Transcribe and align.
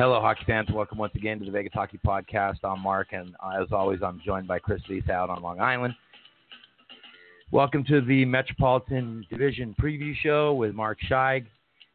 Hello, 0.00 0.18
hockey 0.18 0.44
fans. 0.46 0.66
Welcome 0.72 0.96
once 0.96 1.12
again 1.14 1.38
to 1.40 1.44
the 1.44 1.50
Vegas 1.50 1.74
Hockey 1.74 2.00
Podcast. 2.02 2.56
I'm 2.64 2.80
Mark, 2.80 3.08
and 3.12 3.36
as 3.60 3.66
always, 3.70 3.98
I'm 4.02 4.18
joined 4.24 4.48
by 4.48 4.58
Chris 4.58 4.80
Lisa 4.88 5.12
out 5.12 5.28
on 5.28 5.42
Long 5.42 5.60
Island. 5.60 5.94
Welcome 7.50 7.84
to 7.84 8.00
the 8.00 8.24
Metropolitan 8.24 9.26
Division 9.28 9.76
Preview 9.78 10.14
Show 10.22 10.54
with 10.54 10.74
Mark 10.74 10.96
Scheig. 11.06 11.44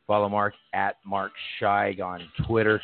Follow 0.06 0.30
Mark 0.30 0.54
at 0.76 0.98
Mark 1.04 1.32
Scheig 1.60 2.00
on 2.00 2.22
Twitter. 2.46 2.80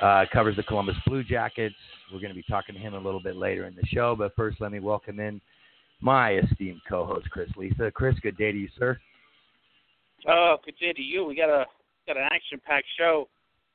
Uh, 0.00 0.26
covers 0.32 0.54
the 0.54 0.62
Columbus 0.62 0.94
Blue 1.04 1.24
Jackets. 1.24 1.74
We're 2.12 2.20
going 2.20 2.30
to 2.30 2.36
be 2.36 2.44
talking 2.48 2.76
to 2.76 2.80
him 2.80 2.94
a 2.94 3.00
little 3.00 3.20
bit 3.20 3.34
later 3.34 3.66
in 3.66 3.74
the 3.74 3.84
show, 3.88 4.14
but 4.14 4.36
first, 4.36 4.60
let 4.60 4.70
me 4.70 4.78
welcome 4.78 5.18
in 5.18 5.40
my 6.00 6.34
esteemed 6.34 6.82
co-host 6.88 7.28
Chris 7.30 7.50
Lisa. 7.56 7.90
Chris, 7.90 8.14
good 8.22 8.36
day 8.36 8.52
to 8.52 8.58
you, 8.58 8.68
sir. 8.78 8.96
Oh, 10.28 10.58
good 10.64 10.76
day 10.78 10.92
to 10.92 11.02
you. 11.02 11.24
We 11.24 11.34
got 11.34 11.48
a 11.48 11.64
got 12.06 12.16
an 12.16 12.28
action-packed 12.30 12.86
show. 12.96 13.26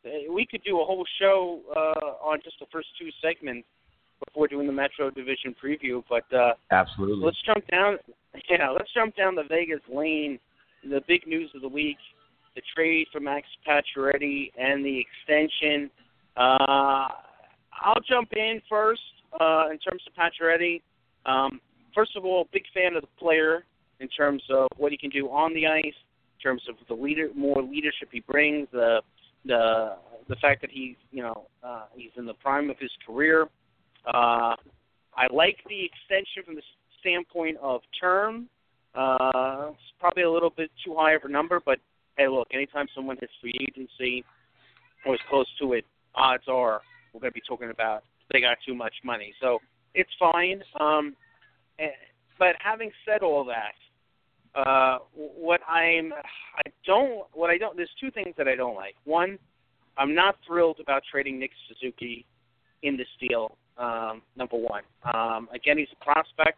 Uh, 0.06 0.32
we 0.32 0.46
could 0.46 0.64
do 0.64 0.80
a 0.82 0.86
whole 0.86 1.06
show 1.20 1.62
uh, 1.76 2.26
on 2.28 2.40
just 2.44 2.58
the 2.60 2.66
first 2.72 2.88
two 3.00 3.10
segments 3.22 3.68
before 4.26 4.48
doing 4.48 4.68
the 4.68 4.74
Metro 4.74 5.10
Division 5.10 5.56
preview, 5.62 6.04
but 6.10 6.32
uh, 6.36 6.54
absolutely. 6.72 7.26
Let's 7.26 7.42
jump 7.46 7.66
down. 7.68 7.98
Yeah, 8.50 8.70
let's 8.70 8.94
jump 8.94 9.16
down 9.16 9.36
the 9.36 9.46
Vegas 9.48 9.80
lane. 9.90 10.40
The 10.84 11.00
big 11.08 11.26
news 11.26 11.50
of 11.56 11.62
the 11.62 11.70
week: 11.70 11.96
the 12.54 12.62
trade 12.76 13.08
for 13.10 13.22
Max 13.22 13.48
Pacioretty 13.66 14.52
and 14.58 14.84
the 14.84 15.00
extension. 15.00 15.90
Uh, 16.36 17.08
I'll 17.82 18.02
jump 18.06 18.34
in 18.34 18.62
first 18.70 19.00
uh, 19.40 19.70
in 19.72 19.78
terms 19.80 20.04
of 20.06 20.14
Pacioretty. 20.22 20.82
Um, 21.26 21.62
first 21.96 22.18
of 22.18 22.26
all, 22.26 22.50
big 22.52 22.64
fan 22.74 22.98
of 22.98 23.04
the 23.04 23.08
player 23.18 23.64
in 24.02 24.10
terms 24.10 24.44
of 24.50 24.68
what 24.76 24.92
he 24.92 24.98
can 24.98 25.10
do 25.10 25.30
on 25.30 25.54
the 25.54 25.66
ice, 25.66 25.84
in 25.86 26.42
terms 26.44 26.64
of 26.68 26.76
the 26.90 26.94
leader, 26.94 27.30
more 27.34 27.62
leadership 27.62 28.10
he 28.12 28.20
brings, 28.20 28.68
the 28.74 29.00
the 29.46 29.96
the 30.28 30.36
fact 30.38 30.62
that 30.62 30.72
he's 30.72 30.96
you 31.12 31.22
know 31.22 31.48
uh, 31.64 31.86
he's 31.96 32.12
in 32.18 32.26
the 32.26 32.34
prime 32.36 32.70
of 32.70 32.78
his 32.80 32.92
career. 33.06 33.48
Uh, 34.08 34.56
I 35.18 35.28
like 35.32 35.58
the 35.70 35.86
extension 35.86 36.44
from 36.46 36.56
the 36.56 36.62
standpoint 37.00 37.58
of 37.62 37.82
term. 38.00 38.50
Uh, 38.94 39.70
it's 39.72 39.80
probably 40.00 40.24
a 40.24 40.32
little 40.32 40.50
bit 40.50 40.70
too 40.86 40.96
high 40.98 41.14
of 41.14 41.24
a 41.24 41.30
number, 41.30 41.62
but 41.66 41.80
hey, 42.18 42.28
look, 42.28 42.48
anytime 42.54 42.88
someone 42.96 43.18
hits 43.20 43.34
free 43.42 43.54
agency 43.62 44.24
or 45.06 45.16
is 45.16 45.22
close 45.30 45.48
to 45.60 45.74
it, 45.74 45.86
odds 46.16 46.44
are 46.48 46.82
we're 47.14 47.22
going 47.22 47.32
to 47.32 47.34
be 47.34 47.42
talking 47.48 47.70
about 47.70 48.04
they 48.32 48.42
got 48.42 48.58
too 48.66 48.76
much 48.76 48.94
money. 49.04 49.34
So 49.42 49.60
it's 49.94 50.10
fine. 50.20 50.62
Um, 50.80 51.16
eh, 51.80 51.88
but 52.40 52.56
having 52.60 52.92
said 53.06 53.22
all 53.22 53.46
that, 53.46 53.74
uh, 54.56 55.00
what 55.14 55.62
I'm 55.68 56.14
I 56.14 56.70
don't 56.86 57.26
what 57.34 57.50
I 57.50 57.58
don't 57.58 57.76
there's 57.76 57.90
two 58.00 58.12
things 58.12 58.34
that 58.38 58.48
I 58.48 58.56
don't 58.56 58.76
like. 58.76 58.96
One, 59.04 59.38
I'm 59.98 60.16
not 60.16 60.38
thrilled 60.48 60.80
about 60.80 61.04
trading 61.10 61.40
Nick 61.40 61.52
Suzuki 61.68 62.26
in 62.84 62.98
this 62.98 63.08
deal. 63.20 63.58
Um, 63.78 64.22
number 64.38 64.56
one, 64.56 64.84
um, 65.14 65.50
again, 65.54 65.78
he's 65.78 65.90
a 66.00 66.04
prospect, 66.04 66.58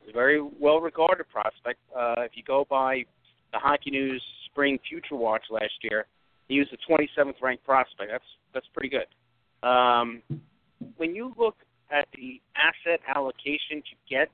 he's 0.00 0.10
a 0.10 0.12
very 0.12 0.40
well 0.58 0.80
regarded 0.80 1.28
prospect. 1.28 1.78
Uh, 1.94 2.14
if 2.18 2.32
you 2.34 2.42
go 2.42 2.66
by 2.70 3.04
the 3.52 3.58
Hockey 3.58 3.90
News 3.90 4.22
Spring 4.46 4.78
Future 4.88 5.16
Watch 5.16 5.42
last 5.50 5.74
year, 5.82 6.06
he 6.48 6.58
was 6.58 6.68
the 6.70 6.78
27th 6.88 7.34
ranked 7.42 7.64
prospect. 7.64 8.10
That's 8.10 8.24
that's 8.54 8.66
pretty 8.72 8.88
good. 8.88 9.68
Um, 9.68 10.22
when 10.96 11.14
you 11.14 11.34
look 11.38 11.56
at 11.90 12.08
the 12.14 12.40
asset 12.56 13.00
allocation 13.14 13.82
to 13.82 13.94
get 14.08 14.28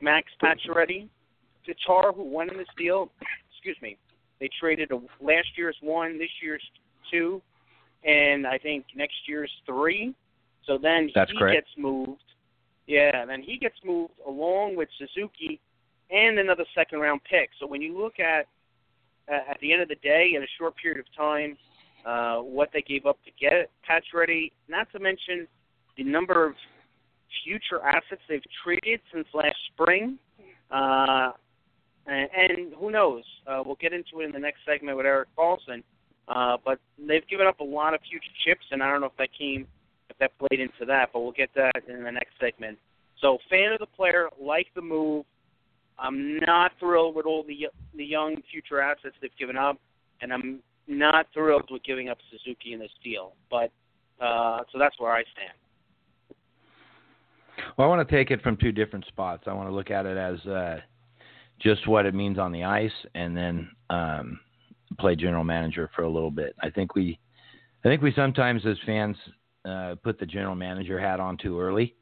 Max 0.00 0.28
Pacioretty, 0.42 1.08
Tatar, 1.66 2.12
who 2.12 2.24
won 2.24 2.50
in 2.50 2.56
this 2.56 2.66
deal, 2.76 3.10
excuse 3.50 3.76
me, 3.82 3.96
they 4.40 4.48
traded 4.58 4.90
a, 4.90 4.96
last 5.24 5.48
year's 5.56 5.76
one, 5.80 6.18
this 6.18 6.30
year's 6.42 6.62
two, 7.10 7.40
and 8.04 8.46
I 8.46 8.58
think 8.58 8.86
next 8.96 9.14
year's 9.26 9.50
three. 9.66 10.14
So 10.66 10.78
then 10.80 11.10
That's 11.14 11.30
he 11.30 11.38
correct. 11.38 11.56
gets 11.56 11.70
moved. 11.78 12.22
Yeah, 12.86 13.24
then 13.24 13.42
he 13.42 13.58
gets 13.58 13.76
moved 13.84 14.14
along 14.26 14.76
with 14.76 14.88
Suzuki 14.98 15.60
and 16.10 16.38
another 16.38 16.64
second 16.74 16.98
round 16.98 17.20
pick. 17.24 17.50
So 17.60 17.66
when 17.66 17.80
you 17.80 17.98
look 17.98 18.18
at 18.18 18.46
uh, 19.32 19.50
at 19.50 19.58
the 19.60 19.72
end 19.72 19.82
of 19.82 19.88
the 19.88 19.96
day, 19.96 20.32
in 20.36 20.42
a 20.42 20.46
short 20.58 20.74
period 20.76 20.98
of 20.98 21.06
time, 21.16 21.56
uh, 22.04 22.38
what 22.38 22.70
they 22.72 22.82
gave 22.82 23.06
up 23.06 23.18
to 23.24 23.30
get 23.40 23.70
Pacioretty, 23.88 24.50
not 24.68 24.90
to 24.92 24.98
mention 24.98 25.46
the 25.96 26.02
number 26.02 26.44
of 26.44 26.54
future 27.44 27.80
assets 27.84 28.20
they've 28.28 28.42
traded 28.64 29.00
since 29.12 29.26
last 29.32 29.56
spring. 29.72 30.18
Uh, 30.70 31.30
and, 32.06 32.72
who 32.78 32.90
knows? 32.90 33.24
Uh, 33.46 33.62
we'll 33.64 33.76
get 33.76 33.92
into 33.92 34.20
it 34.20 34.24
in 34.24 34.32
the 34.32 34.38
next 34.38 34.60
segment 34.66 34.96
with 34.96 35.06
Erik 35.06 35.28
Karlsson. 35.36 35.82
Uh, 36.28 36.56
but 36.64 36.78
they've 36.98 37.26
given 37.28 37.46
up 37.46 37.60
a 37.60 37.64
lot 37.64 37.94
of 37.94 38.00
future 38.08 38.24
chips, 38.44 38.64
and 38.70 38.82
I 38.82 38.90
don't 38.90 39.00
know 39.00 39.08
if 39.08 39.16
that 39.18 39.30
came, 39.36 39.66
if 40.08 40.16
that 40.18 40.30
played 40.38 40.60
into 40.60 40.84
that. 40.86 41.10
But 41.12 41.20
we'll 41.20 41.32
get 41.32 41.50
that 41.54 41.72
in 41.88 42.04
the 42.04 42.12
next 42.12 42.32
segment. 42.40 42.78
So, 43.20 43.38
fan 43.50 43.72
of 43.72 43.78
the 43.78 43.86
player, 43.86 44.28
like 44.40 44.66
the 44.74 44.82
move. 44.82 45.24
I'm 45.98 46.38
not 46.38 46.72
thrilled 46.80 47.14
with 47.14 47.26
all 47.26 47.44
the 47.44 47.68
the 47.94 48.04
young 48.04 48.36
future 48.50 48.80
assets 48.80 49.14
they've 49.20 49.30
given 49.38 49.56
up, 49.56 49.78
and 50.20 50.32
I'm 50.32 50.60
not 50.88 51.26
thrilled 51.34 51.68
with 51.70 51.84
giving 51.84 52.08
up 52.08 52.18
Suzuki 52.30 52.72
in 52.72 52.80
this 52.80 52.90
deal. 53.04 53.34
But 53.50 53.70
uh, 54.20 54.60
so 54.72 54.78
that's 54.78 54.98
where 54.98 55.12
I 55.12 55.22
stand. 55.32 56.38
Well, 57.76 57.86
I 57.86 57.88
want 57.88 58.08
to 58.08 58.14
take 58.14 58.30
it 58.30 58.42
from 58.42 58.56
two 58.56 58.72
different 58.72 59.04
spots. 59.06 59.44
I 59.46 59.52
want 59.52 59.68
to 59.68 59.74
look 59.74 59.90
at 59.90 60.06
it 60.06 60.16
as 60.16 60.44
uh, 60.46 60.80
just 61.62 61.86
what 61.86 62.06
it 62.06 62.14
means 62.14 62.38
on 62.38 62.52
the 62.52 62.64
ice, 62.64 62.92
and 63.14 63.36
then 63.36 63.70
um, 63.90 64.40
play 64.98 65.14
general 65.14 65.44
manager 65.44 65.90
for 65.94 66.02
a 66.02 66.10
little 66.10 66.30
bit. 66.30 66.54
I 66.60 66.70
think 66.70 66.94
we, 66.94 67.18
I 67.84 67.88
think 67.88 68.02
we 68.02 68.12
sometimes 68.14 68.66
as 68.66 68.76
fans 68.84 69.16
uh, 69.64 69.94
put 70.02 70.18
the 70.18 70.26
general 70.26 70.54
manager 70.54 70.98
hat 70.98 71.20
on 71.20 71.36
too 71.36 71.60
early, 71.60 71.94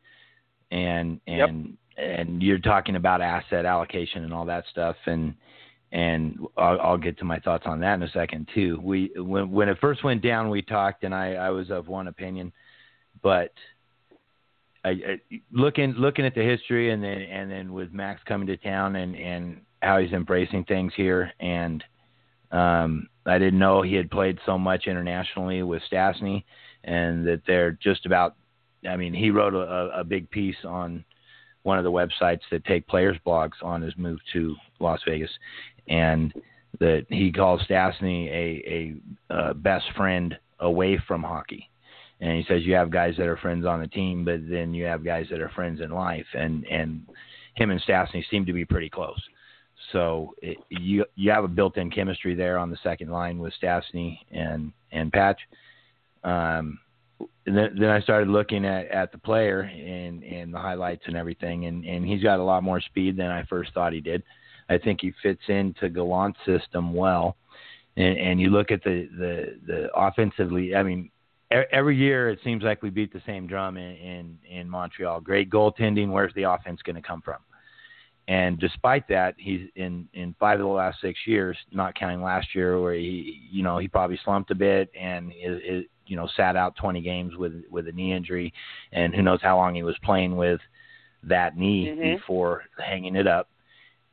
and 0.71 1.21
and 1.27 1.77
yep. 1.97 2.19
and 2.19 2.43
you're 2.43 2.59
talking 2.59 2.97
about 2.97 3.21
asset 3.21 3.65
allocation 3.65 4.25
and 4.25 4.33
all 4.33 4.47
that 4.47 4.65
stuff, 4.71 4.97
and 5.07 5.35
and 5.93 6.39
I'll, 6.57 6.81
I'll, 6.81 6.99
get 6.99 7.19
to 7.19 7.25
my 7.25 7.41
thoughts 7.41 7.65
on 7.67 7.81
that 7.81 7.95
in 7.95 8.03
a 8.03 8.11
second 8.11 8.49
too. 8.55 8.81
We 8.83 9.13
when 9.17 9.51
when 9.51 9.69
it 9.69 9.79
first 9.81 10.05
went 10.05 10.23
down, 10.23 10.49
we 10.49 10.63
talked, 10.63 11.05
and 11.05 11.15
I 11.15 11.35
I 11.35 11.51
was 11.51 11.71
of 11.71 11.89
one 11.89 12.09
opinion, 12.09 12.53
but 13.23 13.53
I, 14.85 14.91
I, 14.91 15.41
looking 15.53 15.93
looking 15.93 16.25
at 16.25 16.35
the 16.35 16.43
history 16.43 16.91
and 16.91 17.03
then 17.03 17.23
and 17.23 17.51
then 17.51 17.73
with 17.73 17.93
Max 17.93 18.21
coming 18.25 18.47
to 18.47 18.57
town 18.57 18.97
and 18.97 19.15
and 19.15 19.61
how 19.83 19.99
he's 19.99 20.13
embracing 20.13 20.65
things 20.65 20.93
here 20.97 21.33
and 21.41 21.83
um, 22.51 23.09
I 23.27 23.39
didn't 23.39 23.59
know 23.59 23.83
he 23.83 23.95
had 23.95 24.11
played 24.11 24.39
so 24.45 24.59
much 24.59 24.87
internationally 24.87 25.63
with 25.63 25.83
Stastny 25.91 26.45
and 26.85 27.27
that 27.27 27.43
they're 27.47 27.73
just 27.73 28.07
about 28.07 28.37
I 28.89 28.97
mean 28.97 29.13
he 29.13 29.31
wrote 29.31 29.55
a, 29.55 30.01
a 30.01 30.05
big 30.05 30.31
piece 30.31 30.57
on 30.65 31.05
one 31.63 31.79
of 31.79 31.85
the 31.85 31.93
websites 31.93 32.41
that 32.51 32.65
take 32.65 32.87
players 32.89 33.19
blogs 33.27 33.63
on 33.63 33.83
his 33.83 33.97
move 33.99 34.19
to 34.33 34.57
Las 34.79 35.01
Vegas 35.07 35.31
and 35.89 36.33
that 36.79 37.05
he 37.11 37.31
calls 37.31 37.61
Stastny 37.69 38.29
a, 38.29 38.95
a, 39.31 39.51
a 39.51 39.55
best 39.55 39.85
friend 39.95 40.39
away 40.59 40.99
from 41.07 41.23
hockey 41.23 41.70
and 42.21 42.37
he 42.37 42.45
says 42.49 42.63
you 42.65 42.75
have 42.75 42.91
guys 42.91 43.15
that 43.17 43.27
are 43.27 43.37
friends 43.37 43.67
on 43.67 43.81
the 43.81 43.89
team, 43.89 44.25
but 44.25 44.49
then 44.49 44.75
you 44.75 44.85
have 44.85 45.05
guys 45.05 45.27
that 45.31 45.41
are 45.41 45.51
friends 45.51 45.81
in 45.81 45.91
life, 45.91 46.27
and 46.35 46.67
and 46.67 47.07
him 47.55 47.71
and 47.71 47.83
Stastny 47.83 48.25
seem 48.31 48.47
to 48.47 48.53
be 48.53 48.65
pretty 48.65 48.91
close. 48.91 49.21
So 49.93 50.35
it, 50.43 50.59
you 50.69 51.05
you 51.17 51.31
have 51.31 51.45
a 51.45 51.49
built-in 51.49 51.91
chemistry 51.91 52.35
there 52.35 52.59
on 52.59 52.71
the 52.71 52.79
second 52.83 53.11
line 53.11 53.39
with 53.39 53.55
Stastny 53.61 54.19
and 54.31 54.73
and 54.93 55.13
Patch. 55.13 55.41
Um, 56.23 56.79
and 57.47 57.57
then, 57.57 57.77
then 57.79 57.91
I 57.91 58.01
started 58.01 58.29
looking 58.29 58.65
at, 58.65 58.89
at 58.89 59.13
the 59.13 59.19
player 59.19 59.61
and, 59.61 60.23
and 60.23 60.53
the 60.53 60.59
highlights 60.59 61.03
and 61.07 61.17
everything, 61.17 61.67
and, 61.67 61.85
and 61.85 62.05
he's 62.05 62.23
got 62.23 62.39
a 62.39 62.43
lot 62.43 62.63
more 62.63 62.81
speed 62.81 63.17
than 63.17 63.31
I 63.31 63.45
first 63.45 63.73
thought 63.75 63.93
he 63.93 64.01
did. 64.01 64.23
I 64.69 64.79
think 64.79 65.01
he 65.01 65.13
fits 65.23 65.43
into 65.49 65.89
Gallant's 65.89 66.39
system 66.47 66.95
well. 66.95 67.37
And, 67.97 68.17
and 68.19 68.41
you 68.41 68.51
look 68.51 68.71
at 68.71 68.85
the, 68.85 69.09
the, 69.19 69.59
the 69.67 69.91
offensively, 69.95 70.75
I 70.77 70.83
mean, 70.83 71.11
every 71.51 71.97
year 71.97 72.31
it 72.31 72.39
seems 72.45 72.63
like 72.63 72.83
we 72.83 72.91
beat 72.91 73.13
the 73.13 73.23
same 73.27 73.47
drum 73.47 73.77
in, 73.77 73.97
in, 73.97 74.39
in 74.49 74.71
Montreal. 74.71 75.21
Great 75.21 75.51
goaltending. 75.51 76.11
Where's 76.11 76.35
the 76.35 76.45
offense 76.45 76.81
going 76.83 76.97
to 76.97 77.03
come 77.03 77.23
from? 77.23 77.39
And 78.29 78.61
despite 78.61 79.09
that, 79.09 79.35
he's 79.39 79.69
in, 79.75 80.09
in 80.15 80.37
five 80.39 80.61
of 80.61 80.67
the 80.67 80.73
last 80.73 81.01
six 81.01 81.19
years, 81.27 81.57
not 81.73 81.97
counting 81.97 82.23
last 82.23 82.55
year 82.55 82.81
where 82.81 82.95
he, 82.95 83.49
you 83.51 83.65
know, 83.65 83.79
he 83.79 83.89
probably 83.89 84.21
slumped 84.25 84.53
a 84.53 84.55
bit 84.55 84.89
and 84.99 85.33
is, 85.33 85.61
is 85.69 85.85
you 86.07 86.17
know, 86.17 86.29
sat 86.37 86.55
out 86.55 86.77
20 86.77 87.01
games 87.01 87.35
with, 87.37 87.65
with 87.71 87.89
a 87.89 87.93
knee 87.93 88.13
injury 88.13 88.53
and 88.93 89.15
who 89.15 89.23
knows 89.23 89.41
how 89.43 89.57
long 89.57 89.75
he 89.75 89.83
was 89.83 89.97
playing 90.05 90.37
with 90.37 90.61
that 91.25 91.57
knee 91.57 91.89
mm-hmm. 91.89 92.17
before 92.17 92.63
hanging 92.79 93.17
it 93.17 93.27
up. 93.27 93.49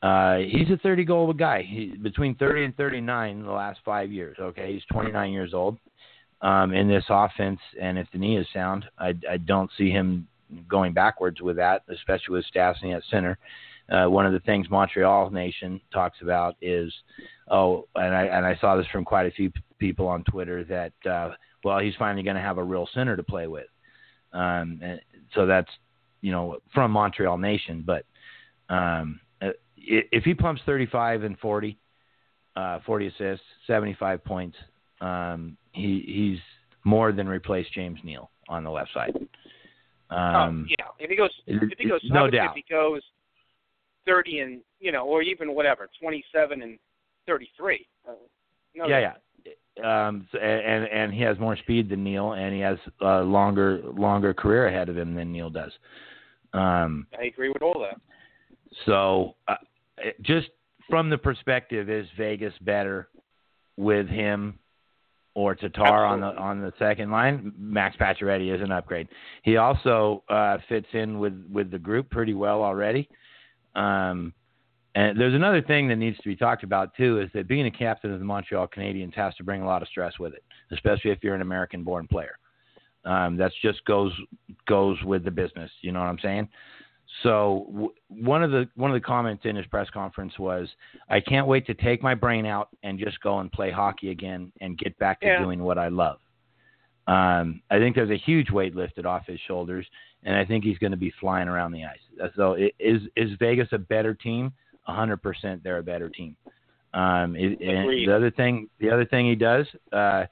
Uh, 0.02 0.38
he's 0.38 0.70
a 0.72 0.78
30 0.78 1.06
goal 1.06 1.34
guy. 1.34 1.62
He, 1.62 1.96
between 2.02 2.36
30 2.36 2.66
and 2.66 2.78
39 2.78 3.30
in 3.38 3.44
the 3.44 3.52
last 3.52 3.80
five 3.86 4.12
years. 4.12 4.38
Okay, 4.40 4.74
he's 4.74 4.84
29 4.92 5.32
years 5.32 5.54
old 5.54 5.78
um, 6.42 6.74
in 6.74 6.88
this 6.88 7.06
offense, 7.10 7.60
and 7.82 7.98
if 7.98 8.08
the 8.12 8.18
knee 8.20 8.38
is 8.38 8.48
sound, 8.54 8.86
I, 8.98 9.14
I 9.30 9.38
don't 9.38 9.72
see 9.78 9.90
him 9.90 10.28
going 10.70 10.94
backwards 10.94 11.42
with 11.42 11.56
that, 11.58 11.84
especially 11.90 12.34
with 12.34 12.46
Stastny 12.54 12.96
at 12.96 13.04
center. 13.10 13.38
uh, 13.90 14.06
one 14.06 14.26
of 14.26 14.34
the 14.34 14.40
things 14.42 14.70
Montreal 14.70 15.30
Nation 15.30 15.80
talks 15.92 16.18
about 16.22 16.56
is, 16.62 16.94
oh, 17.50 17.88
and 17.96 18.14
I 18.14 18.26
and 18.26 18.46
I 18.46 18.58
saw 18.60 18.76
this 18.76 18.88
from 18.92 19.06
quite 19.06 19.28
a 19.28 19.32
few 19.32 19.50
p- 19.50 19.62
people 19.80 20.08
on 20.08 20.24
Twitter 20.26 20.64
that, 20.66 21.10
uh, 21.10 21.32
well, 21.64 21.80
he's 21.80 21.96
finally 21.98 22.24
going 22.24 22.36
to 22.36 22.42
have 22.42 22.58
a 22.58 22.64
real 22.64 22.88
center 22.94 23.16
to 23.16 23.24
play 23.24 23.48
with. 23.48 23.68
Um, 24.34 24.80
and 24.82 25.02
so 25.34 25.46
that's, 25.46 25.70
you 26.22 26.32
know, 26.32 26.58
from 26.74 26.92
Montreal 26.92 27.38
Nation. 27.38 27.84
But 27.86 28.06
um, 28.70 29.20
uh, 29.42 29.52
if 29.78 30.24
he 30.24 30.34
pumps 30.34 30.62
35 30.66 31.24
and 31.24 31.40
40, 31.40 31.78
uh, 32.56 32.80
40 32.86 33.08
assists, 33.08 33.46
75 33.68 34.24
points, 34.24 34.58
um, 35.00 35.58
he 35.78 36.04
he's 36.06 36.40
more 36.84 37.12
than 37.12 37.28
replaced 37.28 37.74
James 37.74 38.00
Neal 38.04 38.30
on 38.50 38.64
the 38.64 38.72
left 38.72 38.94
side. 38.94 39.16
Um, 40.10 40.68
oh, 40.70 40.76
yeah, 40.80 40.86
if 41.00 41.10
he 41.10 41.16
goes, 41.16 41.32
if 41.46 41.78
he 41.78 41.88
goes, 41.88 42.02
no 42.06 42.30
doubt. 42.30 42.56
If 42.56 42.66
he 42.66 42.74
goes 42.74 43.02
thirty 44.06 44.40
and 44.40 44.62
you 44.80 44.92
know, 44.92 45.06
or 45.06 45.22
even 45.22 45.54
whatever, 45.54 45.90
twenty-seven 46.02 46.62
and 46.62 46.80
thirty-three. 47.26 47.86
Uh, 48.08 48.14
no 48.76 48.88
yeah, 48.88 49.00
yeah. 49.00 49.14
Um, 49.84 50.28
so, 50.32 50.40
and 50.40 50.86
and 50.86 51.14
he 51.14 51.22
has 51.22 51.38
more 51.40 51.58
speed 51.58 51.90
than 51.90 52.04
Neal, 52.04 52.34
and 52.34 52.54
he 52.54 52.62
has 52.62 52.78
a 53.02 53.20
longer 53.20 53.82
longer 53.84 54.34
career 54.34 54.68
ahead 54.68 54.90
of 54.90 54.98
him 54.98 55.14
than 55.14 55.32
Neal 55.32 55.50
does. 55.50 55.72
Um, 56.54 57.06
I 57.20 57.26
agree 57.26 57.50
with 57.50 57.62
all 57.62 57.80
that. 57.82 58.00
So, 58.86 59.36
uh, 59.48 59.56
just 60.22 60.50
from 60.90 61.10
the 61.10 61.18
perspective, 61.18 61.90
is 61.90 62.08
Vegas 62.18 62.54
better 62.62 63.10
with 63.76 64.08
him 64.08 64.58
or 65.38 65.54
Tatar 65.54 66.04
on 66.04 66.20
the 66.20 66.36
on 66.36 66.62
the 66.62 66.74
second 66.80 67.12
line, 67.12 67.54
Max 67.60 67.96
Pacioretty 67.96 68.52
is 68.56 68.60
an 68.60 68.72
upgrade. 68.72 69.08
He 69.44 69.58
also 69.58 70.24
uh, 70.30 70.58
fits 70.68 70.88
in 70.94 71.20
with 71.20 71.46
with 71.52 71.70
the 71.70 71.78
group 71.78 72.10
pretty 72.10 72.34
well 72.34 72.64
already. 72.64 73.08
Um, 73.76 74.34
and 74.96 75.20
there's 75.20 75.36
another 75.36 75.62
thing 75.62 75.88
that 75.90 75.98
needs 75.98 76.18
to 76.18 76.28
be 76.28 76.36
talked 76.36 76.64
about 76.64 76.96
too 76.96 77.22
is 77.22 77.30
that 77.36 77.48
being 77.48 77.68
a 77.68 77.72
captain 77.72 78.12
of 78.12 78.18
the 78.18 78.26
Montreal 78.26 78.68
Canadiens 78.68 79.14
has 79.14 79.36
to 79.36 79.44
bring 79.44 79.62
a 79.62 79.66
lot 79.68 79.84
of 79.84 79.88
stress 79.90 80.18
with 80.18 80.34
it, 80.34 80.44
especially 80.72 81.12
if 81.12 81.20
you're 81.22 81.36
an 81.36 81.42
American-born 81.42 82.08
player. 82.08 82.40
Um, 83.06 83.38
that's 83.38 83.54
just 83.62 83.86
goes 83.86 84.12
goes 84.68 84.98
with 85.04 85.24
the 85.24 85.30
business. 85.30 85.70
You 85.82 85.92
know 85.92 86.00
what 86.00 86.08
I'm 86.08 86.18
saying? 86.18 86.50
So 87.24 87.68
w- 87.72 87.94
one 88.10 88.44
of 88.44 88.52
the 88.52 88.70
one 88.76 88.92
of 88.92 88.96
the 88.96 89.06
comments 89.06 89.46
in 89.46 89.56
his 89.56 89.66
press 89.68 89.90
conference 89.90 90.38
was, 90.38 90.68
"I 91.10 91.20
can't 91.20 91.48
wait 91.48 91.66
to 91.68 91.74
take 91.74 92.04
my 92.04 92.14
brain 92.14 92.46
out 92.46 92.70
and 92.84 93.00
just 93.00 93.20
go 93.22 93.40
and 93.40 93.52
play 93.52 93.72
hockey 93.72 94.12
again 94.12 94.52
and 94.62 94.78
get 94.78 94.98
back 95.00 95.22
to 95.22 95.28
yeah. 95.28 95.42
doing 95.42 95.64
what 95.64 95.78
I 95.78 95.88
love." 95.88 96.20
Um, 97.08 97.62
I 97.72 97.80
think 97.80 97.96
there's 97.96 98.12
a 98.12 98.18
huge 98.18 98.52
weight 98.52 98.76
lifted 98.76 99.06
off 99.06 99.26
his 99.26 99.40
shoulders, 99.48 99.88
and 100.24 100.36
I 100.36 100.44
think 100.46 100.64
he's 100.64 100.78
going 100.78 100.92
to 100.92 100.98
be 100.98 101.14
flying 101.20 101.48
around 101.48 101.72
the 101.72 101.86
ice. 101.86 102.32
So 102.36 102.54
it, 102.54 102.76
is 102.80 103.02
is 103.16 103.32
Vegas 103.40 103.70
a 103.72 103.78
better 103.78 104.14
team? 104.14 104.54
100% 104.88 105.64
they're 105.64 105.80
a 105.80 105.84
better 105.84 106.10
team. 106.10 106.36
Um, 106.94 107.36
it, 107.36 107.60
and 107.60 108.08
the 108.08 108.16
other 108.16 108.32
thing, 108.32 108.70
the 108.80 108.90
other 108.90 109.06
thing 109.06 109.28
he 109.28 109.36
does, 109.36 109.66
uh, 109.92 110.26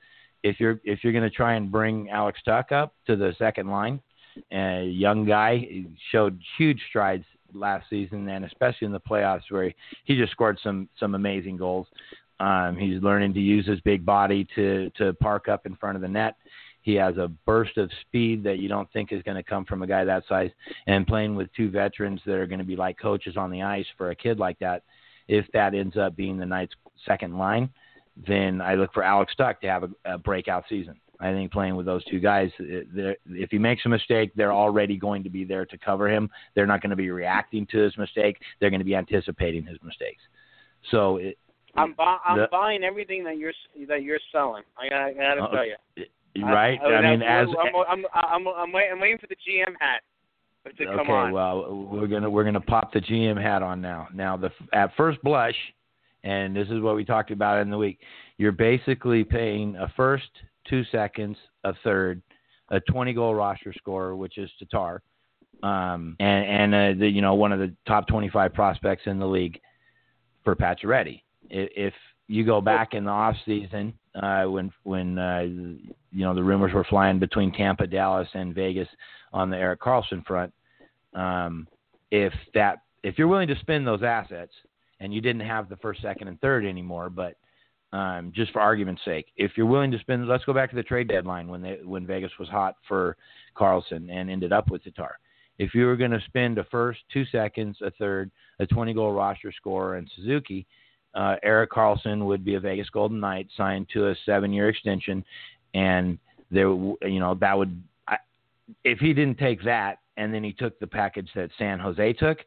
if 0.44 0.60
you're 0.60 0.80
if 0.84 1.04
you're 1.04 1.14
going 1.14 1.30
to 1.30 1.36
try 1.36 1.56
and 1.56 1.72
bring 1.72 2.10
Alex 2.10 2.40
Tuch 2.46 2.72
up 2.72 2.94
to 3.08 3.16
the 3.16 3.34
second 3.38 3.70
line, 3.70 4.00
a 4.52 4.86
young 4.86 5.26
guy. 5.26 5.58
He 5.58 5.88
showed 6.12 6.40
huge 6.58 6.82
strides 6.90 7.26
last 7.54 7.90
season, 7.90 8.28
and 8.30 8.46
especially 8.46 8.86
in 8.86 8.92
the 8.92 9.00
playoffs, 9.00 9.50
where 9.50 9.74
he 10.04 10.18
just 10.18 10.32
scored 10.32 10.60
some 10.64 10.90
some 11.00 11.16
amazing 11.16 11.58
goals. 11.58 11.88
Um, 12.40 12.76
he's 12.78 13.02
learning 13.02 13.34
to 13.36 13.40
use 13.40 13.66
his 13.66 13.80
big 13.82 14.06
body 14.06 14.48
to 14.56 14.90
to 14.98 15.14
park 15.14 15.48
up 15.48 15.66
in 15.66 15.76
front 15.76 15.96
of 15.96 16.02
the 16.02 16.08
net. 16.08 16.36
He 16.82 16.94
has 16.96 17.18
a 17.18 17.30
burst 17.48 17.78
of 17.78 17.90
speed 18.02 18.44
that 18.44 18.60
you 18.60 18.70
don't 18.70 18.92
think 18.94 19.12
is 19.12 19.24
going 19.24 19.38
to 19.38 19.44
come 19.44 19.66
from 19.66 19.82
a 19.82 19.88
guy 19.88 20.06
that 20.06 20.24
size. 20.30 20.52
And 20.86 21.08
playing 21.08 21.36
with 21.36 21.52
two 21.54 21.72
veterans 21.72 22.22
that 22.28 22.36
are 22.36 22.46
going 22.46 22.60
to 22.60 22.66
be 22.66 22.76
like 22.76 23.00
coaches 23.00 23.38
on 23.38 23.50
the 23.50 23.64
ice 23.64 23.88
for 23.98 24.12
a 24.12 24.16
kid 24.16 24.38
like 24.38 24.60
that, 24.60 24.84
if 25.28 25.48
that 25.54 25.74
ends 25.74 25.98
up 25.98 26.16
being 26.16 26.38
the 26.38 26.46
Knights' 26.46 26.76
second 27.04 27.40
line, 27.40 27.72
then 28.28 28.62
I 28.62 28.76
look 28.76 28.94
for 28.94 29.02
Alex 29.02 29.34
Tuch 29.36 29.60
to 29.62 29.68
have 29.68 29.84
a, 29.84 29.90
a 30.06 30.18
breakout 30.20 30.66
season. 30.70 30.96
I 31.20 31.32
think 31.32 31.52
playing 31.52 31.76
with 31.76 31.86
those 31.86 32.04
two 32.06 32.20
guys, 32.20 32.50
if 32.60 33.50
he 33.52 33.58
makes 33.58 33.86
a 33.86 33.90
mistake, 33.90 34.32
they're 34.36 34.54
already 34.54 34.98
going 34.98 35.24
to 35.24 35.30
be 35.30 35.44
there 35.44 35.66
to 35.66 35.78
cover 35.78 36.10
him. 36.10 36.30
They're 36.54 36.68
not 36.68 36.82
going 36.82 36.90
to 36.92 36.96
be 36.96 37.12
reacting 37.12 37.66
to 37.68 37.78
his 37.80 37.98
mistake. 37.98 38.38
They're 38.60 38.70
going 38.70 38.80
to 38.80 38.86
be 38.86 38.96
anticipating 38.96 39.66
his 39.66 39.78
mistakes. 39.84 40.22
So 40.92 41.18
it, 41.18 41.38
I'm 41.76 41.94
bu- 41.94 42.04
I'm 42.04 42.38
the, 42.38 42.48
buying 42.52 42.84
everything 42.84 43.24
that 43.26 43.38
you're 43.38 43.54
that 43.88 44.04
you're 44.04 44.20
selling. 44.32 44.64
I 44.78 44.90
gotta, 44.90 45.06
I 45.06 45.14
gotta 45.14 45.44
uh, 45.44 45.52
tell 45.52 45.66
you. 45.66 45.76
Right. 46.44 46.80
I, 46.82 46.86
I, 46.86 46.96
I 46.96 47.12
mean, 47.12 47.22
as 47.22 47.48
I'm, 47.60 47.76
I'm, 47.76 48.06
I'm, 48.14 48.48
I'm, 48.48 48.72
waiting, 48.72 48.92
I'm 48.94 49.00
waiting 49.00 49.18
for 49.18 49.28
the 49.28 49.36
GM 49.36 49.74
hat 49.80 50.02
to 50.66 50.86
okay, 50.86 50.96
come 50.96 51.10
on. 51.10 51.32
well, 51.32 51.88
we're 51.92 52.08
gonna 52.08 52.30
we're 52.30 52.44
gonna 52.44 52.62
pop 52.62 52.92
the 52.92 53.02
GM 53.02 53.42
hat 53.42 53.62
on 53.62 53.82
now. 53.82 54.08
Now, 54.14 54.38
the 54.38 54.50
at 54.74 54.92
first 54.98 55.22
blush, 55.22 55.56
and 56.24 56.56
this 56.56 56.68
is 56.70 56.82
what 56.82 56.96
we 56.96 57.06
talked 57.06 57.32
about 57.32 57.62
in 57.62 57.70
the 57.70 57.78
week. 57.78 58.00
You're 58.38 58.52
basically 58.52 59.24
paying 59.24 59.76
a 59.76 59.92
first, 59.96 60.30
two 60.70 60.84
seconds, 60.92 61.38
a 61.64 61.74
third, 61.84 62.22
a 62.70 62.80
20 62.80 63.14
goal 63.14 63.36
roster 63.36 63.74
scorer, 63.74 64.16
which 64.16 64.38
is 64.38 64.50
Tatar, 64.60 65.02
um, 65.64 66.16
and, 66.20 66.74
and 66.74 66.76
uh, 66.76 67.00
the, 67.00 67.10
you 67.10 67.22
know 67.22 67.36
one 67.36 67.52
of 67.52 67.60
the 67.60 67.74
top 67.88 68.08
25 68.08 68.54
prospects 68.54 69.04
in 69.06 69.20
the 69.20 69.28
league 69.28 69.60
for 70.44 70.56
Pacioretty. 70.56 71.22
If, 71.50 71.94
you 72.28 72.44
go 72.44 72.60
back 72.60 72.96
in 72.96 73.04
the 73.04 73.12
off 73.12 73.36
season 73.46 73.94
uh, 74.16 74.46
when 74.46 74.72
when 74.84 75.20
uh, 75.20 75.42
you 75.42 76.26
know 76.26 76.34
the 76.34 76.44
rumors 76.44 76.74
were 76.74 76.84
flying 76.86 77.20
between 77.20 77.52
Tampa, 77.52 77.86
Dallas, 77.86 78.28
and 78.34 78.56
Vegas 78.56 78.88
on 79.32 79.52
the 79.52 79.58
Erik 79.58 79.80
Karlsson 79.80 80.26
front, 80.26 80.52
um, 81.14 81.68
if 82.10 82.34
that 82.56 82.80
if 83.04 83.20
you're 83.20 83.28
willing 83.28 83.48
to 83.48 83.60
spend 83.60 83.86
those 83.86 84.02
assets 84.02 84.54
and 85.00 85.14
you 85.14 85.22
didn't 85.22 85.46
have 85.46 85.70
the 85.70 85.76
first, 85.78 86.02
second, 86.02 86.28
and 86.28 86.42
third 86.42 86.66
anymore, 86.66 87.12
but 87.12 87.36
um, 87.96 88.34
just 88.36 88.52
for 88.52 88.60
argument's 88.60 89.06
sake, 89.06 89.28
if 89.38 89.54
you're 89.56 89.66
willing 89.66 89.90
to 89.92 90.00
spend, 90.00 90.28
let's 90.28 90.44
go 90.44 90.54
back 90.54 90.70
to 90.70 90.76
the 90.76 90.84
trade 90.84 91.08
deadline 91.08 91.48
when 91.48 91.62
they 91.62 91.80
when 91.82 92.06
Vegas 92.06 92.32
was 92.38 92.50
hot 92.50 92.76
for 92.90 93.16
Karlsson 93.56 94.12
and 94.12 94.30
ended 94.30 94.52
up 94.52 94.70
with 94.70 94.84
Tatar. 94.84 95.18
If 95.60 95.74
you 95.74 95.86
were 95.86 95.96
going 95.96 96.12
to 96.12 96.20
spend 96.26 96.58
a 96.58 96.66
first, 96.66 97.00
two 97.14 97.24
seconds, 97.32 97.78
a 97.82 97.92
third, 97.92 98.32
a 98.60 98.68
20 98.68 98.94
goal 98.94 99.14
roster 99.14 99.50
scorer, 99.54 99.96
and 99.96 100.12
Suzuki, 100.14 100.68
uh, 101.14 101.38
Erik 101.42 101.72
Karlsson 101.72 102.26
would 102.26 102.44
be 102.44 102.56
a 102.56 102.60
Vegas 102.60 102.90
Golden 102.90 103.22
Knight 103.22 103.48
signed 103.56 103.88
to 103.94 104.10
a 104.10 104.16
seven 104.26 104.52
year 104.52 104.68
extension, 104.68 105.24
and 105.74 106.20
there, 106.52 106.68
you 106.68 107.20
know, 107.20 107.36
that 107.40 107.58
would, 107.58 107.82
I, 108.10 108.18
if 108.84 109.00
he 109.00 109.14
didn't 109.14 109.38
take 109.38 109.64
that 109.64 110.00
and 110.18 110.34
then 110.34 110.44
he 110.44 110.52
took 110.52 110.78
the 110.80 110.88
package 110.88 111.30
that 111.34 111.50
San 111.58 111.80
Jose 111.80 112.14
took, 112.14 112.40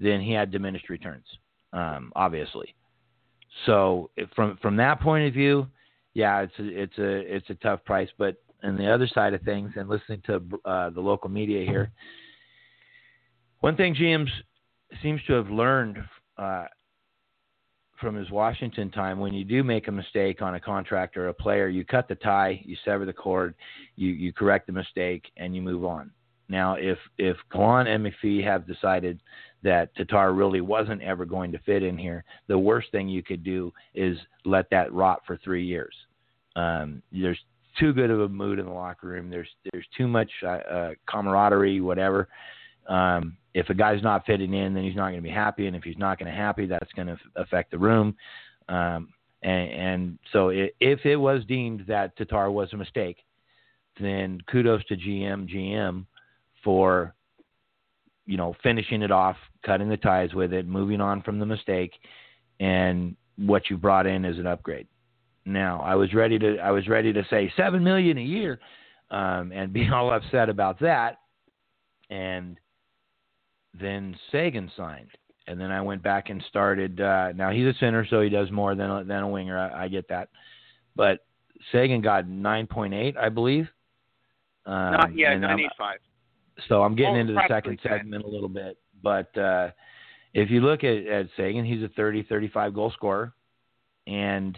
then 0.00 0.22
he 0.22 0.32
had 0.32 0.50
diminished 0.50 0.88
returns, 0.88 1.26
um, 1.74 2.10
obviously. 2.16 2.74
So 3.66 4.10
from 4.34 4.58
from 4.60 4.76
that 4.76 5.00
point 5.00 5.26
of 5.28 5.34
view, 5.34 5.66
yeah, 6.14 6.40
it's 6.42 6.58
a, 6.58 6.82
it's 6.82 6.98
a 6.98 7.36
it's 7.36 7.50
a 7.50 7.54
tough 7.54 7.84
price. 7.84 8.08
But 8.18 8.36
on 8.62 8.76
the 8.76 8.90
other 8.90 9.06
side 9.06 9.34
of 9.34 9.42
things, 9.42 9.72
and 9.76 9.88
listening 9.88 10.22
to 10.26 10.42
uh, 10.64 10.90
the 10.90 11.00
local 11.00 11.30
media 11.30 11.64
here, 11.64 11.90
one 13.60 13.76
thing 13.76 13.94
GM's 13.94 14.30
seems 15.02 15.20
to 15.26 15.32
have 15.34 15.50
learned 15.50 15.98
uh, 16.38 16.66
from 18.00 18.16
his 18.16 18.30
Washington 18.30 18.90
time, 18.90 19.18
when 19.18 19.32
you 19.32 19.44
do 19.44 19.64
make 19.64 19.88
a 19.88 19.92
mistake 19.92 20.42
on 20.42 20.56
a 20.56 20.60
contract 20.60 21.16
or 21.16 21.28
a 21.28 21.34
player, 21.34 21.68
you 21.68 21.84
cut 21.84 22.08
the 22.08 22.14
tie, 22.16 22.60
you 22.64 22.76
sever 22.84 23.04
the 23.04 23.12
cord, 23.12 23.54
you 23.96 24.10
you 24.10 24.32
correct 24.32 24.66
the 24.66 24.72
mistake, 24.72 25.24
and 25.36 25.54
you 25.54 25.62
move 25.62 25.84
on. 25.84 26.10
Now, 26.48 26.74
if 26.74 26.98
if 27.18 27.36
Gallant 27.52 27.88
and 27.88 28.04
McPhee 28.04 28.44
have 28.44 28.66
decided 28.66 29.20
that 29.64 29.94
Tatar 29.96 30.32
really 30.32 30.60
wasn't 30.60 31.02
ever 31.02 31.24
going 31.24 31.50
to 31.50 31.58
fit 31.58 31.82
in 31.82 31.98
here, 31.98 32.22
the 32.46 32.58
worst 32.58 32.92
thing 32.92 33.08
you 33.08 33.22
could 33.22 33.42
do 33.42 33.72
is 33.94 34.16
let 34.44 34.70
that 34.70 34.92
rot 34.92 35.22
for 35.26 35.38
three 35.38 35.64
years. 35.64 35.94
Um, 36.54 37.02
there's 37.10 37.38
too 37.80 37.92
good 37.92 38.10
of 38.10 38.20
a 38.20 38.28
mood 38.28 38.58
in 38.58 38.66
the 38.66 38.72
locker 38.72 39.08
room. 39.08 39.30
There's 39.30 39.48
there's 39.72 39.86
too 39.96 40.06
much 40.06 40.30
uh, 40.44 40.46
uh, 40.46 40.90
camaraderie, 41.08 41.80
whatever. 41.80 42.28
Um, 42.88 43.36
if 43.54 43.70
a 43.70 43.74
guy's 43.74 44.02
not 44.02 44.26
fitting 44.26 44.52
in, 44.52 44.74
then 44.74 44.84
he's 44.84 44.94
not 44.94 45.06
going 45.10 45.16
to 45.16 45.22
be 45.22 45.30
happy, 45.30 45.66
and 45.66 45.74
if 45.74 45.82
he's 45.82 45.98
not 45.98 46.18
going 46.18 46.30
to 46.30 46.36
happy, 46.36 46.66
that's 46.66 46.92
going 46.92 47.08
to 47.08 47.18
affect 47.36 47.70
the 47.70 47.78
room. 47.78 48.14
Um, 48.68 49.08
and, 49.42 49.70
and 49.70 50.18
so, 50.32 50.50
it, 50.50 50.74
if 50.80 51.04
it 51.06 51.16
was 51.16 51.44
deemed 51.46 51.84
that 51.88 52.16
Tatar 52.16 52.50
was 52.50 52.72
a 52.72 52.76
mistake, 52.76 53.18
then 54.00 54.40
kudos 54.50 54.84
to 54.86 54.96
GM 54.96 55.48
GM 55.48 56.04
for 56.62 57.14
you 58.26 58.36
know 58.36 58.54
finishing 58.62 59.02
it 59.02 59.10
off, 59.10 59.36
cutting 59.64 59.88
the 59.88 59.96
ties 59.96 60.34
with 60.34 60.52
it, 60.52 60.66
moving 60.66 61.00
on 61.00 61.22
from 61.22 61.38
the 61.38 61.46
mistake, 61.46 61.92
and 62.60 63.16
what 63.36 63.68
you 63.70 63.76
brought 63.76 64.06
in 64.06 64.24
is 64.24 64.38
an 64.38 64.46
upgrade. 64.46 64.86
Now, 65.44 65.80
I 65.80 65.94
was 65.94 66.14
ready 66.14 66.38
to 66.38 66.58
I 66.58 66.70
was 66.70 66.88
ready 66.88 67.12
to 67.12 67.24
say 67.28 67.52
seven 67.56 67.84
million 67.84 68.18
a 68.18 68.22
year, 68.22 68.60
um, 69.10 69.52
and 69.52 69.72
be 69.72 69.88
all 69.92 70.12
upset 70.12 70.48
about 70.48 70.80
that, 70.80 71.18
and 72.10 72.58
then 73.78 74.16
Seguin 74.30 74.70
signed, 74.76 75.10
and 75.46 75.60
then 75.60 75.70
I 75.70 75.82
went 75.82 76.02
back 76.02 76.30
and 76.30 76.42
started. 76.48 77.00
Uh, 77.00 77.32
now 77.34 77.50
he's 77.50 77.66
a 77.66 77.74
center, 77.78 78.06
so 78.08 78.20
he 78.20 78.30
does 78.30 78.50
more 78.50 78.74
than 78.74 78.90
a, 78.90 79.04
than 79.04 79.22
a 79.22 79.28
winger. 79.28 79.58
I, 79.58 79.84
I 79.84 79.88
get 79.88 80.08
that, 80.08 80.28
but 80.96 81.26
Seguin 81.72 82.00
got 82.00 82.28
nine 82.28 82.66
point 82.66 82.94
eight, 82.94 83.16
I 83.16 83.28
believe. 83.28 83.68
Um, 84.66 84.92
Not, 84.92 85.18
yeah, 85.18 85.36
nine 85.36 85.60
eight 85.60 85.72
five. 85.76 85.98
So 86.68 86.82
I'm 86.82 86.94
getting 86.94 87.16
into 87.16 87.32
the 87.32 87.42
second 87.48 87.80
segment 87.82 88.24
a 88.24 88.28
little 88.28 88.48
bit, 88.48 88.78
but 89.02 89.36
uh, 89.36 89.70
if 90.34 90.50
you 90.50 90.60
look 90.60 90.84
at, 90.84 91.06
at 91.06 91.26
Seguin, 91.36 91.64
he's 91.64 91.82
a 91.82 91.88
30, 91.88 92.24
35 92.24 92.74
goal 92.74 92.90
scorer, 92.92 93.32
and 94.06 94.56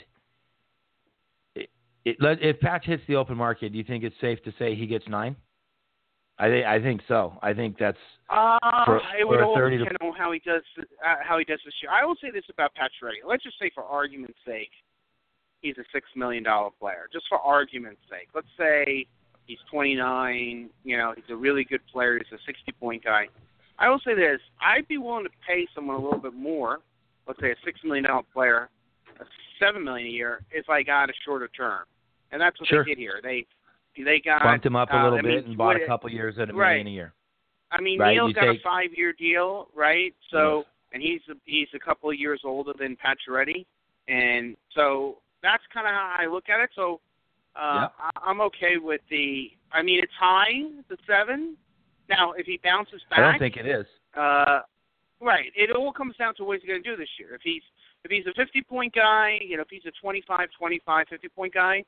it, 1.55 1.71
it, 2.05 2.17
if 2.21 2.61
Patch 2.61 2.87
hits 2.87 3.03
the 3.09 3.17
open 3.17 3.37
market, 3.37 3.73
do 3.73 3.79
you 3.79 3.85
think 3.85 4.05
it's 4.05 4.17
safe 4.21 4.43
to 4.45 4.53
say 4.59 4.75
he 4.75 4.87
gets 4.87 5.07
nine? 5.09 5.37
I 6.39 6.49
think 6.49 6.67
I 6.67 6.83
think 6.83 7.01
so. 7.09 7.39
I 7.43 7.55
think 7.55 7.79
that's 7.79 7.97
uh, 8.29 8.59
for, 8.85 9.01
it 9.19 9.27
would 9.27 9.39
for 9.39 9.43
a 9.43 9.49
all 9.49 9.55
30 9.57 9.79
to- 9.79 9.85
depend 9.85 9.99
on 10.03 10.13
how 10.17 10.33
he 10.33 10.39
does 10.41 10.63
uh, 10.79 11.15
how 11.23 11.39
he 11.39 11.45
does 11.45 11.61
this 11.65 11.73
year. 11.83 11.91
I 11.91 12.05
will 12.05 12.17
say 12.21 12.31
this 12.31 12.45
about 12.51 12.75
Patch 12.75 12.93
Pacioretty. 13.03 13.27
Let's 13.27 13.43
just 13.43 13.59
say, 13.59 13.71
for 13.75 13.85
argument's 13.85 14.39
sake, 14.45 14.71
he's 15.63 15.79
a 15.79 15.85
six 15.95 16.07
million 16.15 16.43
dollar 16.45 16.71
player. 16.79 17.09
Just 17.11 17.25
for 17.29 17.39
argument's 17.39 18.03
sake, 18.11 18.29
let's 18.35 18.49
say 18.59 19.07
he's 19.47 19.59
29. 19.71 20.69
You 20.85 20.97
know, 20.97 21.13
he's 21.17 21.25
a 21.31 21.37
really 21.37 21.65
good 21.65 21.81
player. 21.93 22.19
He's 22.19 22.39
a 22.39 22.43
60 22.47 22.73
point 22.81 23.05
guy. 23.05 23.29
I 23.79 23.89
will 23.89 24.01
say 24.05 24.15
this: 24.15 24.41
I'd 24.61 24.89
be 24.89 24.99
willing 24.99 25.25
to 25.25 25.31
pay 25.47 25.67
someone 25.75 25.97
a 25.97 26.03
little 26.03 26.19
bit 26.21 26.35
more. 26.35 26.79
Let's 27.27 27.41
say 27.41 27.51
a 27.51 27.57
six 27.65 27.81
million 27.85 28.05
dollar 28.05 28.23
player, 28.33 28.69
a 29.21 29.25
seven 29.61 29.85
million 29.85 30.07
a 30.09 30.11
year, 30.11 30.41
if 30.51 30.69
I 30.71 30.83
got 30.83 31.11
a 31.11 31.13
shorter 31.25 31.49
term. 31.49 31.81
And 32.33 32.41
that's 32.41 32.59
what 32.61 32.69
Sure. 32.69 32.85
they 32.85 32.91
did 32.91 32.99
here. 32.99 33.21
They 33.23 33.47
they 34.03 34.21
got 34.25 34.43
bumped 34.43 34.67
him 34.67 34.77
up 34.77 34.91
a 34.91 34.97
uh, 34.97 35.03
little 35.05 35.19
I 35.19 35.23
bit 35.23 35.35
mean, 35.43 35.45
and 35.51 35.59
bought 35.59 35.77
a 35.81 35.87
couple 35.87 36.11
years 36.11 36.37
at 36.39 36.51
a 36.51 36.55
right. 36.55 36.73
million 36.75 36.87
a 36.89 36.91
year. 36.91 37.13
I 37.73 37.81
mean, 37.81 37.99
Right, 37.99 38.15
Neal's 38.15 38.29
you 38.29 38.35
got 38.35 38.43
take- 38.53 38.61
a 38.61 38.63
five-year 38.63 39.13
deal, 39.15 39.69
right? 39.75 40.15
So, 40.31 40.65
and 40.93 41.03
he's 41.03 41.21
a, 41.29 41.35
he's 41.47 41.67
a 41.75 41.79
couple 41.79 42.09
of 42.11 42.17
years 42.17 42.43
older 42.45 42.73
than 42.79 42.97
Pacioretty, 42.97 43.67
and 44.07 44.57
so 44.75 45.19
that's 45.43 45.63
kind 45.75 45.87
of 45.87 45.93
how 45.93 46.15
I 46.19 46.27
look 46.27 46.49
at 46.49 46.61
it. 46.61 46.71
So, 46.77 47.01
uh, 47.57 47.89
I, 47.99 48.11
I'm 48.25 48.41
okay 48.43 48.77
with 48.81 49.01
the. 49.11 49.51
I 49.73 49.83
mean, 49.83 50.01
it's 50.03 50.13
high, 50.19 50.63
the 50.89 50.97
seven. 51.07 51.57
Now, 52.09 52.33
if 52.33 52.47
he 52.47 52.61
bounces 52.63 53.01
back, 53.11 53.19
I 53.19 53.23
don't 53.33 53.39
think 53.39 53.57
it 53.57 53.67
is. 53.67 53.87
uh, 54.17 54.61
right. 55.21 55.51
It 55.57 55.75
all 55.75 55.93
comes 55.93 56.17
down 56.17 56.35
to 56.37 56.45
what 56.45 56.59
he's 56.59 56.69
going 56.69 56.83
to 56.83 56.89
do 56.89 56.97
this 56.97 57.09
year. 57.19 57.35
If 57.35 57.41
he's 57.43 57.63
if 58.05 58.11
he's 58.11 58.27
a 58.27 58.35
50 58.35 58.63
point 58.63 58.95
guy, 58.95 59.39
you 59.45 59.57
know, 59.57 59.63
if 59.63 59.69
he's 59.71 59.87
a 59.87 59.93
25, 60.01 60.49
25, 60.57 61.07
50 61.09 61.29
point 61.29 61.55
guy, 61.55 61.83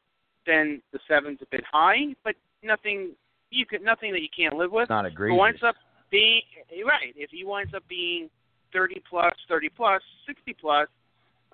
then 0.47 0.83
the 0.93 0.99
seven's 1.07 1.39
a 1.43 1.47
bit 1.51 1.63
high, 1.71 2.15
but 2.25 2.35
nothing 2.63 3.11
you 3.51 3.65
could 3.67 3.83
nothing 3.83 4.13
that 4.13 4.23
you 4.23 4.29
can't 4.37 4.55
live 4.55 4.73
with. 4.73 4.85
It's 4.85 4.91
not 4.91 5.07
agree. 5.07 5.33
winds 5.33 5.63
up 5.63 5.77
being 6.11 6.41
right, 6.85 7.15
if 7.17 7.31
he 7.31 7.45
winds 7.45 7.75
up 7.75 7.83
being 7.89 8.29
30 8.73 9.03
plus, 9.09 9.35
30 9.49 9.69
plus, 9.71 10.03
60 10.27 10.57
plus, 10.61 10.89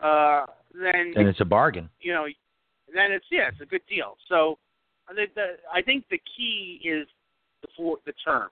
uh, 0.02 0.46
then 0.74 1.12
and 1.16 1.28
it's 1.28 1.40
a 1.40 1.44
bargain. 1.44 1.88
you 2.00 2.12
know, 2.12 2.26
then 2.94 3.12
it's 3.12 3.26
yeah, 3.30 3.48
it's 3.48 3.60
a 3.60 3.66
good 3.66 3.82
deal. 3.88 4.16
So, 4.28 4.58
the, 5.08 5.26
the, 5.34 5.56
I 5.72 5.82
think 5.82 6.04
the 6.10 6.20
key 6.36 6.80
is 6.84 7.06
the 7.62 7.68
for 7.76 7.98
the 8.06 8.12
term. 8.24 8.48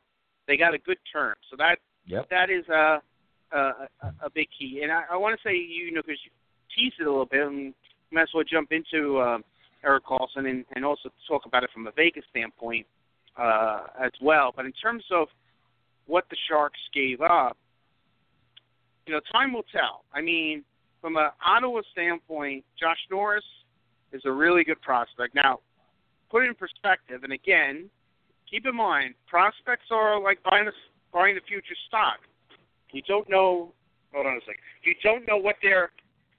They 0.47 0.57
got 0.57 0.75
a 0.75 0.79
good 0.79 0.99
term, 1.13 1.35
so 1.51 1.57
that 1.57 1.77
Yep. 2.07 2.31
that 2.31 2.51
is 2.51 2.69
a 2.69 3.01
a, 3.53 3.89
a, 4.25 4.31
big 4.35 4.49
key. 4.59 4.81
And 4.83 4.91
I, 4.91 5.03
I 5.13 5.17
want 5.17 5.39
to 5.39 5.49
say 5.49 5.55
you 5.55 5.93
know 5.93 6.01
because 6.03 6.19
you 6.25 6.31
teased 6.75 6.97
it 7.01 7.07
a 7.07 7.11
little 7.11 7.27
bit, 7.27 7.47
and 7.47 7.67
you 7.67 7.75
might 8.11 8.23
as 8.23 8.29
well 8.35 8.45
jump 8.51 8.73
into 8.73 9.19
uh, 9.19 9.39
Erik 9.85 10.05
Karlsson 10.07 10.49
and, 10.49 10.65
and 10.75 10.85
also 10.85 11.11
talk 11.29 11.47
about 11.47 11.63
it 11.63 11.71
from 11.73 11.87
a 11.87 11.93
Vegas 11.93 12.25
standpoint 12.31 12.87
uh, 13.37 13.85
as 14.01 14.13
well. 14.21 14.53
But 14.55 14.65
in 14.65 14.73
terms 14.73 15.05
of 15.13 15.29
what 16.07 16.25
the 16.31 16.37
Sharks 16.49 16.81
gave 16.95 17.21
up, 17.21 17.57
you 19.07 19.13
know, 19.13 19.21
time 19.31 19.53
will 19.53 19.65
tell. 19.71 20.05
I 20.15 20.21
mean, 20.21 20.65
from 21.01 21.17
a 21.17 21.33
Ottawa 21.45 21.83
standpoint, 21.93 22.65
Josh 22.81 22.99
Norris 23.11 23.45
is 24.13 24.23
a 24.25 24.33
really 24.33 24.65
good 24.65 24.81
prospect. 24.81 25.35
Now, 25.35 25.61
put 26.31 26.45
it 26.45 26.49
in 26.49 26.55
perspective, 26.55 27.25
and 27.25 27.33
again, 27.33 27.89
keep 28.51 28.67
in 28.67 28.77
mind, 28.77 29.15
prospects 29.27 29.87
are 29.91 30.21
like 30.21 30.43
buying 30.43 30.69
a, 30.69 30.73
buying 31.13 31.35
the 31.35 31.41
future 31.47 31.75
stock. 31.89 32.19
You 32.93 33.03
don't 33.09 33.29
know. 33.29 33.73
Hold 34.13 34.27
on 34.27 34.37
a 34.37 34.41
second. 34.41 34.61
You 34.85 34.95
don't 35.03 35.27
know 35.27 35.39
what 35.39 35.57
they're 35.63 35.91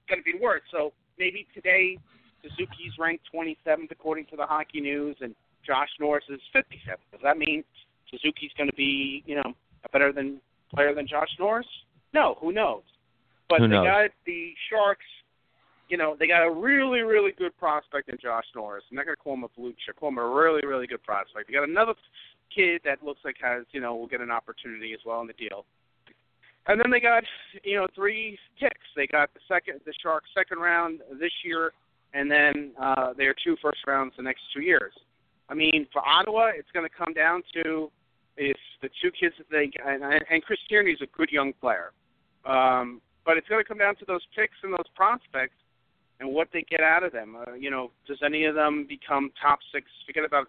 going 0.08 0.22
to 0.22 0.24
be 0.24 0.38
worth. 0.40 0.62
So 0.72 0.94
maybe 1.18 1.48
today 1.54 1.98
Suzuki's 2.44 2.94
ranked 3.00 3.26
27th 3.34 3.92
according 3.92 4.26
to 4.28 4.36
the 4.36 4.46
Hockey 4.46 4.82
News, 4.82 5.18
and 5.22 5.34
Josh 5.66 5.90
Norris 6.00 6.26
is 6.30 6.40
57th. 6.56 6.98
Does 7.12 7.22
that 7.24 7.38
mean 7.38 7.64
Suzuki's 8.12 8.52
going 8.58 8.70
to 8.70 8.76
be, 8.76 9.24
you 9.26 9.36
know, 9.36 9.54
a 9.86 9.90
better 9.90 10.12
than 10.12 10.40
player 10.74 10.94
than 10.94 11.08
Josh 11.08 11.30
Norris? 11.40 11.68
No, 12.14 12.38
who 12.40 12.52
knows? 12.52 12.84
But 13.50 13.62
Who 13.62 13.68
they 13.68 13.76
got 13.76 14.10
the 14.26 14.54
Sharks. 14.70 15.06
You 15.90 15.98
know, 15.98 16.16
they 16.18 16.28
got 16.28 16.44
a 16.44 16.52
really, 16.52 17.02
really 17.02 17.32
good 17.32 17.56
prospect 17.58 18.10
in 18.10 18.18
Josh 18.22 18.46
Norris. 18.56 18.84
I'm 18.90 18.96
not 18.96 19.06
going 19.06 19.16
to 19.16 19.22
call 19.22 19.34
him 19.34 19.44
a 19.44 19.50
blue 19.50 19.74
chip. 19.86 20.00
Call 20.00 20.10
him 20.10 20.18
a 20.18 20.28
really, 20.28 20.66
really 20.66 20.88
good 20.88 21.04
prospect. 21.04 21.48
They 21.48 21.54
got 21.54 21.68
another 21.68 21.94
kid 22.56 22.82
that 22.86 23.04
looks 23.04 23.20
like 23.26 23.36
has, 23.42 23.66
you 23.72 23.82
know, 23.82 23.96
will 23.96 24.08
get 24.08 24.22
an 24.22 24.32
opportunity 24.32 24.94
as 24.94 25.00
well 25.06 25.22
in 25.22 25.28
the 25.28 25.34
deal. 25.34 25.66
And 26.68 26.80
then 26.80 26.90
they 26.90 27.02
got, 27.02 27.24
you 27.64 27.76
know, 27.76 27.88
three 27.94 28.40
picks. 28.60 28.88
They 28.96 29.08
got 29.08 29.34
the 29.34 29.42
second, 29.48 29.82
the 29.86 29.94
Sharks' 30.02 30.30
second 30.36 30.60
round 30.60 31.02
this 31.20 31.32
year, 31.44 31.74
and 32.14 32.32
then 32.32 32.72
uh, 32.82 33.14
their 33.14 33.36
two 33.44 33.58
first 33.62 33.80
rounds 33.86 34.14
the 34.16 34.24
next 34.24 34.42
two 34.56 34.62
years. 34.62 34.94
I 35.50 35.56
mean, 35.56 35.88
for 35.92 36.02
Ottawa, 36.08 36.52
it's 36.56 36.72
going 36.74 36.88
to 36.88 36.96
come 36.96 37.14
down 37.14 37.44
to 37.54 37.92
if 38.38 38.58
the 38.82 38.90
two 39.02 39.12
kids 39.12 39.36
that 39.38 39.50
they 39.52 39.70
and, 39.86 40.04
and 40.04 40.44
Chris 40.44 40.60
Tierney's 40.70 41.02
a 41.02 41.18
good 41.18 41.30
young 41.30 41.54
player, 41.54 41.92
um, 42.46 43.02
but 43.26 43.38
it's 43.38 43.48
going 43.48 43.62
to 43.62 43.68
come 43.68 43.78
down 43.78 43.96
to 43.98 44.06
those 44.06 44.22
picks 44.36 44.56
and 44.64 44.74
those 44.74 44.88
prospects 44.96 45.56
and 46.24 46.34
what 46.34 46.48
they 46.54 46.66
get 46.70 46.82
out 46.82 47.04
of 47.04 47.12
them. 47.12 47.36
Uh, 47.36 47.54
you 47.54 47.70
know, 47.70 47.92
does 48.08 48.20
any 48.26 48.46
of 48.46 48.56
them 48.56 48.86
become 48.88 49.32
top 49.42 49.60
six? 49.74 49.86
Forget 50.08 50.24
about 50.26 50.48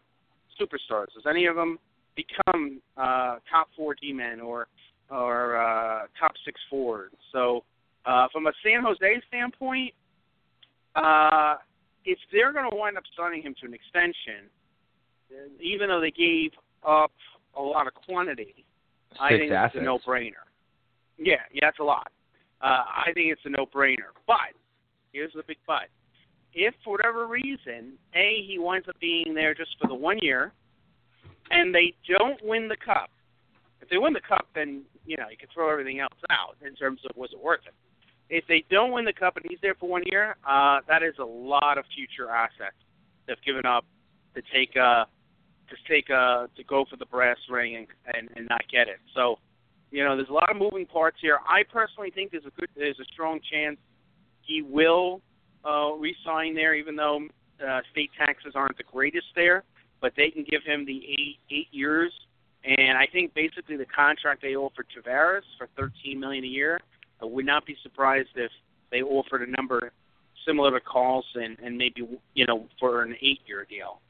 superstars. 0.61 1.07
Does 1.15 1.25
any 1.29 1.47
of 1.47 1.57
them 1.57 1.79
become 2.15 2.81
uh, 2.97 3.37
top 3.51 3.69
four 3.77 3.95
D-men 4.01 4.41
or 4.41 4.69
or 5.11 5.57
uh, 5.57 6.07
top 6.19 6.33
six 6.45 6.61
forwards? 6.71 7.17
So, 7.33 7.65
uh, 8.07 8.29
from 8.33 8.47
a 8.47 8.53
San 8.65 8.83
Jose 8.83 9.23
standpoint, 9.29 9.93
uh, 10.95 11.57
if 12.05 12.19
they're 12.33 12.53
going 12.53 12.71
to 12.71 12.77
wind 12.77 12.97
up 12.97 13.05
signing 13.19 13.43
him 13.43 13.55
to 13.61 13.67
an 13.67 13.75
extension, 13.75 14.49
even 15.61 15.89
though 15.89 16.01
they 16.01 16.13
gave 16.13 16.53
up 16.87 17.13
a 17.57 17.61
lot 17.61 17.89
of 17.89 17.95
quantity, 17.95 18.65
I 19.21 19.31
think 19.31 19.51
assets. 19.51 19.75
it's 19.75 19.83
a 19.83 19.85
no-brainer. 19.85 20.47
Yeah, 21.19 21.37
yeah, 21.53 21.61
that's 21.63 21.79
a 21.81 21.85
lot. 21.85 22.13
Uh, 22.63 22.85
I 23.07 23.13
think 23.15 23.33
it's 23.33 23.43
a 23.45 23.51
no-brainer. 23.51 24.15
But 24.27 24.55
here's 25.15 25.33
the 25.33 25.43
big 25.47 25.57
but: 25.67 25.89
if 26.53 26.75
for 26.85 26.93
whatever 26.93 27.27
reason, 27.27 27.95
a 28.15 28.45
he 28.47 28.59
winds 28.59 28.89
up 28.89 28.99
being 29.01 29.35
there 29.35 29.55
just 29.55 29.71
for 29.81 29.89
the 29.89 29.95
one 29.95 30.19
year, 30.21 30.53
and 31.51 31.75
they 31.75 31.95
don't 32.07 32.45
win 32.45 32.69
the 32.69 32.77
cup. 32.77 33.11
If 33.81 33.89
they 33.89 33.99
win 33.99 34.13
the 34.13 34.21
cup, 34.21 34.49
then 34.55 34.83
you 35.07 35.17
know 35.17 35.29
you 35.31 35.37
can 35.37 35.49
throw 35.55 35.71
everything 35.71 36.01
else 36.01 36.19
out 36.31 36.57
in 36.67 36.75
terms 36.75 37.01
of 37.09 37.17
was 37.17 37.31
it 37.33 37.43
worth 37.43 37.61
it. 37.67 37.75
If 38.31 38.45
they 38.49 38.65
don't 38.71 38.93
win 38.93 39.05
the 39.05 39.13
cup 39.13 39.37
and 39.37 39.45
he's 39.49 39.59
there 39.63 39.75
for 39.75 39.89
one 39.89 40.03
year, 40.07 40.37
uh, 40.49 40.81
that 40.89 41.03
is 41.03 41.15
a 41.19 41.25
lot 41.25 41.77
of 41.79 41.85
future 41.95 42.31
assets 42.31 42.77
they've 43.27 43.43
given 43.45 43.67
up 43.67 43.85
to 44.35 44.43
take 44.53 44.77
uh 44.77 45.05
to 45.69 45.77
take 45.89 46.11
uh 46.11 46.47
to 46.57 46.65
go 46.65 46.85
for 46.89 46.97
the 46.97 47.07
brass 47.07 47.39
ring 47.51 47.77
and, 47.77 47.87
and 48.15 48.29
and 48.37 48.49
not 48.49 48.63
get 48.71 48.89
it. 48.89 48.99
So, 49.15 49.37
you 49.91 50.05
know, 50.05 50.17
there's 50.17 50.29
a 50.29 50.33
lot 50.33 50.51
of 50.51 50.57
moving 50.57 50.87
parts 50.87 51.19
here. 51.21 51.39
I 51.47 51.63
personally 51.71 52.11
think 52.11 52.31
there's 52.31 52.47
a 52.47 52.61
good 52.61 52.69
there's 52.77 52.99
a 53.01 53.05
strong 53.13 53.41
chance 53.51 53.79
he 54.47 54.63
will 54.63 55.21
uh 55.65 55.93
resign 55.99 56.55
there 56.55 56.75
even 56.75 56.97
though 56.97 57.27
uh 57.67 57.81
state 57.93 58.11
taxes 58.19 58.53
aren't 58.55 58.77
the 58.77 58.85
greatest 58.85 59.27
there, 59.35 59.65
but 60.01 60.13
they 60.17 60.31
can 60.31 60.45
give 60.49 60.63
him 60.65 60.85
the 60.85 61.03
eight 61.09 61.39
eight 61.51 61.69
years 61.71 62.13
and 62.65 62.97
I 62.97 63.07
think 63.07 63.35
basically 63.35 63.77
the 63.77 63.87
contract 63.87 64.43
they 64.43 64.57
offered 64.57 64.87
Tavares 64.97 65.43
for 65.59 65.69
thirteen 65.77 66.19
million 66.19 66.45
a 66.45 66.49
year, 66.49 66.81
I 67.21 67.27
would 67.27 67.45
not 67.45 67.67
be 67.67 67.77
surprised 67.83 68.31
if 68.37 68.51
they 68.91 69.03
offered 69.03 69.43
a 69.43 69.51
number 69.51 69.93
similar 70.47 70.79
to 70.79 70.85
Karlsson 70.85 71.57
and 71.63 71.77
maybe 71.77 72.09
you 72.35 72.47
know 72.47 72.67
for 72.81 73.03
an 73.03 73.17
eight 73.21 73.41
year 73.47 73.67
deal. 73.69 74.01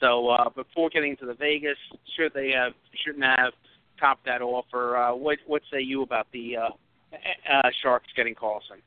So 0.00 0.28
uh, 0.28 0.50
before 0.50 0.90
getting 0.90 1.16
to 1.18 1.26
the 1.26 1.34
Vegas, 1.34 1.78
should 2.16 2.34
they 2.34 2.50
have 2.50 2.72
shouldn't 3.04 3.24
have 3.24 3.52
topped 3.98 4.26
that 4.26 4.42
offer? 4.42 4.96
Uh, 4.96 5.14
what 5.14 5.38
what 5.46 5.62
say 5.72 5.80
you 5.80 6.02
about 6.02 6.26
the 6.32 6.56
uh, 6.56 6.68
uh, 7.50 7.70
Sharks 7.82 8.08
getting 8.16 8.34
Karlsson? 8.34 8.82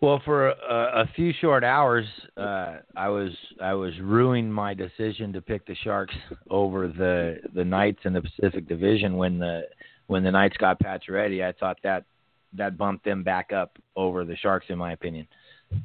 Well, 0.00 0.22
for 0.24 0.48
a, 0.48 0.54
a 1.02 1.10
few 1.14 1.32
short 1.40 1.62
hours, 1.62 2.06
uh, 2.36 2.78
I 2.96 3.08
was 3.08 3.32
I 3.60 3.74
was 3.74 3.92
ruining 4.00 4.50
my 4.50 4.72
decision 4.72 5.30
to 5.34 5.42
pick 5.42 5.66
the 5.66 5.74
Sharks 5.84 6.14
over 6.48 6.88
the 6.88 7.36
the 7.54 7.64
Knights 7.64 8.00
in 8.04 8.14
the 8.14 8.22
Pacific 8.22 8.66
Division 8.66 9.18
when 9.18 9.38
the 9.38 9.64
when 10.06 10.22
the 10.22 10.30
Knights 10.30 10.56
got 10.56 10.80
Pacioretty. 10.80 11.44
I 11.44 11.52
thought 11.52 11.76
that 11.82 12.04
that 12.54 12.78
bumped 12.78 13.04
them 13.04 13.22
back 13.22 13.52
up 13.52 13.78
over 13.94 14.24
the 14.24 14.36
Sharks, 14.36 14.66
in 14.70 14.78
my 14.78 14.92
opinion. 14.92 15.26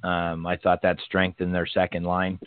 Um, 0.03 0.47
I 0.47 0.55
thought 0.57 0.81
that 0.81 0.97
strengthened 1.05 1.53
their 1.53 1.67
second 1.67 2.05
line, 2.05 2.39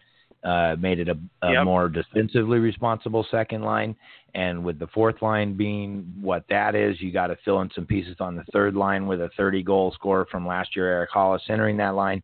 uh, 0.45 0.77
made 0.79 0.99
it 1.01 1.09
a, 1.09 1.19
a 1.43 1.53
Yep. 1.53 1.65
more 1.65 1.89
defensively 1.89 2.59
responsible 2.59 3.27
second 3.31 3.63
line. 3.63 3.97
And 4.35 4.63
with 4.65 4.79
the 4.79 4.87
fourth 4.89 5.21
line 5.23 5.57
being 5.57 6.13
what 6.21 6.45
that 6.49 6.75
is, 6.75 7.01
you 7.01 7.11
got 7.13 7.29
to 7.29 7.37
fill 7.45 7.61
in 7.63 7.71
some 7.75 7.87
pieces 7.87 8.17
on 8.21 8.37
the 8.37 8.45
third 8.53 8.75
line 8.77 9.07
with 9.07 9.21
a 9.21 9.31
30 9.37 9.63
goal 9.63 9.91
scorer 9.93 10.27
from 10.31 10.47
last 10.47 10.77
year, 10.77 10.87
Erik 10.89 11.11
Haula, 11.11 11.39
entering 11.49 11.77
that 11.79 11.95
line. 11.95 12.23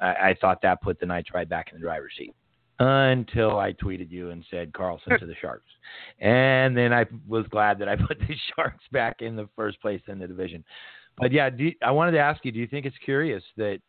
I, 0.00 0.06
I 0.30 0.36
thought 0.40 0.60
that 0.62 0.80
put 0.82 1.00
the 1.00 1.06
Knights 1.06 1.30
right 1.34 1.48
back 1.48 1.68
in 1.72 1.78
the 1.78 1.82
driver's 1.82 2.12
seat. 2.16 2.34
until 2.80 3.58
I 3.58 3.72
tweeted 3.72 4.10
you 4.10 4.30
and 4.30 4.44
said 4.50 4.72
Karlsson 4.72 5.18
to 5.18 5.26
the 5.26 5.34
Sharks. 5.40 5.64
And 6.20 6.76
then 6.76 6.92
I 6.92 7.06
was 7.26 7.46
glad 7.48 7.78
that 7.80 7.88
I 7.88 7.96
put 8.06 8.18
the 8.20 8.36
Sharks 8.54 8.84
back 8.92 9.20
in 9.20 9.34
the 9.34 9.48
first 9.56 9.80
place 9.80 10.00
in 10.06 10.18
the 10.18 10.26
division. 10.28 10.64
But 11.16 11.32
yeah, 11.32 11.50
you, 11.56 11.72
I 11.82 11.90
wanted 11.90 12.12
to 12.12 12.20
ask 12.20 12.44
you, 12.44 12.52
do 12.52 12.60
you 12.60 12.68
think 12.68 12.86
it's 12.86 12.96
curious 13.04 13.42
that 13.56 13.80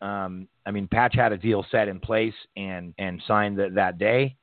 um, 0.00 0.48
I 0.66 0.70
mean, 0.70 0.88
Patch 0.88 1.14
had 1.14 1.32
a 1.32 1.38
deal 1.38 1.64
set 1.70 1.88
in 1.88 2.00
place 2.00 2.34
and 2.56 2.94
and 2.98 3.22
signed 3.26 3.58
that 3.58 3.74
that 3.74 3.98
day, 3.98 4.36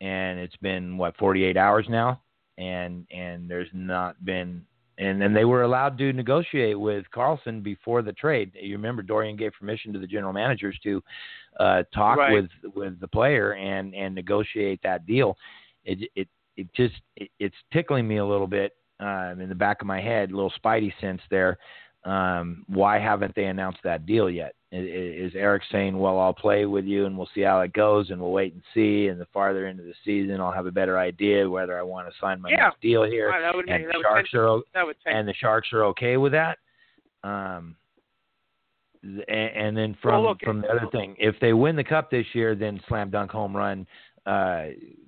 and 0.00 0.38
it's 0.38 0.56
been 0.56 0.98
what 0.98 1.16
48 1.16 1.56
hours 1.56 1.86
now, 1.88 2.22
and 2.58 3.06
and 3.10 3.50
there's 3.50 3.70
not 3.72 4.22
been 4.24 4.64
and 4.98 5.22
and 5.22 5.34
they 5.34 5.44
were 5.44 5.62
allowed 5.62 5.96
to 5.98 6.12
negotiate 6.12 6.78
with 6.78 7.04
Karlsson 7.14 7.62
before 7.62 8.02
the 8.02 8.12
trade. 8.12 8.52
You 8.60 8.74
remember 8.74 9.02
Dorion 9.02 9.36
gave 9.36 9.52
permission 9.52 9.92
to 9.92 9.98
the 9.98 10.06
general 10.06 10.32
managers 10.32 10.78
to 10.82 11.02
uh, 11.60 11.82
talk 11.94 12.18
right. 12.18 12.32
with 12.32 12.74
with 12.74 13.00
the 13.00 13.08
player 13.08 13.54
and 13.54 13.94
and 13.94 14.14
negotiate 14.14 14.80
that 14.82 15.06
deal. 15.06 15.36
It 15.84 16.10
it 16.16 16.28
it 16.56 16.68
just 16.74 16.96
it, 17.16 17.30
it's 17.38 17.56
tickling 17.72 18.08
me 18.08 18.16
a 18.18 18.26
little 18.26 18.48
bit 18.48 18.72
um, 19.00 19.40
in 19.40 19.48
the 19.48 19.54
back 19.54 19.80
of 19.80 19.86
my 19.86 20.00
head, 20.00 20.30
a 20.30 20.34
little 20.34 20.52
spidey 20.62 20.92
sense 21.00 21.22
there. 21.30 21.58
Um, 22.08 22.64
why 22.68 22.98
haven't 22.98 23.34
they 23.34 23.44
announced 23.44 23.80
that 23.84 24.06
deal 24.06 24.30
yet? 24.30 24.54
Is 24.72 25.32
is 25.32 25.36
Erik 25.36 25.62
saying, 25.70 25.98
"Well, 25.98 26.18
I'll 26.18 26.32
play 26.32 26.64
with 26.64 26.86
you, 26.86 27.04
and 27.04 27.16
we'll 27.16 27.28
see 27.34 27.42
how 27.42 27.60
it 27.60 27.74
goes, 27.74 28.10
and 28.10 28.18
we'll 28.18 28.32
wait 28.32 28.54
and 28.54 28.62
see, 28.72 29.08
and 29.08 29.20
the 29.20 29.26
farther 29.26 29.66
into 29.66 29.82
the 29.82 29.92
season, 30.06 30.40
I'll 30.40 30.52
have 30.52 30.66
a 30.66 30.72
better 30.72 30.98
idea 30.98 31.48
whether 31.48 31.78
I 31.78 31.82
want 31.82 32.08
to 32.08 32.14
sign 32.18 32.40
my 32.40 32.48
yeah. 32.48 32.56
next 32.56 32.80
deal 32.80 33.04
here." 33.04 33.28
Right, 33.28 33.44
and 33.44 33.66
make, 33.66 33.92
the 33.92 34.02
Sharks 34.02 34.32
would 34.32 34.40
are 34.40 34.62
and 35.06 35.28
the 35.28 35.34
Sharks 35.34 35.68
are 35.72 35.84
okay 35.84 36.16
with 36.16 36.32
that. 36.32 36.58
Um, 37.24 37.76
and, 39.02 39.22
and 39.28 39.76
then 39.76 39.96
from 40.00 40.22
well, 40.22 40.30
look, 40.30 40.40
from 40.42 40.62
the 40.62 40.68
other 40.68 40.88
thing, 40.92 41.14
if 41.18 41.36
they 41.40 41.52
win 41.52 41.76
the 41.76 41.84
cup 41.84 42.10
this 42.10 42.26
year, 42.32 42.54
then 42.54 42.80
slam 42.88 43.10
dunk 43.10 43.30
home 43.30 43.54
run, 43.54 43.86
uh, 44.26 44.66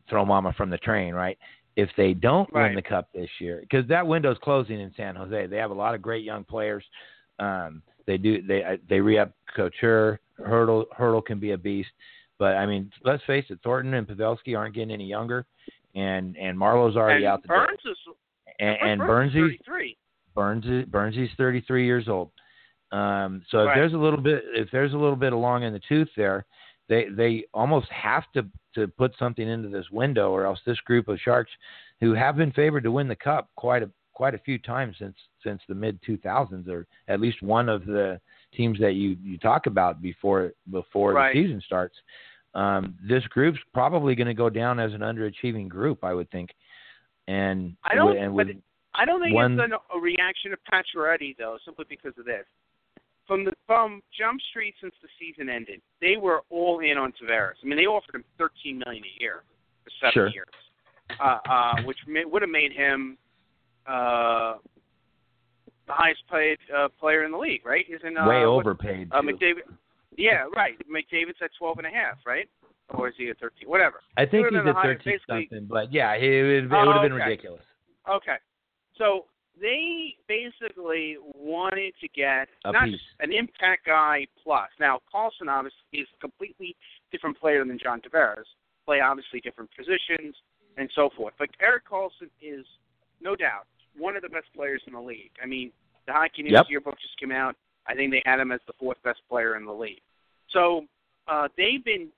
throw 0.09 0.25
mama 0.27 0.53
from 0.55 0.69
the 0.69 0.79
train, 0.79 1.15
right? 1.15 1.39
If 1.81 1.89
they 1.97 2.15
don't 2.15 2.53
right. 2.53 2.67
win 2.67 2.75
the 2.75 2.83
cup 2.83 3.09
this 3.15 3.31
year, 3.39 3.61
because 3.61 3.87
that 3.89 4.07
window's 4.07 4.37
closing 4.43 4.81
in 4.81 4.93
San 4.97 5.17
Jose, 5.17 5.47
they 5.47 5.57
have 5.57 5.71
a 5.71 5.75
lot 5.75 5.95
of 5.95 6.03
great 6.03 6.25
young 6.25 6.45
players. 6.45 6.85
Um, 7.39 7.83
they 8.07 8.19
do 8.19 8.43
they 8.43 8.63
uh, 8.63 8.77
they 8.89 9.01
re-up 9.01 9.33
Couture. 9.57 10.21
Hertl 10.39 10.85
Hertl 10.99 11.25
can 11.25 11.39
be 11.39 11.53
a 11.53 11.59
beast, 11.59 11.91
but 12.39 12.57
I 12.57 12.67
mean, 12.67 12.91
let's 13.05 13.23
face 13.25 13.45
it, 13.51 13.59
Thornton 13.63 13.95
and 13.95 14.07
Pavelski 14.07 14.57
aren't 14.57 14.75
getting 14.75 14.91
any 14.91 15.07
younger, 15.07 15.47
and 15.95 16.37
and 16.37 16.59
Marleau's 16.59 16.97
already 16.97 17.25
and 17.25 17.33
out 17.33 17.43
the 17.43 17.49
Burns 17.49 17.79
door. 17.83 17.93
Is, 17.93 17.99
and, 18.59 18.77
and 18.83 19.01
Burns 19.01 19.33
Burnsy's 19.33 19.59
33. 19.67 19.97
Burns 20.35 20.87
Burnsy's 20.89 21.31
33 21.37 21.87
years 21.87 22.09
old. 22.09 22.31
Um, 22.93 23.43
so 23.51 23.61
if 23.61 23.67
Right. 23.69 23.77
there's 23.77 23.93
a 23.93 23.99
little 23.99 24.21
bit 24.21 24.43
if 24.55 24.71
there's 24.71 24.93
a 24.93 24.99
little 24.99 25.17
bit 25.17 25.33
along 25.33 25.63
in 25.63 25.73
the 25.73 25.81
tooth 25.89 26.09
there, 26.17 26.45
they 26.89 27.09
they 27.09 27.45
almost 27.55 27.89
have 27.91 28.25
to 28.33 28.47
to 28.75 28.89
put 28.89 29.13
something 29.19 29.49
into 29.49 29.69
this 29.69 29.87
window, 29.91 30.31
or 30.31 30.45
else 30.47 30.61
this 30.65 30.81
group 30.81 31.09
of 31.09 31.19
Sharks, 31.21 31.51
who 32.01 32.13
have 32.15 32.37
been 32.37 32.53
favored 32.53 32.85
to 32.85 32.93
win 32.93 33.09
the 33.09 33.17
cup 33.17 33.49
quite 33.57 33.83
a 33.83 33.91
quite 34.13 34.35
a 34.35 34.39
few 34.39 34.59
times 34.59 34.97
since 34.99 35.17
since 35.43 35.63
the 35.69 35.75
mid 35.75 35.99
2000s, 36.03 36.69
or 36.69 36.87
at 37.09 37.21
least 37.21 37.43
one 37.43 37.69
of 37.69 37.87
the 37.87 38.21
teams 38.55 38.79
that 38.79 38.93
you 38.93 39.17
you 39.23 39.39
talk 39.39 39.67
about 39.67 40.03
before 40.03 40.53
before 40.71 41.13
Right. 41.15 41.35
the 41.35 41.43
season 41.43 41.61
starts. 41.65 41.97
Um, 42.55 42.97
this 43.01 43.25
group's 43.29 43.61
probably 43.73 44.15
going 44.17 44.27
to 44.27 44.35
go 44.35 44.51
down 44.51 44.81
as 44.81 44.93
an 44.93 45.01
underachieving 45.01 45.69
group, 45.69 46.03
I 46.03 46.13
would 46.13 46.29
think. 46.31 46.51
And 47.29 47.77
I 47.85 47.95
don't- 47.95 48.17
and 48.17 48.63
I 48.93 49.05
don't 49.05 49.23
think 49.23 49.35
One- 49.37 49.53
it's 49.59 49.73
an, 49.73 49.79
a 49.95 49.99
reaction 50.01 50.51
to 50.51 50.57
Pacioretty 50.71 51.37
though, 51.37 51.59
simply 51.65 51.85
because 51.89 52.19
of 52.19 52.25
this. 52.25 52.45
From 53.31 53.45
the 53.45 53.53
from 53.65 54.03
Jump 54.19 54.41
Street 54.51 54.75
since 54.81 54.93
the 55.03 55.09
season 55.21 55.49
ended, 55.49 55.81
they 56.01 56.17
were 56.17 56.41
all 56.51 56.81
in 56.81 56.99
on 56.99 57.13
Tavares. 57.13 57.55
I 57.63 57.67
mean, 57.69 57.77
they 57.79 57.87
offered 57.87 58.17
him 58.17 58.25
thirteen 58.37 58.83
million 58.85 59.05
a 59.05 59.23
year 59.23 59.45
for 59.85 59.91
seven 60.01 60.13
Sure. 60.15 60.29
years, 60.31 60.49
uh, 61.23 61.39
uh, 61.49 61.83
which 61.85 61.99
may, 62.09 62.25
would 62.25 62.43
have 62.43 62.51
made 62.51 62.73
him 62.73 63.17
uh, 63.87 64.55
the 65.87 65.93
highest 65.93 66.23
paid 66.29 66.59
uh, 66.77 66.89
player 66.99 67.23
in 67.23 67.31
the 67.31 67.39
league, 67.39 67.65
right? 67.65 67.85
He's 67.87 68.01
in 68.03 68.17
uh, 68.19 68.27
way 68.29 68.41
what- 68.41 68.47
overpaid. 68.67 69.09
Uh. 69.13 69.23
McDavid. 69.23 69.63
Yeah, 70.17 70.47
right. 70.57 70.75
McDavid's 70.91 71.39
at 71.41 71.51
twelve 71.57 71.79
and 71.79 71.87
a 71.87 71.91
half, 71.91 72.17
right? 72.27 72.49
Or 72.89 73.07
is 73.07 73.15
he 73.17 73.31
at 73.31 73.39
thirteen? 73.39 73.69
Whatever. 73.69 74.01
I 74.17 74.27
think 74.27 74.49
he's 74.49 74.59
at 74.59 74.75
13 74.75 74.99
basically- 75.05 75.47
something, 75.51 75.67
but 75.71 75.93
yeah, 75.93 76.15
it, 76.15 76.25
it, 76.25 76.65
it 76.65 76.73
Oh, 76.73 76.85
would 76.85 76.97
have 76.97 77.03
been 77.05 77.13
okay. 77.13 77.27
ridiculous. 77.31 77.63
Okay. 78.11 78.39
So 78.99 79.27
they 79.61 80.15
basically 80.29 81.17
wanted 81.35 81.93
to 82.01 82.09
get 82.09 82.49
A 82.65 82.73
not 82.73 82.87
piece. 82.87 82.95
just 82.95 83.05
an 83.21 83.33
impact 83.33 83.87
guy 83.87 84.27
plus. 84.43 84.69
Now 84.79 85.01
Karlsson 85.13 85.49
obviously 85.49 85.79
is 85.93 86.09
a 86.17 86.21
completely 86.21 86.77
different 87.13 87.39
player 87.39 87.65
than 87.65 87.79
John 87.79 88.01
Tavares. 88.01 88.45
Play 88.87 89.01
obviously 89.01 89.41
different 89.41 89.71
positions 89.77 90.35
and 90.77 90.89
so 90.95 91.11
forth. 91.17 91.35
But 91.39 91.51
Erik 91.61 91.85
Karlsson 91.89 92.31
is 92.41 92.65
no 93.21 93.37
doubt 93.37 93.67
one 93.97 94.17
of 94.17 94.23
the 94.23 94.29
best 94.29 94.47
players 94.55 94.83
in 94.87 94.95
the 94.95 95.01
league. 95.01 95.33
I 95.43 95.47
mean, 95.47 95.73
the 96.07 96.13
Hockey 96.13 96.43
News 96.43 96.53
Yep. 96.53 96.67
yearbook 96.71 96.99
just 97.01 97.19
came 97.19 97.33
out. 97.33 97.57
I 97.87 97.95
think 97.95 98.11
they 98.13 98.23
had 98.25 98.41
him 98.41 98.53
as 98.53 98.61
the 98.67 98.73
fourth 98.79 99.03
best 99.03 99.21
player 99.29 99.57
in 99.57 99.65
the 99.65 99.73
league. 99.73 100.01
So 100.51 100.87
uh, 101.29 101.49
they've 101.57 101.85
been, 101.85 102.09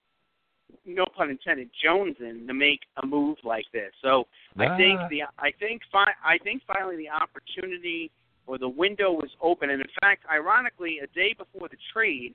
no 0.84 1.04
pun 1.16 1.30
intended, 1.30 1.70
Jones 1.82 2.16
jonesing 2.18 2.46
to 2.46 2.54
make 2.54 2.80
a 3.02 3.06
move 3.06 3.38
like 3.44 3.66
this. 3.72 3.92
So 4.02 4.26
I 4.58 4.76
think 4.76 5.00
Ah. 5.00 5.08
the 5.08 5.22
I 5.38 5.52
think 5.52 5.82
fi- 5.90 6.14
I 6.24 6.38
think 6.38 6.62
finally 6.66 6.96
the 6.96 7.10
opportunity 7.10 8.10
or 8.46 8.58
the 8.58 8.68
window 8.68 9.12
was 9.12 9.30
open, 9.40 9.70
and 9.70 9.80
in 9.80 9.88
fact, 10.00 10.24
ironically, 10.30 10.98
a 10.98 11.06
day 11.08 11.32
before 11.32 11.68
the 11.68 11.76
trade, 11.92 12.34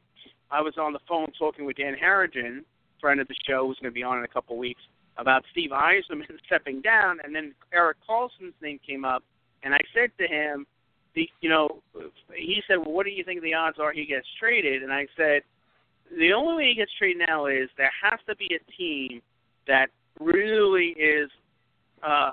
I 0.50 0.62
was 0.62 0.78
on 0.78 0.94
the 0.94 1.00
phone 1.00 1.32
talking 1.38 1.66
with 1.66 1.76
Dan 1.78 1.96
Harrigan, 1.96 2.64
friend 3.02 3.20
of 3.20 3.28
the 3.28 3.36
show, 3.46 3.68
who's 3.68 3.78
going 3.80 3.92
to 3.92 3.96
be 3.96 4.04
on 4.04 4.18
in 4.18 4.24
a 4.24 4.28
couple 4.30 4.56
of 4.56 4.60
weeks, 4.60 4.82
about 5.18 5.44
Steve 5.52 5.72
Yzerman 5.72 6.40
stepping 6.46 6.82
down, 6.82 7.20
and 7.24 7.36
then 7.36 7.54
Erik 7.74 7.98
Karlsson's 8.08 8.56
name 8.62 8.80
came 8.88 9.04
up, 9.04 9.24
and 9.64 9.74
I 9.74 9.80
said 9.94 10.12
to 10.20 10.28
him, 10.28 10.66
the 11.14 11.30
you 11.42 11.50
know, 11.50 11.82
he 12.34 12.62
said, 12.68 12.78
well, 12.78 12.92
what 12.92 13.06
do 13.06 13.12
you 13.12 13.24
think 13.24 13.42
the 13.42 13.54
odds 13.54 13.78
are 13.80 13.92
he 13.92 14.06
gets 14.06 14.28
traded? 14.40 14.84
And 14.84 14.94
I 14.94 15.08
said, 15.18 15.42
the 16.18 16.34
only 16.34 16.56
way 16.56 16.70
he 16.70 16.76
gets 16.76 16.92
traded 16.98 17.24
now 17.28 17.48
is 17.48 17.70
there 17.78 17.92
has 18.04 18.20
to 18.28 18.36
be 18.36 18.50
a 18.56 18.72
team 18.72 19.22
that 19.68 19.88
really 20.20 20.96
is 20.98 21.30
uh, 22.04 22.32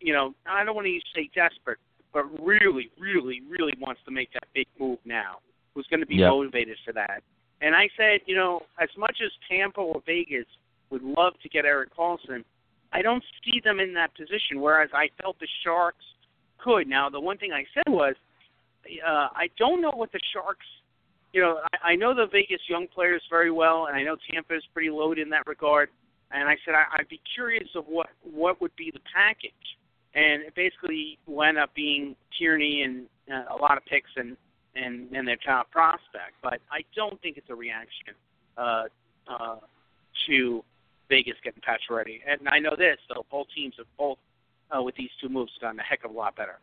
you 0.00 0.12
know, 0.12 0.34
I 0.46 0.64
don't 0.64 0.74
want 0.74 0.86
to 0.86 0.98
say 1.14 1.30
desperate, 1.34 1.78
but 2.12 2.24
really, 2.42 2.90
really, 2.98 3.42
really 3.48 3.74
wants 3.78 4.00
to 4.06 4.10
make 4.10 4.32
that 4.32 4.44
big 4.54 4.66
move 4.78 4.98
now. 5.04 5.38
Who's 5.74 5.86
going 5.88 6.00
to 6.00 6.06
be 6.06 6.16
Yep. 6.16 6.30
motivated 6.30 6.78
for 6.84 6.92
that? 6.94 7.22
And 7.60 7.76
I 7.76 7.88
said, 7.96 8.20
you 8.26 8.34
know, 8.34 8.62
as 8.80 8.88
much 8.96 9.18
as 9.24 9.30
Tampa 9.48 9.80
or 9.80 10.02
Vegas 10.06 10.46
would 10.88 11.02
love 11.02 11.34
to 11.42 11.48
get 11.48 11.64
Erik 11.64 11.94
Karlsson, 11.94 12.44
I 12.92 13.02
don't 13.02 13.22
see 13.44 13.60
them 13.60 13.78
in 13.78 13.94
that 13.94 14.14
position. 14.16 14.60
Whereas 14.60 14.90
I 14.92 15.10
felt 15.20 15.38
the 15.38 15.46
Sharks 15.62 16.04
could. 16.58 16.88
Now, 16.88 17.08
the 17.08 17.20
one 17.20 17.38
thing 17.38 17.52
I 17.52 17.64
said 17.74 17.84
was, 17.86 18.14
uh, 19.06 19.28
I 19.34 19.48
don't 19.58 19.80
know 19.80 19.92
what 19.94 20.10
the 20.10 20.20
Sharks. 20.32 20.66
You 21.32 21.42
know, 21.42 21.60
I, 21.72 21.92
I 21.92 21.96
know 21.96 22.14
the 22.14 22.26
Vegas 22.30 22.60
young 22.68 22.86
players 22.88 23.22
very 23.30 23.50
well, 23.50 23.86
and 23.86 23.96
I 23.96 24.02
know 24.02 24.16
Tampa 24.30 24.56
is 24.56 24.64
pretty 24.72 24.90
loaded 24.90 25.22
in 25.22 25.30
that 25.30 25.46
regard 25.46 25.88
and 26.32 26.48
I 26.48 26.56
said 26.64 26.74
I, 26.74 26.84
I'd 26.98 27.08
be 27.08 27.20
curious 27.34 27.68
of 27.74 27.84
what 27.86 28.08
what 28.22 28.60
would 28.60 28.74
be 28.76 28.90
the 28.92 29.00
package, 29.12 29.52
and 30.14 30.42
it 30.42 30.54
basically 30.54 31.18
wound 31.26 31.58
up 31.58 31.74
being 31.74 32.16
Tierney 32.38 32.82
and 32.82 33.06
uh, 33.32 33.54
a 33.54 33.58
lot 33.60 33.76
of 33.76 33.84
picks 33.86 34.10
and 34.16 34.36
and 34.74 35.10
and 35.12 35.26
their 35.26 35.38
top 35.44 35.70
prospect. 35.70 36.34
But 36.42 36.60
I 36.70 36.82
don't 36.94 37.20
think 37.20 37.36
it's 37.36 37.50
a 37.50 37.54
reaction 37.54 38.14
uh, 38.56 38.84
uh, 39.28 39.56
to 40.28 40.64
Vegas 41.08 41.34
getting 41.42 41.62
Pacioretty. 41.62 42.20
And 42.26 42.48
I 42.48 42.58
know 42.58 42.76
this, 42.76 42.98
though 43.12 43.26
both 43.30 43.46
teams 43.54 43.74
have 43.78 43.86
both 43.98 44.18
uh, 44.76 44.82
with 44.82 44.94
these 44.94 45.10
two 45.20 45.28
moves 45.28 45.52
gotten 45.60 45.80
a 45.80 45.82
heck 45.82 46.04
of 46.04 46.12
a 46.12 46.14
lot 46.14 46.36
better. 46.36 46.58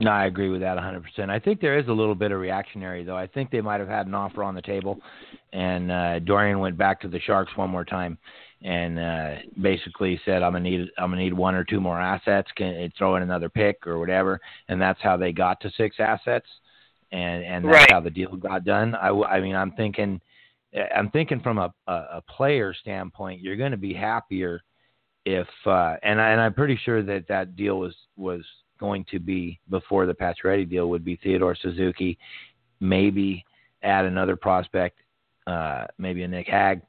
No, 0.00 0.10
I 0.10 0.26
agree 0.26 0.48
with 0.48 0.62
that 0.62 0.78
100%. 0.78 1.28
I 1.28 1.38
think 1.38 1.60
there 1.60 1.78
is 1.78 1.88
a 1.88 1.92
little 1.92 2.14
bit 2.14 2.32
of 2.32 2.40
reactionary, 2.40 3.04
though. 3.04 3.16
I 3.16 3.26
think 3.26 3.50
they 3.50 3.60
might 3.60 3.80
have 3.80 3.88
had 3.88 4.06
an 4.06 4.14
offer 4.14 4.42
on 4.42 4.54
the 4.54 4.62
table, 4.62 4.98
and 5.52 5.90
uh, 5.90 6.20
Dorion 6.20 6.58
went 6.58 6.78
back 6.78 7.00
to 7.02 7.08
the 7.08 7.20
Sharks 7.20 7.54
one 7.56 7.68
more 7.70 7.84
time 7.84 8.16
and 8.62 8.98
uh, 8.98 9.34
basically 9.60 10.20
said, 10.24 10.42
"I'm 10.42 10.52
gonna 10.52 10.64
need 10.68 10.88
I'm 10.98 11.10
gonna 11.10 11.22
need 11.22 11.32
one 11.34 11.54
or 11.54 11.64
two 11.64 11.80
more 11.80 12.00
assets. 12.00 12.48
Can 12.56 12.84
uh, 12.84 12.88
throw 12.96 13.16
in 13.16 13.22
another 13.22 13.48
pick 13.48 13.86
or 13.86 13.98
whatever?" 13.98 14.40
And 14.68 14.80
that's 14.80 15.00
how 15.02 15.16
they 15.16 15.32
got 15.32 15.60
to 15.62 15.70
six 15.76 15.96
assets, 15.98 16.46
and 17.12 17.44
and 17.44 17.64
that's 17.64 17.74
Right. 17.74 17.92
how 17.92 18.00
the 18.00 18.10
deal 18.10 18.36
got 18.36 18.64
done. 18.64 18.94
I, 18.94 19.08
w- 19.08 19.24
I 19.24 19.40
mean, 19.40 19.56
I'm 19.56 19.72
thinking, 19.72 20.20
I'm 20.94 21.10
thinking 21.10 21.40
from 21.40 21.58
a 21.58 21.72
a, 21.86 21.92
a 21.92 22.22
player 22.28 22.72
standpoint, 22.74 23.40
you're 23.40 23.56
going 23.56 23.72
to 23.72 23.76
be 23.78 23.94
happier 23.94 24.62
if, 25.26 25.48
uh, 25.66 25.96
and 26.02 26.20
I, 26.20 26.30
and 26.30 26.40
I'm 26.40 26.54
pretty 26.54 26.78
sure 26.84 27.02
that 27.02 27.28
that 27.28 27.56
deal 27.56 27.78
was 27.78 27.94
was 28.16 28.42
going 28.80 29.04
to 29.10 29.20
be 29.20 29.60
before 29.68 30.06
the 30.06 30.14
Pacioretty 30.14 30.68
deal 30.68 30.88
would 30.88 31.04
be 31.04 31.16
Theodore 31.16 31.54
Suzuki, 31.54 32.18
maybe 32.80 33.44
add 33.82 34.06
another 34.06 34.34
prospect, 34.34 34.98
uh, 35.46 35.84
maybe 35.98 36.22
a 36.22 36.28
Nick 36.28 36.48
Hague, 36.48 36.80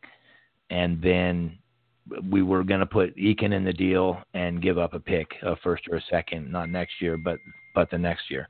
and 0.70 1.02
then 1.02 1.58
we 2.30 2.42
were 2.42 2.64
going 2.64 2.80
to 2.80 2.86
put 2.86 3.16
Eakin 3.16 3.54
in 3.54 3.64
the 3.64 3.74
deal 3.74 4.22
and 4.34 4.62
give 4.62 4.78
up 4.78 4.94
a 4.94 5.00
pick, 5.00 5.28
a 5.44 5.56
first 5.58 5.84
or 5.90 5.98
a 5.98 6.04
second, 6.10 6.52
not 6.52 6.70
next 6.70 6.94
year, 7.02 7.18
but 7.18 7.38
but 7.76 7.90
the 7.92 7.98
next 7.98 8.30
year. 8.30 8.50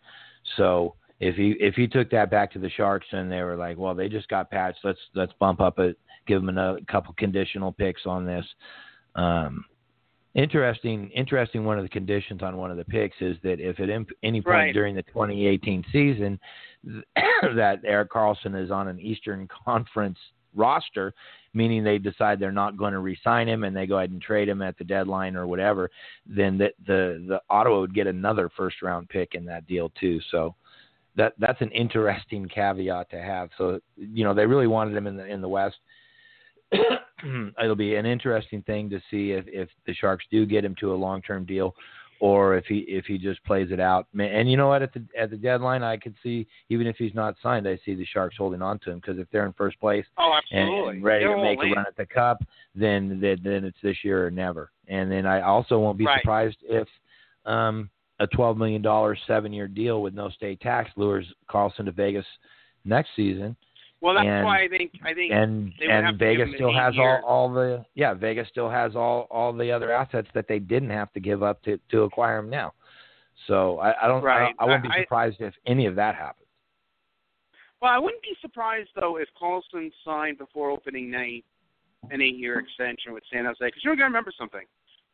So 0.57 0.95
if 1.19 1.35
he 1.35 1.55
if 1.59 1.75
he 1.75 1.87
took 1.87 2.09
that 2.11 2.31
back 2.31 2.51
to 2.53 2.59
the 2.59 2.69
Sharks 2.69 3.07
and 3.11 3.31
they 3.31 3.41
were 3.41 3.55
like, 3.55 3.77
well, 3.77 3.93
they 3.93 4.09
just 4.09 4.27
got 4.29 4.49
patched, 4.49 4.79
let's 4.83 4.99
let's 5.13 5.33
bump 5.39 5.61
up 5.61 5.79
a 5.79 5.93
give 6.27 6.43
them 6.43 6.57
a 6.57 6.77
couple 6.89 7.13
conditional 7.17 7.71
picks 7.71 8.05
on 8.05 8.25
this. 8.25 8.45
Um, 9.15 9.65
interesting, 10.35 11.09
interesting. 11.11 11.65
One 11.65 11.77
of 11.77 11.83
the 11.83 11.89
conditions 11.89 12.41
on 12.41 12.57
one 12.57 12.71
of 12.71 12.77
the 12.77 12.85
picks 12.85 13.17
is 13.21 13.37
that 13.43 13.59
if 13.59 13.79
at 13.79 13.89
any 14.23 14.41
point 14.41 14.45
right. 14.45 14.73
during 14.73 14.95
the 14.95 15.03
2018 15.03 15.83
season 15.91 16.39
that 16.83 17.79
Erik 17.85 18.11
Karlsson 18.11 18.61
is 18.61 18.71
on 18.71 18.87
an 18.87 18.99
Eastern 18.99 19.47
Conference 19.65 20.17
roster, 20.55 21.13
meaning 21.53 21.83
they 21.83 21.97
decide 21.97 22.39
they're 22.39 22.51
not 22.51 22.77
going 22.77 22.93
to 22.93 22.99
re-sign 22.99 23.47
him 23.47 23.63
and 23.63 23.75
they 23.75 23.85
go 23.85 23.97
ahead 23.97 24.11
and 24.11 24.21
trade 24.21 24.49
him 24.49 24.61
at 24.61 24.77
the 24.77 24.83
deadline 24.83 25.35
or 25.35 25.47
whatever, 25.47 25.89
then 26.25 26.57
the 26.57 26.69
the, 26.87 27.23
the 27.27 27.41
Ottawa 27.49 27.79
would 27.79 27.93
get 27.93 28.07
another 28.07 28.49
first 28.55 28.81
round 28.81 29.09
pick 29.09 29.35
in 29.35 29.45
that 29.45 29.67
deal 29.67 29.91
too. 29.99 30.19
So 30.31 30.55
that 31.15 31.33
that's 31.39 31.61
an 31.61 31.71
interesting 31.71 32.47
caveat 32.47 33.09
to 33.09 33.21
have. 33.21 33.49
So 33.57 33.79
you 33.97 34.23
know 34.23 34.33
they 34.33 34.45
really 34.45 34.67
wanted 34.67 34.95
him 34.95 35.07
in 35.07 35.17
the 35.17 35.25
in 35.25 35.41
the 35.41 35.49
West. 35.49 35.77
It'll 36.73 37.75
be 37.75 37.95
an 37.95 38.05
interesting 38.05 38.61
thing 38.63 38.89
to 38.89 38.99
see 39.11 39.31
if 39.31 39.45
if 39.47 39.69
the 39.85 39.93
Sharks 39.93 40.25
do 40.31 40.45
get 40.45 40.65
him 40.65 40.75
to 40.79 40.93
a 40.93 40.95
long 40.95 41.21
term 41.21 41.45
deal 41.45 41.75
or 42.21 42.55
if 42.55 42.65
he 42.65 42.79
if 42.87 43.05
he 43.05 43.17
just 43.17 43.43
plays 43.43 43.69
it 43.71 43.79
out. 43.79 44.07
And 44.17 44.49
you 44.49 44.55
know 44.55 44.67
what? 44.67 44.83
At 44.83 44.93
the 44.93 45.03
at 45.19 45.31
the 45.31 45.37
deadline, 45.37 45.83
I 45.83 45.97
could 45.97 46.15
see 46.23 46.47
even 46.69 46.87
if 46.87 46.95
he's 46.95 47.13
not 47.13 47.35
signed, 47.41 47.67
I 47.67 47.79
see 47.83 47.95
the 47.95 48.05
Sharks 48.05 48.37
holding 48.37 48.61
on 48.61 48.79
to 48.79 48.91
him 48.91 48.99
because 48.99 49.19
if 49.19 49.27
they're 49.31 49.45
in 49.45 49.53
first 49.53 49.79
place 49.79 50.05
oh, 50.17 50.39
and, 50.51 50.69
and, 50.69 51.03
ready 51.03 51.25
they're 51.25 51.35
to 51.35 51.41
make 51.41 51.59
a 51.59 51.75
run 51.75 51.85
at 51.87 51.97
the 51.97 52.05
Cup, 52.05 52.37
then 52.75 53.19
then, 53.19 53.39
then 53.43 53.65
it's 53.65 53.77
this 53.83 53.97
year 54.03 54.25
or 54.25 54.31
never. 54.31 54.71
And 54.87 55.11
then 55.11 55.25
I 55.25 55.41
also 55.41 55.79
won't 55.79 55.97
be 55.97 56.05
right. 56.05 56.21
surprised 56.21 56.57
if 56.63 56.87
um, 57.45 57.89
a 58.19 58.27
twelve 58.27 58.55
million 58.55 58.83
dollar 58.83 59.17
seven 59.25 59.51
year 59.51 59.67
deal 59.67 60.03
with 60.03 60.13
no 60.13 60.29
state 60.29 60.61
tax 60.61 60.91
lures 60.95 61.25
Karlsson 61.49 61.85
to 61.85 61.91
Vegas 61.91 62.25
next 62.85 63.09
season. 63.15 63.55
Well, 64.01 64.15
that's 64.15 64.25
and, 64.25 64.43
why 64.43 64.63
I 64.63 64.67
think 64.67 64.93
I 65.03 65.13
think 65.13 65.31
and 65.31 65.71
and 65.79 66.17
Vegas 66.17 66.49
still 66.55 66.73
has 66.73 66.95
all, 66.97 67.21
all 67.23 67.53
the 67.53 67.85
yeah 67.93 68.15
Vegas 68.15 68.47
still 68.49 68.69
has 68.69 68.95
all 68.95 69.27
all 69.29 69.53
the 69.53 69.71
other 69.71 69.91
assets 69.91 70.27
that 70.33 70.47
they 70.47 70.57
didn't 70.57 70.89
have 70.89 71.13
to 71.13 71.19
give 71.19 71.43
up 71.43 71.61
to 71.63 71.79
to 71.91 72.01
acquire 72.01 72.39
him 72.39 72.49
now. 72.49 72.73
So 73.47 73.77
I, 73.79 74.05
I 74.05 74.07
don't 74.07 74.23
right. 74.23 74.53
I, 74.59 74.63
I 74.63 74.65
wouldn't 74.65 74.83
be 74.83 74.89
I, 74.91 75.03
surprised 75.03 75.37
if 75.39 75.53
any 75.67 75.85
of 75.85 75.95
that 75.95 76.15
happens. 76.15 76.47
Well, 77.79 77.91
I 77.91 77.99
wouldn't 77.99 78.23
be 78.23 78.35
surprised 78.41 78.89
though 78.99 79.17
if 79.17 79.27
Karlsson 79.39 79.91
signed 80.03 80.39
before 80.39 80.71
opening 80.71 81.11
night 81.11 81.45
an 82.09 82.21
eight-year 82.21 82.57
extension 82.57 83.13
with 83.13 83.23
San 83.31 83.45
Jose 83.45 83.57
because 83.59 83.83
you're 83.83 83.93
going 83.93 83.99
to 83.99 84.05
remember 84.05 84.31
something. 84.35 84.65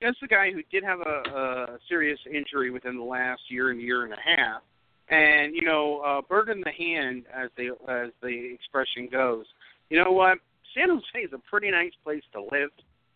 That's 0.02 0.18
the 0.22 0.28
guy 0.28 0.52
who 0.54 0.62
did 0.72 0.86
have 0.86 1.00
a, 1.02 1.30
a 1.36 1.80
serious 1.90 2.20
injury 2.26 2.72
within 2.72 2.98
the 2.98 3.04
last 3.04 3.42
year 3.50 3.72
and 3.72 3.82
year 3.82 4.06
and 4.06 4.14
a 4.14 4.18
half 4.24 4.62
and 5.10 5.56
you 5.56 5.64
know, 5.64 6.02
uh, 6.06 6.22
bird 6.22 6.50
in 6.50 6.62
the 6.62 6.72
hand, 6.72 7.26
as 7.34 7.50
the 7.58 7.70
as 7.90 8.12
the 8.22 8.54
expression 8.54 9.08
goes. 9.12 9.46
You 9.90 10.04
know 10.04 10.12
what? 10.12 10.40
San 10.76 10.90
Jose 10.90 11.26
is 11.26 11.32
a 11.34 11.50
pretty 11.50 11.72
nice 11.72 11.94
place 12.04 12.24
to 12.34 12.42
live. 12.42 12.70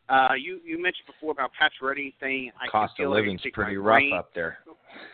Uh, 0.09 0.33
you 0.39 0.59
you 0.65 0.81
mentioned 0.81 1.05
before 1.07 1.31
about 1.31 1.51
Pacioretty 1.59 2.13
saying 2.19 2.51
I 2.59 2.67
cost 2.69 2.99
of 2.99 3.11
living's 3.11 3.41
like 3.43 3.53
pretty 3.53 3.77
rough 3.77 3.97
brain. 3.97 4.13
up 4.13 4.29
there. 4.33 4.59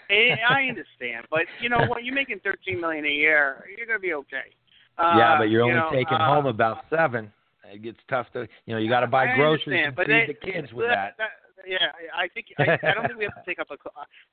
and 0.09 0.39
I 0.49 0.63
understand, 0.63 1.25
but 1.29 1.41
you 1.61 1.69
know 1.69 1.85
what? 1.87 2.03
You're 2.03 2.15
making 2.15 2.39
13 2.43 2.79
million 2.79 3.05
a 3.05 3.09
year. 3.09 3.65
You're 3.77 3.87
gonna 3.87 3.99
be 3.99 4.13
okay. 4.13 4.53
Uh, 4.97 5.13
yeah, 5.17 5.37
but 5.37 5.45
you're 5.45 5.65
you 5.67 5.73
only 5.73 5.75
know, 5.75 5.89
taking 5.91 6.17
uh, 6.17 6.25
home 6.25 6.47
about 6.47 6.77
seven. 6.89 7.31
It 7.71 7.83
gets 7.83 7.99
tough 8.09 8.27
to, 8.33 8.47
you 8.65 8.73
know, 8.73 8.79
you 8.79 8.89
got 8.89 9.01
to 9.01 9.07
buy 9.07 9.33
I 9.33 9.35
groceries 9.35 9.83
and 9.85 9.95
feed 9.95 10.07
the 10.07 10.33
kids 10.33 10.71
with 10.71 10.87
that, 10.87 11.15
that. 11.17 11.17
that 11.17 11.46
yeah, 11.65 11.77
I 12.15 12.27
think 12.29 12.47
I, 12.59 12.77
I 12.89 12.93
don't 12.93 13.07
think 13.07 13.17
we 13.17 13.23
have 13.25 13.35
to 13.35 13.41
take 13.45 13.59
up 13.59 13.67
a 13.71 13.77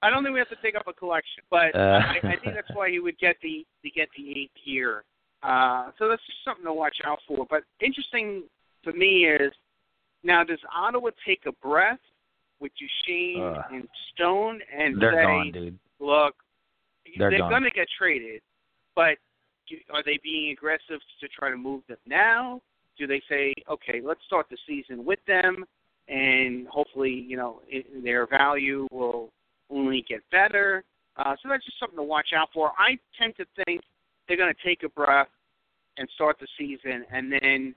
I 0.02 0.10
don't 0.10 0.22
think 0.22 0.32
we 0.34 0.38
have 0.40 0.48
to 0.50 0.56
take 0.62 0.74
up 0.76 0.86
a 0.86 0.92
collection, 0.92 1.42
but 1.50 1.74
Uh. 1.74 2.00
I, 2.04 2.18
I 2.22 2.36
think 2.42 2.54
that's 2.54 2.70
why 2.74 2.90
he 2.90 2.98
would 3.00 3.18
get 3.18 3.36
the 3.42 3.64
to 3.82 3.90
get 3.90 4.08
the 4.16 4.30
eighth 4.30 4.52
year. 4.64 5.04
Uh, 5.42 5.90
so 5.98 6.08
that's 6.08 6.24
just 6.26 6.38
something 6.44 6.64
to 6.64 6.72
watch 6.72 6.96
out 7.04 7.18
for. 7.28 7.46
But 7.50 7.64
interesting 7.80 8.44
to 8.84 8.92
me 8.92 9.26
is 9.26 9.52
now 10.22 10.42
does 10.44 10.58
Ottawa 10.74 11.10
take 11.26 11.42
a 11.46 11.52
breath 11.52 11.98
with 12.60 12.72
Duchene 12.78 13.42
Uh. 13.42 13.62
and 13.72 13.88
Stone 14.14 14.60
and 14.76 15.00
They're 15.00 15.12
say, 15.12 15.22
gone, 15.22 15.52
dude. 15.52 15.78
look, 16.00 16.34
They're 17.18 17.30
they're 17.30 17.38
going 17.40 17.62
to 17.64 17.70
get 17.70 17.88
traded, 17.98 18.40
but 18.94 19.18
do, 19.68 19.76
are 19.92 20.02
they 20.02 20.18
being 20.22 20.50
aggressive 20.52 21.00
to 21.20 21.28
try 21.28 21.50
to 21.50 21.56
move 21.56 21.82
them 21.88 21.98
now? 22.06 22.60
Do 22.96 23.06
they 23.06 23.20
say, 23.28 23.52
okay, 23.68 24.00
let's 24.02 24.20
start 24.26 24.46
the 24.50 24.56
season 24.66 25.04
with 25.04 25.18
them, 25.26 25.64
and 26.08 26.66
hopefully, 26.68 27.10
you 27.10 27.36
know, 27.36 27.60
it, 27.68 27.86
their 28.02 28.26
value 28.26 28.86
will 28.90 29.30
only 29.70 30.04
get 30.08 30.20
better? 30.30 30.84
Uh, 31.16 31.34
so 31.42 31.48
that's 31.48 31.64
just 31.64 31.78
something 31.78 31.96
to 31.96 32.02
watch 32.02 32.28
out 32.36 32.48
for. 32.52 32.72
I 32.78 32.98
tend 33.18 33.36
to 33.36 33.46
think 33.64 33.80
they're 34.26 34.36
going 34.36 34.52
to 34.52 34.68
take 34.68 34.82
a 34.82 34.88
breath 34.88 35.28
and 35.96 36.08
start 36.14 36.38
the 36.40 36.48
season, 36.58 37.04
and 37.12 37.32
then 37.32 37.74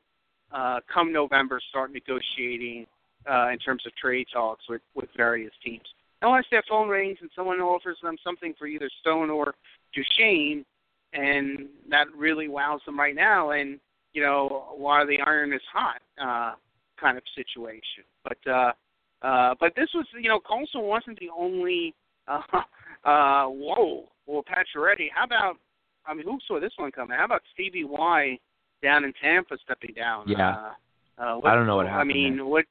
uh, 0.51 0.79
come 0.91 1.13
November, 1.13 1.61
start 1.69 1.91
negotiating 1.91 2.87
uh, 3.29 3.49
in 3.49 3.59
terms 3.59 3.83
of 3.85 3.95
trade 3.95 4.27
talks 4.33 4.63
with, 4.67 4.81
with 4.95 5.09
various 5.15 5.51
teams. 5.63 5.85
Unless 6.21 6.45
their 6.49 6.63
phone 6.67 6.89
rings 6.89 7.19
and 7.21 7.29
someone 7.35 7.59
offers 7.59 7.97
them 8.01 8.15
something 8.23 8.55
for 8.57 8.65
either 8.65 8.89
Stone 9.01 9.29
or 9.29 9.53
Duchene, 9.93 10.65
and 11.13 11.67
that 11.89 12.07
really 12.15 12.47
wows 12.47 12.81
them 12.85 12.99
right 12.99 13.15
now, 13.15 13.51
and 13.51 13.79
you 14.13 14.23
know, 14.23 14.73
while 14.75 15.05
the 15.05 15.19
iron 15.21 15.53
is 15.53 15.61
hot, 15.71 16.01
uh, 16.19 16.55
kind 16.99 17.17
of 17.17 17.23
situation. 17.35 18.03
But 18.23 18.37
uh, 18.49 18.71
uh, 19.21 19.55
but 19.59 19.73
this 19.75 19.89
was, 19.93 20.05
you 20.19 20.29
know, 20.29 20.39
Karlsson 20.39 20.83
wasn't 20.83 21.19
the 21.19 21.29
only. 21.37 21.93
Uh, 22.29 22.41
uh, 23.09 23.45
whoa, 23.47 24.03
well, 24.25 24.43
Pacioretty. 24.43 25.07
How 25.15 25.23
about? 25.23 25.55
I 26.05 26.13
mean, 26.13 26.25
who 26.25 26.39
saw 26.45 26.59
this 26.59 26.73
one 26.75 26.91
coming? 26.91 27.17
How 27.17 27.23
about 27.23 27.41
Stevie 27.53 27.85
Y 27.85 28.37
down 28.83 29.05
in 29.05 29.13
Tampa 29.23 29.57
stepping 29.63 29.95
down? 29.95 30.25
Yeah. 30.27 30.49
Uh, 31.17 31.21
uh, 31.21 31.35
what, 31.37 31.49
I 31.49 31.55
don't 31.55 31.67
know 31.67 31.77
what 31.77 31.85
happened 31.87 32.11
I 32.11 32.13
mean, 32.13 32.35
there. 32.35 32.45
what? 32.45 32.65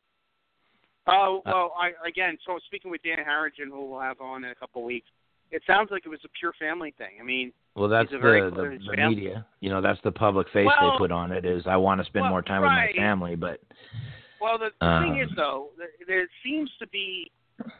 Oh 1.07 1.41
Uh, 1.47 1.51
well, 1.51 1.75
I 1.81 1.93
again. 2.07 2.37
So 2.47 2.59
speaking 2.67 2.91
with 2.91 3.03
Dan 3.03 3.25
Harrigan, 3.25 3.71
who 3.71 3.87
we'll 3.91 4.01
have 4.01 4.21
on 4.21 4.45
in 4.45 4.51
a 4.51 4.55
couple 4.55 4.83
of 4.83 4.87
weeks, 4.87 5.09
it 5.51 5.63
sounds 5.67 5.91
like 5.91 6.05
it 6.05 6.09
was 6.09 6.21
a 6.25 6.29
pure 6.39 6.53
family 6.59 6.95
thing. 6.99 7.19
I 7.21 7.25
mean, 7.25 7.53
Well, 7.75 7.89
that's 7.89 8.11
He's 8.11 8.19
a 8.19 8.21
very 8.21 8.43
the 8.51 8.57
the, 8.57 8.79
the 8.97 9.09
media. 9.09 9.47
You 9.61 9.71
know, 9.71 9.81
that's 9.81 10.01
the 10.03 10.13
public 10.13 10.49
face 10.53 10.67
Well- 10.67 10.93
they 10.93 10.99
put 10.99 11.13
on 11.13 11.33
it. 11.33 11.45
Is 11.45 11.63
I 11.67 11.77
want 11.77 12.01
to 12.01 12.07
spend 12.07 12.25
well, 12.25 12.31
more 12.31 12.43
time 12.43 12.63
right. 12.63 12.89
with 12.89 12.97
my 12.97 13.03
family, 13.03 13.37
but 13.37 13.61
Well, 14.41 14.59
the, 14.59 14.71
the 14.81 15.01
thing 15.03 15.19
is, 15.21 15.31
Um, 15.31 15.37
though, 15.37 15.71
there 16.07 16.29
seems 16.45 16.71
to 16.79 16.87
be 16.89 17.31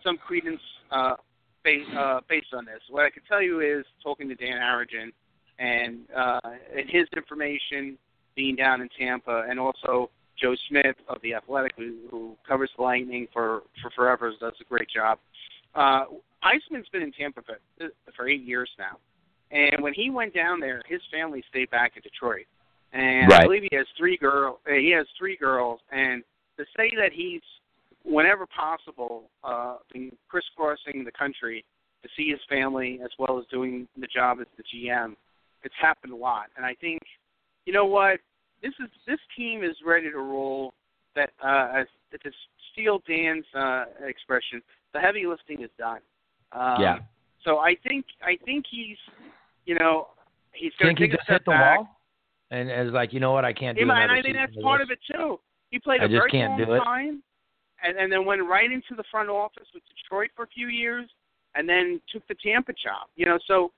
some 0.03 0.17
credence 0.19 0.61
uh, 0.91 1.17
based 1.65 1.91
uh, 1.97 2.21
based 2.29 2.55
on 2.55 2.65
this. 2.65 2.81
What 2.89 3.05
I 3.05 3.11
can 3.11 3.23
tell 3.29 3.43
you 3.43 3.61
is, 3.61 3.85
talking 4.03 4.29
to 4.29 4.35
Dan 4.35 4.59
Harrigan, 4.59 5.13
and 5.59 6.01
uh, 6.17 6.41
and 6.77 6.89
his 6.89 7.07
information 7.17 7.99
being 8.37 8.57
down 8.57 8.81
in 8.81 8.89
Tampa, 8.99 9.47
and 9.49 9.59
also 9.59 10.11
Joe 10.41 10.55
Smith 10.69 10.97
of 11.09 11.17
the 11.23 11.35
Athletic, 11.35 11.73
who, 11.77 11.95
who 12.11 12.37
covers 12.47 12.71
the 12.77 12.83
Lightning 12.83 13.27
for 13.33 13.63
for 13.83 13.91
forever, 13.91 14.33
does 14.41 14.53
a 14.61 14.65
great 14.65 14.89
job. 14.89 15.19
Uh, 15.75 16.05
Yzerman's 16.45 16.89
been 16.91 17.03
in 17.03 17.13
Tampa 17.13 17.43
for 17.43 17.59
for 18.17 18.29
eight 18.29 18.43
years 18.43 18.71
now, 18.79 18.99
and 19.51 19.83
when 19.83 19.93
he 19.95 20.11
went 20.11 20.35
down 20.35 20.61
there, 20.61 20.83
his 20.89 21.01
family 21.13 21.43
stayed 21.49 21.71
back 21.71 21.93
in 21.97 22.03
Detroit, 22.03 22.47
and 22.93 23.33
I 23.33 23.43
believe 23.45 23.63
he 23.71 23.77
has 23.77 23.87
three 23.99 24.17
girl. 24.17 24.61
uh, 24.69 24.75
He 24.75 24.91
has 24.91 25.07
three 25.19 25.37
girls, 25.37 25.81
and 25.91 26.23
to 26.59 26.65
say 26.77 26.91
that 26.97 27.13
he's 27.13 27.43
whenever 28.05 28.47
possible 28.47 29.25
uh, 29.43 29.77
been 29.93 30.13
crisscrossing 30.29 31.05
the 31.05 31.13
country 31.13 31.65
to 32.03 32.09
see 32.17 32.31
his 32.31 32.41
family 32.49 33.01
as 33.03 33.11
well 33.19 33.39
as 33.39 33.45
doing 33.51 33.89
the 33.99 34.07
job 34.07 34.39
as 34.41 34.47
the 34.57 34.63
GM, 34.63 35.15
it's 35.65 35.75
happened 35.81 36.13
a 36.13 36.17
lot, 36.17 36.47
and 36.57 36.65
I 36.65 36.75
think 36.75 37.01
you 37.65 37.73
know 37.73 37.87
what 37.87 38.21
this 38.63 38.73
is. 38.81 38.89
This 39.07 39.19
team 39.37 39.65
is 39.65 39.77
ready 39.85 40.11
to 40.11 40.19
roll. 40.19 40.73
That 41.17 41.31
uh, 41.43 41.69
as 41.75 41.87
to 42.23 42.31
steal 42.73 43.01
Dan's 43.09 43.47
uh, 43.55 43.85
expression, 44.07 44.61
the 44.93 45.01
heavy 45.01 45.27
lifting 45.27 45.63
is 45.63 45.71
done. 45.79 46.01
Um, 46.57 46.81
yeah. 46.81 46.99
So 47.45 47.59
I 47.59 47.77
think 47.87 48.07
I 48.23 48.37
think 48.45 48.65
he's, 48.71 48.97
you 49.67 49.77
know, 49.79 50.09
he's 50.53 50.73
going 50.81 50.97
to 50.97 51.03
he 51.03 51.09
take 51.09 51.15
a 51.15 51.17
just 51.17 51.27
step 51.27 51.41
hit 51.41 51.45
the 51.45 51.51
back. 51.53 51.79
wall, 51.79 51.89
and 52.51 52.71
and 52.71 52.89
is 52.89 52.95
like, 52.95 53.13
you 53.13 53.21
know 53.21 53.33
what, 53.33 53.45
I 53.45 53.53
can't 53.53 53.77
do 53.77 53.87
Yeah, 53.87 54.03
and 54.03 54.11
I 54.11 54.23
think 54.23 54.37
that's 54.37 54.57
part 54.63 54.81
of 54.81 54.91
it 54.91 54.99
too. 55.11 55.39
He 55.71 55.79
played 55.79 56.01
I 56.01 56.07
a 56.07 56.09
very 56.09 56.31
long 56.33 56.61
it. 56.61 56.81
time, 56.83 57.23
and, 57.85 57.99
and 57.99 58.11
then 58.11 58.25
went 58.25 58.43
right 58.43 58.71
into 58.71 58.95
the 58.97 59.05
front 59.11 59.29
office 59.29 59.67
with 59.75 59.83
Detroit 59.95 60.31
for 60.35 60.45
a 60.45 60.49
few 60.49 60.69
years, 60.69 61.09
and 61.55 61.69
then 61.69 62.01
took 62.13 62.27
the 62.27 62.37
Tampa 62.43 62.73
job. 62.73 63.09
You 63.17 63.27
know, 63.27 63.39
so 63.47 63.73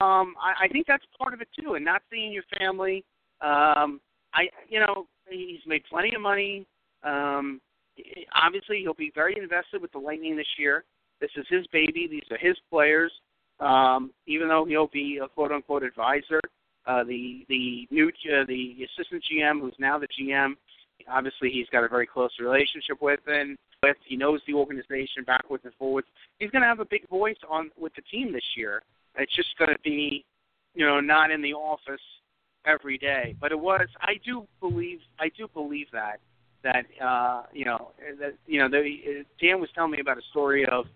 um, 0.00 0.34
I, 0.40 0.64
I 0.64 0.68
think 0.68 0.86
that's 0.86 1.04
part 1.18 1.34
of 1.34 1.40
it 1.40 1.48
too, 1.58 1.74
and 1.74 1.84
not 1.84 2.02
seeing 2.10 2.32
your 2.32 2.44
family. 2.58 3.04
Um, 3.40 4.00
I, 4.34 4.44
you 4.68 4.80
know, 4.80 5.06
he's 5.28 5.60
made 5.66 5.82
plenty 5.90 6.14
of 6.14 6.20
money. 6.20 6.66
Um, 7.02 7.60
obviously, 8.34 8.80
he'll 8.80 8.94
be 8.94 9.12
very 9.14 9.36
invested 9.36 9.82
with 9.82 9.92
the 9.92 9.98
Lightning 9.98 10.36
this 10.36 10.46
year. 10.58 10.84
This 11.22 11.30
is 11.36 11.46
his 11.48 11.66
baby. 11.68 12.06
These 12.10 12.30
are 12.30 12.36
his 12.36 12.56
players. 12.68 13.10
Um, 13.60 14.10
even 14.26 14.48
though 14.48 14.66
he'll 14.66 14.88
be 14.88 15.20
a 15.22 15.28
quote 15.28 15.52
unquote 15.52 15.84
advisor, 15.84 16.40
uh, 16.86 17.04
the 17.04 17.46
the 17.48 17.88
new 17.90 18.08
uh, 18.08 18.44
the 18.46 18.76
assistant 18.84 19.24
GM, 19.32 19.60
who's 19.60 19.74
now 19.78 19.98
the 19.98 20.08
GM, 20.20 20.54
obviously 21.08 21.50
he's 21.50 21.68
got 21.72 21.84
a 21.84 21.88
very 21.88 22.06
close 22.06 22.32
relationship 22.38 23.00
with, 23.00 23.20
and 23.26 23.56
with 23.82 23.96
he 24.04 24.16
knows 24.16 24.40
the 24.46 24.52
organization 24.52 25.24
backwards 25.24 25.64
and 25.64 25.72
forwards. 25.78 26.08
He's 26.38 26.50
going 26.50 26.62
to 26.62 26.68
have 26.68 26.80
a 26.80 26.84
big 26.84 27.08
voice 27.08 27.38
on 27.48 27.70
with 27.78 27.94
the 27.94 28.02
team 28.02 28.32
this 28.32 28.44
year. 28.56 28.82
It's 29.16 29.34
just 29.34 29.56
going 29.58 29.70
to 29.70 29.78
be 29.82 30.26
you 30.74 30.86
know, 30.86 31.00
not 31.00 31.30
in 31.30 31.42
the 31.42 31.52
office 31.52 32.00
every 32.66 32.98
day. 32.98 33.36
But 33.40 33.52
it 33.52 33.58
was. 33.58 33.88
I 34.00 34.14
do 34.24 34.46
believe. 34.60 35.00
I 35.18 35.30
do 35.36 35.48
believe 35.52 35.86
that 35.92 36.20
that 36.62 36.86
uh, 37.04 37.42
you 37.52 37.64
know 37.64 37.92
that 38.20 38.34
you 38.46 38.60
know 38.60 38.68
the, 38.68 39.24
Dan 39.40 39.60
was 39.60 39.68
telling 39.74 39.92
me 39.92 40.00
about 40.00 40.18
a 40.18 40.22
story 40.30 40.66
of 40.66 40.86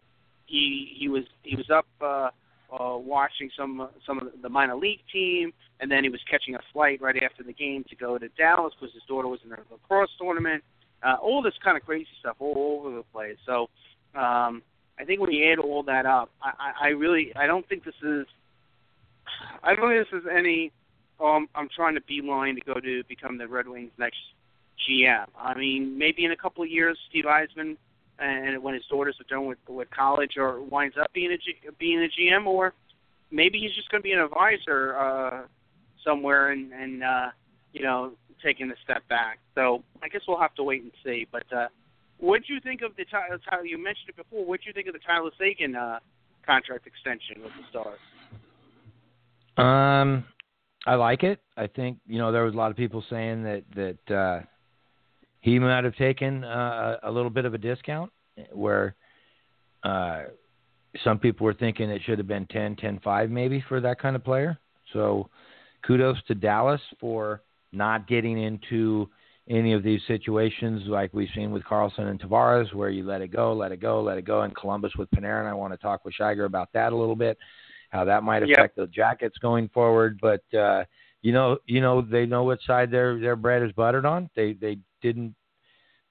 he 0.47 0.95
he 0.97 1.09
was 1.09 1.25
he 1.43 1.57
was 1.57 1.71
up 1.71 1.87
uh, 2.01 2.31
uh, 2.73 2.97
watching 2.97 3.51
some 3.57 3.89
some 4.07 4.19
of 4.19 4.29
the 4.43 4.49
minor 4.49 4.77
league 4.77 5.01
team, 5.13 5.53
and 5.81 5.91
then 5.91 6.05
he 6.05 6.11
was 6.11 6.21
catching 6.31 6.55
a 6.55 6.61
flight 6.73 7.01
right 7.01 7.23
after 7.23 7.43
the 7.43 7.53
game 7.53 7.85
to 7.91 7.97
go 7.97 8.19
to 8.19 8.29
Dallas 8.31 8.73
because 8.79 8.95
his 8.95 9.03
daughter 9.09 9.29
was 9.29 9.41
in 9.45 9.53
a 9.53 9.59
lacrosse 9.71 10.11
tournament. 10.19 10.63
Uh, 11.03 11.17
all 11.21 11.43
this 11.43 11.55
kind 11.63 11.77
of 11.77 11.85
crazy 11.85 12.09
stuff 12.21 12.37
all 12.39 12.83
over 12.85 12.97
the 12.97 13.03
place. 13.13 13.37
So 13.45 13.69
um, 14.15 14.63
I 14.99 15.05
think 15.05 15.21
when 15.21 15.31
you 15.31 15.53
add 15.53 15.59
all 15.59 15.83
that 15.85 16.07
up, 16.07 16.31
I, 16.43 16.53
I, 16.59 16.87
I 16.87 16.89
really 16.89 17.33
I 17.37 17.47
don't 17.47 17.69
think 17.69 17.85
this 17.85 17.95
is 18.03 18.27
I 19.63 19.75
don't 19.75 19.89
think 19.89 20.11
this 20.11 20.21
is 20.23 20.29
any. 20.31 20.73
Um, 21.19 21.49
I'm 21.55 21.69
trying 21.75 21.95
to 21.95 22.03
beeline 22.03 22.57
to 22.57 22.61
go 22.61 22.75
to 22.75 23.03
become 23.05 23.39
the 23.39 23.49
Red 23.49 23.69
Wings 23.69 23.91
next 23.99 24.19
GM. 24.87 25.27
I 25.39 25.57
mean, 25.57 25.97
maybe 25.97 26.25
in 26.25 26.33
a 26.33 26.37
couple 26.37 26.63
of 26.63 26.71
years, 26.71 26.99
Steve 27.09 27.25
Yzerman 27.25 27.77
and 28.19 28.63
when 28.63 28.75
his 28.75 28.85
daughters 28.87 29.17
are 29.21 29.35
done 29.35 29.47
with 29.47 29.59
with 29.69 29.91
college, 29.91 30.37
or 30.37 30.61
winds 30.61 30.97
up 31.01 31.13
being 31.13 31.33
a 31.33 31.39
G, 31.39 31.57
being 31.79 32.03
a 32.03 32.09
GM, 32.09 32.47
or 32.47 32.75
maybe 33.31 33.59
he's 33.59 33.75
just 33.75 33.91
going 33.91 34.03
to 34.03 34.05
be 34.05 34.13
an 34.13 34.21
advisor 34.21 34.97
uh, 34.97 35.43
somewhere 36.05 36.51
and 36.51 36.73
and 36.73 37.03
uh, 37.03 37.29
you 37.73 37.83
know 37.83 38.13
taking 38.43 38.71
a 38.71 38.75
step 38.85 39.07
back. 39.09 39.39
So 39.55 39.83
I 40.03 40.09
guess 40.09 40.23
we'll 40.29 40.41
have 40.41 40.55
to 40.57 40.63
wait 40.63 40.83
and 40.83 40.93
see. 41.05 41.27
But 41.31 41.51
uh, 41.53 41.69
what 42.19 42.43
do 42.47 42.55
you 42.55 42.61
think 42.61 42.83
of 42.83 42.97
the 42.97 43.05
Tyler? 43.05 43.39
You 43.65 43.79
mentioned 43.79 44.09
it 44.11 44.17
before. 44.17 44.45
What 44.45 44.61
do 44.61 44.67
you 44.67 44.73
think 44.73 44.87
of 44.87 44.95
the 44.95 45.01
Tyler 45.01 45.31
Seguin 45.39 45.75
uh, 45.75 45.99
contract 46.45 46.87
extension 46.87 47.43
with 47.43 47.53
the 47.53 47.65
Stars? 47.71 47.99
Um, 49.59 50.25
I 50.87 50.95
like 50.95 51.23
it. 51.23 51.41
I 51.57 51.67
think 51.67 51.99
you 52.07 52.19
know 52.19 52.33
there 52.33 52.45
was 52.45 52.55
a 52.55 52.57
lot 52.57 52.71
of 52.71 52.77
people 52.77 53.05
saying 53.11 53.43
that 53.45 53.65
that 53.75 54.15
uh, 54.15 54.41
he 55.47 55.61
might 55.61 55.85
have 55.85 55.95
taken 55.95 56.43
uh, 56.43 56.97
a 57.05 57.11
little 57.11 57.31
bit 57.31 57.45
of 57.45 57.55
a 57.55 57.59
discount 57.59 58.11
where 58.51 58.97
uh, 59.85 60.23
some 61.05 61.21
people 61.21 61.45
were 61.45 61.55
thinking 61.55 61.89
it 61.89 62.03
should 62.05 62.19
have 62.19 62.27
been 62.27 62.47
10, 62.47 62.75
10, 62.75 62.99
5 62.99 63.31
maybe 63.31 63.65
for 63.69 63.81
that 63.81 64.01
kind 64.01 64.17
of 64.17 64.25
player. 64.25 64.59
So 64.93 65.31
kudos 65.87 66.17
to 66.27 66.35
Dallas 66.35 66.81
for 67.01 67.43
not 67.71 68.09
getting 68.09 68.43
into 68.43 69.09
any 69.49 69.73
of 69.73 69.85
these 69.85 70.01
situations 70.09 70.83
like 70.89 71.15
we've 71.15 71.29
seen 71.33 71.53
with 71.53 71.63
Karlsson 71.63 72.11
and 72.11 72.21
Tavares 72.21 72.75
where 72.75 72.91
you 72.91 73.05
let 73.05 73.21
it 73.21 73.29
go, 73.29 73.53
let 73.53 73.71
it 73.71 73.81
go, 73.81 74.03
let 74.03 74.19
it 74.19 74.25
go. 74.25 74.41
And 74.41 74.53
Columbus 74.57 74.97
with 74.99 75.09
Panarin, 75.13 75.49
I 75.49 75.55
want 75.55 75.73
to 75.73 75.79
talk 75.79 76.05
with 76.05 76.15
Shiger 76.21 76.47
about 76.47 76.73
that 76.73 76.93
a 76.93 76.97
little 76.97 77.15
bit, 77.15 77.39
how 77.91 78.05
that 78.05 78.25
might 78.25 78.43
affect 78.43 78.77
yep. 78.77 78.89
the 78.89 78.89
Jackets 78.89 79.39
going 79.39 79.69
forward. 79.69 80.19
But 80.21 80.43
uh, 80.59 80.87
you 81.23 81.31
know, 81.31 81.59
you 81.67 81.81
know, 81.81 82.03
they 82.03 82.27
know 82.27 82.43
what 82.43 82.59
side 82.67 82.91
their 82.91 83.21
their 83.21 83.37
bread 83.37 83.63
is 83.63 83.71
buttered 83.71 84.07
on. 84.07 84.29
They 84.35 84.55
they 84.55 84.79
didn't, 85.07 85.35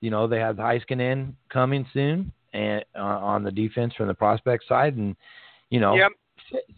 you 0.01 0.09
know, 0.09 0.27
they 0.27 0.39
have 0.39 0.55
Heiskanen 0.55 1.33
coming 1.49 1.85
soon 1.93 2.31
and 2.53 2.83
uh, 2.95 3.01
on 3.01 3.43
the 3.43 3.51
defense 3.51 3.93
from 3.95 4.07
the 4.07 4.13
prospect 4.13 4.63
side, 4.67 4.95
and 4.95 5.15
you 5.69 5.79
know, 5.79 5.95
yep. 5.95 6.11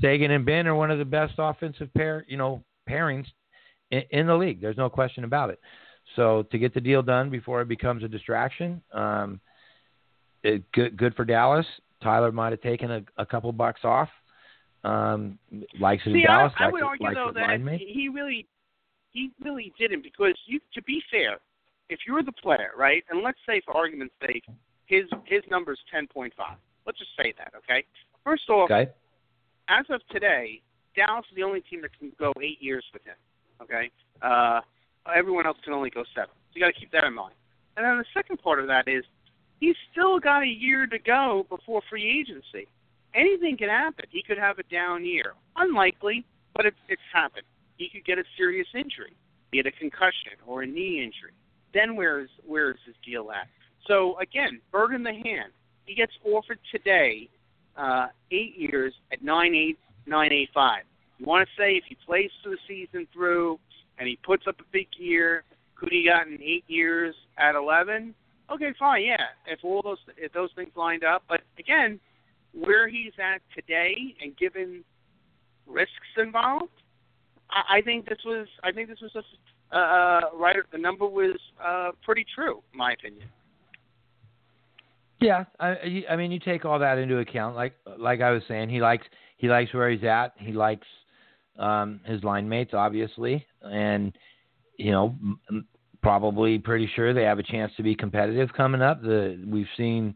Seguin 0.02 0.32
and 0.32 0.46
Benn 0.46 0.68
are 0.68 0.76
one 0.76 0.92
of 0.92 0.98
the 0.98 1.06
best 1.06 1.34
offensive 1.38 1.94
pair, 1.94 2.26
you 2.28 2.38
know, 2.38 2.64
pairings 2.90 3.26
in, 3.92 4.04
in 4.12 4.28
the 4.28 4.36
league. 4.36 4.62
There's 4.62 4.78
no 4.78 4.90
question 4.90 5.24
about 5.24 5.50
it. 5.50 5.60
So 6.16 6.44
to 6.52 6.58
get 6.58 6.74
the 6.74 6.82
deal 6.82 7.04
done 7.04 7.30
before 7.30 7.62
it 7.62 7.68
becomes 7.68 8.04
a 8.04 8.08
distraction, 8.08 8.82
um, 8.94 9.40
it, 10.44 10.64
good 10.72 10.98
good 10.98 11.16
for 11.16 11.26
Dallas. 11.26 11.66
Tyler 12.02 12.32
might 12.32 12.52
have 12.52 12.62
taken 12.62 12.92
a, 12.92 13.02
a 13.18 13.26
couple 13.26 13.52
bucks 13.52 13.82
off. 13.84 14.10
Um, 14.84 15.38
likes 15.80 16.04
it 16.06 16.14
See, 16.14 16.20
in 16.20 16.26
Dallas. 16.28 16.54
I, 16.58 16.66
I 16.66 16.72
would 16.72 16.82
it, 16.82 16.86
argue 16.86 17.14
though 17.14 17.32
that 17.34 17.60
he 17.80 18.10
really 18.10 18.48
he 19.12 19.32
really 19.44 19.74
didn't 19.78 20.04
because 20.04 20.34
you 20.46 20.60
to 20.74 20.82
be 20.84 21.02
fair, 21.12 21.40
if 21.90 22.00
you're 22.08 22.24
the 22.24 22.32
player, 22.32 22.72
right, 22.78 23.04
and 23.10 23.22
let's 23.24 23.40
say 23.48 23.62
for 23.66 23.76
argument's 23.76 24.14
sake, 24.22 24.46
his 24.86 25.06
his 25.26 25.42
number 25.50 25.74
is 25.74 25.80
ten 25.92 26.08
point 26.08 26.34
five. 26.36 26.58
Let's 26.86 27.00
just 27.00 27.12
say 27.18 27.34
that, 27.38 27.54
okay? 27.58 27.86
First 28.24 28.50
off, 28.50 28.72
okay. 28.72 28.90
as 29.70 29.86
of 29.90 30.02
today, 30.10 30.62
Dallas 30.96 31.26
is 31.30 31.36
the 31.36 31.44
only 31.44 31.62
team 31.62 31.82
that 31.82 31.98
can 31.98 32.12
go 32.20 32.34
eight 32.42 32.62
years 32.62 32.86
with 32.94 33.04
him. 33.06 33.16
Okay, 33.62 33.90
uh, 34.22 34.62
everyone 35.14 35.46
else 35.46 35.58
can 35.64 35.74
only 35.74 35.90
go 35.90 36.04
seven. 36.14 36.30
So 36.52 36.54
you 36.56 36.62
got 36.62 36.74
to 36.74 36.80
keep 36.80 36.92
that 36.92 37.04
in 37.04 37.14
mind. 37.14 37.36
And 37.76 37.86
then 37.86 37.98
the 37.98 38.06
second 38.14 38.42
part 38.42 38.60
of 38.60 38.68
that 38.68 38.88
is 38.88 39.04
he's 39.60 39.76
still 39.92 40.20
got 40.20 40.44
a 40.44 40.48
year 40.48 40.88
to 40.88 41.00
go 41.00 41.46
before 41.50 41.82
free 41.90 42.08
agency. 42.20 42.68
Anything 43.14 43.58
can 43.58 43.70
happen. 43.70 44.06
He 44.10 44.22
could 44.22 44.38
have 44.38 44.60
a 44.60 44.64
down 44.64 45.06
year. 45.06 45.34
Unlikely, 45.56 46.26
but 46.56 46.66
it's 46.66 46.78
it's 46.90 47.02
happened. 47.14 47.46
He 47.78 47.90
could 47.90 48.06
get 48.06 48.18
a 48.18 48.24
serious 48.36 48.68
injury, 48.74 49.16
be 49.52 49.60
it 49.60 49.68
a 49.68 49.72
concussion 49.72 50.34
or 50.46 50.64
a 50.64 50.68
knee 50.68 51.04
injury. 51.04 51.34
Then 51.74 51.96
where's 51.96 52.30
where's 52.46 52.78
his 52.86 52.96
deal 53.06 53.30
at? 53.32 53.48
So 53.88 54.18
again, 54.20 54.62
bird 54.72 54.94
in 54.94 55.04
the 55.04 55.14
hand. 55.14 55.52
He 55.86 55.96
gets 55.96 56.12
offered 56.26 56.60
today 56.72 57.30
uh, 57.78 58.08
eight 58.32 58.56
years 58.58 58.94
at 59.12 59.24
nine 59.24 59.56
eight 59.56 59.78
nine 60.06 60.32
eight 60.34 60.50
five. 60.54 60.84
You 61.18 61.26
want 61.26 61.48
to 61.48 61.62
say 61.62 61.74
if 61.74 61.84
he 61.88 61.98
plays 62.06 62.30
through 62.44 62.56
the 62.56 62.62
season 62.68 63.08
through 63.14 63.60
and 63.98 64.08
he 64.08 64.18
puts 64.24 64.44
up 64.48 64.60
a 64.60 64.64
big 64.72 64.88
year, 64.98 65.44
could 65.76 65.90
he 65.92 66.06
gotten 66.06 66.40
eight 66.42 66.66
years 66.68 67.16
at 67.38 67.56
eleven? 67.56 68.14
Okay, 68.52 68.74
fine, 68.80 69.04
yeah. 69.04 69.26
If 69.46 69.60
all 69.64 69.82
those 69.82 69.98
if 70.18 70.32
those 70.34 70.50
things 70.56 70.72
lined 70.76 71.04
up, 71.04 71.24
but 71.28 71.42
again, 71.60 72.00
where 72.54 72.88
he's 72.88 73.14
at 73.20 73.42
today 73.56 74.16
and 74.22 74.36
given 74.38 74.84
risks 75.66 75.92
involved, 76.18 76.72
I, 77.50 77.78
I 77.78 77.82
think 77.82 78.08
this 78.08 78.20
was 78.26 78.48
I 78.64 78.72
think 78.72 78.90
this 78.90 79.02
was 79.02 79.12
a 79.16 79.24
uh, 79.72 79.76
uh, 79.76 80.22
right. 80.36 80.56
The 80.72 80.78
number 80.78 81.06
was 81.08 81.38
uh, 81.64 81.92
pretty 82.04 82.26
true, 82.34 82.62
in 82.72 82.78
my 82.78 82.94
opinion. 82.94 83.28
Yeah, 85.20 85.46
I, 85.60 86.04
I 86.10 86.16
mean, 86.16 86.32
you 86.32 86.40
take 86.40 86.64
all 86.64 86.80
that 86.80 86.98
into 86.98 87.18
account. 87.18 87.56
Like, 87.56 87.74
like 87.98 88.22
I 88.22 88.32
was 88.32 88.44
saying, 88.48 88.70
he 88.70 88.80
likes 88.80 89.06
he 89.38 89.48
likes 89.48 89.74
where 89.74 89.90
he's 89.90 90.04
at. 90.04 90.34
He 90.38 90.52
likes 90.52 90.86
um, 91.58 92.00
his 92.06 92.24
line 92.24 92.48
mates, 92.48 92.72
obviously, 92.74 93.46
and 93.62 94.14
you 94.78 94.92
know, 94.92 95.16
probably 96.04 96.60
pretty 96.60 96.90
sure 96.96 97.14
they 97.14 97.24
have 97.24 97.40
a 97.40 97.44
chance 97.44 97.72
to 97.78 97.84
be 97.84 97.96
competitive 97.96 98.50
coming 98.56 98.82
up. 98.82 99.02
The 99.02 99.44
we've 99.48 99.68
seen 99.76 100.16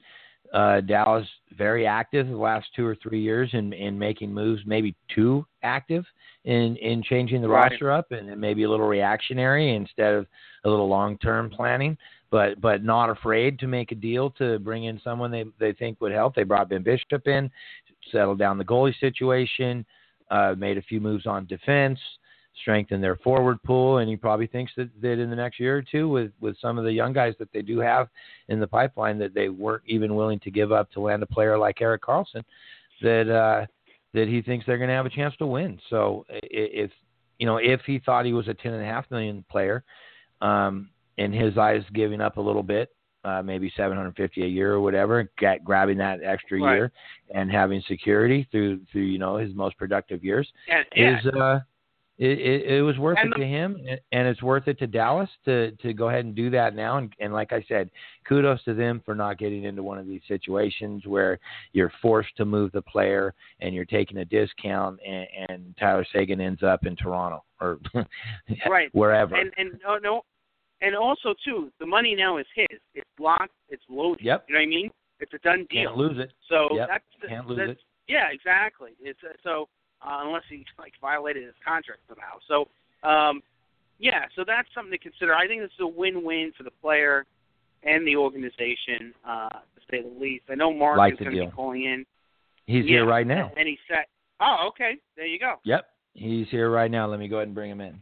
uh, 0.54 0.82
Dallas 0.82 1.28
very 1.58 1.86
active 1.86 2.28
the 2.28 2.36
last 2.36 2.68
two 2.76 2.86
or 2.86 2.96
three 2.96 3.22
years 3.22 3.50
in 3.54 3.74
in 3.74 3.98
making 3.98 4.34
moves, 4.34 4.62
maybe 4.66 4.96
too 5.14 5.46
active 5.64 6.06
in 6.46 6.76
in 6.78 7.04
changing 7.04 7.42
the 7.42 7.48
right. 7.48 7.72
roster 7.72 7.92
up, 7.92 8.12
and 8.12 8.40
maybe 8.40 8.64
a 8.64 8.70
little 8.70 8.88
reactionary 8.88 9.76
instead 9.76 10.14
of 10.14 10.28
a 10.66 10.70
little 10.70 10.88
long 10.88 11.18
term 11.20 11.50
planning. 11.50 11.98
But 12.30 12.60
but 12.62 12.84
not 12.84 13.10
afraid 13.10 13.60
to 13.60 13.68
make 13.68 13.92
a 13.92 13.96
deal 13.96 14.30
to 14.32 14.60
bring 14.60 14.86
in 14.86 15.00
someone 15.04 15.32
they 15.32 15.46
they 15.60 15.74
think 15.74 16.00
would 16.02 16.12
help. 16.12 16.36
They 16.36 16.44
brought 16.44 16.70
Ben 16.70 16.84
Bishop 16.84 17.28
in, 17.28 17.50
settled 18.12 18.40
down 18.40 18.58
the 18.58 18.66
goalie 18.66 18.98
situation 19.00 19.86
uh, 20.32 20.56
made 20.58 20.78
a 20.78 20.82
few 20.82 21.00
moves 21.00 21.28
on 21.28 21.46
defense, 21.46 22.00
strengthened 22.62 23.04
their 23.04 23.16
forward 23.18 23.62
pool, 23.64 23.98
and 23.98 24.10
he 24.10 24.16
probably 24.16 24.48
thinks 24.48 24.72
that, 24.78 24.90
that 25.02 25.20
in 25.20 25.30
the 25.30 25.36
next 25.36 25.60
year 25.60 25.78
or 25.78 25.82
two, 25.82 26.10
with 26.10 26.32
with 26.40 26.56
some 26.62 26.78
of 26.78 26.84
the 26.84 26.92
young 26.92 27.14
guys 27.14 27.34
that 27.40 27.52
they 27.54 27.62
do 27.62 27.80
have 27.80 28.08
in 28.48 28.60
the 28.60 28.68
pipeline, 28.68 29.18
that 29.20 29.34
they 29.34 29.50
weren't 29.50 29.84
even 29.86 30.16
willing 30.16 30.40
to 30.42 30.52
give 30.52 30.72
up 30.72 30.92
to 30.92 31.00
land 31.00 31.24
a 31.24 31.26
player 31.28 31.58
like 31.58 31.82
Erik 31.82 32.04
Karlsson, 32.04 32.44
that 33.02 33.30
uh, 33.30 33.66
that 34.14 34.28
he 34.28 34.42
thinks 34.42 34.66
they're 34.66 34.78
going 34.78 34.90
to 34.90 34.96
have 34.96 35.06
a 35.06 35.10
chance 35.10 35.36
to 35.38 35.46
win. 35.46 35.80
So 35.90 36.26
if 36.30 36.92
you 37.40 37.46
know 37.46 37.58
if 37.58 37.82
he 37.86 38.00
thought 38.00 38.26
he 38.26 38.34
was 38.34 38.48
a 38.48 38.54
ten 38.54 38.74
and 38.74 38.84
a 38.84 38.86
half 38.86 39.10
million 39.12 39.44
player, 39.50 39.84
um, 40.42 40.90
in 41.18 41.34
his 41.34 41.58
eyes, 41.58 41.84
giving 41.94 42.22
up 42.22 42.38
a 42.38 42.42
little 42.42 42.64
bit 42.64 42.90
uh, 43.24 43.42
maybe 43.42 43.72
750 43.76 44.44
a 44.44 44.48
year 44.48 44.74
or 44.74 44.82
whatever, 44.82 45.30
get, 45.38 45.64
grabbing 45.64 45.98
that 45.98 46.24
extra 46.24 46.60
right. 46.60 46.74
year 46.74 46.92
and 47.34 47.52
having 47.52 47.82
security 47.88 48.48
through 48.52 48.80
through 48.92 49.04
you 49.04 49.20
know 49.20 49.38
his 49.38 49.54
most 49.54 49.78
productive 49.78 50.24
years 50.24 50.48
and, 50.68 50.86
is 50.96 51.26
uh 51.34 51.60
it, 52.22 52.40
it, 52.40 52.74
it 52.78 52.82
was 52.84 52.98
worth 53.00 53.18
and 53.20 53.34
it 53.34 53.38
the, 53.38 53.44
to 53.44 53.48
him 53.48 53.78
and 54.12 54.28
it's 54.28 54.44
worth 54.44 54.68
it 54.68 54.78
to 54.80 54.88
Dallas 54.88 55.30
to 55.46 55.72
to 55.72 55.94
go 55.94 56.10
ahead 56.10 56.24
and 56.24 56.36
do 56.36 56.50
that 56.52 56.76
now 56.76 56.98
and, 56.98 57.12
and 57.20 57.34
like 57.34 57.52
I 57.52 57.66
said 57.68 57.90
kudos 58.28 58.64
to 58.66 58.74
them 58.74 59.02
for 59.04 59.16
not 59.16 59.40
getting 59.40 59.64
into 59.64 59.82
one 59.82 59.98
of 59.98 60.08
these 60.08 60.22
situations 60.28 61.06
where 61.06 61.40
you're 61.74 61.92
forced 62.02 62.38
to 62.38 62.46
move 62.46 62.72
the 62.74 62.82
player 62.84 63.34
and 63.60 63.74
you're 63.74 63.86
taking 63.86 64.18
a 64.18 64.26
discount 64.26 65.00
and, 65.06 65.28
and 65.50 65.76
Tyler 65.80 66.06
Seguin 66.14 66.40
ends 66.40 66.62
up 66.62 66.86
in 66.86 66.96
Toronto 66.96 67.44
or 67.60 67.80
right 68.70 68.90
wherever 68.94 69.36
and 69.36 69.52
and 69.58 69.80
no 69.84 69.98
no 69.98 70.22
and 70.82 70.96
also 70.96 71.36
too, 71.46 71.72
the 71.80 71.86
money 71.86 72.16
now 72.16 72.38
is 72.38 72.46
his. 72.56 72.80
It's 72.96 73.08
locked. 73.20 73.54
It's 73.70 73.84
loaded. 73.88 74.26
Yep. 74.26 74.46
You 74.48 74.56
know 74.56 74.60
what 74.60 74.64
I 74.64 74.68
mean? 74.68 74.90
It's 75.20 75.34
a 75.34 75.38
done 75.40 75.68
deal. 75.70 75.90
Can't 75.90 75.98
lose 75.98 76.18
it. 76.18 76.32
So 76.50 76.70
yep. 76.76 76.88
that's 76.90 77.04
the, 77.22 77.28
can't 77.28 77.48
lose 77.48 77.60
that's, 77.60 77.72
it. 77.72 77.78
Yeah, 78.08 78.30
exactly. 78.32 78.92
It's 79.00 79.20
uh, 79.24 79.34
so 79.44 79.70
uh, 80.06 80.22
unless 80.26 80.44
he 80.50 80.66
like 80.78 80.94
violated 81.02 81.44
his 81.44 81.56
contract 81.66 82.02
somehow. 82.08 82.38
So 82.48 82.68
um, 83.08 83.42
yeah, 84.00 84.26
so 84.36 84.44
that's 84.46 84.68
something 84.74 84.92
to 84.92 84.98
consider. 84.98 85.36
I 85.36 85.48
think 85.48 85.62
this 85.62 85.72
is 85.72 85.82
a 85.82 85.88
win-win 85.88 86.54
for 86.58 86.64
the 86.64 86.72
player 86.82 87.26
and 87.84 88.06
the 88.06 88.16
organization, 88.16 89.14
uh, 89.28 89.50
to 89.50 89.82
say 89.90 90.02
the 90.02 90.20
least. 90.20 90.46
I 90.50 90.56
know 90.56 90.74
Mark 90.74 90.98
like 90.98 91.14
is 91.14 91.20
going 91.20 91.36
to 91.36 91.46
be 91.46 91.52
calling 91.52 91.84
in. 91.84 92.06
He's 92.66 92.86
yeah, 92.86 92.98
here 92.98 93.06
right 93.06 93.28
now. 93.28 93.52
And 93.58 93.68
he 93.68 93.78
said, 93.88 94.06
"Oh, 94.40 94.70
okay, 94.70 94.98
there 95.16 95.26
you 95.26 95.40
go." 95.40 95.56
Yep. 95.66 95.86
He's 96.14 96.48
here 96.50 96.70
right 96.70 96.92
now. 96.92 97.08
Let 97.08 97.20
me 97.20 97.28
go 97.28 97.38
ahead 97.38 97.48
and 97.48 97.56
bring 97.56 97.72
him 97.72 97.82
in. 97.82 98.00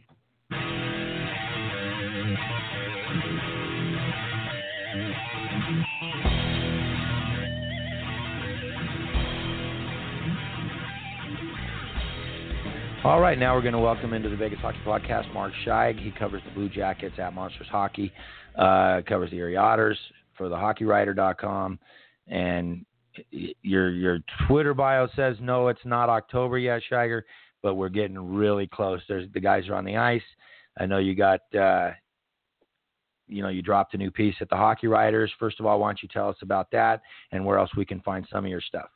All 13.02 13.18
right, 13.18 13.38
now 13.38 13.54
we're 13.54 13.62
going 13.62 13.72
to 13.72 13.78
welcome 13.78 14.12
into 14.12 14.28
the 14.28 14.36
Vegas 14.36 14.58
Hockey 14.58 14.76
Podcast 14.84 15.32
Mark 15.32 15.54
Scheig. 15.64 15.98
He 15.98 16.10
covers 16.10 16.42
the 16.44 16.50
Blue 16.50 16.68
Jackets 16.68 17.18
at 17.18 17.32
Monsters 17.32 17.66
Hockey, 17.70 18.12
uh, 18.58 19.00
covers 19.08 19.30
the 19.30 19.38
Erie 19.38 19.56
Otters 19.56 19.98
for 20.36 20.50
the 20.50 20.54
HockeyWriter.com, 20.54 21.78
and 22.26 22.84
your 23.62 23.88
your 23.88 24.18
Twitter 24.46 24.74
bio 24.74 25.08
says 25.16 25.36
no, 25.40 25.68
it's 25.68 25.80
not 25.86 26.10
October 26.10 26.58
yet, 26.58 26.82
Scheiger, 26.92 27.22
but 27.62 27.76
we're 27.76 27.88
getting 27.88 28.18
really 28.18 28.66
close. 28.66 29.00
There's 29.08 29.32
the 29.32 29.40
guys 29.40 29.66
are 29.68 29.76
on 29.76 29.86
the 29.86 29.96
ice. 29.96 30.20
I 30.78 30.84
know 30.84 30.98
you 30.98 31.14
got, 31.14 31.40
uh, 31.58 31.92
you 33.28 33.42
know, 33.42 33.48
you 33.48 33.62
dropped 33.62 33.94
a 33.94 33.98
new 33.98 34.10
piece 34.10 34.36
at 34.42 34.50
the 34.50 34.56
Hockey 34.56 34.88
Writers. 34.88 35.32
First 35.38 35.58
of 35.58 35.64
all, 35.64 35.80
why 35.80 35.88
don't 35.88 36.02
you 36.02 36.08
tell 36.12 36.28
us 36.28 36.36
about 36.42 36.70
that 36.72 37.00
and 37.32 37.46
where 37.46 37.56
else 37.56 37.70
we 37.78 37.86
can 37.86 38.00
find 38.02 38.28
some 38.30 38.44
of 38.44 38.50
your 38.50 38.60
stuff? 38.60 38.90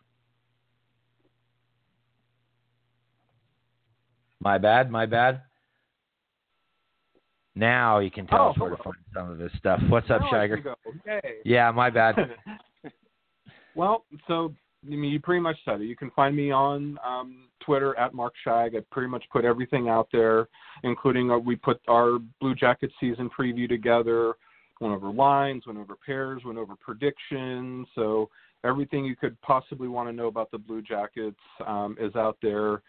My 4.44 4.59
bad, 4.59 4.90
my 4.90 5.07
bad. 5.07 5.40
Now 7.54 8.00
you 8.00 8.11
can 8.11 8.26
tell 8.26 8.42
oh, 8.42 8.50
us 8.50 8.59
where 8.59 8.70
to 8.70 8.76
find 8.76 8.96
some 9.14 9.30
of 9.30 9.38
this 9.38 9.50
stuff. 9.59 9.80
What's 9.88 10.11
up, 10.11 10.20
Shiger? 10.22 10.74
Yeah, 11.44 11.70
my 11.70 11.88
bad. 11.88 12.16
well, 13.74 14.04
so 14.28 14.52
I 14.85 14.90
mean, 14.90 15.11
you 15.11 15.20
pretty 15.20 15.40
much 15.40 15.57
said 15.64 15.80
it. 15.80 15.85
You 15.85 15.96
can 15.96 16.11
find 16.11 16.37
me 16.37 16.50
on 16.50 16.98
um, 17.07 17.48
Twitter 17.64 17.98
at 17.98 18.12
Mark 18.12 18.35
Scheig. 18.46 18.76
I 18.76 18.80
pretty 18.90 19.09
much 19.09 19.24
put 19.33 19.46
everything 19.46 19.88
out 19.88 20.09
there, 20.12 20.48
including 20.83 21.30
uh, 21.30 21.38
we 21.38 21.57
put 21.57 21.80
our 21.88 22.18
Blue 22.40 22.54
Jacket 22.54 22.90
season 23.00 23.30
preview 23.30 23.66
together, 23.66 24.35
went 24.80 24.94
over 24.94 25.11
lines, 25.11 25.62
went 25.66 25.78
over 25.78 25.96
pairs, 26.04 26.42
went 26.44 26.59
over 26.59 26.74
predictions. 26.78 27.87
So 27.94 28.28
everything 28.62 29.07
you 29.07 29.16
could 29.16 29.40
possibly 29.40 29.88
want 29.88 30.09
to 30.11 30.12
know 30.12 30.26
about 30.26 30.50
the 30.50 30.59
Blue 30.59 30.83
Jackets 30.83 31.40
um, 31.66 31.96
is 31.98 32.14
out 32.14 32.37
there. 32.42 32.83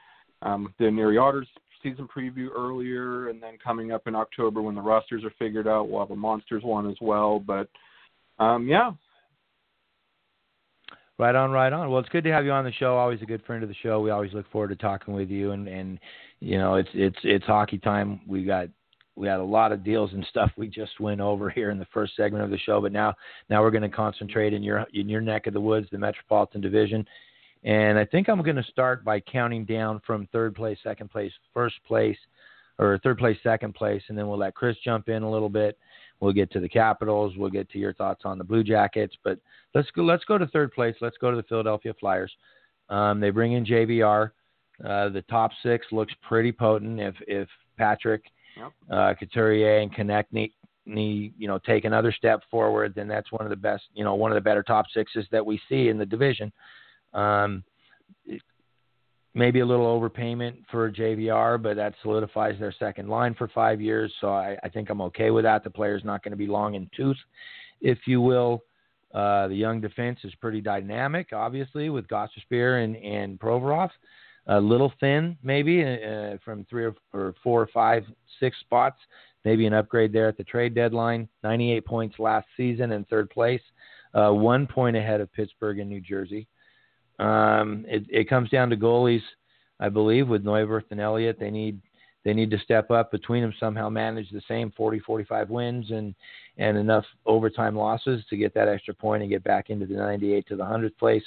Um, 0.45 0.73
the 0.79 0.85
Erie 0.85 1.17
Otters 1.17 1.47
season 1.83 2.07
preview 2.07 2.47
earlier, 2.55 3.29
and 3.29 3.41
then 3.41 3.57
coming 3.63 3.91
up 3.91 4.07
in 4.07 4.15
October 4.15 4.61
when 4.61 4.75
the 4.75 4.81
rosters 4.81 5.23
are 5.23 5.33
figured 5.37 5.67
out, 5.67 5.89
we'll 5.89 5.99
have 5.99 6.11
a 6.11 6.15
Monsters 6.15 6.63
one 6.63 6.89
as 6.89 6.95
well. 7.01 7.39
But 7.39 7.67
um, 8.39 8.67
yeah. 8.67 8.91
Right 11.17 11.35
on, 11.35 11.51
right 11.51 11.71
on. 11.71 11.89
Well, 11.89 11.99
it's 11.99 12.09
good 12.09 12.25
to 12.25 12.31
have 12.31 12.45
you 12.45 12.51
on 12.51 12.65
the 12.65 12.73
show. 12.73 12.97
Always 12.97 13.21
a 13.21 13.25
good 13.25 13.43
friend 13.45 13.63
of 13.63 13.69
the 13.69 13.75
show. 13.81 14.01
We 14.01 14.11
always 14.11 14.33
look 14.33 14.49
forward 14.51 14.69
to 14.69 14.75
talking 14.75 15.13
with 15.13 15.29
you, 15.29 15.51
and 15.51 15.67
and 15.67 15.97
you 16.41 16.57
know 16.57 16.75
it's 16.75 16.89
it's 16.93 17.17
it's 17.23 17.45
hockey 17.45 17.77
time. 17.77 18.19
We 18.27 18.43
got 18.43 18.67
we 19.15 19.27
had 19.27 19.39
a 19.39 19.43
lot 19.43 19.71
of 19.71 19.83
deals 19.83 20.11
and 20.11 20.25
stuff 20.29 20.51
we 20.57 20.67
just 20.67 20.99
went 20.99 21.21
over 21.21 21.49
here 21.49 21.69
in 21.71 21.79
the 21.79 21.87
first 21.93 22.17
segment 22.17 22.43
of 22.43 22.49
the 22.49 22.57
show, 22.57 22.81
but 22.81 22.91
now 22.91 23.13
now 23.49 23.61
we're 23.61 23.71
going 23.71 23.89
to 23.89 23.89
concentrate 23.89 24.53
in 24.53 24.61
your 24.61 24.85
in 24.93 25.07
your 25.07 25.21
neck 25.21 25.47
of 25.47 25.53
the 25.53 25.61
woods, 25.61 25.87
the 25.91 25.97
Metropolitan 25.97 26.59
Division. 26.59 27.05
And 27.65 27.97
I 27.97 28.05
think 28.05 28.29
I'm 28.29 28.41
going 28.43 28.55
to 28.55 28.63
start 28.63 29.03
by 29.03 29.19
counting 29.19 29.65
down 29.65 29.99
from 30.05 30.27
third 30.31 30.55
place, 30.55 30.77
second 30.83 31.09
place, 31.09 31.31
first 31.53 31.75
place, 31.85 32.17
or 32.77 32.99
third 33.03 33.17
place, 33.17 33.37
second 33.41 33.73
place, 33.73 34.03
and 34.07 34.17
then 34.17 34.27
we'll 34.27 34.37
let 34.37 34.53
Chris 34.53 34.77
jump 34.83 35.09
in 35.09 35.23
a 35.23 35.29
little 35.29 35.49
bit. 35.49 35.77
We'll 36.19 36.33
get 36.33 36.51
to 36.51 36.59
the 36.59 36.69
Capitals. 36.69 37.33
We'll 37.35 37.49
get 37.49 37.69
to 37.71 37.79
your 37.79 37.93
thoughts 37.93 38.21
on 38.23 38.37
the 38.37 38.43
Blue 38.43 38.63
Jackets. 38.63 39.15
But 39.23 39.39
let's 39.73 39.89
go. 39.91 40.03
Let's 40.03 40.23
go 40.25 40.37
to 40.37 40.47
third 40.47 40.73
place. 40.73 40.95
Let's 41.01 41.17
go 41.17 41.31
to 41.31 41.37
the 41.37 41.43
Philadelphia 41.43 41.93
Flyers. 41.99 42.31
Um, 42.89 43.19
they 43.19 43.31
bring 43.31 43.53
in 43.53 43.65
JVR. 43.65 44.31
Uh, 44.83 45.09
the 45.09 45.23
top 45.23 45.51
six 45.63 45.87
looks 45.91 46.13
pretty 46.27 46.51
potent. 46.51 46.99
If 46.99 47.15
if 47.27 47.49
Patrick, 47.77 48.23
yep. 48.57 48.71
uh, 48.91 49.13
Couturier, 49.19 49.79
and 49.79 49.93
Konecny, 49.93 50.51
you 50.85 51.47
know, 51.47 51.57
take 51.57 51.85
another 51.85 52.11
step 52.11 52.41
forward, 52.51 52.93
then 52.95 53.07
that's 53.07 53.31
one 53.31 53.43
of 53.43 53.49
the 53.49 53.55
best, 53.55 53.83
you 53.93 54.03
know, 54.03 54.15
one 54.15 54.31
of 54.31 54.35
the 54.35 54.41
better 54.41 54.63
top 54.63 54.85
sixes 54.93 55.25
that 55.31 55.45
we 55.45 55.59
see 55.67 55.89
in 55.89 55.97
the 55.97 56.05
division. 56.05 56.51
Um, 57.15 57.63
maybe 59.35 59.59
a 59.59 59.65
little 59.65 59.85
overpayment 59.85 60.55
for 60.71 60.91
JVR, 60.91 61.61
but 61.61 61.75
that 61.75 61.93
solidifies 62.01 62.57
their 62.59 62.73
second 62.79 63.09
line 63.09 63.35
for 63.35 63.49
five 63.49 63.81
years. 63.81 64.11
So 64.21 64.29
I, 64.29 64.57
I 64.63 64.69
think 64.69 64.89
I'm 64.89 65.01
okay 65.01 65.29
with 65.29 65.43
that. 65.43 65.63
The 65.63 65.69
player's 65.69 66.03
not 66.05 66.23
going 66.23 66.31
to 66.31 66.37
be 66.37 66.47
long 66.47 66.75
in 66.75 66.89
tooth, 66.95 67.17
if 67.81 67.99
you 68.07 68.21
will. 68.21 68.63
Uh, 69.13 69.47
the 69.47 69.55
young 69.55 69.79
defense 69.79 70.19
is 70.23 70.33
pretty 70.35 70.61
dynamic, 70.61 71.29
obviously, 71.33 71.89
with 71.89 72.07
Gostisbehere 72.07 72.83
and, 72.83 72.95
and 72.97 73.39
Provorov. 73.39 73.89
A 74.47 74.59
little 74.59 74.93
thin, 74.99 75.37
maybe, 75.43 75.83
uh, 75.83 76.37
from 76.43 76.65
three 76.69 76.85
or, 76.85 76.95
or 77.13 77.33
four 77.43 77.61
or 77.61 77.69
five, 77.73 78.03
six 78.39 78.59
spots. 78.59 78.97
Maybe 79.43 79.65
an 79.65 79.73
upgrade 79.73 80.11
there 80.11 80.27
at 80.27 80.37
the 80.37 80.43
trade 80.43 80.75
deadline. 80.75 81.27
98 81.43 81.85
points 81.85 82.19
last 82.19 82.47
season 82.57 82.91
in 82.91 83.05
third 83.05 83.29
place, 83.29 83.61
uh, 84.13 84.31
one 84.31 84.67
point 84.67 84.95
ahead 84.95 85.21
of 85.21 85.31
Pittsburgh 85.33 85.79
and 85.79 85.89
New 85.89 86.01
Jersey. 86.01 86.47
Um, 87.19 87.85
it, 87.87 88.05
it 88.09 88.29
comes 88.29 88.49
down 88.49 88.69
to 88.69 88.77
goalies, 88.77 89.21
I 89.79 89.89
believe, 89.89 90.27
with 90.27 90.43
Neuvirth 90.43 90.91
and 90.91 90.99
Elliott. 90.99 91.39
They 91.39 91.51
need 91.51 91.81
they 92.23 92.33
need 92.33 92.49
to 92.51 92.59
step 92.59 92.89
up 92.89 93.11
between 93.11 93.43
them 93.43 93.53
somehow 93.59 93.87
manage 93.87 94.29
the 94.31 94.41
same 94.47 94.73
40 94.75 94.99
45 94.99 95.49
wins 95.49 95.91
and 95.91 96.15
and 96.57 96.77
enough 96.77 97.05
overtime 97.25 97.75
losses 97.75 98.23
to 98.29 98.37
get 98.37 98.53
that 98.55 98.67
extra 98.67 98.93
point 98.93 99.21
and 99.21 99.31
get 99.31 99.43
back 99.43 99.69
into 99.69 99.85
the 99.85 99.93
98 99.93 100.47
to 100.47 100.55
the 100.55 100.63
100th 100.63 100.97
place. 100.97 101.23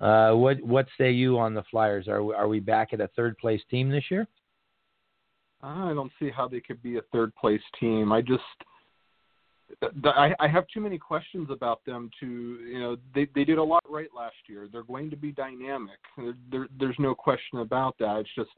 Uh, 0.00 0.32
what 0.32 0.60
what 0.62 0.86
say 0.98 1.10
you 1.10 1.38
on 1.38 1.54
the 1.54 1.62
flyers? 1.70 2.08
Are 2.08 2.22
we, 2.22 2.34
are 2.34 2.48
we 2.48 2.60
back 2.60 2.92
at 2.92 3.00
a 3.00 3.08
third 3.16 3.38
place 3.38 3.62
team 3.70 3.90
this 3.90 4.04
year? 4.10 4.26
I 5.62 5.94
don't 5.94 6.12
see 6.20 6.30
how 6.30 6.46
they 6.46 6.60
could 6.60 6.82
be 6.82 6.98
a 6.98 7.02
third 7.10 7.34
place 7.36 7.62
team. 7.80 8.12
I 8.12 8.20
just 8.20 8.42
I, 10.04 10.34
I 10.40 10.48
have 10.48 10.64
too 10.72 10.80
many 10.80 10.98
questions 10.98 11.48
about 11.50 11.84
them 11.84 12.10
to 12.20 12.26
you 12.26 12.78
know 12.78 12.96
they 13.14 13.28
they 13.34 13.44
did 13.44 13.58
a 13.58 13.62
lot 13.62 13.82
right 13.88 14.08
last 14.16 14.36
year. 14.46 14.68
They're 14.70 14.82
going 14.82 15.10
to 15.10 15.16
be 15.16 15.32
dynamic. 15.32 15.98
There, 16.50 16.68
there's 16.78 16.96
no 16.98 17.14
question 17.14 17.60
about 17.60 17.96
that. 17.98 18.18
It's 18.20 18.34
just 18.34 18.50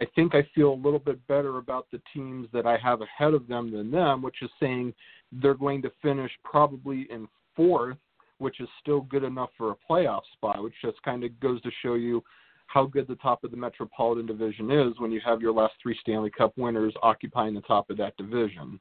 I 0.00 0.06
think 0.14 0.34
I 0.34 0.46
feel 0.54 0.72
a 0.72 0.74
little 0.74 0.98
bit 0.98 1.24
better 1.26 1.58
about 1.58 1.86
the 1.90 2.00
teams 2.14 2.48
that 2.52 2.66
I 2.66 2.76
have 2.78 3.00
ahead 3.00 3.34
of 3.34 3.48
them 3.48 3.72
than 3.72 3.90
them, 3.90 4.22
which 4.22 4.42
is 4.42 4.50
saying 4.60 4.94
they're 5.32 5.54
going 5.54 5.82
to 5.82 5.90
finish 6.00 6.30
probably 6.44 7.06
in 7.10 7.28
fourth, 7.56 7.98
which 8.38 8.60
is 8.60 8.68
still 8.80 9.00
good 9.02 9.24
enough 9.24 9.50
for 9.56 9.72
a 9.72 9.76
playoff 9.90 10.22
spot, 10.34 10.62
which 10.62 10.74
just 10.82 11.02
kind 11.02 11.24
of 11.24 11.38
goes 11.40 11.60
to 11.62 11.70
show 11.82 11.94
you 11.94 12.22
how 12.68 12.84
good 12.86 13.08
the 13.08 13.16
top 13.16 13.44
of 13.44 13.50
the 13.50 13.56
Metropolitan 13.56 14.26
Division 14.26 14.70
is 14.70 14.92
when 14.98 15.10
you 15.10 15.20
have 15.24 15.40
your 15.40 15.52
last 15.52 15.74
three 15.82 15.96
Stanley 16.00 16.30
Cup 16.30 16.52
winners 16.56 16.94
occupying 17.02 17.54
the 17.54 17.62
top 17.62 17.90
of 17.90 17.96
that 17.96 18.16
division. 18.16 18.78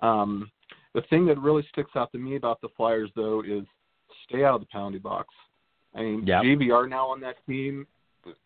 Um, 0.00 0.50
the 0.94 1.02
thing 1.10 1.26
that 1.26 1.38
really 1.38 1.64
sticks 1.72 1.90
out 1.96 2.12
to 2.12 2.18
me 2.18 2.36
about 2.36 2.60
the 2.60 2.68
Flyers, 2.76 3.10
though, 3.16 3.42
is 3.42 3.64
stay 4.28 4.44
out 4.44 4.54
of 4.54 4.60
the 4.60 4.66
penalty 4.66 4.98
box. 4.98 5.28
I 5.94 6.00
mean, 6.02 6.26
yep. 6.26 6.42
JVR 6.42 6.88
now 6.88 7.08
on 7.08 7.20
that 7.20 7.36
team, 7.46 7.86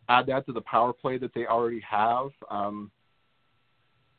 add 0.09 0.27
that 0.27 0.47
to 0.47 0.53
the 0.53 0.61
power 0.63 0.93
play 0.93 1.19
that 1.19 1.33
they 1.35 1.47
already 1.47 1.81
have. 1.89 2.31
Um, 2.51 2.91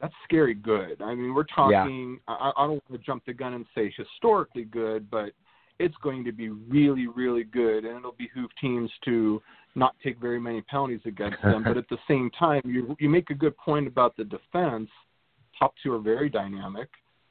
that's 0.02 0.14
scary 0.24 0.54
good. 0.54 1.02
I 1.02 1.14
mean, 1.14 1.34
we're 1.34 1.44
talking. 1.44 2.20
Yeah. 2.28 2.36
I, 2.36 2.52
I 2.56 2.68
don't 2.68 2.82
want 2.90 2.94
to 2.94 2.98
jump 3.00 3.26
the 3.26 3.34
gun 3.34 3.54
and 3.54 3.66
say 3.76 3.94
historically 3.96 4.64
good, 4.64 5.10
but 5.12 5.32
it's 5.80 5.96
going 6.02 6.24
to 6.26 6.32
be 6.32 6.50
really, 6.50 7.08
really 7.08 7.44
good, 7.44 7.86
and 7.86 7.98
it'll 7.98 8.16
behoove 8.18 8.50
teams 8.62 8.92
to 9.06 9.42
not 9.76 9.96
take 10.04 10.20
very 10.20 10.40
many 10.40 10.62
penalties 10.62 11.02
against 11.06 11.42
them. 11.42 11.64
but 11.66 11.78
at 11.78 11.90
the 11.90 11.98
same 12.08 12.30
time, 12.38 12.62
you 12.66 12.96
you 13.00 13.10
make 13.10 13.30
a 13.30 13.34
good 13.34 13.58
point 13.58 13.88
about 13.88 14.16
the 14.16 14.24
defense. 14.24 14.90
Top 15.58 15.74
two 15.84 15.94
are 15.94 16.00
very 16.00 16.30
dynamic. 16.30 16.90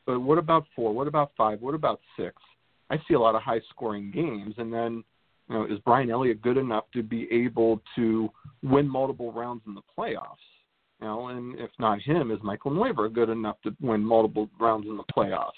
But 0.08 0.20
what 0.20 0.38
about 0.38 0.64
four? 0.74 0.94
What 0.94 1.06
about 1.06 1.32
five? 1.36 1.60
What 1.60 1.74
about 1.74 2.00
six? 2.16 2.34
I 2.88 2.96
see 3.06 3.12
a 3.12 3.20
lot 3.20 3.34
of 3.34 3.42
high 3.42 3.60
scoring 3.68 4.10
games. 4.10 4.54
And 4.56 4.72
then, 4.72 5.04
you 5.50 5.54
know, 5.54 5.66
is 5.66 5.78
Brian 5.84 6.10
Elliott 6.10 6.40
good 6.40 6.56
enough 6.56 6.84
to 6.94 7.02
be 7.02 7.28
able 7.30 7.82
to 7.94 8.30
win 8.62 8.88
multiple 8.88 9.30
rounds 9.32 9.60
in 9.66 9.74
the 9.74 9.82
playoffs? 9.96 10.36
You 11.02 11.08
know, 11.08 11.28
and 11.28 11.60
if 11.60 11.68
not 11.78 12.00
him, 12.00 12.30
is 12.30 12.38
Michael 12.42 12.70
Neuvirth 12.70 13.12
good 13.12 13.28
enough 13.28 13.56
to 13.64 13.76
win 13.82 14.00
multiple 14.00 14.48
rounds 14.58 14.86
in 14.88 14.96
the 14.96 15.04
playoffs? 15.14 15.50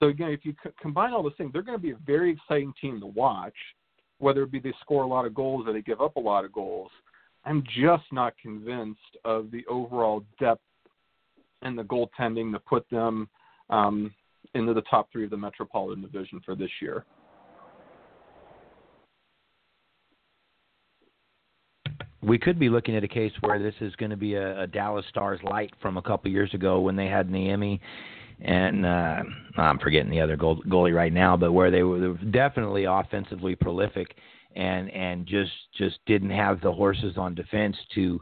So 0.00 0.08
again, 0.08 0.30
if 0.30 0.44
you 0.44 0.56
c- 0.60 0.70
combine 0.82 1.12
all 1.12 1.22
those 1.22 1.36
things, 1.38 1.52
they're 1.52 1.62
going 1.62 1.78
to 1.78 1.82
be 1.82 1.92
a 1.92 1.98
very 2.04 2.32
exciting 2.32 2.74
team 2.80 2.98
to 2.98 3.06
watch. 3.06 3.54
Whether 4.18 4.42
it 4.42 4.50
be 4.50 4.58
they 4.58 4.74
score 4.80 5.04
a 5.04 5.06
lot 5.06 5.24
of 5.24 5.34
goals 5.34 5.68
or 5.68 5.72
they 5.72 5.82
give 5.82 6.00
up 6.00 6.16
a 6.16 6.20
lot 6.20 6.44
of 6.44 6.52
goals, 6.52 6.90
I'm 7.44 7.62
just 7.80 8.06
not 8.10 8.34
convinced 8.42 8.98
of 9.24 9.52
the 9.52 9.64
overall 9.70 10.24
depth 10.40 10.62
and 11.62 11.78
the 11.78 11.84
goaltending 11.84 12.50
to 12.52 12.58
put 12.58 12.84
them 12.90 13.28
um, 13.70 14.14
into 14.54 14.74
the 14.74 14.82
top 14.82 15.10
three 15.12 15.24
of 15.24 15.30
the 15.30 15.36
Metropolitan 15.36 16.02
Division 16.02 16.40
for 16.44 16.54
this 16.54 16.70
year. 16.80 17.04
We 22.20 22.38
could 22.38 22.58
be 22.58 22.68
looking 22.68 22.96
at 22.96 23.04
a 23.04 23.08
case 23.08 23.32
where 23.40 23.62
this 23.62 23.74
is 23.80 23.94
going 23.96 24.10
to 24.10 24.16
be 24.16 24.34
a, 24.34 24.62
a 24.62 24.66
Dallas 24.66 25.06
Stars 25.08 25.40
light 25.44 25.72
from 25.80 25.96
a 25.96 26.02
couple 26.02 26.30
years 26.30 26.52
ago 26.52 26.80
when 26.80 26.96
they 26.96 27.06
had 27.06 27.28
Niemi 27.28 27.80
and 28.40 28.86
uh, 28.86 29.22
I'm 29.56 29.78
forgetting 29.78 30.10
the 30.10 30.20
other 30.20 30.36
goal, 30.36 30.62
goalie 30.68 30.94
right 30.94 31.12
now, 31.12 31.36
but 31.36 31.52
where 31.52 31.70
they 31.70 31.82
were, 31.82 31.98
they 31.98 32.06
were 32.06 32.14
definitely 32.30 32.84
offensively 32.84 33.54
prolific 33.56 34.14
and 34.56 34.90
and 34.90 35.26
just 35.26 35.52
just 35.76 35.98
didn't 36.06 36.30
have 36.30 36.60
the 36.60 36.72
horses 36.72 37.16
on 37.16 37.34
defense 37.34 37.76
to 37.94 38.20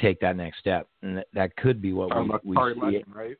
take 0.00 0.18
that 0.20 0.36
next 0.36 0.58
step, 0.58 0.88
and 1.02 1.18
that, 1.18 1.26
that 1.32 1.56
could 1.56 1.80
be 1.80 1.92
what 1.92 2.10
um, 2.12 2.32
we, 2.42 2.56
we 2.56 2.72
see. 2.74 2.80
Lehtonen, 2.80 3.14
right? 3.14 3.36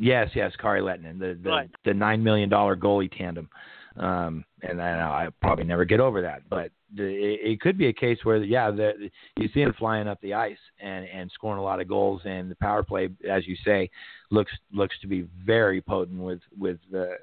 Yes, 0.00 0.30
yes, 0.34 0.52
Kari 0.58 0.80
Lehtonen, 0.80 1.18
the 1.18 1.38
the, 1.42 1.50
Right. 1.50 1.70
the 1.84 1.92
nine 1.92 2.24
million 2.24 2.48
dollar 2.48 2.74
goalie 2.74 3.14
tandem, 3.14 3.50
um, 3.96 4.46
and 4.62 4.80
I, 4.80 5.26
I 5.26 5.28
probably 5.42 5.64
never 5.64 5.84
get 5.84 6.00
over 6.00 6.22
that. 6.22 6.48
But 6.48 6.72
the, 6.96 7.04
it, 7.04 7.40
it 7.44 7.60
could 7.60 7.76
be 7.76 7.88
a 7.88 7.92
case 7.92 8.18
where, 8.22 8.38
yeah, 8.38 8.70
the, 8.70 9.10
you 9.36 9.48
see 9.52 9.60
him 9.60 9.74
flying 9.78 10.08
up 10.08 10.18
the 10.22 10.32
ice 10.32 10.56
and 10.80 11.04
and 11.04 11.30
scoring 11.32 11.58
a 11.58 11.62
lot 11.62 11.82
of 11.82 11.88
goals, 11.88 12.22
and 12.24 12.50
the 12.50 12.54
power 12.56 12.82
play, 12.82 13.10
as 13.28 13.46
you 13.46 13.56
say, 13.62 13.90
looks 14.30 14.52
looks 14.72 14.98
to 15.02 15.06
be 15.06 15.28
very 15.44 15.82
potent 15.82 16.18
with 16.18 16.40
with 16.58 16.78
the 16.90 17.16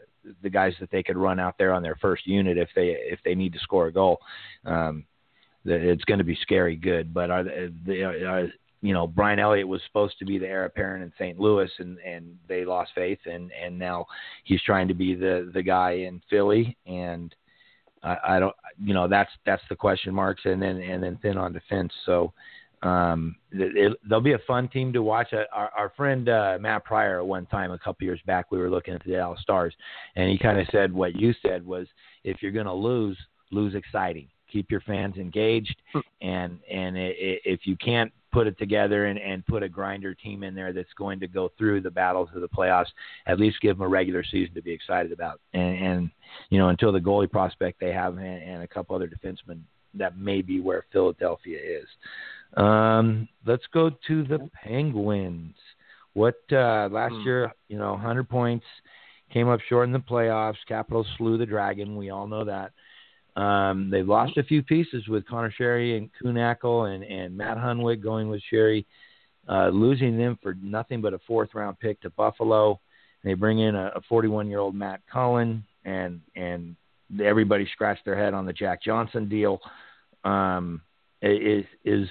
the 0.44 0.50
guys 0.50 0.74
that 0.80 0.92
they 0.92 1.02
could 1.02 1.18
run 1.18 1.40
out 1.40 1.58
there 1.58 1.74
on 1.74 1.82
their 1.82 1.96
first 1.96 2.28
unit 2.28 2.60
if 2.60 2.70
they 2.76 2.90
if 2.90 3.20
they 3.26 3.34
need 3.34 3.54
to 3.54 3.60
score 3.60 3.88
a 3.88 3.92
goal. 3.92 4.20
Um, 4.66 5.06
that 5.66 5.82
it's 5.82 6.04
going 6.06 6.20
to 6.20 6.24
be 6.24 6.38
scary 6.44 6.76
good. 6.76 7.12
But 7.12 7.32
are 7.32 7.44
the, 7.44 7.74
the 7.88 8.04
are, 8.04 8.48
you 8.82 8.94
know 8.94 9.08
Brian 9.08 9.40
Elliott 9.40 9.68
was 9.68 9.82
supposed 9.88 10.18
to 10.20 10.26
be 10.26 10.38
the 10.38 10.48
heir 10.48 10.66
apparent 10.66 11.04
in 11.04 11.12
St. 11.18 11.40
Louis, 11.40 11.70
and 11.80 11.98
and 12.00 12.38
they 12.48 12.66
lost 12.66 12.92
faith, 12.96 13.20
and 13.26 13.52
and 13.52 13.78
now 13.78 14.06
he's 14.44 14.62
trying 14.62 14.88
to 14.88 14.94
be 14.94 15.16
the 15.16 15.50
the 15.54 15.64
guy 15.64 15.92
in 15.92 16.22
Philly, 16.30 16.78
and 16.86 17.34
I, 18.04 18.18
I 18.28 18.40
don't 18.40 18.56
you 18.84 18.94
know 18.94 19.08
that's 19.08 19.32
that's 19.46 19.64
the 19.70 19.76
question 19.76 20.14
marks, 20.14 20.44
and 20.46 20.62
then 20.62 20.78
and 20.78 21.02
then 21.02 21.18
thin 21.22 21.38
on 21.38 21.54
defense. 21.54 21.92
So. 22.06 22.34
Um, 22.84 23.36
it, 23.52 23.76
it, 23.76 23.98
they'll 24.08 24.22
be 24.22 24.34
a 24.34 24.40
fun 24.46 24.68
team 24.68 24.94
to 24.94 25.02
watch. 25.02 25.34
Uh, 25.34 25.46
Our, 25.52 25.72
our 25.76 25.94
friend 25.98 26.30
uh, 26.30 26.60
Matt 26.62 26.86
Pryor, 26.86 27.24
one 27.24 27.48
time 27.48 27.72
a 27.72 27.80
couple 27.80 28.06
years 28.06 28.20
back, 28.28 28.52
we 28.52 28.60
were 28.60 28.70
looking 28.70 28.94
at 28.94 29.04
the 29.04 29.14
Dallas 29.14 29.42
Stars, 29.42 29.74
and 30.16 30.30
he 30.30 30.38
kind 30.38 30.60
of 30.60 30.68
said 30.72 30.94
what 30.94 31.16
you 31.16 31.34
said 31.42 31.66
was, 31.66 31.88
if 32.24 32.44
you're 32.44 32.52
going 32.52 32.68
to 32.68 32.74
lose, 32.74 33.18
lose 33.50 33.74
exciting 33.74 34.28
keep 34.52 34.72
your 34.72 34.82
fans 34.82 35.18
engaged 35.18 35.76
and 36.22 36.60
and 36.72 36.98
i 36.98 37.02
i 37.02 37.14
if 37.46 37.62
you 37.66 37.76
can't 37.76 38.12
put 38.32 38.48
it 38.48 38.58
together 38.58 39.06
and, 39.06 39.18
and 39.20 39.46
put 39.46 39.64
a 39.64 39.70
grinder 39.70 40.14
team 40.14 40.44
in 40.44 40.54
there 40.54 40.74
that's 40.74 40.94
going 40.98 41.20
to 41.20 41.28
go 41.28 41.50
through 41.58 41.82
the 41.82 41.90
battles 41.92 42.30
of 42.36 42.42
the 42.42 42.48
playoffs 42.50 42.88
at 43.26 43.40
least 43.40 43.62
give 43.62 43.78
them 43.78 43.86
a 43.86 43.88
regular 43.90 44.24
season 44.24 44.54
to 44.54 44.62
be 44.62 44.72
excited 44.72 45.12
about. 45.12 45.40
And, 45.54 45.86
and 45.86 46.12
you 46.50 46.60
know 46.60 46.70
until 46.70 46.92
the 46.92 47.00
goalie 47.00 47.32
prospect 47.32 47.80
they 47.80 47.92
have 47.92 48.18
and, 48.18 48.44
and 48.44 48.64
a 48.64 48.68
couple 48.68 48.96
other 48.96 49.08
defensemen 49.08 49.60
that 49.94 50.18
may 50.18 50.42
be 50.42 50.60
where 50.60 50.86
Philadelphia 50.92 51.60
is. 51.82 51.88
Um 52.56 53.28
let's 53.46 53.66
go 53.74 53.90
to 54.08 54.24
the 54.24 54.50
Penguins. 54.64 55.56
What 56.14 56.36
uh 56.52 56.90
last 56.92 57.14
Hmm. 57.14 57.22
year 57.22 57.54
you 57.70 57.78
know 57.78 57.92
100 57.92 58.28
points 58.30 58.66
came 59.32 59.50
up 59.50 59.60
short 59.68 59.88
in 59.88 59.94
the 59.94 60.00
playoffs. 60.00 60.56
Capitals 60.68 61.08
slew 61.18 61.38
the 61.38 61.46
dragon. 61.46 61.96
We 61.98 62.10
all 62.10 62.28
know 62.28 62.46
that 62.46 62.72
um, 63.38 63.90
they've 63.92 64.08
lost 64.08 64.36
a 64.38 64.44
few 64.44 64.64
pieces 64.64 65.08
with 65.08 65.28
Connor 65.28 65.54
Sheary 65.60 65.96
and 65.96 66.10
Kuhnhackl 66.20 66.94
and, 66.94 67.04
and 67.04 67.38
Matt 67.38 67.58
Hunwick 67.58 68.02
going 68.02 68.30
with 68.30 68.42
Sheary, 68.52 68.84
uh, 69.48 69.70
losing 69.70 70.18
them 70.18 70.40
for 70.42 70.56
nothing 70.62 71.02
but 71.02 71.14
a 71.14 71.20
fourth 71.28 71.54
round 71.54 71.80
pick 71.80 72.02
to 72.02 72.10
Buffalo. 72.10 72.80
They 73.24 73.36
bring 73.36 73.60
in 73.60 73.76
a 73.76 74.02
41 74.10 74.50
year 74.50 74.60
old 74.60 74.74
Matt 74.74 75.02
Cullen 75.12 75.64
and 75.86 76.22
and 76.36 76.76
everybody 77.24 77.68
scratched 77.74 78.06
their 78.06 78.18
head 78.18 78.34
on 78.34 78.46
the 78.46 78.54
Jack 78.54 78.82
Johnson 78.82 79.30
deal. 79.30 79.60
Um, 80.24 80.82
is 81.22 81.66
is 81.86 82.08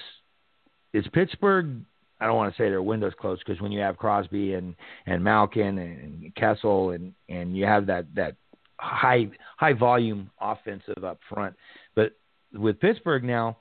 is 0.93 1.05
Pittsburgh? 1.13 1.81
I 2.19 2.25
don't 2.25 2.35
want 2.35 2.55
to 2.55 2.61
say 2.61 2.69
their 2.69 2.81
windows 2.81 3.13
closed 3.19 3.43
because 3.45 3.61
when 3.61 3.71
you 3.71 3.81
have 3.81 3.97
Crosby 3.97 4.53
and 4.53 4.75
and 5.05 5.23
Malkin 5.23 5.77
and 5.77 6.35
Kessel 6.35 6.91
and 6.91 7.13
and 7.27 7.55
you 7.57 7.65
have 7.65 7.85
that 7.87 8.05
that 8.15 8.35
high 8.79 9.29
high 9.57 9.73
volume 9.73 10.29
offensive 10.39 11.03
up 11.03 11.19
front. 11.29 11.55
But 11.95 12.13
with 12.53 12.79
Pittsburgh 12.79 13.23
now, 13.23 13.57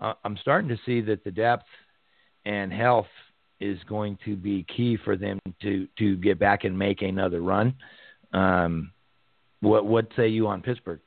uh, 0.00 0.14
I'm 0.24 0.36
starting 0.40 0.68
to 0.68 0.78
see 0.86 1.00
that 1.02 1.24
the 1.24 1.30
depth 1.30 1.66
and 2.44 2.72
health 2.72 3.06
is 3.60 3.78
going 3.88 4.18
to 4.24 4.36
be 4.36 4.64
key 4.74 4.96
for 5.04 5.16
them 5.16 5.38
to 5.62 5.86
to 5.98 6.16
get 6.16 6.38
back 6.38 6.64
and 6.64 6.78
make 6.78 7.02
another 7.02 7.40
run. 7.40 7.74
Um, 8.32 8.92
what 9.60 9.86
what 9.86 10.08
say 10.16 10.28
you 10.28 10.46
on 10.46 10.62
Pittsburgh? 10.62 11.00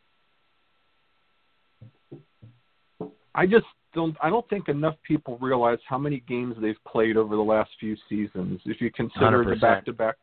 I 3.36 3.48
just 3.48 3.66
don't. 3.94 4.16
I 4.22 4.30
don't 4.30 4.48
think 4.50 4.70
enough 4.70 4.96
people 5.08 5.38
realize 5.42 5.80
how 5.88 5.98
many 5.98 6.24
games 6.28 6.56
they've 6.62 6.76
played 6.88 7.18
over 7.18 7.36
the 7.36 7.42
last 7.42 7.72
few 7.80 7.96
seasons. 8.08 8.62
If 8.66 8.80
you 8.82 8.92
consider 8.92 9.44
the 9.44 9.56
100%. 9.56 9.62
back-to-back 9.62 10.16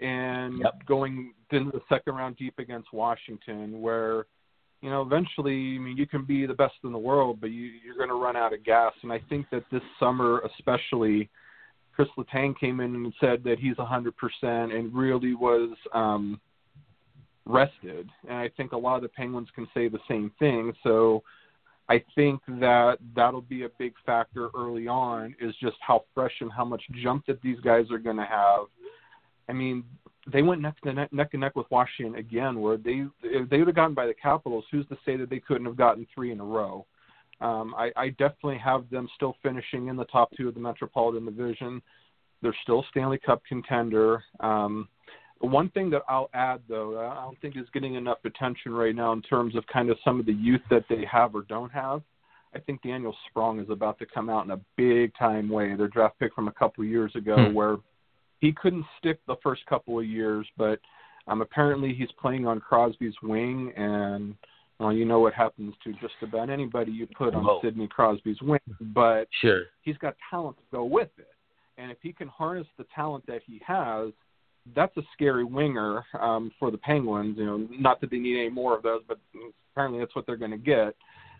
and 0.00 0.58
Yep. 0.58 0.86
going 0.86 1.34
into 1.50 1.70
the 1.70 1.82
second 1.88 2.14
round 2.14 2.36
deep 2.36 2.58
against 2.58 2.92
Washington, 2.92 3.80
where 3.80 4.26
you 4.82 4.90
know 4.90 5.02
eventually, 5.02 5.76
I 5.76 5.78
mean, 5.78 5.96
you 5.96 6.06
can 6.06 6.24
be 6.24 6.46
the 6.46 6.54
best 6.54 6.74
in 6.84 6.92
the 6.92 6.98
world, 6.98 7.40
but 7.40 7.50
you, 7.50 7.70
you're 7.84 7.96
going 7.96 8.08
to 8.08 8.14
run 8.20 8.36
out 8.36 8.52
of 8.52 8.64
gas. 8.64 8.92
And 9.02 9.12
I 9.12 9.20
think 9.28 9.46
that 9.50 9.64
this 9.70 9.82
summer, 9.98 10.40
especially, 10.40 11.28
Chris 11.94 12.08
Letang 12.18 12.58
came 12.58 12.80
in 12.80 12.94
and 12.94 13.12
said 13.20 13.42
that 13.44 13.58
he's 13.58 13.76
100% 13.76 14.12
and 14.42 14.94
really 14.94 15.34
was 15.34 15.70
um, 15.94 16.38
rested. 17.46 18.10
And 18.28 18.36
I 18.36 18.50
think 18.56 18.72
a 18.72 18.76
lot 18.76 18.96
of 18.96 19.02
the 19.02 19.08
Penguins 19.08 19.48
can 19.54 19.66
say 19.72 19.88
the 19.88 19.98
same 20.06 20.30
thing. 20.38 20.72
So 20.82 21.22
I 21.88 22.02
think 22.14 22.40
that 22.60 22.98
that'll 23.14 23.40
be 23.40 23.62
a 23.62 23.68
big 23.78 23.94
factor 24.04 24.50
early 24.56 24.88
on 24.88 25.34
is 25.40 25.54
just 25.60 25.76
how 25.80 26.04
fresh 26.14 26.34
and 26.40 26.52
how 26.52 26.64
much 26.64 26.82
jump 27.02 27.26
that 27.26 27.40
these 27.42 27.60
guys 27.60 27.90
are 27.90 27.98
going 27.98 28.16
to 28.16 28.24
have. 28.24 28.66
I 29.48 29.52
mean, 29.52 29.84
they 30.32 30.42
went 30.42 30.60
neck 30.60 30.80
to 30.82 30.92
neck, 30.92 31.12
neck 31.12 31.28
and 31.32 31.40
neck 31.40 31.54
with 31.56 31.70
Washington 31.70 32.16
again, 32.16 32.60
where 32.60 32.76
they 32.76 33.06
if 33.22 33.48
they 33.48 33.58
would 33.58 33.68
have 33.68 33.76
gotten 33.76 33.94
by 33.94 34.06
the 34.06 34.14
Capitals. 34.14 34.64
Who's 34.70 34.86
to 34.88 34.98
say 35.04 35.16
that 35.16 35.30
they 35.30 35.38
couldn't 35.38 35.66
have 35.66 35.76
gotten 35.76 36.06
three 36.14 36.32
in 36.32 36.40
a 36.40 36.44
row? 36.44 36.84
Um, 37.40 37.74
I, 37.76 37.90
I 37.96 38.08
definitely 38.10 38.58
have 38.58 38.88
them 38.90 39.08
still 39.14 39.36
finishing 39.42 39.88
in 39.88 39.96
the 39.96 40.06
top 40.06 40.30
two 40.36 40.48
of 40.48 40.54
the 40.54 40.60
Metropolitan 40.60 41.26
Division. 41.26 41.82
They're 42.42 42.56
still 42.62 42.84
Stanley 42.90 43.18
Cup 43.18 43.42
contender. 43.46 44.24
Um, 44.40 44.88
one 45.40 45.68
thing 45.70 45.90
that 45.90 46.02
I'll 46.08 46.30
add, 46.32 46.62
though, 46.66 46.92
that 46.92 47.04
I 47.04 47.14
don't 47.22 47.38
think 47.40 47.56
is 47.56 47.66
getting 47.74 47.94
enough 47.94 48.18
attention 48.24 48.72
right 48.72 48.94
now 48.94 49.12
in 49.12 49.20
terms 49.20 49.54
of 49.54 49.66
kind 49.66 49.90
of 49.90 49.98
some 50.02 50.18
of 50.18 50.24
the 50.24 50.32
youth 50.32 50.62
that 50.70 50.84
they 50.88 51.04
have 51.10 51.34
or 51.34 51.42
don't 51.42 51.70
have. 51.72 52.02
I 52.54 52.58
think 52.58 52.82
Daniel 52.82 53.14
Sprong 53.28 53.60
is 53.60 53.68
about 53.68 53.98
to 53.98 54.06
come 54.06 54.30
out 54.30 54.46
in 54.46 54.52
a 54.52 54.60
big 54.76 55.12
time 55.18 55.50
way. 55.50 55.74
Their 55.74 55.88
draft 55.88 56.18
pick 56.18 56.34
from 56.34 56.48
a 56.48 56.52
couple 56.52 56.84
of 56.84 56.90
years 56.90 57.14
ago, 57.14 57.48
Hmm. 57.48 57.54
where 57.54 57.76
he 58.40 58.52
couldn't 58.52 58.84
stick 58.98 59.20
the 59.26 59.36
first 59.42 59.64
couple 59.66 59.98
of 59.98 60.06
years, 60.06 60.46
but 60.56 60.78
um, 61.28 61.40
apparently 61.40 61.94
he's 61.94 62.10
playing 62.20 62.46
on 62.46 62.60
Crosby's 62.60 63.14
wing, 63.22 63.72
and 63.76 64.34
well, 64.78 64.92
you 64.92 65.04
know 65.04 65.20
what 65.20 65.32
happens 65.32 65.74
to 65.84 65.92
just 65.94 66.14
about 66.22 66.50
anybody 66.50 66.92
you 66.92 67.06
put 67.16 67.34
on 67.34 67.44
Whoa. 67.44 67.60
Sidney 67.62 67.88
Crosby's 67.88 68.40
wing. 68.42 68.60
But 68.80 69.26
Sure. 69.40 69.62
he's 69.82 69.96
got 69.98 70.16
talent 70.30 70.58
to 70.58 70.62
go 70.70 70.84
with 70.84 71.08
it. 71.18 71.28
And 71.78 71.90
if 71.90 71.98
he 72.02 72.12
can 72.12 72.28
harness 72.28 72.66
the 72.78 72.84
talent 72.94 73.26
that 73.26 73.40
he 73.46 73.60
has, 73.66 74.12
that's 74.74 74.96
a 74.96 75.02
scary 75.12 75.44
winger 75.44 76.04
um, 76.20 76.52
for 76.58 76.70
the 76.70 76.78
Penguins. 76.78 77.38
You 77.38 77.46
know, 77.46 77.68
not 77.70 78.00
that 78.00 78.10
they 78.10 78.18
need 78.18 78.38
any 78.38 78.50
more 78.50 78.76
of 78.76 78.82
those, 78.82 79.02
but 79.08 79.18
apparently 79.72 80.00
that's 80.00 80.14
what 80.14 80.26
they're 80.26 80.36
going 80.36 80.50
to 80.50 80.56
get. 80.56 80.94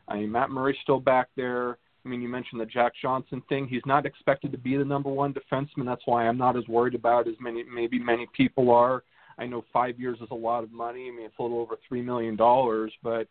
I 0.09 0.17
mean, 0.17 0.31
Matt 0.31 0.51
Murray's 0.51 0.77
still 0.83 1.01
back 1.01 1.29
there. 1.37 1.79
I 2.07 2.09
mean, 2.09 2.23
you 2.23 2.29
mentioned 2.29 2.61
the 2.61 2.67
Jack 2.67 2.93
Johnson 3.03 3.43
thing. 3.49 3.67
He's 3.67 3.83
not 3.85 4.07
expected 4.07 4.53
to 4.53 4.59
be 4.59 4.77
the 4.77 4.85
number 4.85 5.11
one 5.11 5.35
defenseman. 5.35 5.85
That's 5.85 6.03
why 6.05 6.29
I'm 6.29 6.39
not 6.39 6.57
as 6.57 6.67
worried 6.69 6.95
about 6.95 7.27
as 7.27 7.35
many 7.41 7.65
maybe 7.65 7.99
many 7.99 8.29
people 8.33 8.71
are. 8.71 9.03
I 9.39 9.47
know 9.47 9.65
five 9.73 9.99
years 9.99 10.19
is 10.21 10.29
a 10.31 10.35
lot 10.35 10.63
of 10.63 10.73
money. 10.73 11.09
I 11.09 11.11
mean, 11.11 11.27
it's 11.27 11.35
a 11.39 11.43
little 11.43 11.59
over 11.59 11.77
three 11.87 12.03
million 12.03 12.37
dollars, 12.37 12.93
but 13.03 13.27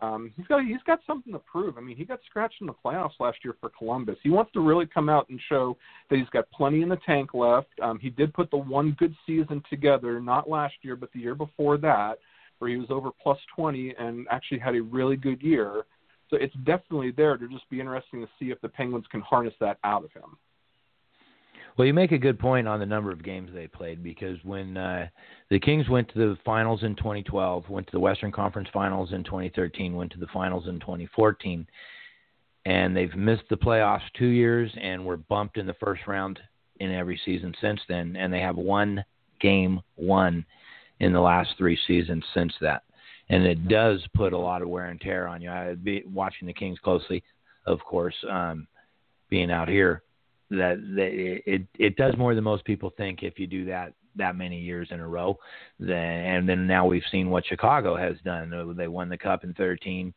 um, 0.00 0.32
he's 0.36 0.46
got 0.46 0.64
he's 0.64 0.82
got 0.86 1.00
something 1.04 1.32
to 1.32 1.40
prove. 1.40 1.76
I 1.76 1.80
mean, 1.80 1.96
he 1.96 2.04
got 2.04 2.20
scratched 2.24 2.60
in 2.60 2.68
the 2.68 2.72
playoffs 2.72 3.18
last 3.18 3.38
year 3.44 3.56
for 3.60 3.70
Columbus. 3.70 4.16
He 4.22 4.30
wants 4.30 4.52
to 4.52 4.60
really 4.60 4.86
come 4.86 5.08
out 5.08 5.28
and 5.28 5.40
show 5.48 5.76
that 6.08 6.16
he's 6.16 6.28
got 6.28 6.48
plenty 6.52 6.82
in 6.82 6.88
the 6.88 6.98
tank 7.04 7.34
left. 7.34 7.68
Um, 7.82 7.98
he 7.98 8.08
did 8.08 8.32
put 8.34 8.50
the 8.52 8.56
one 8.56 8.96
good 8.98 9.14
season 9.26 9.62
together, 9.68 10.20
not 10.20 10.48
last 10.48 10.74
year, 10.82 10.94
but 10.94 11.12
the 11.12 11.20
year 11.20 11.34
before 11.34 11.76
that, 11.78 12.18
where 12.58 12.70
he 12.70 12.76
was 12.76 12.90
over 12.90 13.10
plus 13.20 13.38
20 13.56 13.94
and 13.98 14.28
actually 14.30 14.60
had 14.60 14.76
a 14.76 14.82
really 14.82 15.16
good 15.16 15.42
year. 15.42 15.84
So 16.32 16.38
it's 16.40 16.54
definitely 16.64 17.10
there 17.10 17.36
to 17.36 17.46
just 17.46 17.68
be 17.68 17.78
interesting 17.78 18.22
to 18.22 18.28
see 18.38 18.50
if 18.50 18.60
the 18.62 18.68
Penguins 18.68 19.04
can 19.10 19.20
harness 19.20 19.52
that 19.60 19.76
out 19.84 20.02
of 20.02 20.10
him. 20.12 20.38
Well, 21.76 21.86
you 21.86 21.92
make 21.92 22.12
a 22.12 22.18
good 22.18 22.38
point 22.38 22.66
on 22.66 22.80
the 22.80 22.86
number 22.86 23.12
of 23.12 23.22
games 23.22 23.50
they 23.52 23.66
played 23.66 24.02
because 24.02 24.38
when 24.42 24.78
uh, 24.78 25.08
the 25.50 25.60
Kings 25.60 25.90
went 25.90 26.08
to 26.10 26.18
the 26.18 26.38
finals 26.42 26.84
in 26.84 26.96
2012, 26.96 27.68
went 27.68 27.86
to 27.86 27.92
the 27.92 28.00
Western 28.00 28.32
Conference 28.32 28.68
Finals 28.72 29.12
in 29.12 29.24
2013, 29.24 29.94
went 29.94 30.10
to 30.12 30.18
the 30.18 30.26
finals 30.32 30.68
in 30.68 30.80
2014, 30.80 31.66
and 32.64 32.96
they've 32.96 33.14
missed 33.14 33.44
the 33.50 33.56
playoffs 33.56 34.00
two 34.18 34.26
years 34.26 34.70
and 34.80 35.04
were 35.04 35.18
bumped 35.18 35.58
in 35.58 35.66
the 35.66 35.74
first 35.74 36.06
round 36.06 36.38
in 36.80 36.90
every 36.92 37.20
season 37.26 37.54
since 37.60 37.80
then, 37.90 38.16
and 38.16 38.32
they 38.32 38.40
have 38.40 38.56
one 38.56 39.04
game 39.40 39.80
won 39.96 40.46
in 41.00 41.12
the 41.12 41.20
last 41.20 41.50
three 41.58 41.78
seasons 41.86 42.24
since 42.32 42.54
that. 42.62 42.84
And 43.28 43.44
it 43.44 43.68
does 43.68 44.04
put 44.14 44.32
a 44.32 44.38
lot 44.38 44.62
of 44.62 44.68
wear 44.68 44.86
and 44.86 45.00
tear 45.00 45.26
on 45.26 45.40
you. 45.40 45.50
I'd 45.50 45.84
be 45.84 46.02
watching 46.12 46.46
the 46.46 46.52
Kings 46.52 46.78
closely, 46.82 47.22
of 47.66 47.80
course, 47.80 48.14
um, 48.28 48.66
being 49.30 49.50
out 49.50 49.68
here 49.68 50.02
that, 50.50 50.76
that 50.96 51.42
it, 51.46 51.66
it 51.78 51.96
does 51.96 52.14
more 52.18 52.34
than 52.34 52.44
most 52.44 52.64
people 52.64 52.92
think 52.96 53.22
if 53.22 53.38
you 53.38 53.46
do 53.46 53.64
that 53.66 53.94
that 54.16 54.36
many 54.36 54.60
years 54.60 54.88
in 54.90 55.00
a 55.00 55.08
row. 55.08 55.38
Then 55.80 55.98
and 55.98 56.48
then 56.48 56.66
now 56.66 56.86
we've 56.86 57.02
seen 57.10 57.30
what 57.30 57.46
Chicago 57.46 57.96
has 57.96 58.16
done. 58.24 58.74
They 58.76 58.88
won 58.88 59.08
the 59.08 59.16
cup 59.16 59.44
in 59.44 59.54
13. 59.54 60.12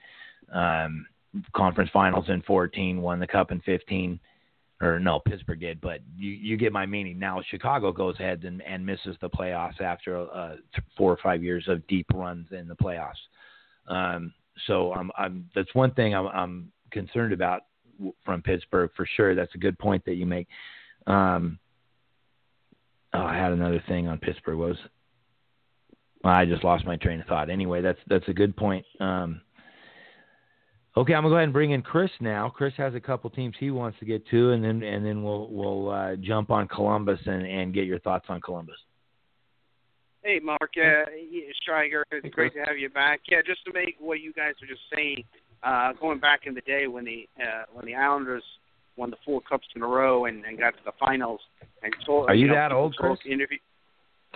Um, 0.53 1.05
conference 1.53 1.89
finals 1.91 2.25
in 2.29 2.41
14, 2.43 3.01
won 3.01 3.19
the 3.19 3.27
cup 3.27 3.51
in 3.51 3.61
15 3.61 4.19
or 4.81 4.99
no, 4.99 5.19
Pittsburgh 5.19 5.59
did, 5.59 5.79
but 5.79 6.01
you, 6.17 6.31
you 6.31 6.57
get 6.57 6.73
my 6.73 6.85
meaning. 6.85 7.17
Now 7.17 7.41
Chicago 7.49 7.91
goes 7.91 8.15
ahead 8.19 8.43
and, 8.43 8.61
and 8.61 8.85
misses 8.85 9.15
the 9.21 9.29
playoffs 9.29 9.79
after 9.79 10.29
uh, 10.29 10.55
four 10.97 11.11
or 11.11 11.17
five 11.23 11.43
years 11.43 11.65
of 11.67 11.85
deep 11.87 12.07
runs 12.13 12.47
in 12.51 12.67
the 12.67 12.75
playoffs. 12.75 13.13
Um, 13.87 14.33
so 14.67 14.93
I'm, 14.93 15.11
I'm, 15.17 15.49
that's 15.55 15.73
one 15.73 15.91
thing 15.91 16.13
I'm, 16.13 16.27
I'm 16.27 16.71
concerned 16.91 17.33
about 17.33 17.63
from 18.23 18.41
Pittsburgh 18.41 18.89
for 18.95 19.07
sure. 19.15 19.35
That's 19.35 19.53
a 19.55 19.59
good 19.59 19.77
point 19.79 20.03
that 20.05 20.15
you 20.15 20.25
make. 20.25 20.47
Um, 21.07 21.59
oh, 23.13 23.21
I 23.23 23.35
had 23.35 23.51
another 23.51 23.83
thing 23.87 24.07
on 24.07 24.17
Pittsburgh. 24.17 24.57
Was 24.57 24.77
well, 26.23 26.33
I 26.33 26.45
just 26.45 26.63
lost 26.63 26.85
my 26.85 26.97
train 26.97 27.21
of 27.21 27.27
thought. 27.27 27.49
Anyway, 27.49 27.81
that's 27.81 27.99
that's 28.07 28.27
a 28.27 28.33
good 28.33 28.55
point. 28.55 28.85
Um, 28.99 29.41
Okay, 30.97 31.13
I'm 31.13 31.23
gonna 31.23 31.33
go 31.33 31.35
ahead 31.35 31.43
and 31.45 31.53
bring 31.53 31.71
in 31.71 31.81
Chris 31.81 32.09
now. 32.21 32.49
Chris 32.49 32.73
has 32.77 32.95
a 32.95 33.01
couple 33.01 33.29
teams 33.29 33.53
he 33.59 33.69
wants 33.69 33.99
to 33.99 34.05
get 34.05 34.25
to, 34.29 34.51
and 34.51 34.63
then 34.63 34.81
and 34.81 35.05
then 35.05 35.23
we'll 35.23 35.49
we'll 35.49 35.89
uh, 35.89 36.15
jump 36.15 36.49
on 36.49 36.69
Columbus 36.69 37.19
and, 37.25 37.45
and 37.45 37.73
get 37.73 37.85
your 37.85 37.99
thoughts 37.99 38.27
on 38.29 38.39
Columbus. 38.39 38.77
Hey, 40.23 40.39
Mark, 40.41 40.71
uh, 40.77 41.05
Stryger, 41.61 42.03
it's 42.11 42.33
great 42.33 42.53
to 42.53 42.59
have 42.59 42.77
you 42.77 42.89
back. 42.89 43.19
Yeah, 43.29 43.41
just 43.45 43.63
to 43.65 43.73
make 43.73 43.95
what 43.99 44.21
you 44.21 44.31
guys 44.33 44.53
were 44.61 44.67
just 44.67 44.81
saying, 44.95 45.23
uh, 45.63 45.91
going 45.99 46.19
back 46.19 46.41
in 46.45 46.55
the 46.55 46.61
day 46.61 46.87
when 46.87 47.03
the 47.03 47.27
uh, 47.39 47.63
when 47.73 47.85
the 47.85 47.93
Islanders 47.93 48.43
won 48.95 49.09
the 49.09 49.17
four 49.25 49.41
cups 49.41 49.67
in 49.75 49.81
a 49.81 49.87
row 49.87 50.25
and, 50.25 50.45
and 50.45 50.57
got 50.57 50.71
to 50.71 50.79
the 50.85 50.93
finals, 50.97 51.41
and 51.83 51.93
told, 52.05 52.29
are 52.29 52.33
you, 52.33 52.43
you 52.43 52.47
know, 52.47 52.55
that 52.55 52.71
old, 52.71 52.95
Chris? 52.95 53.19
Interview, 53.29 53.57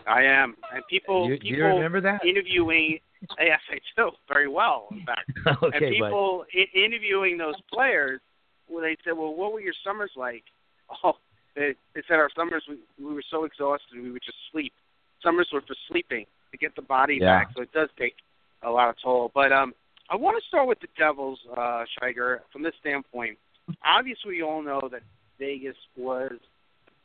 I 0.05 0.23
am, 0.23 0.57
and 0.73 0.83
people 0.89 1.29
you, 1.29 1.37
people 1.37 1.57
you 1.57 1.63
remember 1.63 2.01
that 2.01 2.25
interviewing 2.25 2.99
Yes, 3.39 3.59
I 3.69 3.79
do 3.97 4.11
very 4.27 4.47
well. 4.47 4.87
In 4.91 5.05
fact, 5.05 5.31
okay, 5.63 5.77
and 5.77 5.93
people 5.93 6.45
I- 6.53 6.77
interviewing 6.77 7.37
those 7.37 7.59
players, 7.71 8.21
well, 8.69 8.81
they 8.81 8.95
said, 9.03 9.13
"Well, 9.17 9.33
what 9.33 9.53
were 9.53 9.61
your 9.61 9.73
summers 9.85 10.11
like?" 10.15 10.43
Oh, 11.03 11.13
they, 11.55 11.75
they 11.93 12.01
said 12.07 12.15
our 12.15 12.29
summers 12.35 12.63
we, 12.67 12.77
we 13.03 13.13
were 13.13 13.23
so 13.29 13.43
exhausted 13.43 14.01
we 14.01 14.11
would 14.11 14.23
just 14.23 14.37
sleep. 14.51 14.73
Summers 15.21 15.49
were 15.53 15.61
for 15.61 15.75
sleeping 15.87 16.25
to 16.51 16.57
get 16.57 16.75
the 16.75 16.81
body 16.81 17.19
yeah. 17.21 17.39
back, 17.39 17.49
so 17.55 17.61
it 17.61 17.71
does 17.73 17.89
take 17.99 18.15
a 18.63 18.69
lot 18.69 18.89
of 18.89 18.95
toll. 19.03 19.31
But 19.35 19.51
um, 19.51 19.73
I 20.09 20.15
want 20.15 20.41
to 20.41 20.47
start 20.47 20.67
with 20.67 20.79
the 20.79 20.87
Devils, 20.97 21.39
uh, 21.55 21.83
Shiger, 22.01 22.39
from 22.51 22.63
this 22.63 22.73
standpoint. 22.79 23.37
Obviously, 23.85 24.31
we 24.31 24.41
all 24.41 24.63
know 24.63 24.89
that 24.91 25.01
Vegas 25.37 25.75
was 25.95 26.33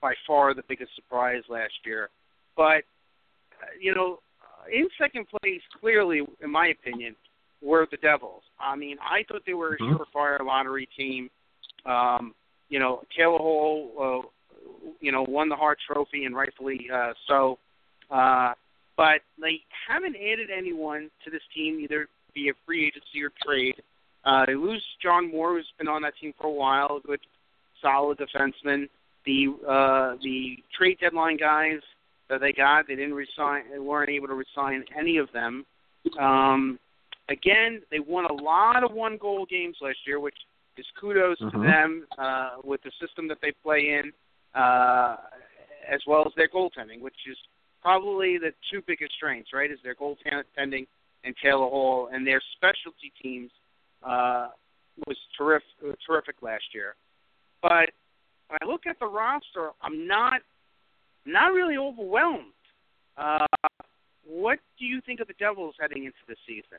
by 0.00 0.14
far 0.26 0.54
the 0.54 0.62
biggest 0.68 0.94
surprise 0.94 1.42
last 1.48 1.74
year, 1.84 2.08
but 2.56 2.84
uh, 3.60 3.72
you 3.80 3.94
know 3.94 4.20
in 4.72 4.88
second 5.00 5.26
place, 5.28 5.60
clearly, 5.80 6.22
in 6.42 6.50
my 6.50 6.68
opinion, 6.68 7.14
were 7.62 7.86
the 7.90 7.96
Devils. 7.96 8.42
I 8.60 8.76
mean, 8.76 8.96
I 9.00 9.24
thought 9.28 9.42
they 9.46 9.54
were 9.54 9.74
a 9.74 9.78
mm-hmm. 9.78 9.96
surefire 9.96 10.44
lottery 10.44 10.88
team. 10.96 11.30
Um, 11.86 12.34
you 12.68 12.78
know, 12.78 13.02
Taylor 13.16 13.38
Hall, 13.38 13.90
uh, 14.24 14.90
you 15.00 15.12
know, 15.12 15.24
won 15.28 15.48
the 15.48 15.56
Hart 15.56 15.78
Trophy, 15.86 16.24
and 16.24 16.34
rightfully 16.34 16.88
uh, 16.92 17.12
so. 17.28 17.58
Uh, 18.10 18.52
but 18.96 19.20
they 19.40 19.60
haven't 19.88 20.16
added 20.16 20.48
anyone 20.56 21.10
to 21.24 21.30
this 21.30 21.42
team, 21.54 21.80
either 21.80 22.06
via 22.34 22.52
free 22.64 22.86
agency 22.86 23.22
or 23.22 23.32
trade. 23.44 23.74
Uh, 24.24 24.46
they 24.46 24.54
lose 24.54 24.82
John 25.02 25.30
Moore, 25.30 25.54
who's 25.54 25.66
been 25.78 25.88
on 25.88 26.02
that 26.02 26.14
team 26.20 26.32
for 26.40 26.46
a 26.46 26.50
while, 26.50 27.00
a 27.02 27.06
good, 27.06 27.20
solid 27.82 28.18
defenseman. 28.18 28.88
The 29.26 29.46
uh, 29.66 30.16
the 30.22 30.58
trade 30.76 30.98
deadline 31.00 31.38
guys 31.38 31.80
that 32.28 32.40
they 32.40 32.52
got. 32.52 32.86
They 32.88 32.96
didn't 32.96 33.14
resign. 33.14 33.64
They 33.72 33.78
weren't 33.78 34.10
able 34.10 34.28
to 34.28 34.34
resign 34.34 34.84
any 34.98 35.18
of 35.18 35.28
them. 35.32 35.64
Um, 36.18 36.78
again, 37.28 37.82
they 37.90 38.00
won 38.00 38.24
a 38.24 38.32
lot 38.32 38.84
of 38.84 38.92
one 38.92 39.18
goal 39.18 39.46
games 39.48 39.76
last 39.80 39.98
year, 40.06 40.20
which 40.20 40.36
is 40.76 40.86
kudos 41.00 41.38
mm-hmm. 41.40 41.56
to 41.56 41.66
them 41.66 42.06
uh, 42.18 42.50
with 42.64 42.82
the 42.82 42.90
system 43.00 43.28
that 43.28 43.38
they 43.42 43.52
play 43.62 44.00
in, 44.00 44.12
uh, 44.54 45.16
as 45.90 46.00
well 46.06 46.24
as 46.26 46.32
their 46.36 46.48
goaltending, 46.48 47.00
which 47.00 47.14
is 47.30 47.36
probably 47.82 48.38
the 48.38 48.52
two 48.70 48.82
biggest 48.86 49.12
strengths. 49.16 49.50
Right, 49.52 49.70
is 49.70 49.78
their 49.82 49.94
goaltending 49.94 50.86
and 51.24 51.34
Taylor 51.42 51.68
Hall, 51.68 52.08
and 52.12 52.26
their 52.26 52.40
specialty 52.56 53.12
teams 53.22 53.50
uh, 54.06 54.48
was 55.06 55.16
terrific, 55.36 55.68
terrific 56.06 56.36
last 56.42 56.64
year. 56.74 56.94
But 57.62 57.90
when 58.48 58.58
I 58.60 58.66
look 58.66 58.82
at 58.86 58.98
the 59.00 59.06
roster, 59.06 59.70
I'm 59.82 60.06
not 60.06 60.42
not 61.26 61.52
really 61.52 61.76
overwhelmed. 61.76 62.52
Uh, 63.16 63.46
what 64.26 64.58
do 64.78 64.84
you 64.84 65.00
think 65.04 65.20
of 65.20 65.28
the 65.28 65.34
Devils 65.38 65.74
heading 65.80 66.04
into 66.04 66.16
the 66.28 66.36
season? 66.46 66.78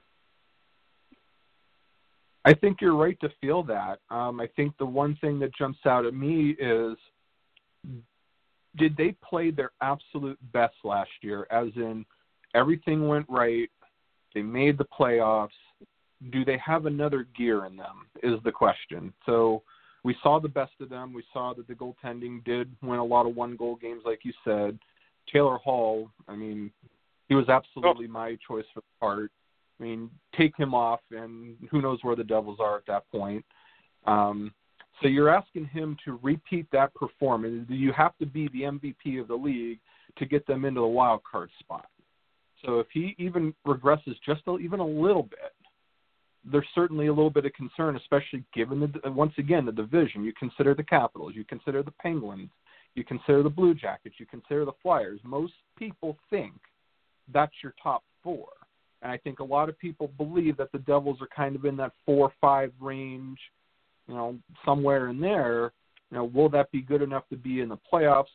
I 2.43 2.53
think 2.53 2.77
you're 2.79 2.95
right 2.95 3.19
to 3.21 3.29
feel 3.41 3.63
that. 3.63 3.99
Um, 4.11 4.39
I 4.39 4.47
think 4.55 4.77
the 4.77 4.85
one 4.85 5.17
thing 5.19 5.39
that 5.39 5.55
jumps 5.55 5.79
out 5.85 6.05
at 6.05 6.13
me 6.13 6.55
is 6.59 6.95
did 8.77 8.95
they 8.97 9.15
play 9.27 9.51
their 9.51 9.71
absolute 9.81 10.37
best 10.51 10.75
last 10.83 11.09
year? 11.21 11.47
As 11.49 11.69
in, 11.75 12.05
everything 12.53 13.07
went 13.07 13.25
right, 13.29 13.69
they 14.33 14.41
made 14.41 14.77
the 14.77 14.85
playoffs. 14.85 15.49
Do 16.31 16.45
they 16.45 16.59
have 16.63 16.85
another 16.85 17.27
gear 17.37 17.65
in 17.65 17.75
them? 17.75 18.07
Is 18.21 18.39
the 18.43 18.51
question. 18.51 19.13
So 19.25 19.63
we 20.05 20.15
saw 20.21 20.39
the 20.39 20.47
best 20.47 20.73
of 20.81 20.89
them. 20.89 21.13
We 21.13 21.23
saw 21.33 21.55
that 21.55 21.67
the 21.67 21.73
goaltending 21.73 22.45
did 22.45 22.71
win 22.83 22.99
a 22.99 23.03
lot 23.03 23.25
of 23.25 23.35
one 23.35 23.55
goal 23.55 23.75
games, 23.75 24.03
like 24.05 24.19
you 24.21 24.33
said. 24.43 24.77
Taylor 25.33 25.57
Hall, 25.57 26.11
I 26.27 26.35
mean, 26.35 26.71
he 27.27 27.33
was 27.33 27.49
absolutely 27.49 28.05
my 28.05 28.37
choice 28.47 28.65
for 28.71 28.81
the 28.81 28.85
Hart. 29.01 29.31
I 29.79 29.83
mean, 29.83 30.11
take 30.37 30.55
him 30.55 30.75
off, 30.75 30.99
and 31.09 31.55
who 31.71 31.81
knows 31.81 31.97
where 32.03 32.15
the 32.15 32.23
Devils 32.23 32.59
are 32.61 32.77
at 32.77 32.85
that 32.85 33.09
point. 33.11 33.43
Um, 34.05 34.53
so 35.01 35.07
you're 35.07 35.35
asking 35.35 35.65
him 35.65 35.97
to 36.05 36.19
repeat 36.21 36.67
that 36.71 36.93
performance. 36.93 37.65
You 37.67 37.91
have 37.93 38.15
to 38.19 38.27
be 38.27 38.47
the 38.49 38.61
MVP 38.61 39.19
of 39.19 39.27
the 39.27 39.35
league 39.35 39.79
to 40.19 40.25
get 40.27 40.45
them 40.45 40.65
into 40.65 40.81
the 40.81 40.87
wild 40.87 41.21
card 41.29 41.49
spot. 41.59 41.87
So 42.63 42.79
if 42.79 42.85
he 42.93 43.15
even 43.17 43.55
regresses 43.65 44.15
just 44.23 44.43
a, 44.45 44.59
even 44.59 44.79
a 44.79 44.85
little 44.85 45.23
bit, 45.23 45.51
there's 46.51 46.67
certainly 46.75 47.07
a 47.07 47.13
little 47.13 47.29
bit 47.29 47.45
of 47.45 47.53
concern, 47.53 47.95
especially 47.95 48.43
given 48.53 48.79
the 48.79 49.07
uh, 49.07 49.11
once 49.11 49.33
again 49.37 49.65
the 49.65 49.71
division. 49.71 50.23
You 50.23 50.33
consider 50.37 50.73
the 50.73 50.83
Capitals, 50.83 51.33
you 51.35 51.43
consider 51.43 51.83
the 51.83 51.91
Penguins, 51.91 52.49
you 52.93 53.03
consider 53.03 53.43
the 53.43 53.49
Blue 53.49 53.73
Jackets, 53.73 54.15
you 54.19 54.25
consider 54.25 54.65
the 54.65 54.73
Flyers. 54.81 55.19
Most 55.23 55.53
people 55.77 56.17
think 56.29 56.53
that's 57.33 57.53
your 57.63 57.73
top 57.81 58.03
four, 58.23 58.47
and 59.01 59.11
I 59.11 59.17
think 59.17 59.39
a 59.39 59.43
lot 59.43 59.69
of 59.69 59.79
people 59.79 60.11
believe 60.17 60.57
that 60.57 60.71
the 60.71 60.79
Devils 60.79 61.17
are 61.21 61.29
kind 61.35 61.55
of 61.55 61.65
in 61.65 61.75
that 61.77 61.93
four 62.05 62.31
five 62.39 62.71
range, 62.79 63.39
you 64.07 64.13
know, 64.13 64.37
somewhere 64.63 65.09
in 65.09 65.19
there. 65.19 65.71
You 66.11 66.17
know, 66.17 66.25
will 66.25 66.49
that 66.49 66.71
be 66.71 66.81
good 66.81 67.01
enough 67.01 67.27
to 67.29 67.35
be 67.35 67.61
in 67.61 67.69
the 67.69 67.79
playoffs? 67.91 68.25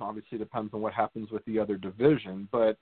Obviously, 0.00 0.38
depends 0.38 0.72
on 0.72 0.80
what 0.80 0.94
happens 0.94 1.30
with 1.30 1.44
the 1.44 1.58
other 1.58 1.76
division, 1.76 2.48
but 2.50 2.78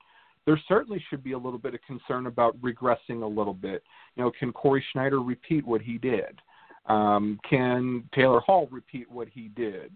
there 0.46 0.60
certainly 0.68 1.04
should 1.10 1.24
be 1.24 1.32
a 1.32 1.38
little 1.38 1.58
bit 1.58 1.74
of 1.74 1.80
concern 1.82 2.26
about 2.26 2.56
regressing 2.60 3.22
a 3.22 3.26
little 3.26 3.54
bit. 3.54 3.82
You 4.14 4.22
know, 4.22 4.32
can 4.38 4.52
Cory 4.52 4.84
Schneider 4.92 5.20
repeat 5.20 5.66
what 5.66 5.82
he 5.82 5.98
did? 5.98 6.40
Um, 6.86 7.40
can 7.48 8.08
Taylor 8.14 8.40
Hall 8.40 8.68
repeat 8.70 9.10
what 9.10 9.28
he 9.28 9.48
did? 9.48 9.92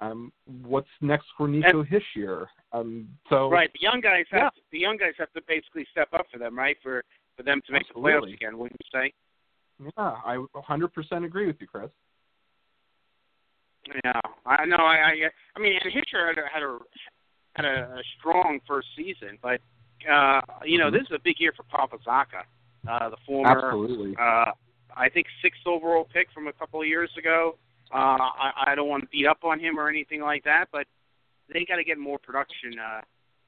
Um, 0.00 0.32
what's 0.64 0.88
next 1.00 1.26
for 1.38 1.46
Nico 1.46 1.80
and, 1.80 1.88
Hischier? 1.88 2.46
Um, 2.72 3.08
so 3.30 3.48
right, 3.48 3.70
the 3.72 3.78
young 3.80 4.00
guys 4.00 4.24
have 4.32 4.40
yeah. 4.40 4.48
to, 4.50 4.60
the 4.72 4.78
young 4.78 4.96
guys 4.96 5.12
have 5.18 5.32
to 5.34 5.40
basically 5.46 5.86
step 5.92 6.08
up 6.12 6.26
for 6.32 6.38
them, 6.38 6.58
right? 6.58 6.76
For 6.82 7.04
for 7.36 7.44
them 7.44 7.60
to 7.66 7.72
make 7.72 7.82
Absolutely. 7.88 8.10
the 8.10 8.18
playoffs 8.18 8.34
again, 8.34 8.58
wouldn't 8.58 8.80
you 8.80 9.00
say? 9.00 9.12
Yeah, 9.96 10.14
I 10.24 10.44
100% 10.54 11.24
agree 11.24 11.46
with 11.46 11.56
you, 11.60 11.66
Chris. 11.66 11.90
Yeah, 14.04 14.20
I 14.46 14.64
know. 14.64 14.76
I 14.76 14.96
I, 14.96 15.12
I 15.56 15.60
mean, 15.60 15.78
and 15.82 15.92
Hischier 15.92 16.28
had 16.28 16.38
a, 16.38 16.48
had 16.52 16.62
a 16.62 16.78
had 17.54 17.64
a, 17.64 17.94
a 17.94 18.02
strong 18.18 18.58
first 18.66 18.88
season, 18.96 19.38
but 19.42 19.60
uh, 20.10 20.40
you 20.64 20.78
know, 20.78 20.86
mm-hmm. 20.86 20.96
this 20.96 21.02
is 21.02 21.12
a 21.14 21.22
big 21.22 21.36
year 21.38 21.52
for 21.56 21.64
Pavel 21.64 21.98
Zacha, 22.06 22.44
uh, 22.88 23.10
the 23.10 23.16
former, 23.26 23.68
Absolutely. 23.68 24.14
Uh, 24.20 24.52
I 24.96 25.08
think 25.08 25.26
sixth 25.42 25.66
overall 25.66 26.06
pick 26.12 26.28
from 26.32 26.46
a 26.46 26.52
couple 26.52 26.80
of 26.80 26.86
years 26.86 27.10
ago. 27.18 27.56
Uh, 27.92 28.18
I, 28.18 28.52
I 28.68 28.74
don't 28.74 28.88
want 28.88 29.02
to 29.04 29.08
beat 29.08 29.26
up 29.26 29.44
on 29.44 29.60
him 29.60 29.78
or 29.78 29.88
anything 29.88 30.20
like 30.20 30.44
that, 30.44 30.66
but 30.72 30.86
they 31.52 31.64
got 31.66 31.76
to 31.76 31.84
get 31.84 31.98
more 31.98 32.18
production 32.18 32.78
uh, 32.78 33.00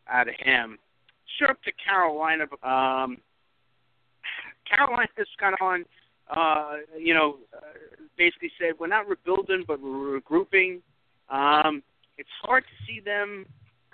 out 0.08 0.28
of 0.28 0.34
him. 0.38 0.78
Sure, 1.38 1.50
up 1.50 1.62
to 1.62 1.72
Carolina. 1.72 2.44
Um, 2.62 3.18
Carolina 4.68 5.08
is 5.18 5.26
kind 5.38 5.54
of 5.58 5.64
on, 5.64 5.84
uh, 6.34 6.76
you 6.98 7.14
know, 7.14 7.38
uh, 7.54 7.60
basically 8.16 8.50
said 8.58 8.74
we're 8.78 8.86
not 8.86 9.08
rebuilding, 9.08 9.64
but 9.66 9.80
we're 9.80 10.20
regrouping. 10.20 10.80
Um, 11.28 11.82
it's 12.18 12.28
hard 12.42 12.64
to 12.64 12.86
see 12.86 13.00
them 13.00 13.46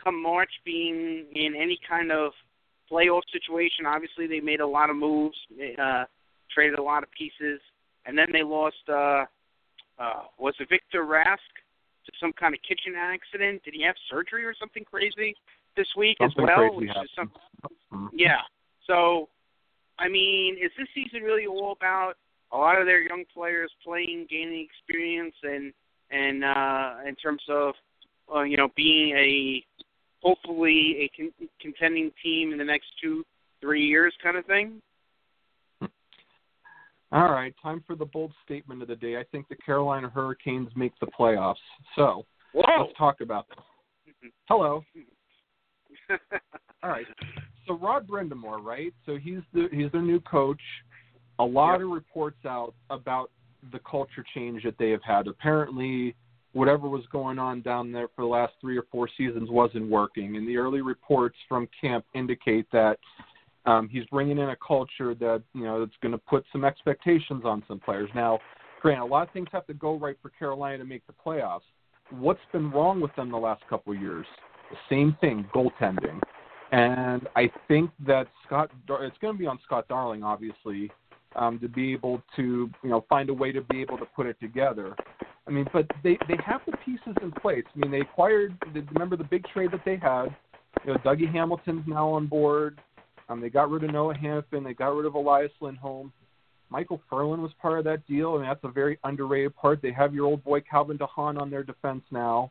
come 0.02 0.22
March 0.22 0.50
being 0.64 1.26
in 1.34 1.54
any 1.54 1.78
kind 1.88 2.10
of 2.10 2.32
playoff 2.92 3.22
situation. 3.32 3.86
Obviously, 3.86 4.26
they 4.26 4.40
made 4.40 4.60
a 4.60 4.66
lot 4.66 4.90
of 4.90 4.96
moves, 4.96 5.36
uh, 5.80 6.04
traded 6.52 6.78
a 6.78 6.82
lot 6.82 7.02
of 7.02 7.10
pieces, 7.12 7.60
and 8.06 8.16
then 8.16 8.26
they 8.32 8.42
lost. 8.42 8.76
Uh, 8.88 9.24
uh, 9.98 10.24
was 10.38 10.54
it 10.58 10.68
Victor 10.68 11.04
Rask 11.04 11.52
to 12.06 12.12
some 12.20 12.32
kind 12.32 12.54
of 12.54 12.60
kitchen 12.66 12.94
accident? 12.96 13.62
Did 13.64 13.74
he 13.74 13.82
have 13.84 13.94
surgery 14.10 14.44
or 14.44 14.54
something 14.58 14.84
crazy 14.84 15.34
this 15.76 15.86
week 15.96 16.16
something 16.20 16.44
as 16.44 16.56
well? 16.56 16.74
Which 16.74 16.88
happened. 16.88 17.04
is 17.04 17.10
some, 17.16 17.32
mm-hmm. 17.92 18.06
yeah. 18.12 18.40
So, 18.86 19.28
I 19.98 20.08
mean, 20.08 20.56
is 20.62 20.70
this 20.78 20.88
season 20.94 21.22
really 21.22 21.46
all 21.46 21.72
about 21.72 22.14
a 22.52 22.56
lot 22.56 22.78
of 22.78 22.86
their 22.86 23.00
young 23.00 23.24
players 23.32 23.70
playing, 23.84 24.26
gaining 24.28 24.66
experience, 24.66 25.34
and 25.42 25.72
and 26.10 26.44
uh, 26.44 26.94
in 27.06 27.14
terms 27.16 27.42
of 27.48 27.74
uh, 28.34 28.42
you 28.42 28.56
know 28.56 28.68
being 28.76 29.16
a 29.16 29.64
hopefully 30.22 30.96
a 31.00 31.08
con- 31.16 31.48
contending 31.60 32.10
team 32.22 32.52
in 32.52 32.58
the 32.58 32.64
next 32.64 32.86
two 33.02 33.24
three 33.60 33.84
years 33.86 34.14
kind 34.22 34.36
of 34.36 34.44
thing. 34.46 34.80
All 37.12 37.30
right, 37.30 37.54
time 37.62 37.84
for 37.86 37.94
the 37.94 38.06
bold 38.06 38.32
statement 38.42 38.80
of 38.80 38.88
the 38.88 38.96
day. 38.96 39.18
I 39.18 39.24
think 39.30 39.46
the 39.48 39.56
Carolina 39.56 40.08
Hurricanes 40.08 40.70
make 40.74 40.92
the 40.98 41.06
playoffs. 41.06 41.56
So 41.94 42.24
Whoa. 42.54 42.84
let's 42.84 42.96
talk 42.96 43.20
about 43.20 43.46
them. 43.48 43.58
Hello. 44.48 44.82
All 46.82 46.90
right. 46.90 47.06
So 47.66 47.74
Rod 47.74 48.08
Brind'Amour, 48.08 48.64
right? 48.64 48.94
So 49.04 49.16
he's 49.16 49.40
the 49.52 49.68
he's 49.72 49.92
their 49.92 50.02
new 50.02 50.20
coach. 50.20 50.60
A 51.38 51.44
lot 51.44 51.74
Yep. 51.74 51.82
of 51.82 51.88
reports 51.90 52.46
out 52.46 52.74
about 52.90 53.30
the 53.72 53.78
culture 53.80 54.24
change 54.34 54.62
that 54.64 54.76
they 54.78 54.90
have 54.90 55.02
had. 55.02 55.26
Apparently, 55.28 56.14
whatever 56.52 56.88
was 56.88 57.04
going 57.10 57.38
on 57.38 57.62
down 57.62 57.92
there 57.92 58.08
for 58.14 58.22
the 58.22 58.28
last 58.28 58.52
three 58.60 58.76
or 58.76 58.84
four 58.90 59.08
seasons 59.16 59.50
wasn't 59.50 59.88
working, 59.88 60.36
and 60.36 60.46
the 60.46 60.56
early 60.56 60.82
reports 60.82 61.36
from 61.48 61.68
camp 61.80 62.04
indicate 62.14 62.66
that 62.72 62.98
um, 63.64 63.88
he's 63.88 64.04
bringing 64.06 64.38
in 64.38 64.50
a 64.50 64.56
culture 64.56 65.14
that 65.14 65.42
you 65.54 65.64
know 65.64 65.80
that's 65.80 65.96
going 66.02 66.12
to 66.12 66.18
put 66.18 66.44
some 66.52 66.64
expectations 66.64 67.42
on 67.44 67.62
some 67.68 67.78
players. 67.78 68.10
Now, 68.14 68.38
granted, 68.80 69.04
a 69.04 69.06
lot 69.06 69.26
of 69.26 69.32
things 69.32 69.48
have 69.52 69.66
to 69.66 69.74
go 69.74 69.96
right 69.96 70.16
for 70.20 70.30
Carolina 70.30 70.78
to 70.78 70.84
make 70.84 71.06
the 71.06 71.14
playoffs. 71.24 71.60
What's 72.10 72.40
been 72.52 72.70
wrong 72.70 73.00
with 73.00 73.14
them 73.16 73.30
the 73.30 73.38
last 73.38 73.62
couple 73.70 73.92
of 73.92 74.00
years? 74.00 74.26
The 74.70 74.76
same 74.90 75.16
thing, 75.20 75.46
goaltending. 75.54 76.20
And 76.72 77.28
I 77.36 77.50
think 77.68 77.90
that 78.06 78.26
Scott, 78.46 78.70
Dar- 78.86 79.04
it's 79.04 79.16
going 79.18 79.34
to 79.34 79.38
be 79.38 79.46
on 79.46 79.58
Scott 79.64 79.86
Darling, 79.88 80.22
obviously, 80.22 80.90
um, 81.36 81.58
to 81.60 81.68
be 81.68 81.92
able 81.92 82.22
to, 82.36 82.70
you 82.82 82.90
know, 82.90 83.04
find 83.08 83.28
a 83.28 83.34
way 83.34 83.52
to 83.52 83.60
be 83.60 83.80
able 83.82 83.98
to 83.98 84.06
put 84.16 84.26
it 84.26 84.40
together. 84.40 84.96
I 85.46 85.50
mean, 85.50 85.66
but 85.72 85.86
they 86.02 86.18
they 86.28 86.36
have 86.44 86.60
the 86.66 86.76
pieces 86.84 87.16
in 87.20 87.32
place. 87.32 87.64
I 87.74 87.78
mean, 87.78 87.90
they 87.90 88.00
acquired. 88.00 88.56
Remember 88.92 89.16
the 89.16 89.24
big 89.24 89.44
trade 89.52 89.70
that 89.72 89.84
they 89.84 89.96
had. 89.96 90.34
You 90.86 90.94
know, 90.94 90.98
Dougie 91.00 91.32
Hamilton's 91.32 91.84
now 91.86 92.08
on 92.08 92.26
board. 92.26 92.80
Um, 93.28 93.40
they 93.40 93.50
got 93.50 93.70
rid 93.70 93.84
of 93.84 93.90
Noah 93.90 94.14
Hanifin. 94.14 94.64
They 94.64 94.74
got 94.74 94.94
rid 94.94 95.06
of 95.06 95.14
Elias 95.14 95.52
Lindholm. 95.60 96.12
Micheal 96.72 97.00
Ferland 97.10 97.42
was 97.42 97.52
part 97.60 97.78
of 97.78 97.84
that 97.84 98.06
deal, 98.06 98.36
and 98.36 98.44
that's 98.44 98.62
a 98.64 98.68
very 98.68 98.98
underrated 99.04 99.54
part. 99.54 99.82
They 99.82 99.92
have 99.92 100.14
your 100.14 100.26
old 100.26 100.42
boy 100.42 100.60
Calvin 100.62 100.96
de 100.96 101.06
Haan 101.06 101.36
on 101.36 101.50
their 101.50 101.62
defense 101.62 102.02
now. 102.10 102.50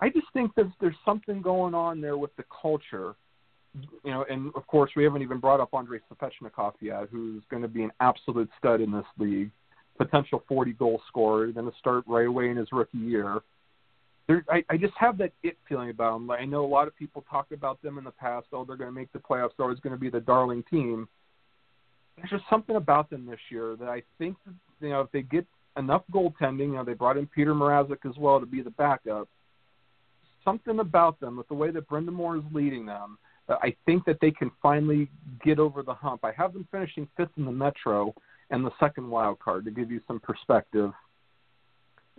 I 0.00 0.08
just 0.08 0.26
think 0.32 0.54
that 0.56 0.70
there's 0.80 0.96
something 1.04 1.40
going 1.40 1.74
on 1.74 2.00
there 2.00 2.18
with 2.18 2.34
the 2.36 2.44
culture. 2.62 3.14
You 4.04 4.10
know, 4.10 4.24
and 4.28 4.50
of 4.54 4.66
course 4.66 4.90
we 4.96 5.04
haven't 5.04 5.22
even 5.22 5.38
brought 5.38 5.60
up 5.60 5.70
Andrei 5.74 6.00
Svechnikov 6.10 6.72
yet, 6.80 7.08
who's 7.10 7.42
going 7.50 7.62
to 7.62 7.68
be 7.68 7.82
an 7.82 7.92
absolute 8.00 8.48
stud 8.58 8.80
in 8.80 8.90
this 8.90 9.04
league, 9.18 9.50
potential 9.96 10.42
40 10.48 10.72
goal 10.74 11.00
scorer, 11.08 11.46
going 11.48 11.70
to 11.70 11.78
start 11.78 12.04
right 12.06 12.26
away 12.26 12.50
in 12.50 12.56
his 12.56 12.68
rookie 12.72 12.98
year. 12.98 13.40
There, 14.28 14.44
I, 14.50 14.64
I 14.68 14.76
just 14.76 14.94
have 14.98 15.18
that 15.18 15.32
it 15.42 15.56
feeling 15.68 15.90
about 15.90 16.14
them. 16.14 16.30
I 16.30 16.44
know 16.44 16.64
a 16.64 16.66
lot 16.66 16.88
of 16.88 16.96
people 16.96 17.24
talk 17.30 17.52
about 17.52 17.80
them 17.82 17.98
in 17.98 18.04
the 18.04 18.10
past. 18.10 18.46
Oh, 18.52 18.64
they're 18.64 18.76
going 18.76 18.90
to 18.90 18.94
make 18.94 19.12
the 19.12 19.18
playoffs. 19.18 19.50
Oh, 19.50 19.54
they're 19.58 19.66
always 19.66 19.80
going 19.80 19.94
to 19.94 20.00
be 20.00 20.10
the 20.10 20.20
darling 20.20 20.64
team. 20.70 21.08
There's 22.16 22.30
just 22.30 22.44
something 22.50 22.76
about 22.76 23.10
them 23.10 23.26
this 23.26 23.38
year 23.50 23.76
that 23.76 23.88
I 23.88 24.02
think, 24.18 24.36
you 24.80 24.88
know, 24.88 25.02
if 25.02 25.12
they 25.12 25.22
get 25.22 25.46
enough 25.76 26.02
goaltending, 26.12 26.68
you 26.68 26.74
know, 26.74 26.84
they 26.84 26.94
brought 26.94 27.18
in 27.18 27.26
Peter 27.26 27.54
Mrazek 27.54 28.08
as 28.08 28.16
well 28.16 28.40
to 28.40 28.46
be 28.46 28.62
the 28.62 28.70
backup. 28.70 29.28
Something 30.44 30.78
about 30.80 31.20
them, 31.20 31.36
with 31.36 31.48
the 31.48 31.54
way 31.54 31.70
that 31.70 31.88
Brind'Amour 31.88 32.38
is 32.38 32.44
leading 32.52 32.86
them, 32.86 33.18
I 33.48 33.74
think 33.84 34.04
that 34.06 34.18
they 34.20 34.30
can 34.30 34.50
finally 34.60 35.08
get 35.44 35.58
over 35.58 35.82
the 35.82 35.94
hump. 35.94 36.24
I 36.24 36.32
have 36.32 36.52
them 36.52 36.66
finishing 36.70 37.06
fifth 37.16 37.30
in 37.36 37.44
the 37.44 37.52
Metro 37.52 38.14
and 38.50 38.64
the 38.64 38.70
second 38.78 39.08
wild 39.08 39.38
card 39.38 39.64
to 39.64 39.70
give 39.70 39.90
you 39.90 40.00
some 40.06 40.20
perspective. 40.20 40.92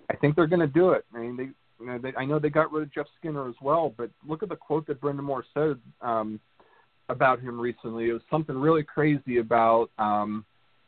I 0.09 0.15
think 0.15 0.35
they're 0.35 0.47
going 0.47 0.61
to 0.61 0.67
do 0.67 0.91
it. 0.91 1.05
I 1.13 1.19
mean, 1.19 1.35
they, 1.37 1.43
you 1.79 1.85
know, 1.91 1.97
they, 1.97 2.13
I 2.17 2.25
know 2.25 2.39
they 2.39 2.49
got 2.49 2.71
rid 2.71 2.83
of 2.83 2.93
Jeff 2.93 3.07
Skinner 3.19 3.47
as 3.49 3.55
well, 3.61 3.93
but 3.97 4.09
look 4.27 4.41
at 4.43 4.49
the 4.49 4.55
quote 4.55 4.87
that 4.87 5.01
Brind'Amour 5.01 5.43
said 5.53 5.77
um, 6.01 6.39
about 7.09 7.39
him 7.41 7.59
recently. 7.59 8.09
It 8.09 8.13
was 8.13 8.21
something 8.31 8.57
really 8.57 8.83
crazy 8.83 9.37
about, 9.39 9.89
um, 9.99 10.45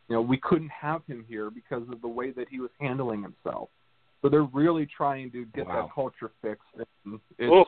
you 0.07 0.15
know, 0.15 0.21
we 0.21 0.37
couldn't 0.37 0.69
have 0.71 1.01
him 1.05 1.25
here 1.27 1.49
because 1.49 1.83
of 1.91 2.01
the 2.01 2.07
way 2.07 2.31
that 2.31 2.47
he 2.49 2.59
was 2.59 2.69
handling 2.79 3.21
himself. 3.23 3.69
So 4.21 4.29
they're 4.29 4.43
really 4.43 4.85
trying 4.85 5.31
to 5.31 5.45
get 5.55 5.67
Wow. 5.67 5.83
that 5.83 5.93
culture 5.93 6.31
fixed. 6.41 6.63
And 7.05 7.19
it's, 7.37 7.51
Oof. 7.51 7.67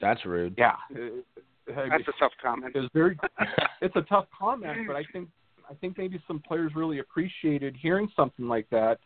That's 0.00 0.24
rude. 0.24 0.54
yeah, 0.56 0.76
it, 0.90 1.24
I 1.68 1.88
That's 1.90 2.08
a 2.08 2.12
tough 2.18 2.32
comment. 2.42 2.72
it's 2.74 2.92
very 2.94 3.18
it's 3.82 3.94
a 3.96 4.02
tough 4.02 4.26
comment, 4.36 4.86
but 4.86 4.96
I 4.96 5.04
think 5.12 5.28
I 5.70 5.74
think 5.74 5.96
maybe 5.96 6.20
some 6.26 6.40
players 6.40 6.72
really 6.74 6.98
appreciated 6.98 7.76
hearing 7.80 8.08
something 8.16 8.48
like 8.48 8.68
that 8.70 8.98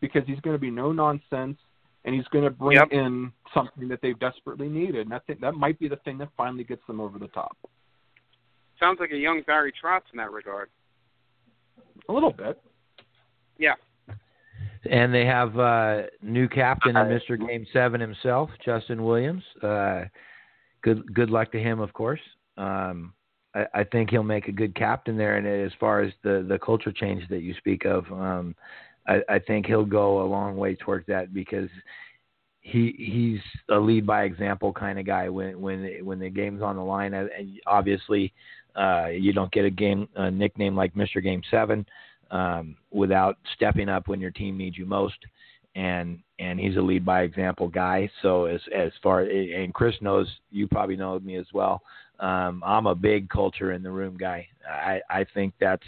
because 0.00 0.22
he's 0.26 0.40
going 0.40 0.54
to 0.54 0.60
be 0.60 0.70
no 0.70 0.92
nonsense 0.92 1.58
and 2.04 2.14
he's 2.14 2.26
going 2.28 2.44
to 2.44 2.50
bring 2.50 2.78
Yep. 2.78 2.88
in 2.92 3.32
something 3.54 3.88
that 3.88 4.00
they've 4.02 4.18
desperately 4.18 4.68
needed. 4.68 5.06
And 5.06 5.14
I 5.14 5.18
think 5.20 5.40
that 5.40 5.54
might 5.54 5.78
be 5.78 5.88
the 5.88 5.96
thing 5.96 6.18
that 6.18 6.28
finally 6.36 6.64
gets 6.64 6.82
them 6.86 7.00
over 7.00 7.18
the 7.18 7.28
top. 7.28 7.56
Sounds 8.78 8.98
like 9.00 9.12
a 9.12 9.16
young 9.16 9.42
Barry 9.46 9.72
Trotz 9.72 10.02
in 10.12 10.16
that 10.18 10.32
regard. 10.32 10.68
A 12.08 12.12
little 12.12 12.32
bit. 12.32 12.60
Yeah. 13.58 13.74
And 14.90 15.14
they 15.14 15.24
have 15.24 15.56
uh, 15.56 16.02
new 16.20 16.48
captain 16.48 16.96
and 16.96 17.08
Mr. 17.08 17.38
Game 17.38 17.64
Seven 17.72 18.00
himself, 18.00 18.50
Justin 18.64 19.04
Williams. 19.04 19.44
Uh, 19.62 20.04
good 20.82 21.14
good 21.14 21.30
luck 21.30 21.52
to 21.52 21.60
him, 21.60 21.78
of 21.78 21.92
course. 21.92 22.20
Um, 22.56 23.14
I, 23.54 23.66
I 23.74 23.84
think 23.84 24.10
he'll 24.10 24.22
make 24.22 24.48
a 24.48 24.52
good 24.52 24.74
captain 24.74 25.16
there. 25.16 25.36
And 25.36 25.46
as 25.46 25.72
far 25.78 26.02
as 26.02 26.12
the 26.22 26.44
the 26.48 26.58
culture 26.58 26.92
change 26.92 27.28
that 27.28 27.42
you 27.42 27.54
speak 27.54 27.84
of, 27.84 28.04
um, 28.12 28.54
I, 29.06 29.20
I 29.28 29.38
think 29.38 29.66
he'll 29.66 29.84
go 29.84 30.22
a 30.22 30.26
long 30.26 30.56
way 30.56 30.74
towards 30.74 31.06
that 31.06 31.34
because 31.34 31.68
he 32.60 32.94
he's 32.96 33.40
a 33.76 33.78
lead 33.78 34.06
by 34.06 34.22
example 34.24 34.72
kind 34.72 34.98
of 34.98 35.06
guy. 35.06 35.28
When 35.28 35.60
when 35.60 36.04
when 36.04 36.18
the 36.18 36.30
game's 36.30 36.62
on 36.62 36.76
the 36.76 36.82
line, 36.82 37.14
and 37.14 37.30
obviously 37.66 38.32
uh, 38.76 39.08
you 39.08 39.32
don't 39.32 39.52
get 39.52 39.64
a 39.64 39.70
game 39.70 40.08
a 40.16 40.30
nickname 40.30 40.76
like 40.76 40.94
Mr. 40.94 41.22
Game 41.22 41.42
Seven 41.50 41.84
um, 42.30 42.76
without 42.90 43.36
stepping 43.54 43.88
up 43.88 44.08
when 44.08 44.20
your 44.20 44.30
team 44.30 44.56
needs 44.56 44.78
you 44.78 44.86
most. 44.86 45.18
And 45.74 46.20
and 46.38 46.60
he's 46.60 46.76
a 46.76 46.80
lead 46.80 47.04
by 47.04 47.22
example 47.22 47.68
guy. 47.68 48.08
So 48.20 48.44
as 48.44 48.60
as 48.74 48.92
far 49.02 49.22
and 49.22 49.74
Chris 49.74 49.94
knows, 50.00 50.28
you 50.50 50.68
probably 50.68 50.96
know 50.96 51.18
me 51.18 51.36
as 51.36 51.46
well. 51.52 51.82
Um, 52.20 52.62
I'm 52.64 52.86
a 52.86 52.94
big 52.94 53.28
culture 53.28 53.72
in 53.72 53.82
the 53.82 53.90
room 53.90 54.16
guy. 54.16 54.46
I 54.68 55.00
I 55.10 55.26
think 55.34 55.54
that's 55.60 55.86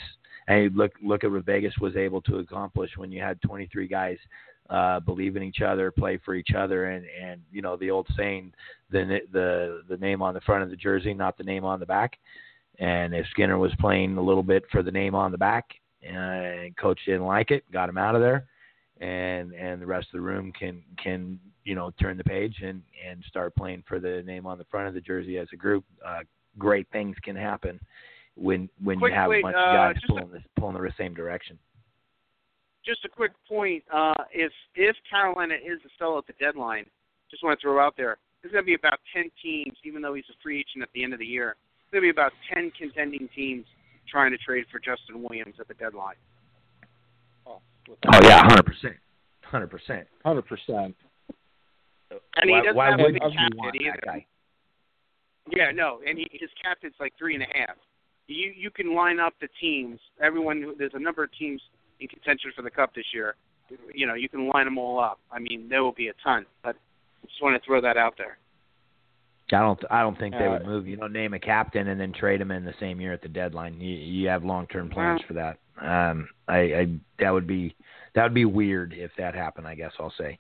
and 0.49 0.75
look 0.77 0.93
look 1.03 1.25
at 1.25 1.31
what 1.31 1.45
Vegas 1.45 1.75
was 1.81 1.97
able 1.97 2.21
to 2.23 2.39
accomplish 2.39 2.91
when 2.97 3.13
you 3.13 3.23
had 3.23 3.41
23 3.43 3.87
guys 3.87 4.19
uh, 4.71 5.01
believe 5.01 5.37
in 5.37 5.43
each 5.43 5.61
other, 5.61 5.91
play 5.91 6.19
for 6.25 6.35
each 6.35 6.53
other, 6.57 6.87
and 6.87 7.07
and 7.23 7.41
you 7.53 7.63
know 7.63 7.77
the 7.77 7.91
old 7.91 8.07
saying, 8.17 8.53
the 8.91 9.21
the 9.33 9.83
the 9.89 9.97
name 9.99 10.23
on 10.23 10.35
the 10.35 10.41
front 10.41 10.63
of 10.63 10.71
the 10.71 10.77
jersey, 10.77 11.15
not 11.15 11.37
the 11.37 11.45
name 11.45 11.65
on 11.65 11.81
the 11.81 11.87
back. 11.87 12.19
And 12.79 13.15
if 13.15 13.27
Skinner 13.31 13.59
was 13.59 13.73
playing 13.79 14.17
a 14.17 14.23
little 14.23 14.43
bit 14.43 14.65
for 14.73 14.83
the 14.83 14.91
name 14.91 15.15
on 15.15 15.31
the 15.31 15.39
back, 15.39 15.67
and 16.03 16.77
coach 16.77 16.99
didn't 17.07 17.27
like 17.27 17.51
it, 17.51 17.71
got 17.73 17.89
him 17.89 17.99
out 17.99 18.15
of 18.15 18.23
there, 18.23 18.47
and 19.01 19.53
and 19.53 19.81
the 19.81 19.87
rest 19.87 20.09
of 20.09 20.19
the 20.19 20.21
room 20.21 20.53
can 20.53 20.83
can 21.03 21.39
you 21.65 21.75
know 21.75 21.91
turn 22.01 22.17
the 22.17 22.25
page 22.25 22.57
and 22.63 22.83
and 23.09 23.23
start 23.29 23.55
playing 23.57 23.83
for 23.87 23.99
the 23.99 24.23
name 24.23 24.47
on 24.47 24.59
the 24.59 24.65
front 24.65 24.89
of 24.89 24.95
the 24.95 25.01
jersey 25.01 25.39
as 25.39 25.49
a 25.53 25.57
group. 25.57 25.85
Uh, 26.05 26.21
great 26.59 26.87
things 26.93 27.17
can 27.23 27.37
happen 27.37 27.81
when 28.37 28.69
when 28.83 28.99
Quick, 28.99 29.13
you 29.13 29.19
have 29.19 29.31
wait, 29.31 29.41
a 29.41 29.43
bunch 29.43 29.57
uh, 29.57 29.61
of 29.61 29.75
guys 29.75 29.95
just 29.95 30.05
a- 30.05 30.09
pulling 30.09 30.31
the 30.31 30.41
pulling 30.59 30.83
the 30.83 30.93
same 30.99 31.15
direction. 31.15 31.59
Just 32.85 33.05
a 33.05 33.09
quick 33.09 33.33
point. 33.49 33.83
Uh, 33.93 34.13
if 34.33 34.53
if 34.75 34.97
Carolina 35.09 35.55
is 35.55 35.81
to 35.83 35.89
sell 35.99 36.19
at 36.19 36.27
the 36.27 36.35
deadline, 36.39 36.85
just 37.31 37.43
want 37.43 37.59
to 37.59 37.65
throw 37.65 37.85
out 37.85 37.95
there, 37.97 38.19
there's 38.43 38.53
going 38.53 38.63
to 38.63 38.67
be 38.67 38.75
about 38.75 38.99
10 39.15 39.31
teams, 39.43 39.75
even 39.85 40.03
though 40.03 40.13
he's 40.13 40.29
a 40.29 40.37
free 40.43 40.59
agent 40.59 40.83
at 40.83 40.91
the 40.95 41.03
end 41.03 41.15
of 41.15 41.19
the 41.19 41.25
year. 41.25 41.57
There's 41.91 42.03
going 42.03 42.11
to 42.11 42.15
be 42.15 42.21
about 42.21 42.33
10 42.53 42.73
contending 42.79 43.27
teams 43.35 43.65
trying 44.11 44.33
to 44.33 44.37
trade 44.37 44.67
for 44.71 44.79
Justin 44.79 45.23
Williams 45.23 45.55
at 45.59 45.67
the 45.67 45.75
deadline. 45.75 46.17
Oh 47.47 48.21
yeah, 48.23 48.43
hundred 48.43 48.65
percent, 48.65 48.97
hundred 49.43 49.71
percent. 49.71 50.07
Hundred 50.25 50.43
percent. 50.43 50.95
And 52.37 52.49
he 52.51 52.53
Why, 52.53 52.61
doesn't 52.63 52.77
why 52.77 52.91
have 52.91 53.01
a 53.01 53.03
would 53.03 53.13
big 53.15 53.23
you 53.23 53.29
want 53.57 53.77
hit 53.77 53.83
that 53.85 53.89
either. 53.89 54.01
guy? 54.05 54.27
Yeah, 55.55 55.71
no, 55.73 56.01
and 56.07 56.17
he, 56.19 56.27
his 56.33 56.51
cap 56.63 56.79
is 56.83 56.93
like 56.99 57.13
three 57.19 57.35
and 57.35 57.43
a 57.43 57.47
half. 57.59 57.77
You 58.27 58.53
you 58.57 58.71
can 58.71 58.95
line 58.95 59.21
up 59.21 59.35
the 59.41 59.49
teams. 59.61 60.01
Everyone, 60.23 60.75
there's 60.79 60.95
a 60.95 60.99
number 60.99 61.23
of 61.25 61.31
teams 61.39 61.61
in 62.01 62.09
contention 62.09 62.51
for 62.57 62.63
the 62.63 62.71
cup 62.71 62.95
this 62.95 63.05
year. 63.13 63.37
You 63.95 64.07
know, 64.07 64.15
you 64.15 64.29
can 64.29 64.49
line 64.49 64.65
them 64.65 64.79
all 64.79 64.99
up. 65.01 65.19
I 65.31 65.39
mean, 65.39 65.69
there 65.69 65.83
will 65.83 65.93
be 65.93 66.09
a 66.09 66.13
ton, 66.23 66.47
but 66.63 66.77
I 67.23 67.27
just 67.27 67.43
want 67.43 67.61
to 67.61 67.67
throw 67.67 67.81
that 67.83 67.97
out 67.97 68.15
there. 68.17 68.39
I 69.53 69.61
don't. 69.61 69.81
I 69.91 70.01
don't 70.01 70.19
think 70.19 70.35
they 70.35 70.47
Uh, 70.47 70.53
would 70.53 70.65
move. 70.67 70.87
You 70.89 70.97
know, 70.97 71.07
name 71.07 71.35
a 71.35 71.39
captain 71.39 71.89
and 71.89 72.01
then 72.01 72.13
trade 72.15 72.41
him 72.41 72.51
in 72.51 72.65
the 72.65 72.73
same 72.81 72.99
year 73.01 73.13
at 73.13 73.21
the 73.21 73.29
deadline. 73.29 73.79
You, 73.79 73.95
you 73.95 74.29
have 74.29 74.43
long 74.45 74.67
term 74.69 74.89
plans 74.89 75.21
Well- 75.21 75.29
for 75.29 75.35
that. 75.35 75.59
Um, 75.81 76.29
I, 76.49 76.59
I 76.59 76.87
that 77.19 77.31
would 77.31 77.47
be 77.47 77.75
that 78.15 78.23
would 78.23 78.35
be 78.35 78.45
weird 78.45 78.93
if 78.97 79.11
that 79.19 79.35
happened. 79.35 79.67
I 79.67 79.75
guess 79.75 79.93
I'll 79.99 80.15
say. 80.19 80.39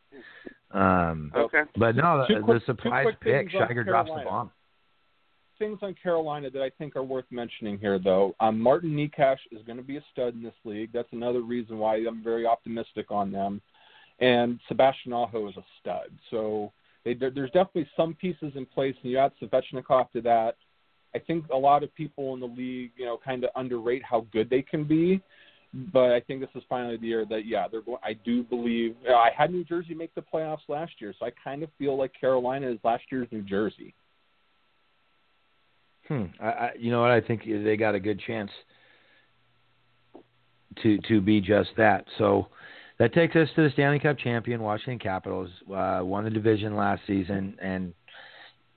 Um, 0.70 1.30
Okay. 1.34 1.62
but 1.76 1.94
no, 1.94 2.24
the, 2.28 2.40
quick- 2.40 2.60
the 2.60 2.66
surprise 2.66 3.14
pick, 3.20 3.50
Shiger 3.50 3.84
drops 3.84 4.10
the 4.10 4.24
bomb. 4.24 4.50
things 5.58 5.78
on 5.82 5.94
Carolina 6.02 6.50
that 6.50 6.62
I 6.62 6.70
think 6.70 6.96
are 6.96 7.04
worth 7.04 7.26
mentioning 7.30 7.78
here, 7.78 7.98
though. 7.98 8.34
Um, 8.40 8.58
Martin 8.58 8.90
Necas 8.90 9.36
is 9.52 9.62
going 9.66 9.76
to 9.76 9.84
be 9.84 9.98
a 9.98 10.04
stud 10.12 10.34
in 10.34 10.42
this 10.42 10.54
league. 10.64 10.90
That's 10.92 11.08
another 11.12 11.42
reason 11.42 11.78
why 11.78 11.96
I'm 11.98 12.24
very 12.24 12.44
optimistic 12.44 13.10
on 13.10 13.30
them. 13.30 13.60
And 14.18 14.58
Sebastian 14.68 15.12
Aho 15.12 15.48
is 15.48 15.56
a 15.56 15.64
stud. 15.80 16.08
So 16.30 16.72
they, 17.04 17.14
there's 17.14 17.50
definitely 17.52 17.88
some 17.96 18.14
pieces 18.14 18.52
in 18.56 18.66
place, 18.66 18.96
and 19.02 19.12
you 19.12 19.18
add 19.18 19.32
Svechnikov 19.40 20.10
to 20.12 20.20
that. 20.22 20.56
I 21.14 21.20
think 21.20 21.44
a 21.52 21.56
lot 21.56 21.84
of 21.84 21.94
people 21.94 22.34
in 22.34 22.40
the 22.40 22.46
league, 22.46 22.90
you 22.96 23.04
know, 23.04 23.16
kind 23.24 23.44
of 23.44 23.50
underrate 23.54 24.02
how 24.02 24.26
good 24.32 24.50
they 24.50 24.62
can 24.62 24.82
be. 24.82 25.20
But 25.92 26.12
I 26.12 26.20
think 26.20 26.40
this 26.40 26.50
is 26.54 26.62
finally 26.68 26.96
the 26.96 27.06
year 27.06 27.24
that, 27.28 27.46
yeah, 27.46 27.66
they're 27.68 27.82
going. 27.82 27.98
I 28.04 28.12
do 28.12 28.44
believe 28.44 28.94
know, 29.04 29.16
I 29.16 29.30
had 29.36 29.52
New 29.52 29.64
Jersey 29.64 29.92
make 29.92 30.14
the 30.14 30.22
playoffs 30.22 30.68
last 30.68 30.92
year, 31.00 31.12
so 31.18 31.26
I 31.26 31.32
kind 31.42 31.64
of 31.64 31.70
feel 31.78 31.98
like 31.98 32.12
Carolina 32.18 32.70
is 32.70 32.78
last 32.84 33.02
year's 33.10 33.26
New 33.32 33.42
Jersey. 33.42 33.92
Hmm. 36.06 36.26
I, 36.40 36.46
I, 36.46 36.70
you 36.78 36.92
know 36.92 37.00
what? 37.00 37.10
I 37.10 37.20
think 37.20 37.42
they 37.44 37.76
got 37.76 37.96
a 37.96 38.00
good 38.00 38.20
chance 38.24 38.50
to 40.82 40.98
to 41.08 41.20
be 41.20 41.40
just 41.40 41.70
that. 41.76 42.04
So 42.18 42.46
that 43.00 43.12
takes 43.12 43.34
us 43.34 43.48
to 43.56 43.62
the 43.62 43.70
Stanley 43.70 43.98
Cup 43.98 44.18
champion 44.18 44.62
Washington 44.62 45.00
Capitals. 45.00 45.50
Uh, 45.68 46.00
won 46.02 46.22
the 46.22 46.30
division 46.30 46.76
last 46.76 47.02
season 47.06 47.56
and 47.60 47.94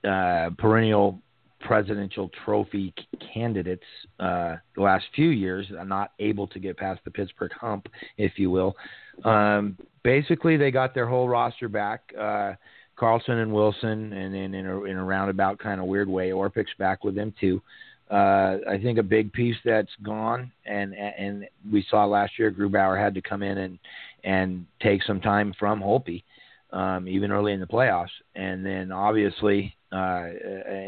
uh, 0.04 0.50
perennial 0.58 1.20
presidential 1.60 2.30
trophy 2.44 2.94
candidates 3.34 3.84
uh, 4.20 4.56
the 4.74 4.82
last 4.82 5.04
few 5.14 5.28
years. 5.28 5.66
not 5.84 6.12
able 6.18 6.46
to 6.48 6.58
get 6.58 6.76
past 6.76 7.00
the 7.04 7.10
Pittsburgh 7.10 7.52
hump, 7.52 7.88
if 8.16 8.38
you 8.38 8.50
will. 8.50 8.76
Um, 9.24 9.76
basically, 10.02 10.56
they 10.56 10.70
got 10.70 10.94
their 10.94 11.06
whole 11.06 11.28
roster 11.28 11.68
back. 11.68 12.12
Uh, 12.18 12.52
Carlson 12.96 13.38
and 13.38 13.52
Wilson, 13.52 14.12
and 14.12 14.34
then 14.34 14.54
in 14.54 14.66
a, 14.66 14.82
in 14.84 14.96
a 14.96 15.04
roundabout 15.04 15.58
kind 15.58 15.80
of 15.80 15.86
weird 15.86 16.08
way, 16.08 16.30
Orpik's 16.30 16.74
back 16.78 17.04
with 17.04 17.14
them 17.14 17.32
too. 17.40 17.62
Uh, 18.10 18.58
I 18.68 18.78
think 18.82 18.98
a 18.98 19.02
big 19.02 19.32
piece 19.32 19.56
that's 19.64 19.90
gone, 20.02 20.50
and 20.64 20.94
and 20.94 21.46
we 21.70 21.84
saw 21.90 22.06
last 22.06 22.38
year, 22.38 22.50
Grubauer 22.50 22.98
had 22.98 23.14
to 23.14 23.22
come 23.22 23.42
in 23.42 23.58
and 23.58 23.78
and 24.24 24.66
take 24.82 25.02
some 25.02 25.20
time 25.20 25.54
from 25.58 25.80
Holtby, 25.80 26.24
um, 26.72 27.06
even 27.06 27.30
early 27.30 27.52
in 27.52 27.60
the 27.60 27.66
playoffs, 27.66 28.08
and 28.34 28.64
then 28.64 28.90
obviously 28.90 29.76
uh, 29.92 30.26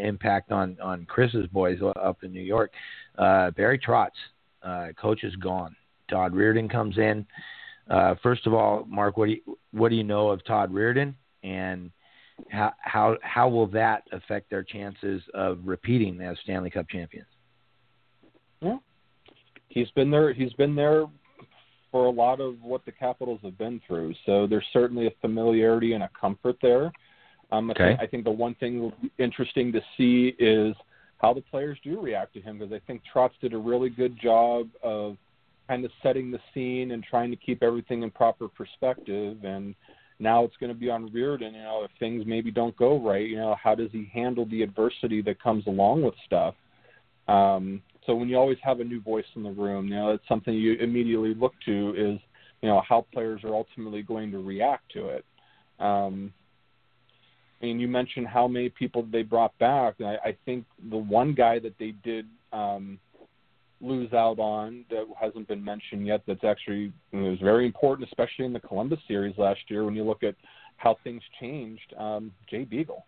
impact 0.03 0.53
on 0.53 0.77
on 0.83 1.07
Chris's 1.07 1.47
boys 1.49 1.79
up 1.83 2.19
in 2.23 2.33
New 2.33 2.43
York. 2.43 2.73
Uh, 3.19 3.51
Barry 3.53 3.79
Trotz, 3.79 4.11
uh, 4.63 4.89
coach 5.01 5.25
is 5.25 5.35
gone. 5.37 5.75
Todd 6.09 6.33
Reirden 6.33 6.71
comes 6.71 6.99
in. 6.99 7.27
Uh, 7.89 8.15
first 8.23 8.47
of 8.47 8.55
all, 8.55 8.85
Mark, 8.89 9.17
what 9.17 9.27
do 9.27 9.33
you 9.33 9.59
what 9.73 9.89
do 9.89 9.97
you 9.97 10.05
know 10.05 10.29
of 10.29 10.45
Todd 10.45 10.73
Reirden, 10.73 11.15
and 11.43 11.91
how 12.51 12.73
how 12.81 13.17
how 13.23 13.49
will 13.49 13.67
that 13.69 14.05
affect 14.13 14.51
their 14.51 14.63
chances 14.63 15.23
of 15.35 15.59
repeating 15.65 16.21
as 16.21 16.37
Stanley 16.45 16.71
Cup 16.71 16.89
champions? 16.89 17.29
Yeah, 18.61 18.79
he's 19.69 19.91
been 19.93 20.11
there. 20.11 20.33
He's 20.33 20.53
been 20.55 20.75
there 20.75 21.07
for 21.91 22.07
a 22.07 22.11
lot 22.11 22.41
of 22.41 22.63
what 22.63 22.85
the 22.85 22.93
Capitals 22.93 23.41
have 23.43 23.59
been 23.59 23.81
through. 23.87 24.15
So 24.25 24.47
there's 24.47 24.67
certainly 24.73 25.07
a 25.07 25.13
familiarity 25.21 25.95
and 25.95 26.05
a 26.05 26.11
comfort 26.19 26.57
there. 26.63 26.93
Um, 27.53 27.71
okay. 27.71 27.97
I, 28.01 28.07
think 28.07 28.25
the 28.25 28.31
one 28.31 28.55
thing 28.57 28.81
will 28.81 28.95
be 29.03 29.11
interesting 29.19 29.73
to 29.73 29.81
see 29.97 30.35
is 30.39 30.75
how 31.19 31.35
the 31.35 31.41
players 31.41 31.79
do 31.83 32.01
react 32.01 32.35
to 32.35 32.41
him 32.41 32.59
because 32.59 32.73
I 32.73 32.81
think 32.87 33.03
Trotz 33.13 33.33
did 33.41 33.55
a 33.55 33.59
really 33.59 33.91
good 33.91 34.19
job 34.21 34.69
of 34.83 35.17
kind 35.69 35.85
of 35.85 35.91
setting 36.03 36.31
the 36.31 36.39
scene 36.55 36.93
and 36.93 37.03
trying 37.03 37.31
to 37.31 37.37
keep 37.37 37.63
everything 37.63 38.03
in 38.03 38.11
proper 38.11 38.49
perspective. 38.49 39.45
And 39.45 39.75
now 40.19 40.45
it's 40.45 40.57
going 40.59 40.73
to 40.73 40.79
be 40.79 40.91
on 40.91 41.11
Reirden. 41.11 41.53
You 41.53 41.63
know, 41.63 41.83
if 41.85 41.91
things 41.99 42.25
maybe 42.27 42.51
don't 42.51 42.77
go 42.77 43.01
right, 43.01 43.29
you 43.29 43.37
know, 43.37 43.57
how 43.63 43.75
does 43.75 43.91
he 43.93 44.11
handle 44.13 44.47
the 44.47 44.63
adversity 44.63 45.23
that 45.23 45.43
comes 45.43 45.67
along 45.67 46.03
with 46.03 46.15
stuff? 46.27 46.55
Um, 47.29 47.83
so 48.07 48.15
when 48.15 48.29
you 48.29 48.37
always 48.37 48.59
have 48.63 48.81
a 48.81 48.85
new 48.85 49.01
voice 49.01 49.27
in 49.37 49.43
the 49.43 49.51
room, 49.51 49.89
you 49.89 49.95
know, 49.95 50.11
it's 50.11 50.27
something 50.29 50.55
you 50.55 50.75
immediately 50.75 51.35
look 51.35 51.53
to 51.67 51.95
is, 51.97 52.21
you 52.63 52.69
know, 52.69 52.83
how 52.89 53.07
players 53.13 53.43
are 53.45 53.55
ultimately 53.55 54.03
going 54.03 54.31
to 54.33 54.39
react 54.39 54.91
to 54.93 55.09
it. 55.09 55.25
Um, 55.79 56.33
I 57.61 57.67
mean, 57.67 57.79
you 57.79 57.89
mentioned 57.89 58.27
how 58.27 58.49
many 58.49 58.71
people 58.71 59.07
they 59.11 59.23
brought 59.23 59.57
back. 59.59 59.95
I, 60.01 60.17
I 60.25 60.37
think 60.45 60.65
the 60.91 60.97
one 60.97 61.35
guy 61.35 61.59
that 61.59 61.75
they 61.79 61.95
did 62.03 62.27
um, 62.53 62.99
lose 63.81 64.13
out 64.13 64.39
on 64.39 64.85
that 64.91 65.07
hasn't 65.21 65.49
been 65.49 65.63
mentioned 65.63 66.07
yet. 66.07 66.23
That's 66.27 66.45
actually 66.45 66.93
was 67.13 67.39
very 67.43 67.67
important, 67.67 68.09
especially 68.09 68.47
in 68.47 68.53
the 68.53 68.61
Columbus 68.61 69.01
series 69.07 69.37
last 69.37 69.61
year. 69.69 69.85
When 69.85 69.95
you 69.95 70.05
look 70.05 70.23
at 70.23 70.35
how 70.77 70.97
things 71.05 71.23
changed, 71.39 71.95
um, 71.99 72.33
Jay 72.49 72.65
Beagle, 72.65 73.05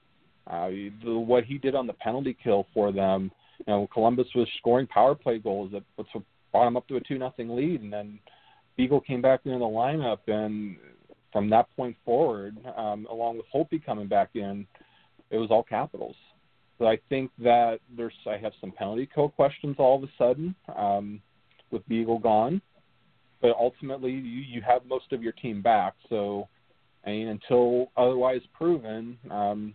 uh, 0.47 0.69
the, 1.05 1.15
what 1.15 1.45
he 1.45 1.57
did 1.59 1.75
on 1.75 1.87
the 1.87 1.93
penalty 1.95 2.37
kill 2.43 2.67
for 2.75 2.93
them. 2.93 3.31
You 3.67 3.73
know, 3.73 3.89
Columbus 3.93 4.27
was 4.35 4.49
scoring 4.59 4.87
power 4.87 5.15
play 5.15 5.39
goals 5.39 5.73
that 5.73 5.83
brought 6.53 6.65
them 6.65 6.77
up 6.77 6.89
to 6.89 6.97
a 6.97 7.01
two 7.01 7.19
nothing 7.19 7.55
lead, 7.55 7.81
and 7.81 7.93
then 7.93 8.19
Beagle 8.77 9.01
came 9.01 9.23
back 9.23 9.41
into 9.45 9.59
the 9.59 9.65
lineup, 9.65 10.19
and 10.27 10.77
from 11.33 11.49
that 11.51 11.67
point 11.77 11.97
forward, 12.05 12.57
um, 12.77 13.07
along 13.11 13.39
with 13.39 13.47
Holtby 13.53 13.85
coming 13.85 14.07
back 14.07 14.31
in, 14.35 14.67
it 15.31 15.39
was 15.39 15.51
all 15.51 15.63
Capitals. 15.63 16.17
So 16.79 16.87
I 16.87 16.99
think 17.09 17.31
that 17.39 17.79
there's 17.97 18.13
I 18.27 18.37
have 18.39 18.53
some 18.61 18.73
penalty 18.73 19.09
kill 19.13 19.29
questions 19.29 19.77
all 19.79 19.97
of 19.97 20.03
a 20.03 20.13
sudden 20.19 20.55
um, 20.77 21.21
with 21.71 21.87
Beagle 21.89 22.19
gone, 22.19 22.61
but 23.41 23.53
ultimately 23.59 24.11
you, 24.11 24.41
you 24.41 24.63
have 24.63 24.85
most 24.87 25.13
of 25.13 25.23
your 25.23 25.33
team 25.33 25.63
back. 25.63 25.95
So 26.09 26.49
I 27.07 27.11
mean, 27.11 27.29
until 27.29 27.91
otherwise 27.97 28.41
proven, 28.53 29.17
um, 29.31 29.75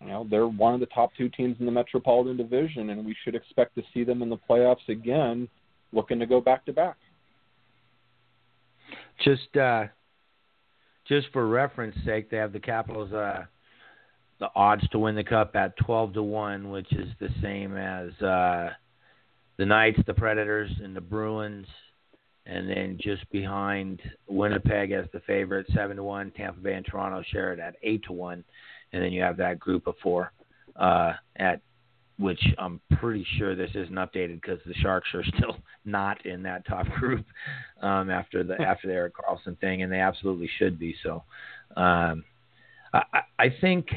you 0.00 0.08
know 0.08 0.26
they're 0.30 0.46
one 0.46 0.74
of 0.74 0.80
the 0.80 0.86
top 0.86 1.12
two 1.16 1.28
teams 1.30 1.56
in 1.60 1.66
the 1.66 1.72
Metropolitan 1.72 2.36
Division, 2.36 2.90
and 2.90 3.06
we 3.06 3.16
should 3.24 3.34
expect 3.34 3.74
to 3.76 3.82
see 3.94 4.04
them 4.04 4.20
in 4.20 4.28
the 4.28 4.38
playoffs 4.48 4.86
again, 4.88 5.48
looking 5.92 6.18
to 6.18 6.26
go 6.26 6.40
back 6.40 6.66
to 6.66 6.72
back. 6.72 6.96
Just 9.24 9.56
uh, 9.56 9.84
just 11.06 11.28
for 11.32 11.46
reference 11.46 11.96
sake, 12.04 12.30
they 12.30 12.36
have 12.36 12.52
the 12.52 12.60
Capitals 12.60 13.12
uh, 13.12 13.44
the 14.40 14.48
odds 14.56 14.86
to 14.88 14.98
win 14.98 15.14
the 15.14 15.24
cup 15.24 15.54
at 15.54 15.76
12 15.78 16.14
to 16.14 16.22
1, 16.22 16.70
which 16.70 16.92
is 16.92 17.08
the 17.20 17.28
same 17.40 17.76
as 17.76 18.10
uh, 18.20 18.70
the 19.56 19.64
Knights, 19.64 20.00
the 20.06 20.14
Predators, 20.14 20.70
and 20.82 20.94
the 20.94 21.00
Bruins. 21.00 21.66
And 22.46 22.68
then 22.68 22.98
just 23.00 23.30
behind 23.30 24.02
Winnipeg 24.28 24.90
as 24.90 25.06
the 25.12 25.20
favorite, 25.20 25.66
7 25.74 25.96
to 25.96 26.02
1. 26.02 26.32
Tampa 26.32 26.60
Bay 26.60 26.74
and 26.74 26.84
Toronto 26.84 27.22
share 27.32 27.52
it 27.52 27.58
at 27.58 27.76
8 27.82 28.04
to 28.04 28.12
1. 28.12 28.44
And 28.92 29.02
then 29.02 29.12
you 29.12 29.22
have 29.22 29.38
that 29.38 29.58
group 29.58 29.86
of 29.86 29.94
four 30.02 30.32
uh, 30.76 31.14
at 31.36 31.60
which 32.18 32.40
I'm 32.58 32.80
pretty 33.00 33.26
sure 33.38 33.54
this 33.54 33.70
isn't 33.74 33.94
updated 33.94 34.40
because 34.40 34.60
the 34.66 34.74
Sharks 34.74 35.08
are 35.14 35.24
still 35.36 35.56
not 35.84 36.24
in 36.26 36.42
that 36.44 36.66
top 36.66 36.88
group 36.98 37.24
um, 37.82 38.10
after 38.10 38.42
the 38.42 38.60
after 38.60 38.88
the 38.88 38.94
Erik 38.94 39.14
Karlsson 39.14 39.58
thing, 39.60 39.82
and 39.82 39.92
they 39.92 40.00
absolutely 40.00 40.50
should 40.58 40.78
be. 40.78 40.94
So, 41.02 41.22
um, 41.76 42.24
I, 42.92 43.20
I 43.38 43.54
think 43.60 43.88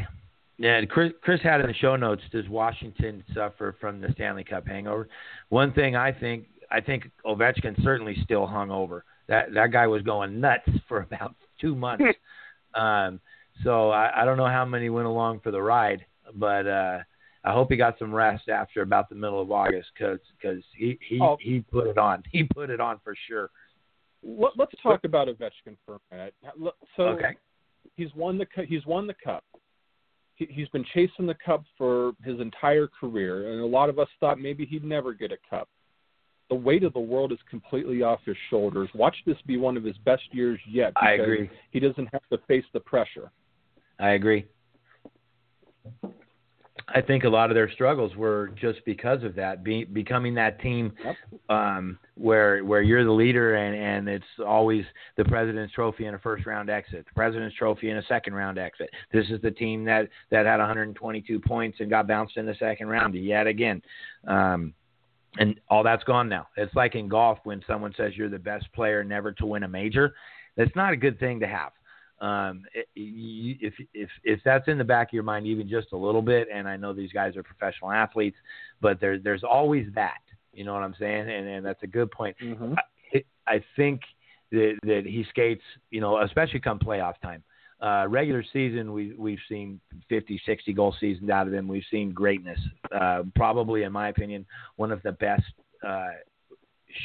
yeah, 0.57 0.83
Chris, 0.85 1.13
Chris 1.21 1.39
had 1.41 1.61
in 1.61 1.67
the 1.67 1.73
show 1.73 1.95
notes. 1.95 2.23
Does 2.31 2.47
Washington 2.49 3.23
suffer 3.33 3.75
from 3.79 4.01
the 4.01 4.11
Stanley 4.13 4.43
Cup 4.43 4.67
hangover? 4.67 5.07
One 5.49 5.71
thing 5.73 5.95
I 5.95 6.11
think, 6.11 6.47
I 6.71 6.81
think 6.81 7.09
Ovechkin 7.25 7.81
certainly 7.83 8.17
still 8.23 8.47
hung 8.47 8.71
over. 8.71 9.05
That 9.27 9.53
that 9.53 9.71
guy 9.71 9.87
was 9.87 10.01
going 10.01 10.39
nuts 10.39 10.67
for 10.87 11.01
about 11.01 11.35
two 11.61 11.75
months. 11.75 12.05
um, 12.73 13.19
so 13.63 13.91
I, 13.91 14.21
I 14.21 14.25
don't 14.25 14.37
know 14.37 14.47
how 14.47 14.65
many 14.65 14.89
went 14.89 15.07
along 15.07 15.41
for 15.41 15.51
the 15.51 15.61
ride, 15.61 16.05
but 16.33 16.67
uh, 16.67 16.99
I 17.47 17.53
hope 17.53 17.71
he 17.71 17.77
got 17.77 17.97
some 17.97 18.13
rest 18.13 18.49
after 18.49 18.81
about 18.81 19.09
the 19.09 19.15
middle 19.15 19.41
of 19.41 19.51
August 19.51 19.89
because 19.97 20.19
because 20.39 20.63
he 20.75 20.99
he 21.07 21.19
oh. 21.21 21.37
he 21.39 21.61
put 21.61 21.87
it 21.87 21.97
on. 21.97 22.23
He 22.31 22.43
put 22.43 22.69
it 22.69 22.79
on 22.79 22.99
for 23.03 23.15
sure. 23.27 23.49
Let, 24.23 24.59
us 24.59 24.67
talk 24.83 25.03
about 25.03 25.27
Ovechkin 25.27 25.77
for 25.85 25.95
a 25.95 26.15
minute. 26.15 26.33
So 26.95 27.03
okay. 27.03 27.37
he's 27.95 28.13
won 28.15 28.37
the 28.37 28.45
he's 28.67 28.85
won 28.85 29.07
the 29.07 29.15
cup 29.23 29.43
he, 30.37 30.47
he's 30.49 30.69
been 30.69 30.85
chasing 30.93 31.25
the 31.25 31.35
cup 31.45 31.63
for 31.77 32.13
his 32.23 32.39
entire 32.39 32.87
career, 32.87 33.51
and 33.51 33.61
a 33.61 33.65
lot 33.65 33.89
of 33.89 33.99
us 33.99 34.07
thought 34.19 34.39
maybe 34.39 34.65
he'd 34.65 34.83
never 34.83 35.13
get 35.13 35.31
a 35.31 35.37
cup. 35.49 35.67
The 36.49 36.55
weight 36.55 36.83
of 36.83 36.93
the 36.93 36.99
world 36.99 37.33
is 37.33 37.39
completely 37.49 38.03
off 38.03 38.19
his 38.25 38.37
shoulders. 38.49 38.87
Watch 38.95 39.15
this 39.25 39.35
be 39.45 39.57
one 39.57 39.75
of 39.75 39.83
his 39.83 39.97
best 40.05 40.23
years 40.31 40.59
yet. 40.69 40.93
I 40.95 41.13
agree. 41.13 41.49
He 41.71 41.81
doesn't 41.81 42.07
have 42.13 42.21
to 42.31 42.37
face 42.47 42.63
the 42.71 42.79
pressure. 42.79 43.31
I 43.99 44.11
agree. 44.11 44.45
I 46.89 47.01
think 47.01 47.25
a 47.25 47.29
lot 47.29 47.49
of 47.51 47.55
their 47.55 47.69
struggles 47.69 48.15
were 48.15 48.51
just 48.59 48.79
because 48.85 49.21
of 49.23 49.35
that, 49.35 49.61
be, 49.61 49.83
becoming 49.83 50.33
that 50.35 50.61
team 50.61 50.93
yep. 51.03 51.15
um, 51.49 51.99
where 52.15 52.63
where 52.63 52.81
you're 52.81 53.03
the 53.03 53.11
leader 53.11 53.55
and, 53.55 53.75
and 53.75 54.07
it's 54.07 54.25
always 54.45 54.85
the 55.17 55.25
President's 55.25 55.73
Trophy 55.73 56.05
in 56.05 56.13
a 56.13 56.19
first 56.19 56.45
round 56.45 56.69
exit, 56.69 57.05
the 57.05 57.13
President's 57.13 57.57
Trophy 57.57 57.89
in 57.89 57.97
a 57.97 58.03
second 58.03 58.35
round 58.35 58.57
exit. 58.57 58.89
This 59.11 59.25
is 59.29 59.41
the 59.41 59.51
team 59.51 59.83
that 59.85 60.07
that 60.31 60.45
had 60.45 60.59
122 60.59 61.39
points 61.41 61.79
and 61.81 61.89
got 61.89 62.07
bounced 62.07 62.37
in 62.37 62.45
the 62.45 62.55
second 62.55 62.87
round 62.87 63.15
yet 63.15 63.47
again. 63.47 63.81
Um, 64.25 64.73
and 65.39 65.59
all 65.69 65.83
that's 65.83 66.05
gone 66.05 66.29
now. 66.29 66.47
It's 66.55 66.73
like 66.73 66.95
in 66.95 67.09
golf 67.09 67.39
when 67.43 67.61
someone 67.67 67.93
says 67.97 68.13
you're 68.15 68.29
the 68.29 68.39
best 68.39 68.71
player 68.73 69.03
never 69.03 69.33
to 69.33 69.45
win 69.45 69.63
a 69.63 69.67
major. 69.67 70.15
That's 70.55 70.75
not 70.75 70.93
a 70.93 70.97
good 70.97 71.19
thing 71.19 71.39
to 71.41 71.47
have. 71.47 71.71
Um, 72.19 72.63
if 72.95 73.73
if 73.93 74.09
if 74.23 74.39
that's 74.43 74.67
in 74.67 74.77
the 74.77 74.83
back 74.83 75.09
of 75.09 75.13
your 75.13 75.23
mind 75.23 75.45
even 75.45 75.69
just 75.69 75.91
a 75.93 75.97
little 75.97 76.21
bit, 76.21 76.47
and 76.53 76.67
I 76.67 76.75
know 76.75 76.93
these 76.93 77.11
guys 77.11 77.37
are 77.37 77.43
professional 77.43 77.91
athletes, 77.91 78.37
but 78.81 78.99
there's 78.99 79.23
there's 79.23 79.43
always 79.43 79.87
that. 79.95 80.21
You 80.53 80.63
know 80.63 80.73
what 80.73 80.83
I'm 80.83 80.95
saying? 80.99 81.29
And 81.29 81.47
and 81.47 81.65
that's 81.65 81.83
a 81.83 81.87
good 81.87 82.09
point. 82.09 82.35
Mm-hmm. 82.43 82.73
I, 83.13 83.23
I 83.47 83.63
think 83.75 84.01
that 84.51 84.77
that 84.83 85.03
he 85.05 85.25
skates. 85.29 85.63
You 85.91 86.01
know, 86.01 86.21
especially 86.21 86.59
come 86.59 86.79
playoff 86.79 87.19
time. 87.21 87.43
Uh, 87.79 88.07
regular 88.09 88.43
season, 88.53 88.91
we, 88.91 89.13
we've 89.19 89.37
seen 89.47 89.79
50, 90.09 90.41
60 90.47 90.73
goal 90.73 90.95
seasons 90.99 91.29
out 91.29 91.45
of 91.45 91.53
him. 91.53 91.67
We've 91.67 91.83
seen 91.91 92.11
greatness. 92.11 92.57
Uh, 92.91 93.21
probably, 93.35 93.83
in 93.83 93.91
my 93.91 94.09
opinion, 94.09 94.47
one 94.77 94.91
of 94.91 95.03
the 95.03 95.11
best 95.11 95.43
uh, 95.87 96.07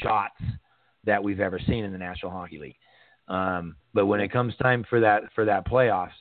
shots 0.01 0.41
that 1.05 1.23
we've 1.23 1.39
ever 1.39 1.59
seen 1.67 1.83
in 1.83 1.91
the 1.91 1.97
National 1.99 2.31
Hockey 2.31 2.57
League. 2.57 2.75
Um, 3.27 3.75
but 3.93 4.05
when 4.05 4.19
it 4.19 4.31
comes 4.31 4.55
time 4.57 4.85
for 4.89 4.99
that 5.01 5.23
for 5.35 5.45
that 5.45 5.67
playoffs, 5.67 6.11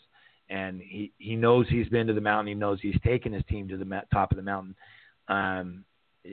and 0.49 0.81
he 0.81 1.13
he 1.19 1.37
knows 1.37 1.67
he's 1.69 1.89
been 1.89 2.07
to 2.07 2.13
the 2.13 2.21
mountain, 2.21 2.49
he 2.49 2.55
knows 2.55 2.79
he's 2.81 3.01
taken 3.05 3.33
his 3.33 3.45
team 3.49 3.69
to 3.69 3.77
the 3.77 4.03
top 4.13 4.31
of 4.31 4.37
the 4.37 4.43
mountain. 4.43 4.75
Um, 5.29 5.85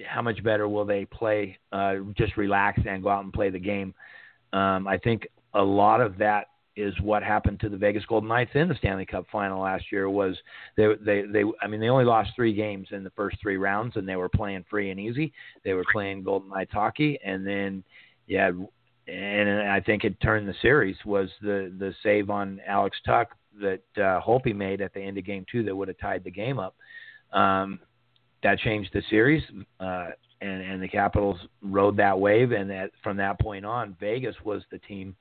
how 0.07 0.21
much 0.21 0.43
better 0.43 0.67
will 0.67 0.85
they 0.85 1.05
play? 1.05 1.57
Uh, 1.71 1.95
just 2.17 2.37
relax 2.37 2.79
and 2.87 3.01
go 3.01 3.09
out 3.09 3.23
and 3.23 3.33
play 3.33 3.49
the 3.49 3.59
game. 3.59 3.93
Um, 4.53 4.87
I 4.87 4.97
think 4.97 5.27
a 5.53 5.61
lot 5.61 6.01
of 6.01 6.17
that 6.19 6.47
is 6.75 6.93
what 7.01 7.23
happened 7.23 7.59
to 7.59 7.69
the 7.69 7.77
Vegas 7.77 8.05
Golden 8.05 8.29
Knights 8.29 8.51
in 8.53 8.69
the 8.69 8.75
Stanley 8.75 9.05
Cup 9.05 9.25
final 9.31 9.61
last 9.61 9.85
year. 9.91 10.09
Was 10.09 10.37
they 10.77 10.87
they 11.01 11.23
they 11.23 11.43
I 11.61 11.67
mean 11.67 11.79
they 11.79 11.89
only 11.89 12.05
lost 12.05 12.31
three 12.35 12.53
games 12.53 12.87
in 12.91 13.03
the 13.03 13.09
first 13.11 13.37
three 13.41 13.57
rounds, 13.57 13.95
and 13.95 14.07
they 14.07 14.15
were 14.15 14.29
playing 14.29 14.65
free 14.69 14.91
and 14.91 14.99
easy. 14.99 15.33
They 15.63 15.73
were 15.73 15.85
playing 15.91 16.23
Golden 16.23 16.49
Knights 16.49 16.71
hockey, 16.71 17.19
and 17.23 17.45
then 17.45 17.83
yeah, 18.27 18.51
and 19.09 19.69
I 19.69 19.79
think 19.79 20.03
it 20.03 20.19
turned 20.21 20.47
the 20.47 20.55
series 20.61 20.95
was 21.05 21.29
the 21.41 21.73
the 21.77 21.93
save 22.03 22.29
on 22.29 22.59
Alex 22.67 22.97
Tuch 23.05 23.29
that 23.61 23.81
uh, 23.97 24.21
Holtby 24.21 24.55
made 24.55 24.81
at 24.81 24.93
the 24.93 25.01
end 25.01 25.17
of 25.17 25.25
game 25.25 25.45
two 25.51 25.63
that 25.63 25.75
would 25.75 25.87
have 25.87 25.97
tied 25.97 26.23
the 26.23 26.31
game 26.31 26.59
up. 26.59 26.75
Um, 27.33 27.79
that 28.41 28.59
changed 28.59 28.91
the 28.93 29.03
series, 29.09 29.43
uh, 29.79 30.09
and 30.41 30.61
and 30.61 30.81
the 30.81 30.87
Capitals 30.87 31.37
rode 31.61 31.97
that 31.97 32.17
wave, 32.17 32.51
and 32.51 32.69
that 32.69 32.91
from 33.03 33.17
that 33.17 33.39
point 33.39 33.65
on, 33.65 33.95
Vegas 33.99 34.35
was 34.43 34.63
the 34.71 34.79
team 34.79 35.15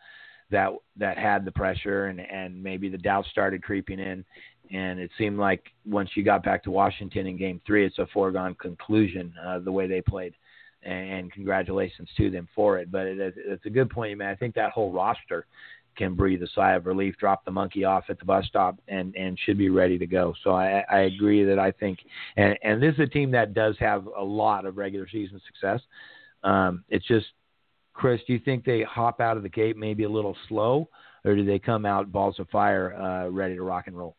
that 0.51 0.71
that 0.97 1.19
had 1.19 1.45
the 1.45 1.53
pressure, 1.53 2.07
and 2.07 2.21
and 2.21 2.63
maybe 2.63 2.89
the 2.89 2.99
doubt 2.99 3.27
started 3.27 3.63
creeping 3.63 3.99
in, 3.99 4.25
and 4.71 5.01
it 5.01 5.11
seemed 5.19 5.39
like 5.39 5.65
once 5.85 6.11
you 6.15 6.23
got 6.23 6.45
back 6.45 6.63
to 6.65 6.71
Washington 6.71 7.27
in 7.27 7.37
Game 7.37 7.61
Three, 7.67 7.85
it's 7.85 7.99
a 7.99 8.07
foregone 8.13 8.55
conclusion 8.55 9.33
uh, 9.45 9.59
the 9.59 9.73
way 9.73 9.87
they 9.87 10.01
played 10.01 10.35
and 10.83 11.33
congratulations 11.33 12.09
to 12.17 12.31
them 12.31 12.49
for 12.55 12.79
it. 12.79 12.91
But 12.91 13.07
it, 13.07 13.35
it's 13.37 13.67
a 13.67 13.71
good 13.71 13.91
point, 13.91 14.19
man. 14.19 14.31
I 14.31 14.35
think 14.35 14.55
that 14.55 14.73
whole 14.73 14.93
roster 14.93 15.47
can 15.97 16.15
breathe 16.15 16.43
a 16.43 16.49
sigh 16.55 16.75
of 16.75 16.87
relief, 16.87 17.17
drop 17.19 17.45
the 17.45 17.51
monkey 17.51 17.85
off 17.85 18.05
at 18.09 18.19
the 18.19 18.25
bus 18.25 18.47
stop, 18.47 18.77
and 18.87 19.15
and 19.17 19.39
should 19.45 19.59
be 19.59 19.69
ready 19.69 19.99
to 19.99 20.07
go. 20.07 20.33
So 20.45 20.53
I, 20.53 20.85
I 20.91 21.01
agree 21.01 21.45
that 21.45 21.59
I 21.59 21.73
think, 21.73 21.99
and 22.37 22.57
and 22.63 22.83
this 22.83 22.95
is 22.95 23.01
a 23.01 23.07
team 23.07 23.31
that 23.33 23.53
does 23.53 23.77
have 23.81 24.07
a 24.17 24.23
lot 24.23 24.65
of 24.65 24.77
regular 24.77 25.09
season 25.09 25.41
success. 25.47 25.81
Um, 26.45 26.85
it's 26.89 27.07
just, 27.07 27.27
Chris, 27.93 28.21
do 28.27 28.33
you 28.33 28.39
think 28.39 28.65
they 28.65 28.83
hop 28.85 29.21
out 29.21 29.37
of 29.37 29.43
the 29.43 29.49
gate 29.49 29.77
maybe 29.77 30.05
a 30.05 30.09
little 30.09 30.37
slow, 30.49 30.89
or 31.25 31.35
do 31.35 31.45
they 31.45 31.59
come 31.59 31.85
out 31.85 32.13
balls 32.13 32.39
of 32.39 32.49
fire, 32.49 32.95
uh, 32.95 33.29
ready 33.29 33.57
to 33.57 33.63
rock 33.63 33.89
and 33.89 33.99
roll? 33.99 34.15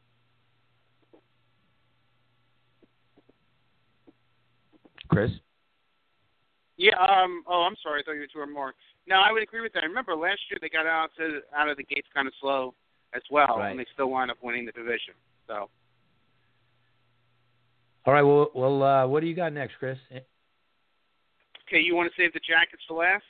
Chris. 5.07 5.31
Yeah. 6.79 6.95
Um. 6.95 7.43
Oh, 7.45 7.67
I'm 7.67 7.75
sorry. 7.83 7.99
I 7.99 8.03
thought 8.03 8.13
you 8.13 8.21
were 8.21 8.33
two 8.33 8.39
or 8.39 8.47
more. 8.47 8.73
No, 9.05 9.17
I 9.17 9.33
would 9.33 9.43
agree 9.43 9.61
with 9.61 9.73
that. 9.73 9.83
I 9.83 9.85
remember 9.85 10.15
last 10.15 10.39
year 10.49 10.57
they 10.61 10.69
got 10.69 10.87
out 10.87 11.09
to 11.17 11.41
out 11.55 11.67
of 11.69 11.75
the 11.75 11.83
gates 11.83 12.07
kind 12.15 12.25
of 12.27 12.33
slow 12.39 12.73
as 13.13 13.21
well, 13.29 13.57
right. 13.57 13.71
and 13.71 13.79
they 13.79 13.85
still 13.93 14.09
wound 14.09 14.31
up 14.31 14.37
winning 14.41 14.65
the 14.65 14.71
division. 14.71 15.13
So. 15.45 15.69
All 18.05 18.13
right. 18.13 18.23
Well, 18.23 18.49
well, 18.55 18.81
uh, 18.81 19.07
what 19.07 19.19
do 19.19 19.27
you 19.27 19.35
got 19.35 19.51
next, 19.51 19.73
Chris? 19.77 19.97
Okay, 21.67 21.81
you 21.81 21.95
want 21.95 22.09
to 22.09 22.21
save 22.21 22.31
the 22.33 22.39
Jackets 22.39 22.81
for 22.87 22.97
last? 22.97 23.23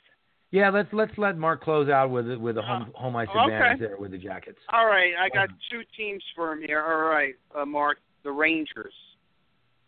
Yeah, 0.52 0.70
let's 0.70 0.88
let's 0.92 1.12
let 1.18 1.36
Mark 1.36 1.62
close 1.62 1.88
out 1.88 2.10
with 2.10 2.26
with 2.38 2.56
a 2.56 2.62
home 2.62 2.92
home 2.94 3.16
ice 3.16 3.28
advantage 3.34 3.76
okay. 3.76 3.86
there 3.86 3.96
with 3.98 4.12
the 4.12 4.18
Jackets. 4.18 4.58
All 4.72 4.86
right, 4.86 5.12
I 5.20 5.28
got 5.28 5.48
two 5.70 5.82
teams 5.96 6.22
for 6.36 6.52
him 6.52 6.62
here. 6.64 6.82
All 6.82 7.10
right, 7.10 7.34
uh, 7.56 7.64
Mark, 7.64 7.98
the 8.22 8.30
Rangers. 8.30 8.94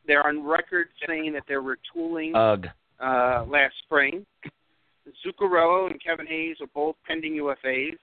They're 0.05 0.27
on 0.27 0.45
record 0.45 0.89
saying 1.07 1.33
that 1.35 1.45
they're 1.47 1.63
retooling 1.63 2.33
Ugh 2.35 2.67
uh, 3.03 3.45
last 3.49 3.75
spring. 3.85 4.25
Zuccarello 5.27 5.91
and 5.91 6.01
Kevin 6.03 6.27
Hayes 6.27 6.57
are 6.61 6.69
both 6.75 6.97
pending 7.07 7.35
UFAs. 7.35 7.97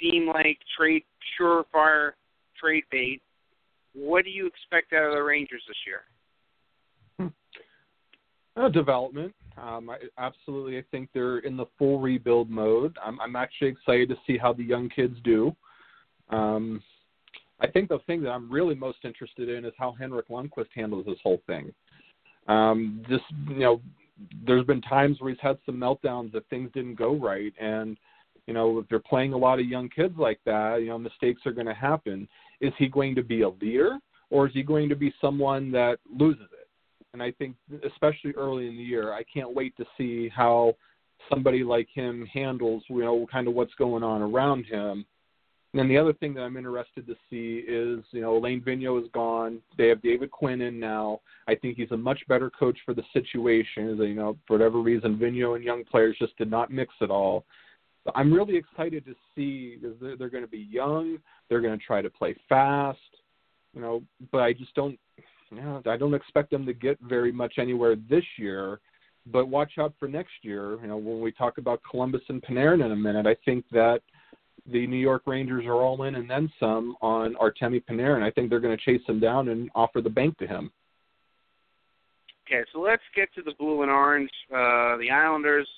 Seem 0.00 0.26
like 0.26 0.58
trade 0.78 1.04
surefire 1.38 2.12
trade 2.58 2.84
bait. 2.90 3.20
What 3.94 4.24
do 4.24 4.30
you 4.30 4.46
expect 4.46 4.92
out 4.92 5.08
of 5.08 5.14
the 5.14 5.22
Rangers 5.22 5.62
this 5.68 5.76
year? 5.86 6.00
Hmm. 7.18 8.60
Uh, 8.60 8.68
development. 8.68 9.34
Um, 9.58 9.88
I, 9.88 9.96
absolutely, 10.18 10.78
I 10.78 10.84
think 10.90 11.08
they're 11.14 11.38
in 11.38 11.56
the 11.56 11.66
full 11.78 11.98
rebuild 11.98 12.50
mode. 12.50 12.96
I'm, 13.02 13.18
I'm 13.20 13.36
actually 13.36 13.68
excited 13.68 14.08
to 14.10 14.16
see 14.26 14.36
how 14.36 14.52
the 14.52 14.62
young 14.62 14.90
kids 14.90 15.16
do. 15.24 15.54
Um, 16.28 16.82
I 17.60 17.66
think 17.66 17.88
the 17.88 18.00
thing 18.06 18.22
that 18.22 18.30
I'm 18.30 18.50
really 18.50 18.74
most 18.74 18.98
interested 19.04 19.48
in 19.48 19.64
is 19.64 19.72
how 19.78 19.92
Henrik 19.98 20.28
Lundqvist 20.28 20.68
handles 20.74 21.06
this 21.06 21.18
whole 21.22 21.40
thing. 21.46 21.72
Um, 22.48 23.02
just 23.08 23.24
you 23.48 23.60
know, 23.60 23.80
there's 24.46 24.64
been 24.64 24.82
times 24.82 25.20
where 25.20 25.30
he's 25.30 25.40
had 25.40 25.58
some 25.66 25.76
meltdowns 25.76 26.32
that 26.32 26.48
things 26.48 26.70
didn't 26.72 26.94
go 26.94 27.14
right. 27.14 27.52
And 27.60 27.96
you 28.46 28.54
know 28.54 28.78
if 28.78 28.88
they're 28.88 28.98
playing 29.00 29.32
a 29.32 29.36
lot 29.36 29.58
of 29.58 29.66
young 29.66 29.88
kids 29.88 30.14
like 30.16 30.40
that 30.46 30.76
you 30.80 30.88
know 30.88 30.98
mistakes 30.98 31.42
are 31.46 31.52
going 31.52 31.66
to 31.66 31.74
happen. 31.74 32.28
Is 32.60 32.72
he 32.78 32.88
going 32.88 33.14
to 33.16 33.22
be 33.22 33.42
a 33.42 33.48
leader 33.48 33.98
or 34.30 34.46
is 34.46 34.54
he 34.54 34.62
going 34.62 34.88
to 34.88 34.96
be 34.96 35.12
someone 35.20 35.70
that 35.72 35.98
loses 36.10 36.48
it? 36.52 36.68
And 37.12 37.22
i 37.22 37.32
think 37.32 37.56
especially 37.84 38.32
early 38.32 38.68
in 38.68 38.76
the 38.76 38.82
year 38.82 39.12
i 39.12 39.22
can't 39.32 39.54
wait 39.54 39.76
to 39.78 39.84
see 39.96 40.28
how 40.28 40.74
somebody 41.30 41.64
like 41.64 41.88
him 41.92 42.26
handles 42.26 42.82
you 42.88 43.00
know 43.00 43.26
kind 43.30 43.48
of 43.48 43.54
what's 43.54 43.74
going 43.74 44.02
on 44.02 44.22
around 44.22 44.64
him 44.66 45.04
and 45.76 45.82
then 45.82 45.88
the 45.94 45.98
other 45.98 46.14
thing 46.14 46.32
that 46.32 46.40
I'm 46.40 46.56
interested 46.56 47.06
to 47.06 47.14
see 47.28 47.62
is, 47.68 48.02
you 48.12 48.22
know, 48.22 48.38
Alain 48.38 48.62
Vigneault 48.62 49.02
is 49.02 49.10
gone. 49.12 49.60
They 49.76 49.88
have 49.88 50.00
David 50.00 50.30
Quinn 50.30 50.62
in 50.62 50.80
now. 50.80 51.20
I 51.48 51.54
think 51.54 51.76
he's 51.76 51.90
a 51.90 51.96
much 51.98 52.18
better 52.28 52.48
coach 52.48 52.78
for 52.86 52.94
the 52.94 53.02
situation. 53.12 53.98
You 53.98 54.14
know, 54.14 54.38
for 54.46 54.54
whatever 54.54 54.80
reason, 54.80 55.18
Vigneault 55.18 55.56
and 55.56 55.62
young 55.62 55.84
players 55.84 56.16
just 56.18 56.34
did 56.38 56.50
not 56.50 56.70
mix 56.70 56.94
at 57.02 57.10
all. 57.10 57.44
So 58.04 58.12
I'm 58.14 58.32
really 58.32 58.56
excited 58.56 59.04
to 59.04 59.14
see 59.34 59.76
because 59.76 59.98
they're, 60.00 60.16
they're 60.16 60.30
going 60.30 60.44
to 60.44 60.50
be 60.50 60.66
young. 60.70 61.18
They're 61.50 61.60
going 61.60 61.78
to 61.78 61.84
try 61.84 62.00
to 62.00 62.08
play 62.08 62.34
fast, 62.48 62.98
you 63.74 63.82
know. 63.82 64.02
But 64.32 64.38
I 64.38 64.54
just 64.54 64.74
don't, 64.74 64.98
you 65.50 65.60
know, 65.60 65.82
I 65.84 65.98
don't 65.98 66.14
expect 66.14 66.52
them 66.52 66.64
to 66.64 66.72
get 66.72 66.98
very 67.02 67.32
much 67.32 67.56
anywhere 67.58 67.96
this 68.08 68.24
year. 68.38 68.80
But 69.26 69.50
watch 69.50 69.72
out 69.78 69.92
for 70.00 70.08
next 70.08 70.32
year. 70.40 70.80
You 70.80 70.86
know, 70.86 70.96
when 70.96 71.20
we 71.20 71.32
talk 71.32 71.58
about 71.58 71.82
Columbus 71.90 72.22
and 72.30 72.42
Panarin 72.42 72.82
in 72.82 72.92
a 72.92 72.96
minute, 72.96 73.26
I 73.26 73.36
think 73.44 73.66
that 73.72 74.00
the 74.70 74.86
New 74.86 74.96
York 74.96 75.22
Rangers 75.26 75.64
are 75.66 75.74
all 75.74 76.02
in 76.04 76.16
and 76.16 76.28
then 76.28 76.50
some 76.58 76.96
on 77.00 77.34
Artemi 77.34 77.82
Panarin. 77.84 78.22
I 78.22 78.30
think 78.30 78.50
they're 78.50 78.60
going 78.60 78.76
to 78.76 78.84
chase 78.84 79.06
him 79.06 79.20
down 79.20 79.48
and 79.48 79.70
offer 79.74 80.00
the 80.00 80.10
bank 80.10 80.38
to 80.38 80.46
him. 80.46 80.70
Okay, 82.46 82.64
so 82.72 82.80
let's 82.80 83.02
get 83.14 83.32
to 83.34 83.42
the 83.42 83.52
blue 83.58 83.82
and 83.82 83.90
orange, 83.90 84.30
uh, 84.52 84.96
the 84.98 85.10
Islanders. 85.12 85.68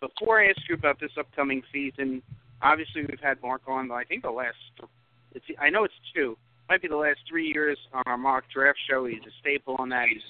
Before 0.00 0.40
I 0.40 0.48
ask 0.48 0.60
you 0.68 0.74
about 0.74 1.00
this 1.00 1.12
upcoming 1.18 1.62
season, 1.72 2.22
obviously 2.62 3.02
we've 3.02 3.20
had 3.20 3.40
Mark 3.42 3.62
on. 3.66 3.90
I 3.90 4.04
think 4.04 4.22
the 4.22 4.30
last, 4.30 4.56
it's, 5.34 5.44
I 5.58 5.70
know 5.70 5.84
it's 5.84 5.94
two, 6.14 6.36
might 6.68 6.82
be 6.82 6.88
the 6.88 6.96
last 6.96 7.20
three 7.28 7.50
years 7.52 7.78
on 7.92 8.02
our 8.06 8.18
mock 8.18 8.44
draft 8.52 8.78
show. 8.88 9.06
He's 9.06 9.20
a 9.26 9.32
staple 9.40 9.76
on 9.78 9.88
that. 9.90 10.08
He's 10.08 10.22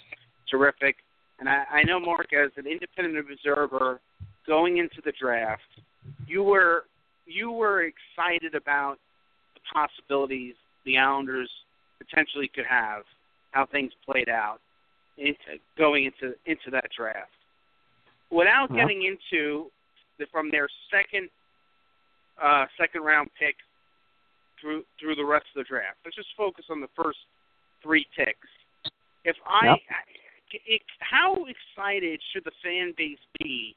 terrific, 0.50 0.96
and 1.38 1.48
I, 1.48 1.64
I 1.70 1.82
know 1.82 1.98
Mark 2.00 2.32
as 2.32 2.50
an 2.56 2.66
independent 2.66 3.18
observer 3.18 4.00
going 4.46 4.78
into 4.78 5.00
the 5.04 5.12
draft. 5.20 5.62
You 6.26 6.42
were 6.42 6.84
you 7.26 7.50
were 7.50 7.82
excited 7.82 8.54
about 8.54 8.98
the 9.54 9.60
possibilities 9.72 10.54
the 10.84 10.98
Islanders 10.98 11.50
potentially 11.98 12.50
could 12.52 12.66
have, 12.66 13.02
how 13.50 13.66
things 13.66 13.92
played 14.04 14.28
out 14.28 14.58
into, 15.18 15.60
going 15.76 16.04
into 16.06 16.34
into 16.46 16.70
that 16.70 16.86
draft. 16.96 17.30
Without 18.30 18.68
yeah. 18.70 18.82
getting 18.82 19.04
into 19.04 19.66
the, 20.18 20.26
from 20.32 20.50
their 20.50 20.68
second 20.90 21.28
uh, 22.42 22.66
second 22.78 23.02
round 23.02 23.28
pick 23.38 23.56
through 24.60 24.84
through 24.98 25.14
the 25.14 25.24
rest 25.24 25.46
of 25.54 25.64
the 25.64 25.68
draft, 25.68 25.98
let's 26.04 26.16
just 26.16 26.28
focus 26.36 26.64
on 26.70 26.80
the 26.80 26.88
first 26.96 27.18
three 27.82 28.06
picks. 28.16 28.48
If 29.24 29.36
I, 29.46 29.66
yep. 29.66 29.78
it, 30.66 30.82
how 31.00 31.44
excited 31.44 32.20
should 32.32 32.44
the 32.44 32.52
fan 32.64 32.94
base 32.96 33.18
be, 33.38 33.74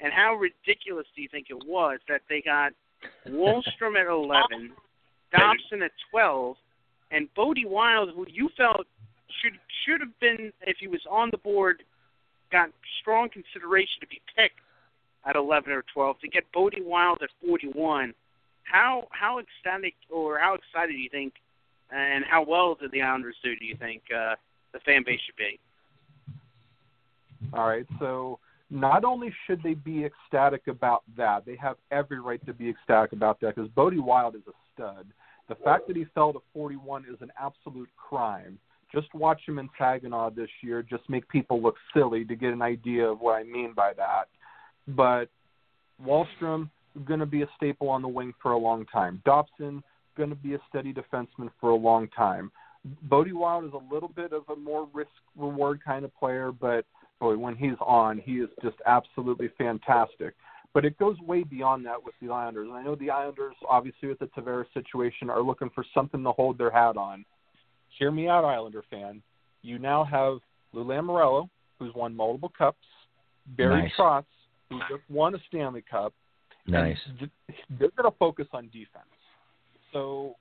and 0.00 0.12
how 0.12 0.34
ridiculous 0.34 1.06
do 1.16 1.22
you 1.22 1.28
think 1.28 1.46
it 1.50 1.66
was 1.66 1.98
that 2.08 2.20
they 2.28 2.40
got 2.40 2.72
Wahlstrom 3.28 3.96
at 3.98 4.06
11, 4.10 4.72
Dobson 5.32 5.82
at 5.82 5.92
12, 6.10 6.56
and 7.10 7.32
Bode 7.34 7.64
Wilde, 7.64 8.10
who 8.14 8.26
you 8.28 8.48
felt 8.56 8.86
should 9.42 9.58
should 9.84 10.00
have 10.00 10.18
been, 10.20 10.52
if 10.62 10.76
he 10.78 10.86
was 10.86 11.00
on 11.10 11.28
the 11.30 11.38
board, 11.38 11.82
got 12.50 12.70
strong 13.00 13.28
consideration 13.28 14.00
to 14.00 14.06
be 14.06 14.20
picked 14.36 14.60
at 15.26 15.36
11 15.36 15.72
or 15.72 15.84
12. 15.92 16.20
To 16.20 16.28
get 16.28 16.44
Bode 16.52 16.76
Wilde 16.84 17.22
at 17.22 17.30
41 17.46 18.14
how 18.64 19.06
how 19.10 19.38
ecstatic 19.38 19.94
or 20.10 20.38
how 20.38 20.54
excited 20.54 20.92
do 20.92 20.98
you 20.98 21.10
think, 21.10 21.34
and 21.90 22.24
how 22.24 22.44
well 22.44 22.74
did 22.74 22.90
the 22.90 23.02
Islanders 23.02 23.36
do? 23.42 23.54
Do 23.56 23.64
you 23.64 23.76
think 23.76 24.02
uh, 24.14 24.34
the 24.72 24.80
fan 24.80 25.04
base 25.04 25.20
should 25.24 25.36
be? 25.36 25.60
All 27.52 27.68
right, 27.68 27.86
so 27.98 28.38
not 28.74 29.04
only 29.04 29.32
should 29.46 29.62
they 29.62 29.74
be 29.74 30.04
ecstatic 30.04 30.66
about 30.66 31.04
that, 31.16 31.46
they 31.46 31.54
have 31.56 31.76
every 31.92 32.18
right 32.18 32.44
to 32.44 32.52
be 32.52 32.68
ecstatic 32.68 33.12
about 33.12 33.40
that 33.40 33.54
because 33.54 33.70
Bode 33.70 33.96
Wilde 33.96 34.34
is 34.34 34.42
a 34.48 34.52
stud. 34.74 35.06
The 35.48 35.54
fact 35.54 35.86
that 35.86 35.96
he 35.96 36.06
fell 36.12 36.32
to 36.32 36.40
41 36.52 37.04
is 37.04 37.16
an 37.20 37.30
absolute 37.40 37.88
crime. 37.96 38.58
Just 38.92 39.14
watch 39.14 39.40
him 39.46 39.60
in 39.60 39.70
Saginaw 39.78 40.30
this 40.30 40.48
year. 40.60 40.82
Just 40.82 41.08
make 41.08 41.28
people 41.28 41.62
look 41.62 41.76
silly 41.94 42.24
to 42.24 42.34
get 42.34 42.52
an 42.52 42.62
idea 42.62 43.06
of 43.06 43.20
what 43.20 43.34
I 43.34 43.44
mean 43.44 43.74
by 43.74 43.92
that. 43.96 44.24
But 44.88 45.26
Wahlstrom 46.04 46.68
going 47.04 47.20
to 47.20 47.26
be 47.26 47.42
a 47.42 47.48
staple 47.56 47.88
on 47.88 48.02
the 48.02 48.08
wing 48.08 48.34
for 48.42 48.52
a 48.52 48.58
long 48.58 48.86
time. 48.86 49.22
Dobson 49.24 49.84
going 50.16 50.30
to 50.30 50.36
be 50.36 50.54
a 50.54 50.58
steady 50.68 50.92
defenseman 50.92 51.50
for 51.60 51.70
a 51.70 51.76
long 51.76 52.08
time. 52.08 52.50
Bode 53.02 53.32
Wilde 53.32 53.66
is 53.66 53.72
a 53.72 53.94
little 53.94 54.10
bit 54.10 54.32
of 54.32 54.42
a 54.48 54.56
more 54.56 54.88
risk 54.92 55.10
reward 55.36 55.80
kind 55.84 56.04
of 56.04 56.14
player, 56.16 56.50
but 56.52 56.84
boy, 57.20 57.36
when 57.36 57.56
he's 57.56 57.78
on, 57.80 58.18
he 58.18 58.34
is 58.34 58.48
just 58.62 58.76
absolutely 58.86 59.50
fantastic. 59.56 60.34
But 60.72 60.84
it 60.84 60.98
goes 60.98 61.16
way 61.20 61.44
beyond 61.44 61.86
that 61.86 62.04
with 62.04 62.14
the 62.20 62.32
Islanders. 62.32 62.68
And 62.68 62.76
I 62.76 62.82
know 62.82 62.96
the 62.96 63.10
Islanders, 63.10 63.54
obviously 63.68 64.08
with 64.08 64.18
the 64.18 64.26
Tavares 64.26 64.66
situation, 64.74 65.30
are 65.30 65.42
looking 65.42 65.70
for 65.74 65.84
something 65.94 66.22
to 66.24 66.32
hold 66.32 66.58
their 66.58 66.70
hat 66.70 66.96
on. 66.96 67.24
Hear 67.98 68.10
me 68.10 68.28
out, 68.28 68.44
Islander 68.44 68.82
fan. 68.90 69.22
You 69.62 69.78
now 69.78 70.04
have 70.04 70.38
Lou 70.72 70.84
Lamoriello, 70.84 71.48
who's 71.78 71.94
won 71.94 72.14
multiple 72.14 72.52
cups, 72.56 72.78
Barry 73.56 73.82
nice. 73.82 73.92
Trotz, 73.98 74.24
who 74.68 74.78
just 74.90 75.08
won 75.08 75.34
a 75.34 75.38
Stanley 75.48 75.84
Cup. 75.88 76.12
Nice. 76.66 76.98
They're 77.78 77.90
going 77.96 78.10
to 78.10 78.16
focus 78.18 78.46
on 78.52 78.64
defense. 78.66 79.04
So 79.92 80.34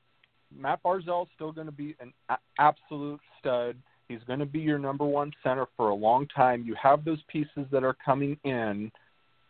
Matt 0.57 0.81
Barzal 0.83 1.23
is 1.23 1.29
still 1.35 1.51
going 1.51 1.67
to 1.67 1.73
be 1.73 1.95
an 1.99 2.13
a- 2.29 2.37
absolute 2.57 3.19
stud. 3.39 3.75
He's 4.07 4.23
going 4.27 4.39
to 4.39 4.45
be 4.45 4.59
your 4.59 4.79
number 4.79 5.05
one 5.05 5.31
center 5.43 5.65
for 5.77 5.89
a 5.89 5.95
long 5.95 6.27
time. 6.27 6.63
You 6.65 6.75
have 6.81 7.05
those 7.05 7.21
pieces 7.27 7.65
that 7.71 7.83
are 7.83 7.95
coming 8.05 8.37
in. 8.43 8.91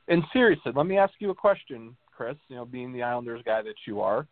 And 0.08 0.24
seriously, 0.32 0.72
let 0.76 0.86
me 0.86 0.98
ask 0.98 1.14
you 1.20 1.32
a 1.32 1.36
question, 1.36 1.96
Chris. 2.16 2.36
You 2.50 2.58
know, 2.58 2.66
being 2.66 2.94
the 2.94 3.04
Islanders 3.04 3.42
guy 3.46 3.62
that 3.62 3.76
you 3.88 4.02
are, 4.02 4.28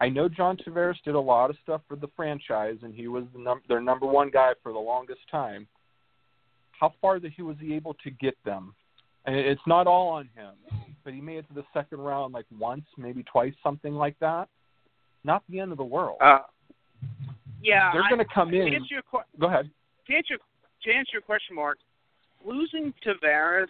I 0.00 0.08
know 0.08 0.28
John 0.28 0.56
Tavares 0.56 0.96
did 1.04 1.14
a 1.14 1.20
lot 1.20 1.50
of 1.50 1.56
stuff 1.62 1.80
for 1.88 1.96
the 1.96 2.08
franchise, 2.14 2.76
and 2.82 2.94
he 2.94 3.08
was 3.08 3.24
the 3.32 3.40
num- 3.40 3.62
their 3.68 3.80
number 3.80 4.06
one 4.06 4.30
guy 4.30 4.52
for 4.62 4.72
the 4.72 4.78
longest 4.78 5.20
time. 5.30 5.66
How 6.72 6.92
far 7.00 7.18
that 7.20 7.32
he 7.32 7.42
was 7.42 7.56
he 7.58 7.74
able 7.74 7.94
to 8.04 8.10
get 8.10 8.36
them? 8.44 8.74
And 9.24 9.34
it's 9.34 9.62
not 9.66 9.86
all 9.86 10.08
on 10.08 10.28
him, 10.36 10.52
but 11.02 11.14
he 11.14 11.20
made 11.20 11.38
it 11.38 11.48
to 11.48 11.54
the 11.54 11.64
second 11.72 11.98
round 11.98 12.34
like 12.34 12.44
once, 12.58 12.84
maybe 12.98 13.22
twice, 13.22 13.54
something 13.62 13.94
like 13.94 14.18
that. 14.20 14.48
Not 15.24 15.42
the 15.48 15.58
end 15.60 15.72
of 15.72 15.78
the 15.78 15.84
world. 15.84 16.18
Uh, 16.20 16.40
yeah, 17.66 17.90
they're 17.92 18.08
going 18.08 18.18
to 18.18 18.32
come 18.32 18.54
in. 18.54 18.74
Answer 18.74 18.94
your 18.94 19.02
Go 19.40 19.46
ahead. 19.46 19.70
to 20.06 20.14
answer 20.14 20.36
to 20.84 20.92
answer 20.92 21.10
your 21.14 21.22
question, 21.22 21.56
Mark, 21.56 21.78
losing 22.44 22.94
Tavares 23.04 23.66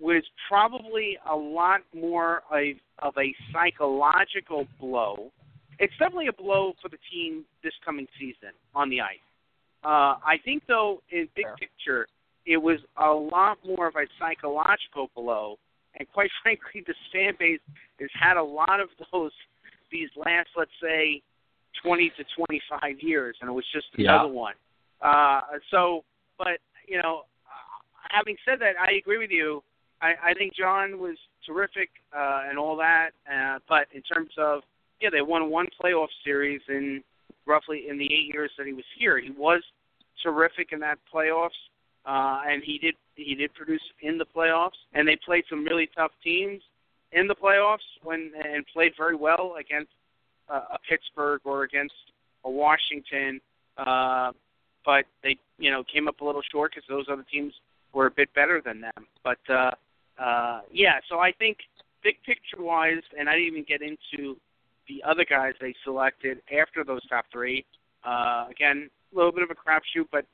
was 0.00 0.22
probably 0.48 1.18
a 1.30 1.36
lot 1.36 1.80
more 1.94 2.42
of, 2.50 2.76
of 3.00 3.14
a 3.18 3.34
psychological 3.52 4.66
blow. 4.80 5.30
It's 5.78 5.92
definitely 5.98 6.28
a 6.28 6.32
blow 6.32 6.72
for 6.82 6.88
the 6.88 6.98
team 7.12 7.44
this 7.62 7.72
coming 7.84 8.06
season 8.18 8.52
on 8.74 8.90
the 8.90 9.00
ice. 9.00 9.18
Uh, 9.84 10.16
I 10.24 10.36
think, 10.44 10.62
though, 10.66 11.02
in 11.10 11.28
big 11.36 11.44
Fair. 11.44 11.56
picture, 11.56 12.06
it 12.46 12.56
was 12.56 12.78
a 12.96 13.10
lot 13.10 13.58
more 13.64 13.86
of 13.86 13.94
a 13.96 14.06
psychological 14.18 15.10
blow. 15.14 15.58
And 15.98 16.08
quite 16.12 16.30
frankly, 16.42 16.82
this 16.86 16.96
fan 17.12 17.34
base 17.38 17.60
has 18.00 18.10
had 18.18 18.36
a 18.36 18.42
lot 18.42 18.80
of 18.80 18.88
those 19.12 19.32
these 19.92 20.08
last, 20.16 20.48
let's 20.56 20.70
say, 20.80 21.20
20 21.82 22.10
to 22.16 22.24
25 22.36 23.00
years, 23.00 23.36
and 23.40 23.48
it 23.48 23.52
was 23.52 23.64
just 23.72 23.86
Yeah. 23.96 24.14
another 24.14 24.32
one. 24.32 24.54
Uh, 25.00 25.40
so, 25.70 26.04
but 26.38 26.58
you 26.86 26.98
know, 26.98 27.22
having 28.10 28.36
said 28.44 28.58
that, 28.60 28.74
I 28.78 28.92
agree 28.92 29.18
with 29.18 29.30
you. 29.30 29.62
I, 30.02 30.14
I 30.30 30.34
think 30.34 30.54
John 30.54 30.98
was 30.98 31.16
terrific 31.46 31.90
uh, 32.16 32.42
and 32.48 32.58
all 32.58 32.76
that. 32.76 33.10
Uh, 33.30 33.58
but 33.68 33.86
in 33.92 34.02
terms 34.02 34.30
of, 34.38 34.62
yeah, 35.00 35.10
they 35.10 35.22
won 35.22 35.50
one 35.50 35.66
playoff 35.82 36.08
series 36.24 36.60
in 36.68 37.02
roughly 37.46 37.86
in 37.88 37.98
the 37.98 38.04
eight 38.04 38.32
years 38.32 38.50
that 38.58 38.66
he 38.66 38.72
was 38.72 38.84
here. 38.98 39.18
He 39.18 39.30
was 39.30 39.62
terrific 40.22 40.72
in 40.72 40.80
that 40.80 40.98
playoffs, 41.12 41.50
uh, 42.06 42.42
and 42.46 42.62
he 42.62 42.78
did 42.78 42.94
he 43.14 43.34
did 43.34 43.52
produce 43.54 43.82
in 44.02 44.18
the 44.18 44.26
playoffs. 44.26 44.78
And 44.94 45.06
they 45.06 45.16
played 45.24 45.44
some 45.48 45.64
really 45.64 45.88
tough 45.96 46.12
teams 46.22 46.62
in 47.12 47.26
the 47.26 47.34
playoffs 47.34 47.78
when 48.02 48.32
and 48.44 48.64
played 48.72 48.92
very 48.96 49.16
well 49.16 49.56
against 49.58 49.90
uh, 50.50 50.74
a 50.74 50.78
Pittsburgh 50.88 51.40
or 51.44 51.62
against 51.62 51.94
a 52.44 52.50
Washington. 52.50 53.40
Uh, 53.76 54.32
but 54.84 55.04
they, 55.22 55.36
you 55.58 55.70
know, 55.70 55.84
came 55.84 56.08
up 56.08 56.20
a 56.20 56.24
little 56.24 56.42
short 56.50 56.72
because 56.74 56.88
those 56.88 57.06
other 57.10 57.24
teams 57.30 57.52
were 57.92 58.06
a 58.06 58.10
bit 58.10 58.32
better 58.34 58.62
than 58.64 58.80
them. 58.80 59.06
But 59.22 59.38
uh, 59.48 59.72
uh, 60.18 60.60
yeah, 60.72 61.00
so 61.08 61.18
I 61.18 61.32
think 61.32 61.58
big 62.02 62.16
picture 62.24 62.62
wise, 62.62 63.02
and 63.18 63.28
I 63.28 63.32
didn't 63.32 63.48
even 63.48 63.64
get 63.64 63.82
into 63.82 64.36
the 64.88 65.02
other 65.08 65.24
guys 65.28 65.54
they 65.60 65.74
selected 65.84 66.38
after 66.58 66.84
those 66.84 67.06
top 67.08 67.26
three. 67.32 67.64
Uh, 68.04 68.46
again, 68.50 68.90
a 69.12 69.16
little 69.16 69.32
bit 69.32 69.42
of 69.42 69.50
a 69.50 69.54
crapshoot, 69.54 70.06
but 70.10 70.24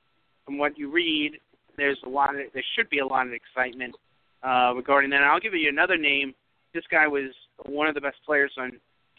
from 0.45 0.59
what 0.59 0.79
you 0.79 0.91
read, 0.91 1.39
there's 1.77 1.99
a 2.07 2.09
lot 2.09 2.31
of 2.31 2.41
there 2.55 2.65
should 2.77 2.89
be 2.89 3.01
a 3.01 3.07
lot 3.07 3.27
of 3.27 3.33
excitement 3.33 3.95
uh, 4.43 4.73
regarding 4.75 5.11
that. 5.11 5.17
And 5.17 5.27
I'll 5.27 5.41
give 5.41 5.55
you 5.55 5.69
another 5.69 5.97
name. 5.99 6.35
This 6.73 6.85
guy 6.91 7.07
was 7.07 7.31
one 7.67 7.87
of 7.89 7.95
the 7.95 8.01
best 8.01 8.17
players 8.25 8.53
on 8.59 8.73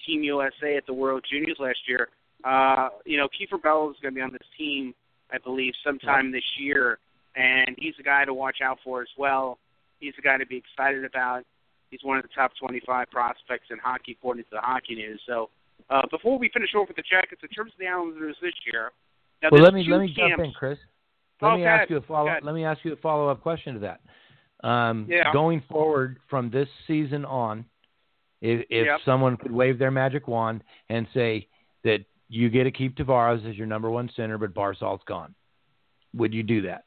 Team 0.07 0.23
USA 0.23 0.77
at 0.77 0.85
the 0.87 0.93
World 0.93 1.23
Juniors 1.29 1.57
last 1.59 1.79
year. 1.87 2.07
Uh, 2.43 2.89
you 3.05 3.17
know, 3.17 3.27
Kieffer 3.27 3.61
Bell 3.61 3.89
is 3.91 3.97
going 4.01 4.13
to 4.13 4.15
be 4.17 4.21
on 4.21 4.31
this 4.31 4.47
team, 4.57 4.93
I 5.31 5.37
believe, 5.37 5.73
sometime 5.83 6.31
this 6.31 6.43
year, 6.57 6.97
and 7.35 7.75
he's 7.77 7.93
a 7.99 8.03
guy 8.03 8.25
to 8.25 8.33
watch 8.33 8.57
out 8.63 8.77
for 8.83 9.01
as 9.01 9.07
well. 9.17 9.59
He's 9.99 10.13
a 10.17 10.21
guy 10.21 10.37
to 10.37 10.45
be 10.45 10.57
excited 10.57 11.03
about. 11.03 11.43
He's 11.91 11.99
one 12.03 12.17
of 12.17 12.23
the 12.23 12.29
top 12.35 12.51
25 12.59 13.09
prospects 13.11 13.67
in 13.71 13.77
hockey 13.79 14.13
according 14.19 14.43
to 14.45 14.49
the 14.53 14.61
Hockey 14.61 14.95
News. 14.95 15.21
So, 15.27 15.49
uh, 15.89 16.03
before 16.11 16.37
we 16.39 16.49
finish 16.49 16.69
off 16.75 16.87
with 16.87 16.97
the 16.97 17.03
Jackets, 17.09 17.41
in 17.43 17.49
terms 17.49 17.71
of 17.73 17.79
the 17.79 17.87
Islanders 17.87 18.35
this 18.41 18.53
year, 18.71 18.91
now 19.41 19.49
Well, 19.51 19.61
let 19.61 19.73
me 19.73 19.83
let 19.89 20.01
me 20.01 20.13
camps. 20.13 20.31
jump 20.31 20.43
in, 20.45 20.51
Chris. 20.53 20.77
Let 21.41 21.53
Oh, 21.53 21.57
me 21.57 21.65
ask 21.65 21.75
ahead. 21.77 21.89
you 21.91 21.97
a 21.97 22.01
follow. 22.01 22.35
Let 22.41 22.55
me 22.55 22.65
ask 22.65 22.83
you 22.83 22.93
a 22.93 22.97
follow 22.97 23.29
up 23.29 23.41
question 23.41 23.75
to 23.75 23.79
that. 23.81 24.01
Um, 24.67 25.05
Yeah. 25.09 25.31
Going 25.33 25.61
forward 25.61 26.17
from 26.29 26.49
this 26.49 26.67
season 26.87 27.23
on, 27.25 27.63
if, 28.41 28.65
if 28.69 28.85
Yep. 28.85 28.99
someone 29.05 29.37
could 29.37 29.51
wave 29.51 29.79
their 29.79 29.91
magic 29.91 30.27
wand 30.27 30.63
and 30.89 31.07
say 31.13 31.47
that 31.83 31.99
you 32.29 32.49
get 32.49 32.65
to 32.65 32.71
keep 32.71 32.95
Tavares 32.95 33.49
as 33.49 33.55
your 33.55 33.67
number 33.67 33.89
one 33.89 34.09
center, 34.15 34.37
but 34.37 34.53
Barzal's 34.53 35.01
gone, 35.05 35.33
would 36.13 36.33
you 36.33 36.43
do 36.43 36.61
that? 36.63 36.83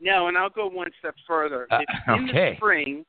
No, 0.00 0.28
and 0.28 0.38
I'll 0.38 0.50
go 0.50 0.68
one 0.68 0.90
step 0.98 1.14
further. 1.26 1.66
Uh, 1.70 1.80
if 1.80 2.18
in 2.18 2.26
the 2.26 2.54
spring, 2.56 3.04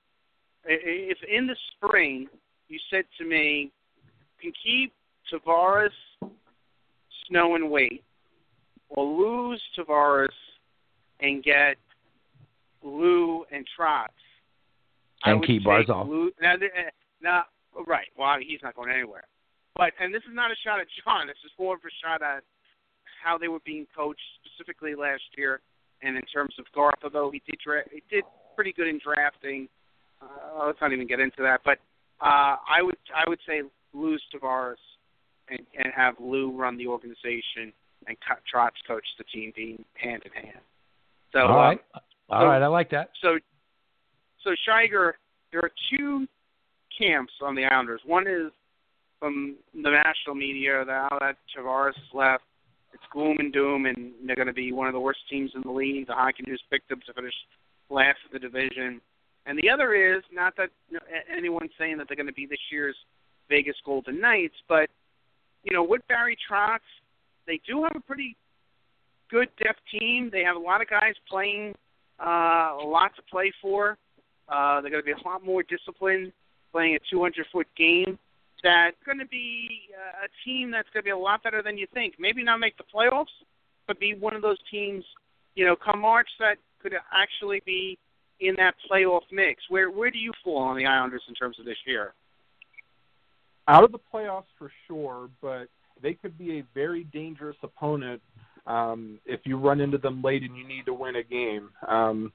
if 0.65 1.17
in 1.23 1.45
the 1.45 1.55
spring 1.75 2.27
you 2.67 2.79
said 2.89 3.05
to 3.17 3.25
me, 3.25 3.71
can 4.41 4.51
keep 4.63 4.93
Tavares, 5.31 5.89
Snow, 7.27 7.55
and 7.55 7.69
Wait, 7.69 8.03
or 8.89 9.05
lose 9.05 9.61
Tavares 9.77 10.29
and 11.19 11.43
get 11.43 11.77
Lou 12.81 13.45
and 13.51 13.67
Trotz, 13.77 14.07
And 15.25 15.45
keep 15.45 15.63
Barzal. 15.63 16.07
Lou, 16.07 16.31
now, 16.41 16.53
uh, 16.55 16.89
now, 17.21 17.43
right? 17.87 18.07
Well, 18.17 18.37
he's 18.39 18.59
not 18.63 18.75
going 18.75 18.89
anywhere. 18.91 19.23
But 19.75 19.93
and 19.99 20.13
this 20.13 20.21
is 20.23 20.33
not 20.33 20.51
a 20.51 20.55
shot 20.65 20.79
at 20.79 20.87
John. 21.03 21.27
This 21.27 21.37
is 21.45 21.51
more 21.59 21.75
of 21.75 21.81
a 21.81 21.91
shot 22.03 22.21
at 22.21 22.43
how 23.23 23.37
they 23.37 23.47
were 23.47 23.59
being 23.65 23.85
coached 23.95 24.21
specifically 24.43 24.95
last 24.95 25.23
year, 25.37 25.61
and 26.01 26.15
in 26.15 26.23
terms 26.23 26.55
of 26.59 26.65
Garth, 26.73 26.99
although 27.03 27.31
he 27.31 27.41
did 27.45 27.59
dra- 27.63 27.83
he 27.91 28.01
did 28.09 28.23
pretty 28.55 28.73
good 28.73 28.87
in 28.87 28.99
drafting. 29.03 29.67
Uh, 30.21 30.65
let's 30.65 30.79
not 30.81 30.91
even 30.91 31.07
get 31.07 31.19
into 31.19 31.41
that. 31.43 31.61
But 31.63 31.79
uh, 32.21 32.55
I 32.67 32.81
would 32.81 32.97
I 33.15 33.23
would 33.29 33.39
say 33.47 33.61
lose 33.93 34.21
Tavares 34.33 34.75
and, 35.49 35.59
and 35.77 35.93
have 35.95 36.15
Lou 36.19 36.51
run 36.51 36.77
the 36.77 36.87
organization 36.87 37.71
and 38.07 38.17
Trotz 38.53 38.71
coach 38.87 39.03
the 39.17 39.23
team, 39.25 39.51
being 39.55 39.83
hand 39.95 40.23
in 40.25 40.31
hand. 40.43 40.59
So 41.33 41.39
All 41.39 41.55
right. 41.55 41.79
uh, 41.93 41.99
All 42.29 42.41
so- 42.41 42.47
right. 42.47 42.61
I 42.61 42.67
like 42.67 42.89
that. 42.91 43.11
so, 43.21 43.37
so 44.43 44.51
Shiger, 44.67 45.13
there 45.51 45.61
are 45.63 45.71
two 45.97 46.27
camps 46.97 47.33
on 47.41 47.55
the 47.55 47.65
Islanders. 47.65 48.01
One 48.05 48.27
is 48.27 48.51
from 49.19 49.57
the 49.73 49.89
national 49.89 50.35
media 50.35 50.83
that 50.85 51.09
that 51.19 51.35
Tavares 51.55 51.93
left. 52.13 52.43
It's 52.93 53.03
gloom 53.11 53.37
and 53.39 53.53
doom, 53.53 53.85
and 53.85 54.13
they're 54.25 54.35
going 54.35 54.47
to 54.47 54.53
be 54.53 54.71
one 54.71 54.87
of 54.87 54.93
the 54.93 54.99
worst 54.99 55.19
teams 55.29 55.51
in 55.55 55.61
the 55.61 55.71
league. 55.71 56.07
The 56.07 56.13
Hockey 56.13 56.43
News 56.47 56.61
picked 56.71 56.89
them 56.89 57.01
to 57.05 57.13
finish 57.13 57.33
last 57.89 58.17
of 58.25 58.31
the 58.31 58.39
division. 58.39 58.99
And 59.45 59.57
the 59.57 59.69
other 59.69 59.93
is 59.93 60.23
not 60.31 60.55
that 60.57 60.69
you 60.89 60.95
know, 60.95 61.03
anyone's 61.35 61.71
saying 61.77 61.97
that 61.97 62.07
they're 62.07 62.17
going 62.17 62.27
to 62.27 62.33
be 62.33 62.47
this 62.47 62.59
year's 62.71 62.95
Vegas 63.47 63.75
Golden 63.85 64.19
Knights, 64.19 64.55
but 64.67 64.89
you 65.63 65.73
know, 65.73 65.83
with 65.83 66.01
Barry 66.07 66.37
Trotz, 66.49 66.79
they 67.45 67.59
do 67.67 67.83
have 67.83 67.95
a 67.95 67.99
pretty 67.99 68.35
good 69.29 69.49
depth 69.61 69.79
team. 69.91 70.29
They 70.31 70.43
have 70.43 70.55
a 70.55 70.59
lot 70.59 70.81
of 70.81 70.89
guys 70.89 71.13
playing 71.29 71.75
uh, 72.19 72.77
a 72.81 72.85
lot 72.85 73.11
to 73.15 73.21
play 73.29 73.51
for. 73.61 73.97
Uh, 74.49 74.81
they're 74.81 74.91
going 74.91 75.03
to 75.03 75.05
be 75.05 75.11
a 75.11 75.27
lot 75.27 75.43
more 75.43 75.63
disciplined 75.63 76.31
playing 76.71 76.95
a 76.95 76.99
200 77.09 77.45
foot 77.51 77.67
game. 77.77 78.17
That's 78.63 78.97
going 79.05 79.19
to 79.19 79.27
be 79.27 79.89
uh, 79.95 80.25
a 80.25 80.29
team 80.45 80.71
that's 80.71 80.89
going 80.93 81.01
to 81.01 81.05
be 81.05 81.11
a 81.11 81.17
lot 81.17 81.43
better 81.43 81.61
than 81.61 81.77
you 81.77 81.87
think. 81.93 82.15
Maybe 82.19 82.43
not 82.43 82.59
make 82.59 82.77
the 82.77 82.83
playoffs, 82.83 83.27
but 83.87 83.99
be 83.99 84.15
one 84.15 84.35
of 84.35 84.41
those 84.41 84.57
teams, 84.69 85.03
you 85.55 85.65
know, 85.65 85.75
come 85.75 85.99
March 85.99 86.27
that 86.39 86.57
could 86.81 86.93
actually 87.13 87.61
be 87.65 87.97
in 88.39 88.55
that 88.57 88.75
playoff 88.89 89.21
mix. 89.31 89.63
Where 89.69 89.91
where 89.91 90.11
do 90.11 90.17
you 90.17 90.31
fall 90.43 90.57
on 90.57 90.77
the 90.77 90.85
Islanders 90.85 91.23
in 91.27 91.35
terms 91.35 91.59
of 91.59 91.65
this 91.65 91.77
year? 91.85 92.13
Out 93.67 93.83
of 93.83 93.91
the 93.91 93.99
playoffs 94.13 94.49
for 94.57 94.71
sure, 94.87 95.29
but 95.41 95.67
they 96.01 96.13
could 96.13 96.37
be 96.37 96.59
a 96.59 96.63
very 96.73 97.03
dangerous 97.05 97.57
opponent 97.61 98.21
um, 98.65 99.19
if 99.25 99.41
you 99.45 99.57
run 99.57 99.79
into 99.79 99.97
them 99.97 100.21
late 100.21 100.43
and 100.43 100.55
you 100.57 100.67
need 100.67 100.85
to 100.85 100.93
win 100.93 101.15
a 101.17 101.23
game. 101.23 101.69
Um, 101.87 102.31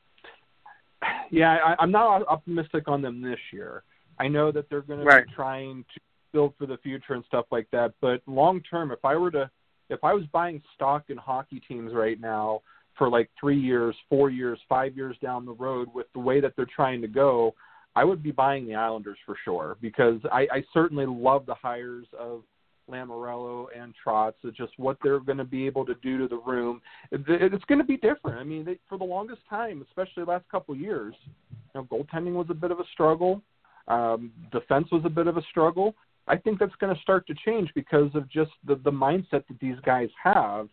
yeah, 1.31 1.59
I, 1.65 1.77
I'm 1.83 1.91
not 1.91 2.27
optimistic 2.29 2.89
on 2.89 3.03
them 3.03 3.23
this 3.23 3.39
year. 3.53 3.83
I 4.19 4.29
know 4.29 4.53
that 4.53 4.69
they're 4.71 4.83
going 4.83 5.01
right. 5.01 5.21
to 5.21 5.27
be 5.27 5.35
trying 5.35 5.85
to 5.95 6.01
build 6.33 6.55
for 6.59 6.67
the 6.67 6.79
future 6.79 7.15
and 7.15 7.25
stuff 7.27 7.47
like 7.51 7.69
that, 7.73 7.95
but 8.01 8.23
long 8.27 8.61
term, 8.63 8.91
if 8.91 9.05
I 9.05 9.17
were 9.17 9.31
to, 9.33 9.51
if 9.89 10.03
I 10.03 10.13
was 10.13 10.25
buying 10.33 10.63
stock 10.75 11.05
in 11.09 11.17
hockey 11.17 11.61
teams 11.67 11.93
right 11.93 12.21
now 12.21 12.61
for 12.97 13.09
like 13.09 13.31
three 13.39 13.59
years, 13.59 13.95
four 14.09 14.31
years, 14.31 14.59
five 14.69 14.97
years 14.97 15.17
down 15.23 15.45
the 15.45 15.53
road 15.53 15.89
with 15.95 16.07
the 16.13 16.21
way 16.21 16.41
that 16.41 16.55
they're 16.57 16.67
trying 16.67 17.01
to 17.03 17.09
go, 17.09 17.55
I 17.97 18.05
would 18.05 18.23
be 18.23 18.33
buying 18.33 18.67
the 18.67 18.75
Islanders 18.75 19.19
for 19.25 19.37
sure 19.45 19.77
because 19.81 20.21
I, 20.33 20.49
I 20.53 20.65
certainly 20.73 21.07
love 21.07 21.47
the 21.47 21.55
hires 21.55 22.07
of 22.19 22.43
Lamoriello 22.91 23.67
and 23.77 23.95
Trotz. 24.05 24.35
Just 24.57 24.73
what 24.77 24.99
they're 25.03 25.21
going 25.21 25.39
to 25.39 25.45
be 25.45 25.67
able 25.67 25.85
to 25.87 25.95
do 25.97 26.19
to 26.19 26.29
the 26.29 26.39
room. 26.39 26.81
It's 27.11 27.65
going 27.65 27.79
to 27.79 27.85
be 27.85 27.97
different. 27.97 28.39
I 28.39 28.45
mean, 28.45 28.65
they, 28.65 28.79
for 28.89 28.99
the 28.99 29.05
longest 29.05 29.41
time, 29.49 29.85
especially 29.89 30.25
the 30.25 30.31
last 30.31 30.49
couple 30.51 30.75
of 30.75 30.81
years, 30.81 31.15
you 31.51 31.57
know, 31.75 31.85
goaltending 31.85 32.35
was 32.35 32.47
a 32.51 32.55
bit 32.55 32.71
of 32.71 32.81
a 32.81 32.85
struggle. 32.93 33.43
Um, 33.89 34.33
defense 34.53 34.89
was 34.91 35.03
a 35.05 35.11
bit 35.11 35.27
of 35.27 35.37
a 35.37 35.43
struggle. 35.51 35.95
I 36.27 36.37
think 36.37 36.59
that's 36.59 36.75
going 36.77 36.95
to 36.95 37.01
start 37.03 37.27
to 37.27 37.35
change 37.45 37.71
because 37.75 38.11
of 38.15 38.31
just 38.31 38.53
the, 38.67 38.77
the 38.77 38.91
mindset 38.91 39.47
that 39.49 39.61
these 39.61 39.77
guys 39.85 40.09
have. 40.23 40.69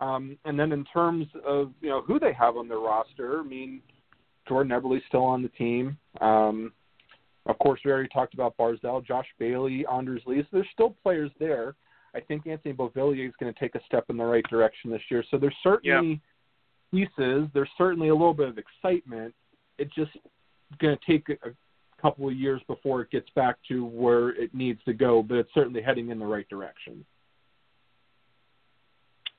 Um, 0.00 0.38
and 0.44 0.58
then 0.58 0.72
in 0.72 0.84
terms 0.84 1.26
of 1.46 1.72
you 1.80 1.88
know 1.88 2.02
who 2.02 2.18
they 2.18 2.32
have 2.32 2.56
on 2.56 2.68
their 2.68 2.78
roster, 2.78 3.40
I 3.40 3.42
mean, 3.42 3.80
Jordan 4.48 4.72
Eberle's 4.72 5.02
still 5.08 5.24
on 5.24 5.42
the 5.42 5.48
team. 5.50 5.96
Um, 6.20 6.72
of 7.46 7.58
course, 7.58 7.80
we 7.84 7.90
already 7.90 8.08
talked 8.08 8.34
about 8.34 8.56
Barzal, 8.56 9.04
Josh 9.06 9.26
Bailey, 9.38 9.84
Anders 9.92 10.22
Lee. 10.26 10.42
So 10.42 10.48
there's 10.52 10.66
still 10.72 10.96
players 11.02 11.30
there. 11.38 11.74
I 12.14 12.20
think 12.20 12.46
Anthony 12.46 12.74
Beauvillier 12.74 13.28
is 13.28 13.34
going 13.38 13.52
to 13.52 13.60
take 13.60 13.74
a 13.74 13.80
step 13.86 14.06
in 14.08 14.16
the 14.16 14.24
right 14.24 14.44
direction 14.48 14.90
this 14.90 15.02
year. 15.10 15.22
So 15.30 15.38
there's 15.38 15.54
certainly 15.62 16.20
yeah. 16.92 17.06
pieces. 17.06 17.48
There's 17.54 17.68
certainly 17.76 18.08
a 18.08 18.14
little 18.14 18.34
bit 18.34 18.48
of 18.48 18.58
excitement. 18.58 19.34
It's 19.78 19.94
just 19.94 20.12
going 20.80 20.96
to 20.96 21.12
take 21.12 21.28
a, 21.44 21.50
couple 22.00 22.28
of 22.28 22.34
years 22.34 22.60
before 22.66 23.00
it 23.00 23.10
gets 23.10 23.28
back 23.34 23.56
to 23.66 23.86
where 23.86 24.28
it 24.30 24.54
needs 24.54 24.78
to 24.84 24.92
go, 24.92 25.22
but 25.22 25.36
it's 25.36 25.48
certainly 25.54 25.80
heading 25.80 26.10
in 26.10 26.18
the 26.18 26.26
right 26.26 26.46
direction. 26.50 27.04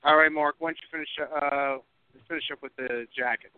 All 0.03 0.18
right, 0.18 0.32
Mark. 0.32 0.55
Why 0.58 0.70
don't 0.70 0.78
you 0.82 0.88
finish 0.91 1.32
uh, 1.39 1.78
finish 2.28 2.43
up 2.51 2.60
with 2.64 2.76
the 2.76 3.05
jacket? 3.16 3.51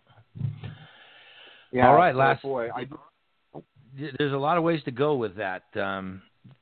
Yeah. 1.72 1.88
All 1.88 1.95
right, 1.95 2.14
last 2.14 2.41
boy. 2.41 2.70
I, 2.76 2.88
there's 3.98 4.34
a 4.34 4.38
lot 4.38 4.58
of 4.58 4.64
ways 4.64 4.82
to 4.86 4.92
go 4.92 5.16
with 5.16 5.36
that. 5.38 5.64
Um, 5.76 6.22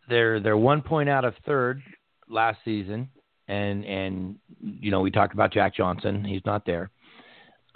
they're 0.09 0.39
they're 0.39 0.57
one 0.57 0.81
point 0.81 1.09
out 1.09 1.25
of 1.25 1.33
third 1.45 1.81
last 2.29 2.59
season, 2.65 3.09
and 3.47 3.85
and 3.85 4.35
you 4.61 4.91
know 4.91 5.01
we 5.01 5.11
talked 5.11 5.33
about 5.33 5.53
Jack 5.53 5.75
Johnson. 5.75 6.23
He's 6.23 6.45
not 6.45 6.65
there. 6.65 6.89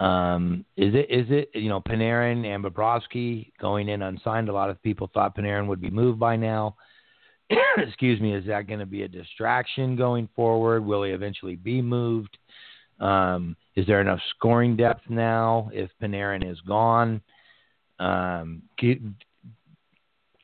Um, 0.00 0.64
is 0.76 0.94
it 0.94 1.06
is 1.10 1.26
it 1.30 1.50
you 1.54 1.68
know 1.68 1.80
Panarin 1.80 2.44
and 2.44 2.64
Bobrovsky 2.64 3.52
going 3.60 3.88
in 3.88 4.02
unsigned? 4.02 4.48
A 4.48 4.52
lot 4.52 4.70
of 4.70 4.82
people 4.82 5.10
thought 5.12 5.36
Panarin 5.36 5.66
would 5.68 5.80
be 5.80 5.90
moved 5.90 6.18
by 6.18 6.36
now. 6.36 6.76
Excuse 7.76 8.20
me. 8.20 8.34
Is 8.34 8.46
that 8.46 8.66
going 8.66 8.80
to 8.80 8.86
be 8.86 9.02
a 9.02 9.08
distraction 9.08 9.96
going 9.96 10.28
forward? 10.34 10.84
Will 10.84 11.04
he 11.04 11.12
eventually 11.12 11.56
be 11.56 11.82
moved? 11.82 12.36
Um, 13.00 13.56
is 13.74 13.86
there 13.86 14.00
enough 14.00 14.20
scoring 14.36 14.76
depth 14.76 15.02
now 15.08 15.70
if 15.72 15.90
Panarin 16.00 16.48
is 16.48 16.60
gone? 16.62 17.20
Um, 17.98 18.62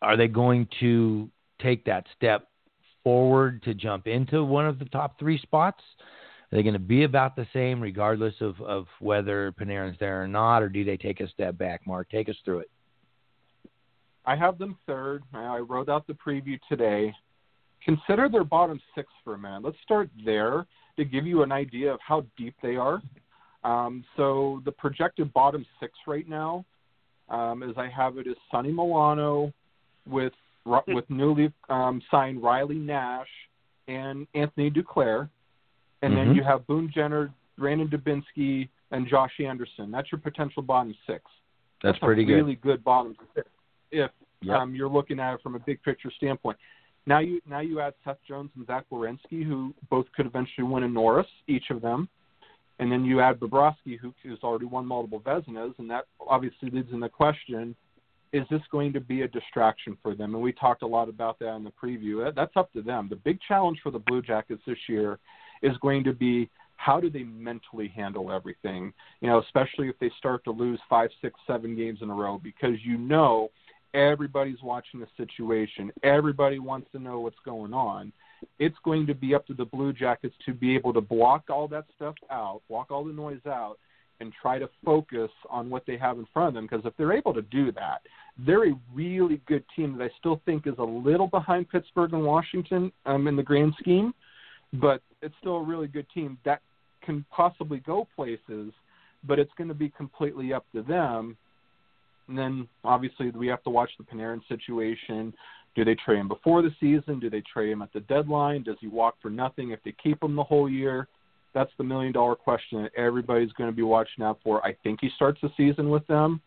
are 0.03 0.17
they 0.17 0.29
going 0.29 0.69
to 0.81 1.29
take 1.61 1.85
that 1.85 2.05
step 2.17 2.49
forward 3.03 3.63
to 3.65 3.75
jump 3.75 4.07
into 4.07 4.45
one 4.45 4.67
of 4.67 4.79
the 4.79 4.85
top 4.87 5.19
three 5.19 5.39
spots? 5.39 5.83
Are 6.51 6.57
they 6.57 6.63
going 6.63 6.75
to 6.75 6.79
be 6.79 7.05
about 7.05 7.37
the 7.37 7.47
same 7.53 7.81
regardless 7.81 8.35
of, 8.41 8.61
of 8.61 8.87
whether 9.01 9.53
Panarin's 9.53 9.99
there 9.99 10.23
or 10.23 10.29
not, 10.29 10.63
or 10.63 10.69
do 10.69 10.85
they 10.85 10.97
take 10.97 11.21
a 11.21 11.29
step 11.29 11.59
back? 11.59 11.87
Mark, 11.87 12.09
take 12.11 12.29
us 12.29 12.37
through 12.45 12.61
it. 12.61 12.71
I 14.25 14.37
have 14.37 14.59
them 14.59 14.77
third. 14.87 15.23
I 15.33 15.59
wrote 15.59 15.89
out 15.89 16.07
the 16.07 16.15
preview 16.15 16.59
today. 16.69 17.15
Consider 17.85 18.29
their 18.29 18.45
bottom 18.45 18.81
six 18.95 19.09
for 19.25 19.35
a 19.35 19.39
minute. 19.39 19.63
Let's 19.63 19.79
start 19.83 20.11
there 20.25 20.67
to 20.97 21.05
give 21.05 21.27
you 21.27 21.43
an 21.43 21.53
idea 21.53 21.93
of 21.93 22.01
how 22.07 22.27
deep 22.37 22.55
they 22.63 22.77
are. 22.77 23.01
Um, 23.65 24.05
so 24.17 24.61
the 24.65 24.73
projected 24.73 25.33
bottom 25.33 25.65
six 25.81 25.93
right 26.07 26.29
now, 26.29 26.65
um, 27.29 27.63
as 27.63 27.77
I 27.77 27.89
have 27.89 28.19
it, 28.19 28.27
is 28.27 28.37
Sonny 28.51 28.71
Milano, 28.71 29.53
with 30.09 30.33
with 30.87 31.05
newly 31.09 31.53
um, 31.69 32.03
signed 32.11 32.43
Riley 32.43 32.77
Nash 32.77 33.29
and 33.87 34.27
Anthony 34.35 34.71
Duclair, 34.71 35.29
and 36.03 36.13
mm-hmm. 36.13 36.29
then 36.29 36.35
you 36.35 36.45
have 36.45 36.67
Boone 36.67 36.91
Jenner, 36.95 37.33
Brandon 37.57 37.89
Dubinsky, 37.89 38.69
and 38.91 39.09
Josh 39.09 39.33
Anderson. 39.41 39.91
That's 39.91 40.11
your 40.13 40.21
potential 40.21 40.63
bottom 40.63 40.95
six. 41.07 41.23
That's, 41.83 41.95
That's 41.95 41.99
pretty 42.05 42.23
a 42.23 42.27
good. 42.27 42.35
Really 42.35 42.57
good 42.57 42.85
bottom 42.85 43.17
six 43.35 43.49
if 43.91 44.11
yep. 44.43 44.57
um, 44.57 44.75
you're 44.75 44.89
looking 44.91 45.19
at 45.21 45.35
it 45.35 45.41
from 45.43 45.55
a 45.55 45.59
big 45.61 45.83
picture 45.83 46.11
standpoint. 46.17 46.59
Now 47.07 47.21
you 47.21 47.41
now 47.49 47.61
you 47.61 47.81
add 47.81 47.95
Seth 48.05 48.19
Jones 48.27 48.51
and 48.57 48.67
Zach 48.67 48.85
Werenski, 48.93 49.45
who 49.45 49.73
both 49.89 50.07
could 50.15 50.27
eventually 50.27 50.65
win 50.65 50.83
a 50.83 50.89
Norris, 50.89 51.27
each 51.47 51.71
of 51.71 51.81
them. 51.81 52.09
And 52.81 52.93
then 52.93 53.05
you 53.05 53.21
add 53.21 53.41
Bobrovsky, 53.41 53.99
who 54.01 54.13
has 54.29 54.39
already 54.45 54.67
won 54.67 54.87
multiple 54.87 55.21
Vezinas, 55.21 55.75
and 55.79 55.91
that 55.91 56.05
obviously 56.21 56.71
leads 56.71 56.93
in 56.93 57.01
the 57.01 57.09
question 57.09 57.75
is 58.33 58.45
this 58.51 58.61
going 58.71 58.93
to 58.93 59.01
be 59.01 59.23
a 59.23 59.29
distraction 59.29 59.97
for 60.03 60.15
them? 60.15 60.35
And 60.35 60.43
we 60.43 60.53
talked 60.53 60.83
a 60.83 60.87
lot 60.87 61.09
about 61.09 61.39
that 61.39 61.55
in 61.57 61.65
the 61.65 61.73
preview. 61.73 62.35
That's 62.35 62.57
up 62.57 62.73
to 62.75 62.83
them. 62.83 63.09
The 63.09 63.17
big 63.17 63.39
challenge 63.47 63.79
for 63.83 63.91
the 63.91 63.99
Blue 63.99 64.23
Jackets 64.23 64.63
this 64.67 64.79
year 64.89 65.19
is 65.63 65.77
going 65.79 66.05
to 66.05 66.13
be 66.13 66.51
how 66.77 67.01
do 67.01 67.11
they 67.11 67.25
mentally 67.25 67.89
handle 67.89 68.31
everything? 68.31 68.93
You 69.21 69.29
know, 69.29 69.41
especially 69.41 69.89
if 69.89 69.99
they 69.99 70.11
start 70.17 70.45
to 70.45 70.53
lose 70.53 70.79
five, 70.89 71.11
six, 71.21 71.35
seven 71.47 71.77
games 71.77 71.99
in 72.03 72.11
a 72.11 72.15
row, 72.15 72.41
because 72.43 72.77
you 72.85 72.97
know 72.97 73.51
everybody's 73.95 74.63
watching 74.63 75.01
the 75.01 75.09
situation. 75.17 75.91
Everybody 76.05 76.61
wants 76.61 76.89
to 76.93 77.01
know 77.01 77.21
what's 77.21 77.39
going 77.45 77.73
on. 77.73 78.13
It's 78.61 78.77
going 78.85 79.07
to 79.09 79.15
be 79.15 79.35
up 79.35 79.45
to 79.49 79.55
the 79.55 79.65
Blue 79.65 79.93
Jackets 79.93 80.35
to 80.47 80.55
be 80.55 80.77
able 80.77 80.93
to 80.93 81.01
block 81.01 81.45
all 81.51 81.67
that 81.69 81.87
stuff 81.97 82.15
out, 82.31 82.63
block 82.69 82.91
all 82.91 83.05
the 83.05 83.13
noise 83.13 83.45
out, 83.47 83.79
and 84.21 84.33
try 84.41 84.59
to 84.59 84.69
focus 84.85 85.31
on 85.49 85.71
what 85.71 85.85
they 85.87 85.97
have 85.97 86.19
in 86.19 86.27
front 86.33 86.49
of 86.49 86.55
them. 86.55 86.67
Because 86.69 86.85
if 86.85 86.93
they're 86.97 87.13
able 87.13 87.35
to 87.35 87.43
do 87.43 87.73
that, 87.73 88.03
they're 88.39 88.71
a 88.71 88.79
really 88.95 89.41
good 89.47 89.65
team 89.75 89.97
that 89.99 90.05
I 90.05 90.11
still 90.19 90.41
think 90.45 90.67
is 90.67 90.75
a 90.79 90.85
little 90.85 91.27
behind 91.27 91.69
Pittsburgh 91.71 92.13
and 92.13 92.25
Washington 92.25 92.93
um, 93.07 93.27
in 93.29 93.37
the 93.37 93.43
grand 93.43 93.75
scheme, 93.79 94.13
but 94.75 95.03
it's 95.23 95.35
still 95.41 95.57
a 95.57 95.63
really 95.63 95.89
good 95.89 96.07
team 96.13 96.39
that 96.45 96.61
can 97.05 97.25
possibly 97.31 97.79
go 97.79 98.07
places. 98.17 98.73
But 99.27 99.39
it's 99.39 99.51
going 99.59 99.69
to 99.69 99.75
be 99.75 99.89
completely 99.91 100.53
up 100.53 100.65
to 100.75 100.83
them. 100.83 101.37
And 102.29 102.39
then 102.39 102.69
obviously 102.85 103.31
we 103.31 103.49
have 103.49 103.63
to 103.65 103.71
watch 103.71 103.91
the 103.99 104.05
Panarin 104.05 104.41
situation. 104.49 105.35
Do 105.75 105.85
they 105.85 105.97
trade 105.97 106.19
him 106.19 106.29
before 106.29 106.63
the 106.63 106.71
season? 106.79 107.19
Do 107.19 107.29
they 107.31 107.43
trade 107.53 107.71
him 107.71 107.83
at 107.83 107.93
the 107.93 108.01
deadline? 108.01 108.63
Does 108.63 108.77
he 108.81 108.87
walk 108.87 109.17
for 109.21 109.31
nothing 109.31 109.71
if 109.71 109.83
they 109.85 109.95
keep 110.03 110.23
him 110.23 110.37
the 110.37 110.45
whole 110.45 110.69
year? 110.69 111.09
That's 111.55 111.71
the 111.79 111.85
million 111.85 112.13
dollar 112.13 112.37
question 112.37 112.83
that 112.83 112.93
everybody's 112.97 113.53
going 113.53 113.71
to 113.71 113.77
be 113.77 113.83
watching 113.83 114.25
out 114.25 114.39
for. 114.45 114.65
I 114.65 114.77
think 114.83 115.01
he 115.01 115.11
starts 115.17 115.41
the 115.41 115.51
season 115.57 115.89
with 115.89 116.07
them, 116.07 116.41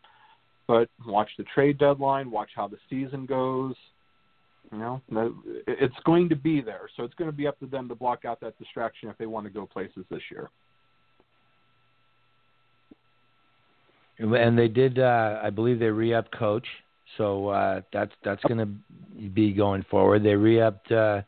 but 0.67 0.89
watch 1.05 1.29
the 1.37 1.43
trade 1.53 1.77
deadline, 1.77 2.31
watch 2.31 2.49
how 2.55 2.67
the 2.67 2.77
season 2.89 3.25
goes. 3.25 3.75
You 4.71 4.77
know, 4.77 5.01
it's 5.67 5.95
going 6.05 6.29
to 6.29 6.35
be 6.35 6.61
there. 6.61 6.89
So 6.95 7.03
it's 7.03 7.13
going 7.15 7.29
to 7.29 7.35
be 7.35 7.45
up 7.45 7.59
to 7.59 7.65
them 7.65 7.89
to 7.89 7.95
block 7.95 8.23
out 8.23 8.39
that 8.39 8.57
distraction 8.57 9.09
if 9.09 9.17
they 9.17 9.25
want 9.25 9.45
to 9.45 9.51
go 9.51 9.65
places 9.65 10.05
this 10.09 10.21
year. 10.31 10.49
And 14.17 14.57
they 14.57 14.67
did, 14.67 14.99
uh, 14.99 15.39
I 15.43 15.49
believe 15.49 15.79
they 15.79 15.87
re-upped 15.87 16.37
coach, 16.37 16.67
so 17.17 17.49
uh, 17.49 17.81
that's 17.91 18.11
that's 18.23 18.43
going 18.43 18.59
to 18.59 19.29
be 19.29 19.51
going 19.51 19.83
forward. 19.89 20.23
They 20.23 20.35
re-upped 20.35 20.91
uh, 20.91 21.23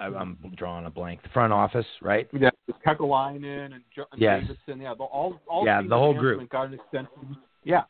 some 0.00 0.38
I'm 0.44 0.54
drawing 0.56 0.86
a 0.86 0.90
blank. 0.90 1.22
The 1.22 1.28
front 1.30 1.52
office, 1.52 1.86
right? 2.02 2.28
Yeah, 2.32 2.50
Kekalainen 2.86 3.74
and, 3.74 3.84
jo- 3.94 4.06
and 4.12 4.20
yes. 4.20 4.44
Yeah, 4.66 4.94
the, 4.94 5.04
all 5.04 5.40
all 5.48 5.64
yeah, 5.66 5.82
the 5.82 5.96
whole 5.96 6.14
group 6.14 6.48
got 6.50 6.68
an 6.68 6.74
extension. 6.74 7.36
Yeah. 7.64 7.82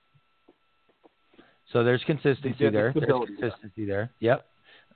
So 1.73 1.85
there's 1.85 2.03
consistency 2.05 2.69
there. 2.71 2.93
There's 2.95 3.27
consistency 3.39 3.85
there. 3.87 4.11
Yep. 4.21 4.45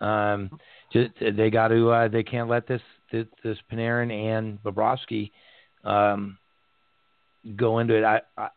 Um, 0.00 0.50
just 0.92 1.10
they 1.20 1.50
got 1.50 1.68
to. 1.68 1.90
Uh, 1.90 2.08
they 2.08 2.22
can't 2.22 2.48
let 2.48 2.66
this 2.66 2.82
this, 3.12 3.26
this 3.44 3.58
Panarin 3.72 4.10
and 4.12 4.62
Bobrovsky 4.62 5.30
um, 5.84 6.36
go 7.56 7.78
into 7.78 7.94
it. 7.94 8.04
I, 8.04 8.20
I 8.36 8.48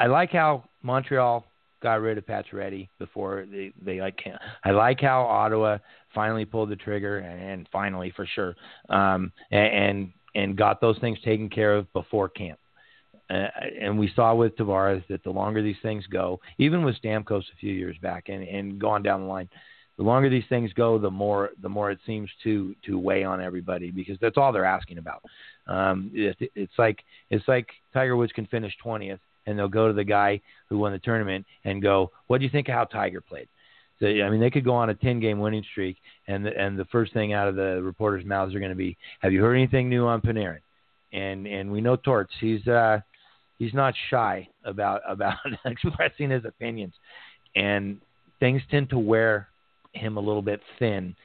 I 0.00 0.06
like 0.06 0.32
how 0.32 0.64
Montreal 0.82 1.44
got 1.82 2.00
rid 2.00 2.18
of 2.18 2.26
Pacioretty 2.26 2.88
before 2.98 3.46
they 3.50 3.72
they 3.80 4.00
like. 4.00 4.16
Can't. 4.16 4.40
I 4.64 4.72
like 4.72 5.00
how 5.00 5.22
Ottawa 5.22 5.78
finally 6.16 6.44
pulled 6.44 6.70
the 6.70 6.76
trigger, 6.76 7.18
and 7.18 7.68
finally 7.70 8.12
for 8.16 8.26
sure, 8.26 8.56
um, 8.88 9.30
and, 9.52 9.74
and 9.74 10.12
and 10.34 10.56
got 10.56 10.80
those 10.80 10.98
things 10.98 11.18
taken 11.24 11.48
care 11.48 11.74
of 11.76 11.92
before 11.92 12.28
camp. 12.28 12.58
Uh, 13.28 13.46
and 13.80 13.98
we 13.98 14.10
saw 14.14 14.34
with 14.34 14.56
Tavares 14.56 15.04
that 15.08 15.22
the 15.24 15.30
longer 15.30 15.62
these 15.62 15.76
things 15.82 16.06
go, 16.06 16.40
even 16.58 16.84
with 16.84 17.00
Stamkos 17.02 17.40
a 17.40 17.56
few 17.60 17.72
years 17.72 17.96
back, 18.02 18.28
and 18.28 18.42
and 18.42 18.80
going 18.80 19.02
down 19.02 19.20
the 19.20 19.26
line, 19.26 19.48
the 19.96 20.02
longer 20.02 20.28
these 20.28 20.44
things 20.48 20.72
go, 20.72 20.98
the 20.98 21.10
more 21.10 21.50
the 21.60 21.68
more 21.68 21.90
it 21.90 21.98
seems 22.06 22.30
to 22.44 22.74
to 22.86 22.98
weigh 22.98 23.24
on 23.24 23.40
everybody 23.40 23.90
because 23.90 24.16
that's 24.20 24.36
all 24.36 24.52
they're 24.52 24.64
asking 24.64 24.98
about. 24.98 25.22
Um, 25.66 26.10
it, 26.14 26.36
it's 26.54 26.78
like 26.78 27.02
it's 27.30 27.46
like 27.48 27.68
Tiger 27.92 28.16
Woods 28.16 28.32
can 28.32 28.46
finish 28.46 28.74
twentieth, 28.82 29.20
and 29.46 29.58
they'll 29.58 29.68
go 29.68 29.88
to 29.88 29.94
the 29.94 30.04
guy 30.04 30.40
who 30.68 30.78
won 30.78 30.92
the 30.92 30.98
tournament 30.98 31.44
and 31.64 31.82
go, 31.82 32.12
"What 32.26 32.38
do 32.38 32.44
you 32.44 32.50
think 32.50 32.68
of 32.68 32.74
how 32.74 32.84
Tiger 32.84 33.20
played?" 33.20 33.48
So 34.00 34.06
I 34.06 34.28
mean, 34.28 34.40
they 34.40 34.50
could 34.50 34.64
go 34.64 34.74
on 34.74 34.90
a 34.90 34.94
ten 34.94 35.20
game 35.20 35.38
winning 35.38 35.64
streak, 35.70 35.96
and 36.28 36.44
the, 36.44 36.56
and 36.56 36.78
the 36.78 36.84
first 36.86 37.12
thing 37.12 37.32
out 37.32 37.48
of 37.48 37.56
the 37.56 37.80
reporters' 37.82 38.24
mouths 38.24 38.54
are 38.54 38.58
going 38.58 38.70
to 38.70 38.76
be, 38.76 38.96
"Have 39.20 39.32
you 39.32 39.42
heard 39.42 39.54
anything 39.54 39.88
new 39.88 40.06
on 40.06 40.20
Panarin?" 40.20 40.60
And 41.12 41.46
and 41.46 41.72
we 41.72 41.80
know 41.80 41.96
Torts, 41.96 42.32
he's 42.40 42.66
uh 42.68 43.00
he's 43.58 43.72
not 43.72 43.94
shy 44.10 44.48
about 44.64 45.00
about 45.08 45.36
expressing 45.64 46.30
his 46.30 46.44
opinions, 46.44 46.94
and 47.54 47.98
things 48.38 48.62
tend 48.70 48.90
to 48.90 48.98
wear 48.98 49.48
him 49.92 50.18
a 50.18 50.20
little 50.20 50.42
bit 50.42 50.60
thin 50.78 51.16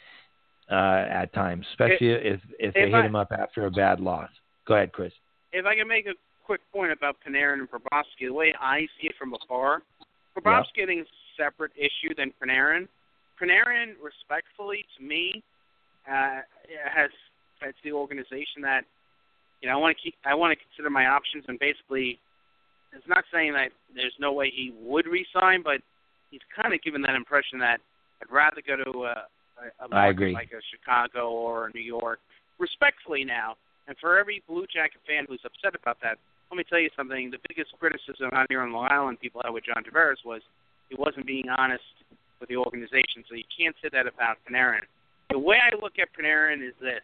uh, 0.71 1.05
at 1.09 1.33
times, 1.33 1.65
especially 1.71 2.09
if 2.09 2.39
if 2.57 2.73
they 2.73 2.89
hit 2.89 3.05
him 3.05 3.15
up 3.15 3.31
after 3.37 3.65
a 3.65 3.71
bad 3.71 3.99
loss. 3.99 4.29
Go 4.65 4.75
ahead, 4.75 4.93
Chris. 4.93 5.11
If 5.51 5.65
I 5.65 5.75
can 5.75 5.87
make 5.87 6.05
a 6.05 6.13
quick 6.45 6.61
point 6.71 6.91
about 6.91 7.17
Panarin 7.27 7.59
and 7.59 7.69
Bobrovsky, 7.69 8.27
the 8.27 8.29
way 8.29 8.53
I 8.59 8.81
see 8.99 9.07
it 9.07 9.15
from 9.19 9.33
afar, 9.33 9.81
yeah. 10.45 10.63
getting 10.75 11.03
separate 11.37 11.71
issue 11.75 12.13
than 12.15 12.33
Panarin. 12.41 12.87
Panarin, 13.41 13.93
respectfully 14.01 14.85
to 14.97 15.03
me, 15.03 15.43
uh, 16.07 16.41
has 16.93 17.09
to 17.61 17.73
the 17.83 17.91
organization 17.91 18.61
that 18.63 18.81
you 19.61 19.69
know 19.69 19.75
I 19.75 19.77
want 19.77 19.95
to 19.95 20.01
keep 20.01 20.15
I 20.25 20.33
want 20.33 20.57
to 20.57 20.65
consider 20.65 20.89
my 20.89 21.05
options 21.05 21.45
and 21.47 21.59
basically 21.59 22.17
it's 22.93 23.07
not 23.07 23.23
saying 23.31 23.53
that 23.53 23.71
there's 23.95 24.15
no 24.19 24.33
way 24.33 24.51
he 24.51 24.73
would 24.83 25.05
resign, 25.07 25.61
but 25.63 25.81
he's 26.29 26.41
kind 26.55 26.73
of 26.73 26.81
given 26.81 27.01
that 27.03 27.15
impression 27.15 27.59
that 27.59 27.79
I'd 28.21 28.31
rather 28.31 28.61
go 28.65 28.75
to 28.75 29.05
a, 29.05 29.27
a, 29.81 29.85
a 29.85 29.87
market 29.89 30.33
like 30.33 30.51
a 30.51 30.61
Chicago 30.71 31.29
or 31.29 31.71
New 31.73 31.81
York, 31.81 32.19
respectfully 32.59 33.23
now. 33.23 33.55
And 33.87 33.95
for 33.99 34.17
every 34.17 34.43
Blue 34.47 34.65
Jacket 34.67 35.01
fan 35.07 35.25
who's 35.27 35.41
upset 35.45 35.79
about 35.79 35.97
that, 36.03 36.17
let 36.51 36.57
me 36.57 36.63
tell 36.67 36.79
you 36.79 36.89
something. 36.95 37.31
The 37.31 37.39
biggest 37.47 37.71
criticism 37.79 38.29
out 38.33 38.47
here 38.49 38.61
on 38.61 38.73
Long 38.73 38.87
Island 38.91 39.19
people 39.19 39.41
had 39.43 39.51
with 39.51 39.63
John 39.65 39.83
Tavares 39.83 40.23
was 40.25 40.41
he 40.91 40.95
wasn't 40.99 41.25
being 41.25 41.47
honest 41.49 41.83
with 42.39 42.49
the 42.49 42.57
organization. 42.57 43.23
So 43.29 43.35
you 43.35 43.47
can't 43.57 43.75
say 43.81 43.89
that 43.93 44.07
about 44.07 44.37
Panarin. 44.47 44.83
The 45.29 45.39
way 45.39 45.57
I 45.57 45.73
look 45.81 45.93
at 45.99 46.09
Panarin 46.11 46.67
is 46.67 46.73
this: 46.81 47.01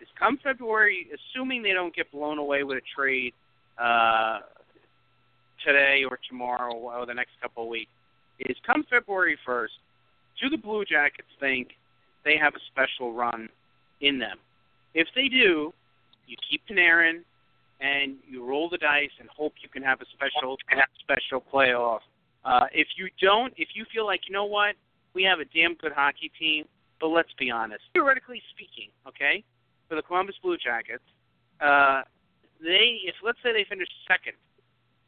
is 0.00 0.08
come 0.18 0.38
February, 0.44 1.08
assuming 1.08 1.62
they 1.62 1.72
don't 1.72 1.94
get 1.96 2.12
blown 2.12 2.38
away 2.38 2.62
with 2.62 2.76
a 2.76 2.86
trade 2.94 3.32
uh, 3.78 4.40
today 5.64 6.04
or 6.08 6.18
tomorrow 6.28 6.74
or 6.74 7.06
the 7.06 7.14
next 7.14 7.32
couple 7.40 7.62
of 7.62 7.68
weeks, 7.70 7.90
is 8.40 8.56
come 8.66 8.84
February 8.90 9.38
1st, 9.46 9.78
do 10.40 10.50
the 10.50 10.56
Blue 10.56 10.84
Jackets 10.84 11.28
think 11.40 11.68
they 12.24 12.36
have 12.36 12.54
a 12.54 12.60
special 12.70 13.12
run 13.14 13.48
in 14.00 14.18
them? 14.18 14.36
If 14.94 15.08
they 15.14 15.28
do, 15.28 15.72
you 16.26 16.36
keep 16.50 16.62
Panarin 16.68 17.22
and 17.80 18.16
you 18.28 18.44
roll 18.44 18.68
the 18.68 18.78
dice 18.78 19.10
and 19.20 19.28
hope 19.28 19.54
you 19.62 19.68
can 19.68 19.82
have 19.82 20.00
a 20.00 20.04
special 20.14 20.56
special 21.00 21.42
playoff. 21.52 22.00
Uh, 22.44 22.66
if 22.72 22.88
you 22.96 23.08
don't, 23.20 23.52
if 23.56 23.68
you 23.74 23.84
feel 23.92 24.06
like 24.06 24.22
you 24.28 24.32
know 24.32 24.44
what, 24.44 24.74
we 25.14 25.22
have 25.22 25.38
a 25.38 25.44
damn 25.46 25.74
good 25.74 25.92
hockey 25.92 26.30
team, 26.38 26.64
but 27.00 27.08
let's 27.08 27.32
be 27.38 27.50
honest, 27.50 27.82
theoretically 27.92 28.42
speaking, 28.50 28.90
okay, 29.06 29.44
for 29.88 29.94
the 29.94 30.02
Columbus 30.02 30.36
Blue 30.42 30.56
Jackets, 30.56 31.04
uh, 31.60 32.02
they 32.60 33.02
if 33.04 33.14
let's 33.24 33.38
say 33.42 33.52
they 33.52 33.66
finish 33.68 33.88
second 34.08 34.34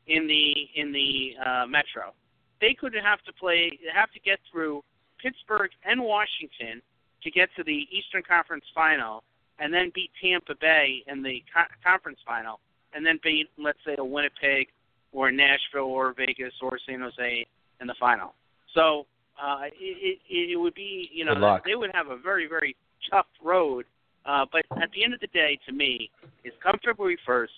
in 0.06 0.26
the 0.26 0.68
in 0.80 0.92
the 0.92 1.34
uh, 1.44 1.66
Metro, 1.66 2.12
they 2.60 2.74
could 2.74 2.94
have 2.94 3.20
to 3.22 3.32
play 3.32 3.78
have 3.92 4.10
to 4.12 4.20
get 4.20 4.38
through 4.50 4.82
Pittsburgh 5.22 5.70
and 5.84 6.02
Washington 6.02 6.82
to 7.22 7.30
get 7.30 7.48
to 7.56 7.64
the 7.64 7.88
Eastern 7.90 8.22
Conference 8.22 8.64
Final, 8.74 9.24
and 9.58 9.72
then 9.72 9.90
beat 9.94 10.10
Tampa 10.22 10.54
Bay 10.60 11.02
in 11.06 11.22
the 11.22 11.42
co- 11.52 11.72
conference 11.82 12.18
final, 12.26 12.60
and 12.92 13.04
then 13.04 13.18
beat 13.22 13.48
let's 13.58 13.78
say 13.86 13.94
a 13.98 14.04
Winnipeg 14.04 14.68
or 15.14 15.30
Nashville 15.30 15.88
or 15.88 16.12
Vegas 16.12 16.52
or 16.60 16.78
San 16.86 17.00
Jose 17.00 17.46
in 17.80 17.86
the 17.86 17.94
final. 17.98 18.34
So 18.74 19.06
uh, 19.42 19.62
it, 19.80 20.18
it, 20.28 20.50
it 20.52 20.56
would 20.56 20.74
be 20.74 21.08
you 21.12 21.24
know 21.24 21.58
they 21.64 21.76
would 21.76 21.90
have 21.94 22.08
a 22.08 22.18
very 22.18 22.46
very 22.46 22.76
tough 23.10 23.26
road. 23.42 23.86
Uh, 24.26 24.44
but 24.50 24.64
at 24.82 24.90
the 24.94 25.04
end 25.04 25.12
of 25.12 25.20
the 25.20 25.26
day, 25.28 25.58
to 25.66 25.72
me, 25.72 26.10
is 26.44 26.52
come 26.62 26.78
February 26.82 27.18
first, 27.26 27.52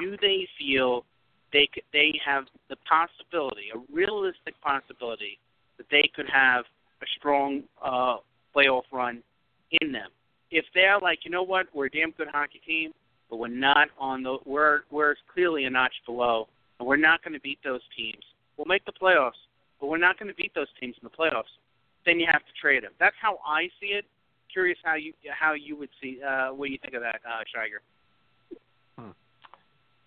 do 0.00 0.16
they 0.22 0.48
feel 0.58 1.04
they 1.52 1.68
could, 1.72 1.82
they 1.92 2.18
have 2.24 2.44
the 2.68 2.76
possibility, 2.88 3.66
a 3.74 3.78
realistic 3.92 4.54
possibility, 4.62 5.38
that 5.76 5.86
they 5.90 6.10
could 6.14 6.28
have 6.32 6.64
a 7.02 7.06
strong 7.18 7.62
uh, 7.84 8.16
playoff 8.54 8.82
run 8.92 9.22
in 9.80 9.92
them. 9.92 10.08
If 10.50 10.64
they're 10.74 10.98
like, 10.98 11.20
you 11.24 11.30
know 11.30 11.42
what, 11.42 11.66
we're 11.74 11.86
a 11.86 11.90
damn 11.90 12.10
good 12.12 12.28
hockey 12.32 12.60
team, 12.66 12.92
but 13.30 13.36
we're 13.36 13.48
not 13.48 13.88
on 13.98 14.22
the 14.22 14.38
we're 14.46 14.80
we're 14.90 15.14
clearly 15.32 15.64
a 15.64 15.70
notch 15.70 15.92
below, 16.06 16.48
we're 16.86 16.96
not 16.96 17.22
going 17.22 17.34
to 17.34 17.40
beat 17.40 17.58
those 17.64 17.82
teams. 17.96 18.22
We'll 18.56 18.66
make 18.66 18.84
the 18.84 18.92
playoffs, 18.92 19.40
but 19.80 19.88
we're 19.88 19.98
not 19.98 20.18
going 20.18 20.28
to 20.28 20.34
beat 20.34 20.54
those 20.54 20.68
teams 20.80 20.96
in 21.00 21.08
the 21.08 21.10
playoffs. 21.10 21.52
Then 22.06 22.18
you 22.20 22.26
have 22.30 22.42
to 22.42 22.52
trade 22.60 22.84
them. 22.84 22.92
That's 22.98 23.16
how 23.20 23.38
I 23.46 23.68
see 23.80 23.88
it. 23.88 24.04
Curious 24.52 24.78
how 24.82 24.94
you 24.94 25.12
how 25.30 25.52
you 25.52 25.76
would 25.76 25.90
see 26.00 26.20
uh, 26.26 26.48
what 26.48 26.70
you 26.70 26.78
think 26.78 26.94
of 26.94 27.02
that, 27.02 27.20
uh, 27.28 27.42
Shiger? 27.54 27.80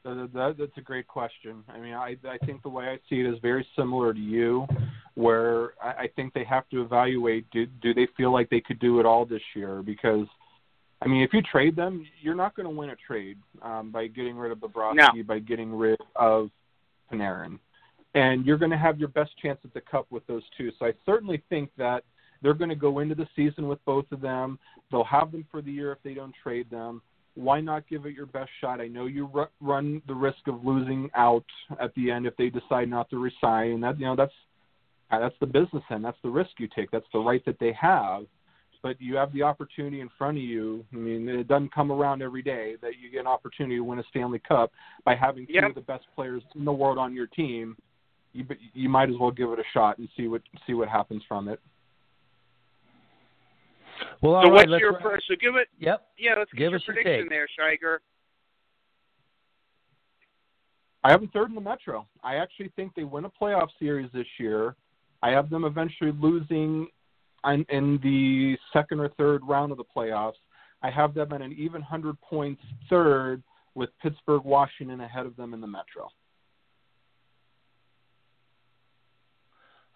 That, 0.03 0.55
that's 0.57 0.77
a 0.77 0.81
great 0.81 1.07
question. 1.07 1.63
I 1.69 1.79
mean, 1.79 1.93
I 1.93 2.17
I 2.27 2.37
think 2.39 2.63
the 2.63 2.69
way 2.69 2.85
I 2.85 2.97
see 3.07 3.19
it 3.19 3.27
is 3.27 3.37
very 3.41 3.65
similar 3.75 4.13
to 4.13 4.19
you, 4.19 4.65
where 5.13 5.73
I, 5.81 6.03
I 6.03 6.09
think 6.15 6.33
they 6.33 6.43
have 6.43 6.67
to 6.69 6.81
evaluate 6.81 7.49
do 7.51 7.67
do 7.67 7.93
they 7.93 8.07
feel 8.17 8.31
like 8.33 8.49
they 8.49 8.61
could 8.61 8.79
do 8.79 8.99
it 8.99 9.05
all 9.05 9.25
this 9.25 9.43
year? 9.55 9.83
Because, 9.83 10.25
I 11.03 11.07
mean, 11.07 11.21
if 11.21 11.33
you 11.33 11.43
trade 11.43 11.75
them, 11.75 12.03
you're 12.19 12.33
not 12.33 12.55
going 12.55 12.67
to 12.67 12.75
win 12.75 12.89
a 12.89 12.95
trade 12.95 13.37
um, 13.61 13.91
by 13.91 14.07
getting 14.07 14.37
rid 14.37 14.51
of 14.51 14.57
Bobrovsky, 14.57 15.17
no. 15.17 15.23
by 15.23 15.37
getting 15.37 15.71
rid 15.71 15.99
of 16.15 16.49
Panarin, 17.11 17.59
and 18.15 18.45
you're 18.45 18.57
going 18.57 18.71
to 18.71 18.77
have 18.77 18.99
your 18.99 19.09
best 19.09 19.31
chance 19.41 19.59
at 19.63 19.73
the 19.73 19.81
cup 19.81 20.07
with 20.09 20.25
those 20.27 20.43
two. 20.57 20.71
So 20.79 20.85
I 20.85 20.93
certainly 21.05 21.43
think 21.49 21.69
that 21.77 22.03
they're 22.41 22.53
going 22.53 22.69
to 22.69 22.75
go 22.75 22.99
into 22.99 23.15
the 23.15 23.27
season 23.35 23.67
with 23.67 23.83
both 23.85 24.05
of 24.11 24.21
them. 24.21 24.57
They'll 24.91 25.03
have 25.03 25.31
them 25.31 25.45
for 25.51 25.61
the 25.61 25.71
year 25.71 25.91
if 25.91 25.99
they 26.03 26.13
don't 26.13 26.33
trade 26.43 26.69
them 26.69 27.01
why 27.35 27.61
not 27.61 27.87
give 27.87 28.05
it 28.05 28.13
your 28.13 28.25
best 28.25 28.49
shot? 28.59 28.81
I 28.81 28.87
know 28.87 29.05
you 29.05 29.29
run 29.59 30.01
the 30.07 30.13
risk 30.13 30.47
of 30.47 30.65
losing 30.65 31.09
out 31.15 31.45
at 31.79 31.93
the 31.95 32.11
end 32.11 32.25
if 32.25 32.35
they 32.37 32.49
decide 32.49 32.89
not 32.89 33.09
to 33.11 33.17
resign, 33.17 33.81
that 33.81 33.99
you 33.99 34.05
know 34.05 34.15
that's 34.15 34.33
that's 35.09 35.35
the 35.39 35.45
business 35.45 35.83
end. 35.89 36.05
That's 36.05 36.17
the 36.23 36.29
risk 36.29 36.51
you 36.57 36.67
take. 36.73 36.91
That's 36.91 37.05
the 37.13 37.19
right 37.19 37.43
that 37.45 37.59
they 37.59 37.73
have. 37.73 38.25
But 38.83 38.99
you 38.99 39.15
have 39.15 39.31
the 39.31 39.43
opportunity 39.43 40.01
in 40.01 40.09
front 40.17 40.37
of 40.37 40.43
you. 40.43 40.83
I 40.91 40.95
mean, 40.95 41.29
it 41.29 41.47
doesn't 41.47 41.73
come 41.73 41.91
around 41.91 42.23
every 42.23 42.41
day 42.41 42.75
that 42.81 42.93
you 42.99 43.11
get 43.11 43.19
an 43.19 43.27
opportunity 43.27 43.75
to 43.75 43.83
win 43.83 43.99
a 43.99 44.03
Stanley 44.09 44.41
Cup 44.47 44.71
by 45.05 45.15
having 45.15 45.45
two 45.45 45.53
yep. 45.53 45.65
of 45.65 45.75
the 45.75 45.81
best 45.81 46.05
players 46.15 46.41
in 46.55 46.65
the 46.65 46.73
world 46.73 46.97
on 46.97 47.13
your 47.13 47.27
team. 47.27 47.77
You 48.33 48.45
you 48.73 48.89
might 48.89 49.09
as 49.09 49.15
well 49.19 49.29
give 49.29 49.49
it 49.49 49.59
a 49.59 49.63
shot 49.73 49.97
and 49.97 50.07
see 50.17 50.27
what 50.27 50.41
see 50.65 50.73
what 50.73 50.87
happens 50.87 51.21
from 51.27 51.47
it. 51.47 51.59
Well, 54.21 54.41
so 54.43 54.51
right, 54.51 54.67
what's 54.69 54.81
your 54.81 54.99
first? 54.99 55.25
So 55.27 55.35
give 55.39 55.55
it. 55.55 55.67
Yep. 55.79 56.07
Yeah, 56.17 56.31
let's 56.37 56.51
give 56.53 56.71
your 56.71 56.75
us 56.75 56.83
prediction 56.85 57.13
your 57.13 57.29
there, 57.29 57.47
Shiger. 57.59 57.97
I 61.03 61.11
have 61.11 61.21
them 61.21 61.29
third 61.33 61.49
in 61.49 61.55
the 61.55 61.61
Metro. 61.61 62.07
I 62.23 62.35
actually 62.35 62.71
think 62.75 62.93
they 62.95 63.03
win 63.03 63.25
a 63.25 63.29
playoff 63.29 63.67
series 63.79 64.09
this 64.13 64.27
year. 64.39 64.75
I 65.23 65.31
have 65.31 65.49
them 65.49 65.65
eventually 65.65 66.11
losing 66.19 66.87
in, 67.45 67.65
in 67.69 67.99
the 68.03 68.57
second 68.73 68.99
or 68.99 69.09
third 69.09 69.41
round 69.47 69.71
of 69.71 69.77
the 69.77 69.83
playoffs. 69.95 70.33
I 70.83 70.89
have 70.89 71.13
them 71.13 71.31
at 71.33 71.41
an 71.41 71.53
even 71.53 71.81
100 71.81 72.19
points 72.21 72.61
third 72.89 73.43
with 73.75 73.89
Pittsburgh, 74.01 74.43
Washington 74.43 75.01
ahead 75.01 75.25
of 75.25 75.35
them 75.35 75.53
in 75.53 75.61
the 75.61 75.67
Metro. 75.67 76.09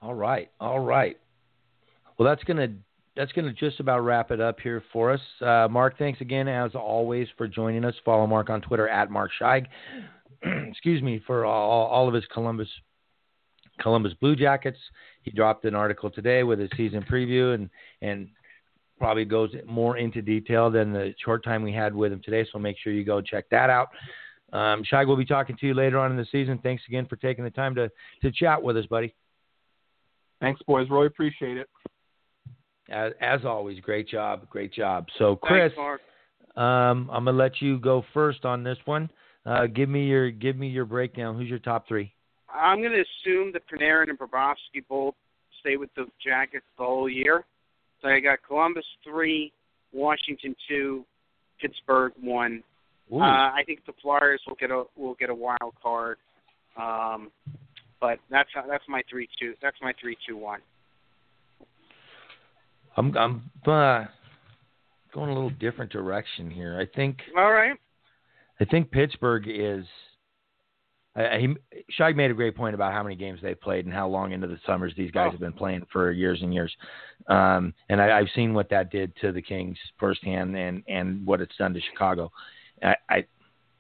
All 0.02 0.14
right. 0.14 0.52
All 0.60 0.80
right. 0.80 1.18
Well, 2.18 2.28
that's 2.28 2.44
going 2.44 2.58
to 2.58 2.74
that's 3.16 3.32
going 3.32 3.46
to 3.46 3.54
just 3.54 3.80
about 3.80 4.02
wrap 4.02 4.30
it 4.30 4.42
up 4.42 4.60
here 4.60 4.84
for 4.92 5.14
us. 5.14 5.22
Uh, 5.42 5.68
Mark, 5.72 5.98
thanks 5.98 6.20
again, 6.20 6.50
as 6.50 6.76
always, 6.76 7.28
for 7.38 7.48
joining 7.48 7.86
us. 7.86 7.96
Follow 8.04 8.28
Mark 8.28 8.50
on 8.50 8.62
Twitter 8.62 8.90
at 8.90 9.10
Mark 9.10 9.32
Scheig. 9.42 9.68
Excuse 10.44 11.02
me 11.02 11.22
for 11.26 11.46
all, 11.46 11.88
all 11.88 12.08
of 12.10 12.14
his 12.14 12.26
Columbus 12.34 12.68
Columbus 13.80 14.14
Blue 14.22 14.35
Jackets. 14.35 14.77
He 15.23 15.31
dropped 15.31 15.65
an 15.65 15.76
article 15.76 16.10
today 16.10 16.43
with 16.43 16.60
his 16.60 16.69
season 16.77 17.03
preview 17.10 17.56
and 17.56 17.69
and 18.02 18.27
probably 18.97 19.26
goes 19.26 19.52
more 19.65 19.97
into 19.97 20.22
detail 20.22 20.72
than 20.72 20.93
the 20.93 21.14
short 21.23 21.43
time 21.43 21.61
we 21.64 21.73
had 21.73 21.93
with 21.93 22.14
him 22.14 22.22
today. 22.23 22.47
So 22.52 22.60
make 22.60 22.77
sure 22.81 22.93
you 22.93 23.03
go 23.03 23.22
check 23.22 23.45
that 23.52 23.69
out. 23.69 23.89
Um, 24.53 24.84
Scheig 24.89 25.07
will 25.07 25.18
be 25.18 25.26
talking 25.26 25.57
to 25.60 25.68
you 25.68 25.73
later 25.73 25.99
on 25.99 26.11
in 26.11 26.18
the 26.18 26.27
season. 26.31 26.60
Thanks 26.64 26.84
again 26.88 27.06
for 27.07 27.18
taking 27.18 27.43
the 27.43 27.49
time 27.49 27.76
to 27.76 27.89
to 28.22 28.31
chat 28.31 28.61
with 28.61 28.77
us, 28.77 28.85
buddy. 28.85 29.14
Thanks, 30.39 30.61
boys. 30.68 30.89
Really 30.89 31.07
appreciate 31.07 31.57
it. 31.57 31.68
As, 32.89 33.14
as 33.19 33.45
always, 33.45 33.80
great 33.80 34.07
job, 34.07 34.47
great 34.49 34.72
job. 34.72 35.07
So, 35.18 35.35
Chris, 35.35 35.72
Thanks, 35.76 36.03
um, 36.56 37.10
I'm 37.11 37.26
gonna 37.26 37.31
let 37.31 37.61
you 37.61 37.80
go 37.80 38.06
first 38.14 38.45
on 38.45 38.64
this 38.64 38.77
one. 38.85 39.10
Uh, 39.45 39.65
give 39.68 39.89
me 39.89 40.06
your 40.06 40.31
give 40.31 40.56
me 40.56 40.68
your 40.68 40.85
breakdown. 40.85 41.35
Who's 41.38 41.49
your 41.49 41.60
top 41.60 41.88
three? 41.88 42.14
I'm 42.54 42.80
going 42.80 42.94
to 42.94 43.04
assume 43.04 43.52
that 43.54 43.64
Panarin 43.68 44.10
and 44.10 44.20
Bobrovsky 44.20 44.84
both 44.88 45.16
stay 45.60 45.78
with 45.78 45.90
the 45.96 46.06
Jackets 46.24 46.66
the 46.78 46.86
whole 46.86 47.10
year. 47.10 47.44
So 48.02 48.10
I 48.10 48.20
got 48.20 48.40
Columbus 48.48 48.86
three, 49.04 49.52
Washington 49.94 50.56
two, 50.68 51.06
Pittsburgh 51.60 52.14
one. 52.22 52.64
Uh, 53.12 53.18
I 53.20 53.62
think 53.66 53.86
the 53.86 53.94
Flyers 54.02 54.42
will 54.48 54.56
get 54.56 54.72
a 54.72 54.84
will 54.96 55.16
get 55.16 55.30
a 55.30 55.36
wild 55.36 55.74
card. 55.82 56.18
Um, 56.78 57.32
but 58.02 58.20
that's 58.30 58.50
that's 58.68 58.84
my 58.88 59.02
three 59.10 59.28
two. 59.40 59.54
That's 59.62 59.78
my 59.82 59.94
three 60.00 60.18
two 60.28 60.38
one. 60.38 60.60
I'm 62.98 63.16
I'm 63.18 63.52
uh, 63.66 64.06
going 65.14 65.30
a 65.30 65.34
little 65.34 65.52
different 65.52 65.92
direction 65.92 66.50
here. 66.50 66.80
I 66.80 66.86
think. 66.96 67.18
All 67.38 67.52
right. 67.52 67.78
I 68.60 68.66
think 68.66 68.92
Pittsburgh 68.92 69.46
is. 69.48 69.86
I, 71.16 71.38
he 71.40 71.56
Shag 71.92 72.16
made 72.18 72.30
a 72.32 72.34
great 72.34 72.56
point 72.56 72.76
about 72.76 72.92
how 72.92 73.02
many 73.04 73.16
games 73.16 73.40
they've 73.42 73.60
played 73.60 73.86
and 73.86 73.94
how 73.94 74.08
long 74.08 74.32
into 74.34 74.48
the 74.48 74.60
summers 74.66 74.94
these 74.98 75.12
guys 75.12 75.28
Oh. 75.30 75.32
have 75.32 75.40
been 75.40 75.54
playing 75.54 75.86
for 75.92 76.12
years 76.12 76.42
and 76.42 76.54
years. 76.54 76.76
Um, 77.28 77.74
and 77.90 78.02
I, 78.02 78.20
I've 78.20 78.28
seen 78.36 78.54
what 78.54 78.70
that 78.70 78.92
did 78.92 79.16
to 79.22 79.32
the 79.32 79.42
Kings 79.42 79.78
firsthand, 80.00 80.56
and 80.58 80.84
and 80.88 81.26
what 81.26 81.40
it's 81.42 81.56
done 81.58 81.74
to 81.74 81.80
Chicago. 81.92 82.32
I, 82.84 82.96
I 83.10 83.26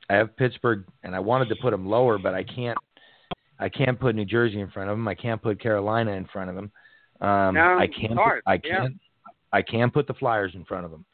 I 0.09 0.13
have 0.15 0.35
Pittsburgh, 0.37 0.85
and 1.03 1.15
I 1.15 1.19
wanted 1.19 1.49
to 1.49 1.55
put 1.61 1.71
them 1.71 1.85
lower, 1.87 2.17
but 2.17 2.33
I 2.33 2.43
can't. 2.43 2.77
I 3.59 3.69
can't 3.69 3.99
put 3.99 4.15
New 4.15 4.25
Jersey 4.25 4.59
in 4.59 4.69
front 4.69 4.89
of 4.89 4.97
them. 4.97 5.07
I 5.07 5.15
can't 5.15 5.41
put 5.41 5.59
Carolina 5.61 6.11
in 6.11 6.25
front 6.25 6.49
of 6.49 6.55
them. 6.55 6.71
Um, 7.21 7.55
No, 7.55 7.77
I 7.79 7.87
can't. 7.87 8.13
hard, 8.13 8.43
I 8.45 8.57
can't. 8.57 8.95
I 9.53 9.61
can 9.61 9.89
put 9.89 10.07
the 10.07 10.13
Flyers 10.13 10.51
in 10.55 10.65
front 10.65 10.83
of 10.85 10.91
them. 10.91 11.05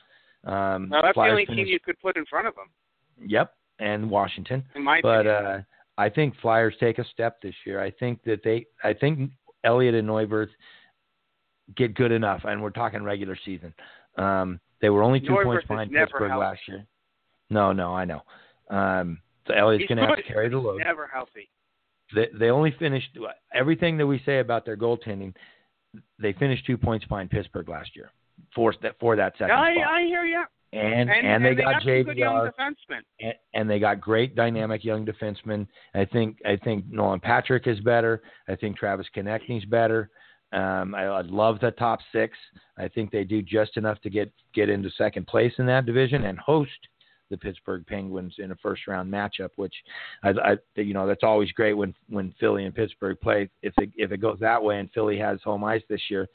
Um, 0.52 0.90
Now 0.90 1.02
that's 1.04 1.14
Flyers 1.14 1.30
the 1.30 1.32
only 1.34 1.46
team 1.46 1.68
you 1.68 1.80
could 1.80 2.00
put 2.00 2.18
in 2.18 2.26
front 2.26 2.48
of 2.48 2.56
them, 2.56 2.66
Yep, 3.24 3.54
and 3.80 4.10
Washington. 4.10 4.64
in 4.76 4.84
my 4.84 5.00
But 5.04 5.28
opinion. 5.28 5.46
uh, 5.46 5.62
I 6.02 6.10
think 6.10 6.34
Flyers 6.42 6.74
take 6.80 6.98
a 6.98 7.06
step 7.14 7.40
this 7.44 7.54
year. 7.64 7.80
I 7.80 7.92
think 7.92 8.24
that 8.24 8.42
they, 8.44 8.66
I 8.84 8.94
think 8.94 9.30
Elliott 9.64 9.94
and 9.94 10.08
Neuvirth 10.08 10.50
get 11.78 11.94
good 11.94 12.12
enough, 12.12 12.42
and 12.44 12.60
we're 12.60 12.72
talking 12.72 13.04
regular 13.04 13.38
season. 13.46 13.72
Um, 14.18 14.60
they 14.82 14.90
were 14.90 15.04
only 15.04 15.20
two 15.20 15.28
Neuvirth 15.28 15.44
points 15.44 15.68
behind 15.68 15.92
Pittsburgh 15.92 16.32
healthy. 16.32 16.44
last 16.44 16.60
year. 16.68 16.86
No, 17.52 17.72
no, 17.72 17.94
I 17.94 18.06
know. 18.06 18.22
Um, 18.72 19.20
so 19.46 19.54
Elliott's 19.54 19.86
going 19.88 20.00
to 20.00 20.08
have 20.08 20.16
to 20.16 20.24
carry 20.24 20.50
the 20.50 20.58
load. 20.58 20.80
Never 20.84 21.06
healthy. 21.06 21.50
They, 22.16 22.30
they 22.34 22.50
only 22.50 22.76
finished 22.80 23.16
everything 23.54 23.98
that 23.98 24.08
we 24.08 24.24
say 24.26 24.40
about 24.40 24.66
their 24.66 24.78
goaltending. 24.78 25.36
They 26.20 26.34
finished 26.34 26.66
two 26.66 26.80
points 26.80 27.06
behind 27.06 27.30
Pittsburgh 27.30 27.70
last 27.70 27.96
year 27.96 28.12
for 28.56 28.74
that 28.82 28.96
for 29.00 29.16
that 29.18 29.34
second 29.34 29.52
I 29.52 29.76
spot. 29.76 29.88
I 29.88 30.02
hear 30.02 30.24
you. 30.24 30.44
And, 30.74 31.10
And, 31.10 31.28
and 31.28 31.46
they 31.46 31.56
got 31.56 31.74
got 31.74 31.84
some 31.84 32.04
good 32.04 32.18
young 32.18 32.36
JVR 32.36 32.52
and, 33.20 33.34
and 33.54 33.70
they 33.70 33.80
got 33.80 34.00
great 34.00 34.36
dynamic 34.36 34.84
young 34.86 35.06
defensemen. 35.06 35.68
I 35.94 36.06
think 36.06 36.38
I 36.46 36.58
think 36.64 36.86
Nolan 36.90 37.20
Patrick 37.20 37.68
is 37.68 37.80
better. 37.82 38.22
I 38.48 38.56
think 38.56 38.78
Travis 38.78 39.08
Konecny's 39.16 39.66
better. 39.66 40.10
Um, 40.54 40.96
I, 40.96 41.06
I 41.06 41.22
love 41.22 41.60
the 41.62 41.72
top 41.72 42.00
six. 42.12 42.38
I 42.78 42.88
think 42.90 43.12
they 43.12 43.24
do 43.24 43.42
just 43.42 43.78
enough 43.78 44.02
to 44.02 44.10
get 44.10 44.32
get 44.54 44.70
into 44.70 44.90
second 44.92 45.28
place 45.28 45.54
in 45.58 45.66
that 45.66 45.86
division 45.86 46.26
and 46.26 46.38
host 46.40 46.72
the 47.30 47.38
Pittsburgh 47.38 47.86
Penguins 47.88 48.36
in 48.38 48.52
a 48.52 48.56
first 48.58 48.88
round 48.88 49.12
matchup, 49.12 49.50
which 49.56 49.74
I, 50.24 50.30
I 50.30 50.58
you 50.76 50.94
know 50.94 51.08
that's 51.08 51.24
always 51.24 51.52
great 51.54 51.74
when 51.74 51.94
when 52.10 52.34
Philly 52.40 52.66
and 52.66 52.76
Pittsburgh 52.76 53.20
play. 53.20 53.50
If 53.62 53.74
it 53.78 53.90
if 53.96 54.12
it 54.12 54.22
goes 54.22 54.38
that 54.40 54.62
way 54.62 54.80
and 54.80 54.92
Philly 54.92 55.18
has 55.18 55.40
home 55.44 55.64
ice 55.64 55.84
this 55.90 56.02
year, 56.10 56.28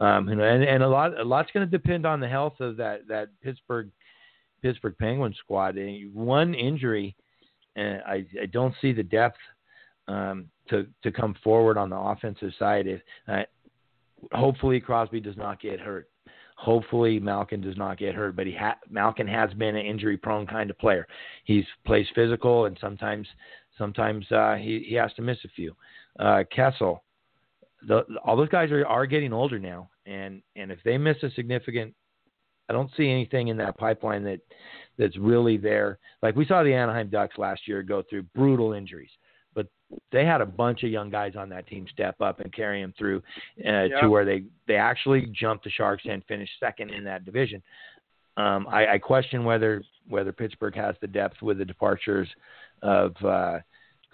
um, 0.00 0.28
you 0.28 0.34
know, 0.34 0.44
and, 0.44 0.62
and 0.62 0.82
a 0.82 0.88
lot 0.88 1.18
a 1.18 1.24
lot's 1.24 1.50
going 1.52 1.68
to 1.68 1.78
depend 1.78 2.06
on 2.06 2.20
the 2.20 2.28
health 2.28 2.60
of 2.60 2.76
that 2.76 3.06
that 3.08 3.28
Pittsburgh 3.42 3.90
Pittsburgh 4.62 4.96
Penguins 4.98 5.36
squad. 5.38 5.76
And 5.76 6.14
One 6.14 6.54
injury, 6.54 7.16
and 7.76 8.02
I, 8.06 8.26
I 8.40 8.46
don't 8.46 8.74
see 8.80 8.92
the 8.92 9.02
depth 9.02 9.38
um, 10.08 10.48
to 10.70 10.86
to 11.02 11.12
come 11.12 11.34
forward 11.42 11.78
on 11.78 11.90
the 11.90 11.96
offensive 11.96 12.52
side. 12.58 12.86
If 12.86 13.00
uh, 13.28 13.42
hopefully 14.32 14.80
Crosby 14.80 15.20
does 15.20 15.36
not 15.36 15.60
get 15.60 15.80
hurt. 15.80 16.08
Hopefully 16.56 17.20
Malkin 17.20 17.60
does 17.60 17.76
not 17.76 17.98
get 17.98 18.14
hurt, 18.14 18.34
but 18.34 18.46
he 18.46 18.54
ha- 18.54 18.78
Malkin 18.88 19.26
has 19.26 19.52
been 19.54 19.76
an 19.76 19.84
injury-prone 19.84 20.46
kind 20.46 20.70
of 20.70 20.78
player. 20.78 21.06
He's 21.44 21.66
plays 21.84 22.06
physical, 22.14 22.64
and 22.64 22.78
sometimes 22.80 23.26
sometimes 23.76 24.24
uh, 24.32 24.54
he 24.54 24.84
he 24.88 24.94
has 24.94 25.12
to 25.14 25.22
miss 25.22 25.38
a 25.44 25.48
few. 25.48 25.76
Uh, 26.18 26.44
Kessel, 26.50 27.04
the, 27.86 28.04
all 28.24 28.36
those 28.36 28.48
guys 28.48 28.70
are 28.70 28.86
are 28.86 29.06
getting 29.06 29.32
older 29.32 29.58
now, 29.58 29.90
and 30.06 30.42
and 30.54 30.70
if 30.70 30.78
they 30.84 30.98
miss 30.98 31.16
a 31.22 31.30
significant 31.30 31.94
I 32.68 32.72
don't 32.72 32.90
see 32.96 33.08
anything 33.10 33.48
in 33.48 33.56
that 33.58 33.78
pipeline 33.78 34.24
that 34.24 34.40
that's 34.98 35.16
really 35.16 35.56
there. 35.56 35.98
Like 36.22 36.34
we 36.36 36.46
saw 36.46 36.62
the 36.62 36.74
Anaheim 36.74 37.08
Ducks 37.08 37.38
last 37.38 37.68
year 37.68 37.82
go 37.82 38.02
through 38.08 38.24
brutal 38.34 38.72
injuries, 38.72 39.10
but 39.54 39.66
they 40.10 40.24
had 40.24 40.40
a 40.40 40.46
bunch 40.46 40.82
of 40.82 40.90
young 40.90 41.10
guys 41.10 41.34
on 41.36 41.48
that 41.50 41.66
team 41.68 41.86
step 41.92 42.20
up 42.20 42.40
and 42.40 42.52
carry 42.52 42.82
them 42.82 42.92
through 42.98 43.18
uh, 43.64 43.84
Yeah. 43.84 44.00
to 44.00 44.08
where 44.08 44.24
they 44.24 44.44
they 44.66 44.76
actually 44.76 45.26
jumped 45.32 45.64
the 45.64 45.70
Sharks 45.70 46.04
and 46.10 46.24
finished 46.24 46.52
second 46.58 46.90
in 46.90 47.04
that 47.04 47.24
division. 47.24 47.62
Um, 48.36 48.66
I, 48.68 48.94
I 48.94 48.98
question 48.98 49.44
whether 49.44 49.82
whether 50.08 50.32
Pittsburgh 50.32 50.74
has 50.76 50.94
the 51.00 51.06
depth 51.06 51.42
with 51.42 51.58
the 51.58 51.64
departures 51.64 52.28
of 52.82 53.14
uh, 53.24 53.58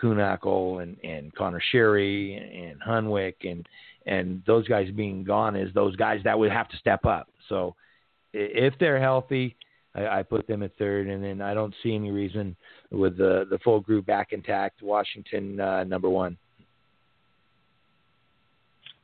Kuhnhackl 0.02 0.82
and 0.82 0.96
and 1.04 1.34
Conor 1.34 1.62
Sheary 1.72 2.70
and 2.70 2.80
Hunwick 2.82 3.34
and 3.42 3.66
and 4.06 4.42
those 4.46 4.66
guys 4.66 4.90
being 4.90 5.22
gone 5.24 5.54
is 5.54 5.72
those 5.74 5.94
guys 5.96 6.20
that 6.24 6.38
would 6.38 6.50
have 6.50 6.68
to 6.70 6.76
step 6.76 7.04
up. 7.06 7.28
So 7.48 7.74
if 8.32 8.74
they're 8.80 9.00
healthy, 9.00 9.56
I, 9.94 10.06
I 10.06 10.22
put 10.22 10.46
them 10.46 10.62
at 10.62 10.76
third, 10.76 11.06
and 11.06 11.22
then 11.22 11.40
I 11.40 11.54
don't 11.54 11.74
see 11.82 11.94
any 11.94 12.10
reason 12.10 12.56
with 12.90 13.16
the 13.16 13.46
the 13.50 13.58
full 13.58 13.80
group 13.80 14.06
back 14.06 14.32
intact. 14.32 14.82
Washington 14.82 15.60
uh, 15.60 15.84
number 15.84 16.08
one. 16.08 16.36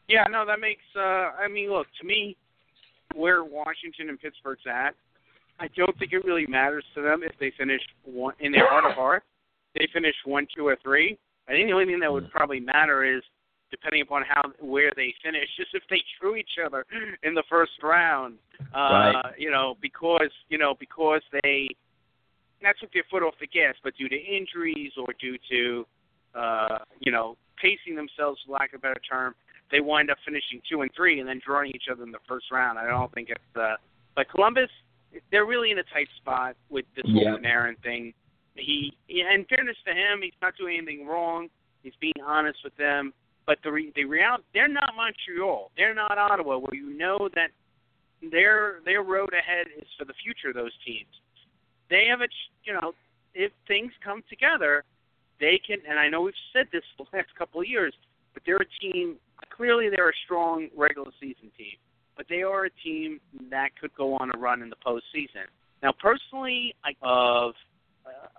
Yeah, 0.09 0.25
no, 0.31 0.47
that 0.47 0.61
makes. 0.61 0.83
uh 0.97 1.31
I 1.39 1.49
mean, 1.49 1.70
look 1.70 1.87
to 2.01 2.07
me, 2.07 2.37
where 3.15 3.45
Washington 3.45 4.09
and 4.09 4.20
Pittsburgh's 4.20 4.62
at, 4.66 4.95
I 5.61 5.69
don't 5.77 5.97
think 5.99 6.12
it 6.12 6.25
really 6.25 6.47
matters 6.47 6.85
to 6.95 7.03
them 7.03 7.23
if 7.23 7.33
they 7.39 7.53
finish 7.59 7.83
one 8.05 8.35
in 8.41 8.53
their 8.53 8.69
heart 8.69 8.85
of 8.91 8.97
heart. 8.97 9.23
They 9.74 9.89
finish 9.93 10.15
one, 10.24 10.47
two, 10.55 10.66
or 10.66 10.77
three. 10.82 11.19
I 11.49 11.53
think 11.53 11.69
the 11.69 11.73
only 11.73 11.86
thing 11.86 12.01
that 12.01 12.12
would 12.12 12.31
probably 12.31 12.61
matter 12.61 13.05
is 13.05 13.23
depending 13.70 14.03
upon 14.03 14.23
how 14.28 14.43
where 14.61 14.93
they 14.97 15.15
finish, 15.23 15.47
just 15.57 15.70
if 15.74 15.82
they 15.90 16.03
drew 16.20 16.36
each 16.36 16.59
other 16.65 16.86
in 17.23 17.35
the 17.35 17.43
first 17.49 17.73
round. 17.82 18.39
Uh, 18.74 18.78
Right. 18.78 19.35
You 19.39 19.51
know, 19.51 19.77
because 19.81 20.31
you 20.49 20.59
know 20.59 20.74
because 20.78 21.23
they 21.43 21.69
not 22.62 22.74
took 22.81 22.93
their 22.93 23.05
foot 23.11 23.23
off 23.23 23.35
the 23.40 23.47
gas, 23.47 23.74
but 23.85 23.95
due 23.97 24.09
to 24.09 24.16
injuries 24.16 24.93
or 24.97 25.15
due 25.20 25.39
to 25.51 25.86
uh, 26.35 26.78
you 27.01 27.12
know 27.12 27.36
pacing 27.61 27.95
themselves, 27.97 28.40
for 28.47 28.53
lack 28.53 28.73
of 28.73 28.78
a 28.78 28.82
better 28.82 29.01
term, 29.09 29.35
they 29.70 29.81
wind 29.81 30.11
up 30.11 30.19
finishing 30.24 30.61
two 30.70 30.82
and 30.82 30.90
three 30.95 31.20
and 31.20 31.28
then 31.28 31.40
drawing 31.45 31.70
each 31.70 31.89
other 31.90 32.03
in 32.03 32.11
the 32.12 32.19
first 32.28 32.47
round. 32.51 32.78
I 32.78 32.86
don't 32.89 33.12
think 33.12 33.31
it's. 33.31 33.57
Uh, 33.57 33.77
but 34.16 34.28
Columbus, 34.31 34.70
they're 35.31 35.47
really 35.47 35.70
in 35.70 35.78
a 35.78 35.85
tight 35.85 36.09
spot 36.16 36.57
with 36.70 36.85
this 36.97 37.05
whole 37.12 37.39
Panarin 37.39 37.78
thing. 37.82 38.12
He, 38.59 38.93
in 39.09 39.44
fairness 39.48 39.76
to 39.86 39.93
him, 39.93 40.20
he's 40.22 40.32
not 40.43 40.55
doing 40.59 40.78
anything 40.78 41.06
wrong. 41.06 41.48
He's 41.82 41.94
being 42.01 42.20
honest 42.24 42.59
with 42.64 42.76
them. 42.76 43.12
But 43.47 43.59
the 43.64 43.70
the 43.94 44.05
reality, 44.05 44.44
they're 44.52 44.68
not 44.68 44.93
Montreal. 44.94 45.70
They're 45.76 45.94
not 45.94 46.18
Ottawa, 46.18 46.59
where 46.59 46.74
you 46.74 46.97
know 46.97 47.30
that 47.35 47.51
their 48.30 48.80
their 48.85 49.02
road 49.02 49.30
ahead 49.32 49.68
is 49.78 49.86
for 49.98 50.05
the 50.05 50.12
future 50.22 50.48
of 50.48 50.55
those 50.55 50.76
teams. 50.85 51.09
They 51.89 52.06
have 52.10 52.20
a 52.20 52.28
you 52.64 52.74
know, 52.74 52.93
if 53.35 53.52
things 53.66 53.93
come 54.05 54.22
together, 54.28 54.85
they 55.40 55.59
can. 55.64 55.78
And 55.89 55.98
I 55.98 56.09
know 56.09 56.22
we've 56.22 56.35
said 56.52 56.66
this 56.72 56.82
the 56.98 57.05
last 57.16 57.28
couple 57.39 57.60
of 57.60 57.66
years, 57.66 57.94
but 58.35 58.43
they're 58.44 58.56
a 58.56 58.82
team. 58.82 59.16
Clearly, 59.56 59.89
they're 59.89 60.10
a 60.10 60.20
strong 60.24 60.68
regular 60.76 61.10
season 61.20 61.51
team, 61.56 61.78
but 62.16 62.26
they 62.28 62.43
are 62.43 62.66
a 62.66 62.70
team 62.85 63.20
that 63.51 63.70
could 63.80 63.94
go 63.94 64.14
on 64.14 64.30
a 64.35 64.39
run 64.39 64.62
in 64.62 64.68
the 64.68 64.76
postseason. 64.76 65.47
Now, 65.82 65.93
personally, 65.93 66.74
I 66.85 66.93
of 67.02 67.55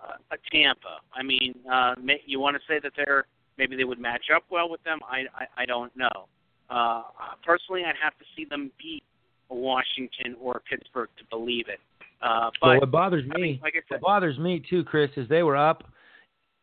uh, 0.04 0.16
a 0.32 0.36
Tampa. 0.52 0.98
I 1.14 1.22
mean, 1.22 1.54
uh, 1.70 1.94
may, 2.02 2.20
you 2.26 2.40
want 2.40 2.56
to 2.56 2.62
say 2.68 2.80
that 2.82 2.92
they're 2.96 3.24
maybe 3.58 3.76
they 3.76 3.84
would 3.84 4.00
match 4.00 4.26
up 4.34 4.44
well 4.50 4.68
with 4.68 4.82
them. 4.84 5.00
I 5.08 5.24
I, 5.34 5.62
I 5.62 5.66
don't 5.66 5.94
know. 5.96 6.28
Uh, 6.68 7.02
personally, 7.44 7.82
I'd 7.84 7.96
have 8.02 8.16
to 8.18 8.24
see 8.36 8.44
them 8.44 8.70
beat 8.80 9.02
a 9.50 9.54
Washington 9.54 10.36
or 10.40 10.56
a 10.56 10.60
Pittsburgh 10.60 11.08
to 11.18 11.24
believe 11.30 11.68
it. 11.68 11.80
Uh, 12.22 12.50
but 12.60 12.66
Well, 12.68 12.80
what 12.80 12.90
bothers 12.90 13.24
I 13.34 13.38
me, 13.38 13.42
mean, 13.42 13.60
like 13.62 13.74
I 13.76 13.80
said, 13.88 14.00
what 14.00 14.02
bothers 14.02 14.38
me 14.38 14.62
too, 14.68 14.84
Chris, 14.84 15.10
is 15.16 15.28
they 15.28 15.42
were 15.42 15.56
up 15.56 15.84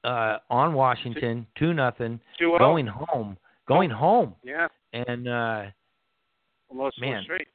uh, 0.04 0.38
on 0.50 0.74
Washington 0.74 1.46
two 1.58 1.74
nothing, 1.74 2.20
two 2.40 2.54
oh. 2.56 2.58
going 2.58 2.88
home, 2.88 3.38
going 3.68 3.90
home, 3.90 4.36
Yeah, 4.44 4.68
and 4.94 5.28
uh, 5.28 5.64
Man. 7.00 7.24
straight. 7.24 7.48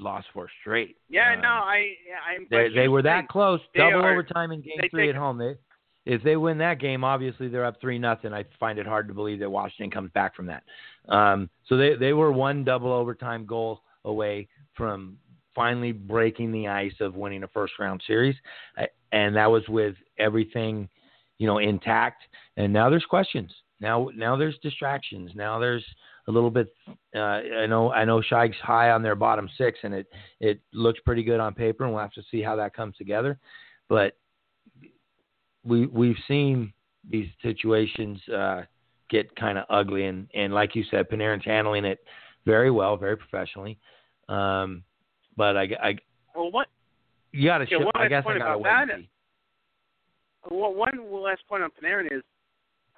Lost 0.00 0.26
four 0.32 0.48
straight. 0.60 0.96
Yeah, 1.08 1.34
Um, 1.34 1.40
no, 1.42 1.48
I, 1.48 1.92
I'm. 2.28 2.46
They 2.50 2.68
they 2.74 2.88
were 2.88 3.02
that 3.02 3.28
close, 3.28 3.60
double 3.74 4.02
are- 4.02 4.12
overtime 4.12 4.52
in 4.52 4.60
game 4.62 4.80
three 4.90 5.08
at 5.10 5.14
home. 5.16 5.38
They 5.38 5.54
if 6.06 6.22
they 6.22 6.36
win 6.36 6.58
that 6.58 6.78
game, 6.80 7.04
obviously 7.04 7.48
they're 7.48 7.64
up 7.64 7.80
three 7.80 7.98
nothing. 7.98 8.32
I 8.32 8.44
find 8.58 8.78
it 8.78 8.86
hard 8.86 9.06
to 9.08 9.14
believe 9.14 9.38
that 9.40 9.50
Washington 9.50 9.90
comes 9.90 10.10
back 10.12 10.34
from 10.34 10.46
that. 10.46 10.62
Um, 11.08 11.48
so 11.66 11.76
they 11.76 11.94
they 11.96 12.12
were 12.12 12.32
one 12.32 12.64
double 12.64 12.92
overtime 12.92 13.44
goal 13.46 13.82
away 14.04 14.48
from 14.74 15.18
finally 15.54 15.92
breaking 15.92 16.52
the 16.52 16.68
ice 16.68 16.94
of 17.00 17.16
winning 17.16 17.42
a 17.42 17.48
first 17.48 17.74
round 17.78 18.02
series, 18.06 18.34
and 19.12 19.36
that 19.36 19.50
was 19.50 19.62
with 19.68 19.94
everything, 20.18 20.88
you 21.38 21.46
know, 21.46 21.58
intact. 21.58 22.22
And 22.56 22.72
now 22.72 22.88
there's 22.88 23.04
questions. 23.04 23.52
Now 23.80 24.08
now 24.14 24.36
there's 24.36 24.56
distractions. 24.62 25.32
Now 25.34 25.58
there's 25.58 25.84
a 26.28 26.30
little 26.30 26.50
bit. 26.50 26.72
Uh, 27.14 27.18
I 27.18 27.66
know 27.66 27.92
I 27.92 28.04
know 28.04 28.20
Scheig's 28.22 28.56
high 28.62 28.90
on 28.90 29.02
their 29.02 29.14
bottom 29.14 29.48
six, 29.56 29.78
and 29.82 29.94
it 29.94 30.06
it 30.40 30.60
looks 30.72 31.00
pretty 31.00 31.22
good 31.22 31.40
on 31.40 31.54
paper, 31.54 31.84
and 31.84 31.92
we'll 31.92 32.02
have 32.02 32.12
to 32.12 32.22
see 32.30 32.42
how 32.42 32.56
that 32.56 32.74
comes 32.74 32.96
together. 32.96 33.38
But 33.88 34.16
we 35.64 35.86
we've 35.86 36.16
seen 36.28 36.72
these 37.08 37.28
situations 37.42 38.20
uh, 38.28 38.62
get 39.08 39.34
kind 39.36 39.58
of 39.58 39.64
ugly, 39.70 40.06
and 40.06 40.28
and 40.34 40.52
like 40.52 40.74
you 40.74 40.84
said, 40.90 41.08
Panarin's 41.08 41.44
handling 41.44 41.84
it 41.84 41.98
very 42.46 42.70
well, 42.70 42.96
very 42.96 43.16
professionally. 43.16 43.78
Um, 44.28 44.84
but 45.36 45.56
I, 45.56 45.62
I 45.82 45.96
well, 46.34 46.50
what 46.50 46.68
you 47.32 47.48
got 47.48 47.58
to. 47.58 47.66
Yeah, 47.70 47.78
I 47.94 48.08
guess 48.08 48.24
I 48.26 48.38
got 48.38 48.52
to 48.52 48.58
wait. 48.58 48.70
That, 48.70 50.50
well, 50.50 50.72
one 50.72 50.90
last 51.10 51.42
point 51.48 51.62
on 51.62 51.70
Panarin 51.70 52.06
is, 52.06 52.22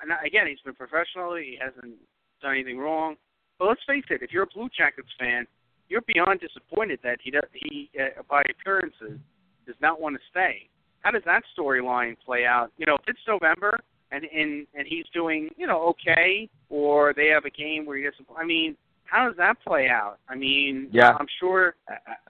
and 0.01 0.13
again, 0.25 0.47
he's 0.47 0.61
been 0.61 0.75
professional. 0.75 1.35
He 1.37 1.59
hasn't 1.61 1.95
done 2.43 2.53
anything 2.53 2.79
wrong. 2.79 3.17
But 3.59 3.69
let's 3.69 3.81
face 3.87 4.05
it, 4.11 4.23
if 4.23 4.33
you're 4.33 4.45
a 4.45 4.55
Blue 4.55 4.69
Jackets 4.77 5.09
fan, 5.19 5.47
you're 5.89 6.03
beyond 6.03 6.41
disappointed 6.41 6.99
that 7.03 7.19
he 7.23 7.31
does, 7.31 7.43
he 7.53 7.91
uh, 8.01 8.23
by 8.29 8.43
appearances 8.51 9.19
does 9.67 9.77
not 9.81 10.01
want 10.01 10.17
to 10.17 10.21
stay. 10.31 10.69
How 11.01 11.11
does 11.11 11.23
that 11.27 11.43
storyline 11.57 12.17
play 12.25 12.45
out? 12.45 12.71
You 12.77 12.87
know, 12.87 12.95
if 12.95 13.03
it's 13.07 13.21
November 13.27 13.79
and 14.13 14.25
and 14.25 14.67
and 14.75 14.87
he's 14.87 15.05
doing 15.13 15.49
you 15.57 15.67
know 15.67 15.83
okay, 15.89 16.49
or 16.69 17.13
they 17.15 17.29
have 17.29 17.45
a 17.45 17.51
game 17.51 17.87
where 17.87 17.97
he 17.97 18.05
doesn't. 18.05 18.27
I 18.37 18.45
mean, 18.45 18.77
how 19.05 19.27
does 19.27 19.37
that 19.39 19.61
play 19.67 19.89
out? 19.89 20.19
I 20.29 20.35
mean, 20.35 20.89
yeah, 20.93 21.17
I'm 21.19 21.27
sure. 21.41 21.75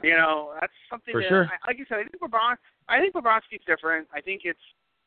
You 0.02 0.16
know, 0.16 0.54
that's 0.60 0.72
something. 0.90 1.12
For 1.12 1.20
that, 1.20 1.28
sure. 1.28 1.44
I, 1.44 1.68
like 1.68 1.78
you 1.78 1.84
said, 1.88 1.98
I 1.98 2.04
think 2.04 2.22
Bobrovsky. 2.22 2.56
I 2.88 3.00
think 3.00 3.14
Bobrovsky's 3.14 3.64
different. 3.66 4.08
I 4.14 4.20
think 4.20 4.42
it's 4.44 4.60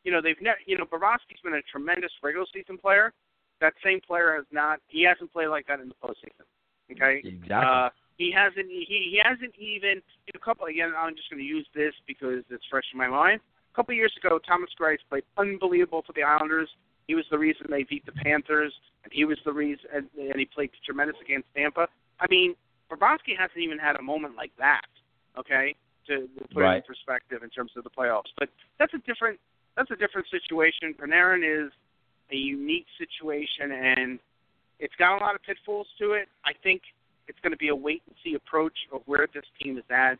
you 0.03 0.11
know 0.11 0.21
they've 0.21 0.41
never. 0.41 0.57
You 0.65 0.77
know, 0.77 0.85
Bobrovsky's 0.85 1.41
been 1.43 1.55
a 1.55 1.61
tremendous 1.71 2.11
regular 2.23 2.45
season 2.53 2.77
player. 2.77 3.13
That 3.61 3.73
same 3.83 3.99
player 4.05 4.35
has 4.35 4.45
not. 4.51 4.79
He 4.87 5.03
hasn't 5.03 5.31
played 5.31 5.47
like 5.47 5.67
that 5.67 5.79
in 5.79 5.87
the 5.89 5.95
postseason. 5.95 6.45
Okay. 6.91 7.21
Exactly. 7.23 7.55
Uh, 7.55 7.89
he 8.17 8.31
hasn't. 8.31 8.69
He 8.69 9.11
he 9.11 9.19
hasn't 9.23 9.53
even. 9.57 10.01
A 10.33 10.39
couple 10.39 10.65
again. 10.67 10.93
I'm 10.97 11.15
just 11.15 11.29
going 11.29 11.41
to 11.41 11.47
use 11.47 11.67
this 11.75 11.93
because 12.07 12.43
it's 12.49 12.63
fresh 12.69 12.85
in 12.93 12.97
my 12.97 13.07
mind. 13.07 13.41
A 13.73 13.75
couple 13.75 13.93
of 13.93 13.97
years 13.97 14.13
ago, 14.17 14.39
Thomas 14.39 14.69
Greiss 14.79 15.03
played 15.09 15.23
unbelievable 15.37 16.03
for 16.05 16.13
the 16.13 16.23
Islanders. 16.23 16.69
He 17.07 17.15
was 17.15 17.25
the 17.29 17.37
reason 17.37 17.67
they 17.69 17.83
beat 17.83 18.05
the 18.05 18.13
Panthers, 18.13 18.73
and 19.03 19.11
he 19.13 19.25
was 19.25 19.37
the 19.45 19.51
reason, 19.51 19.85
and, 19.93 20.07
and 20.17 20.39
he 20.39 20.45
played 20.45 20.71
tremendous 20.85 21.17
against 21.21 21.47
Tampa. 21.55 21.87
I 22.19 22.25
mean, 22.29 22.55
Bobrovsky 22.89 23.37
hasn't 23.37 23.59
even 23.59 23.77
had 23.77 23.95
a 23.97 24.01
moment 24.01 24.35
like 24.35 24.51
that. 24.57 24.87
Okay, 25.37 25.75
to 26.07 26.27
put 26.53 26.61
right. 26.61 26.75
it 26.75 26.77
in 26.77 26.83
perspective 26.83 27.43
in 27.43 27.49
terms 27.49 27.71
of 27.75 27.83
the 27.83 27.89
playoffs. 27.89 28.31
But 28.37 28.49
that's 28.79 28.93
a 28.93 28.99
different 28.99 29.39
that's 29.75 29.91
a 29.91 29.95
different 29.95 30.27
situation. 30.31 30.95
Panarin 30.97 31.43
is 31.43 31.71
a 32.31 32.35
unique 32.35 32.87
situation, 32.97 33.71
and 33.71 34.19
it's 34.79 34.93
got 34.97 35.19
a 35.19 35.23
lot 35.23 35.35
of 35.35 35.43
pitfalls 35.43 35.87
to 35.99 36.13
it. 36.13 36.27
I 36.45 36.51
think 36.63 36.81
it's 37.27 37.39
going 37.41 37.51
to 37.51 37.57
be 37.57 37.69
a 37.69 37.75
wait 37.75 38.01
and 38.07 38.15
see 38.23 38.35
approach 38.35 38.77
of 38.93 39.01
where 39.05 39.27
this 39.33 39.43
team 39.61 39.77
is 39.77 39.83
at. 39.89 40.17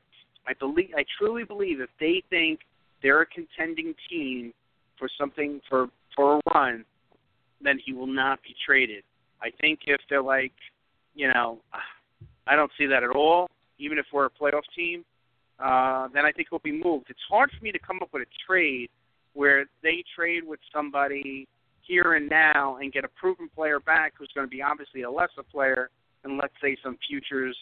I 0.48 0.54
believe, 0.54 0.92
I 0.96 1.06
truly 1.18 1.44
believe, 1.44 1.80
if 1.82 1.90
they 2.00 2.24
think 2.30 2.60
they're 3.02 3.22
a 3.22 3.26
contending 3.26 3.94
team 4.10 4.54
for 4.98 5.10
something 5.18 5.62
for 5.70 5.88
for 6.16 6.38
a 6.38 6.42
run, 6.54 6.86
then 7.62 7.80
he 7.84 7.94
will 7.94 8.08
not 8.08 8.42
be 8.44 8.56
traded. 8.66 9.04
I 9.42 9.50
think 9.60 9.80
if 9.88 10.00
they're 10.10 10.22
like, 10.22 10.54
you 11.14 11.28
know, 11.34 11.60
I 12.48 12.56
don't 12.56 12.72
see 12.78 12.86
that 12.86 13.04
at 13.04 13.10
all. 13.10 13.50
Even 13.78 13.98
if 13.98 14.06
we're 14.14 14.26
a 14.26 14.30
playoff 14.30 14.62
team, 14.76 15.04
uh, 15.60 16.08
then 16.14 16.26
I 16.26 16.32
think 16.32 16.48
he'll 16.50 16.60
be 16.60 16.72
moved. 16.72 17.08
It's 17.10 17.20
hard 17.30 17.52
for 17.58 17.64
me 17.64 17.72
to 17.72 17.80
come 17.80 18.00
up 18.02 18.10
with 18.14 18.22
a 18.24 18.32
trade 18.48 18.90
where 19.34 19.66
they 19.84 20.04
trade 20.16 20.44
with 20.46 20.60
somebody 20.74 21.48
here 21.88 22.14
and 22.14 22.30
now 22.30 22.78
and 22.78 22.92
get 22.92 23.04
a 23.04 23.08
proven 23.10 23.50
player 23.56 23.80
back 23.80 24.14
who's 24.18 24.32
going 24.34 24.46
to 24.46 24.52
be 24.52 24.62
obviously 24.62 25.04
a 25.04 25.12
lesser 25.12 25.44
player 25.50 25.90
and 26.24 26.38
let's 26.38 26.54
say 26.62 26.76
some 26.84 26.98
futures 27.08 27.56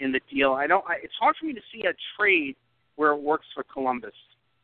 in 0.00 0.12
the 0.12 0.20
deal. 0.32 0.52
I 0.52 0.66
don't. 0.66 0.84
I, 0.86 0.96
it's 1.02 1.14
hard 1.20 1.36
for 1.38 1.46
me 1.46 1.54
to 1.54 1.60
see 1.72 1.82
a 1.86 1.92
trade 2.18 2.56
where 2.96 3.12
it 3.12 3.20
works 3.20 3.46
for 3.54 3.64
Columbus, 3.64 4.14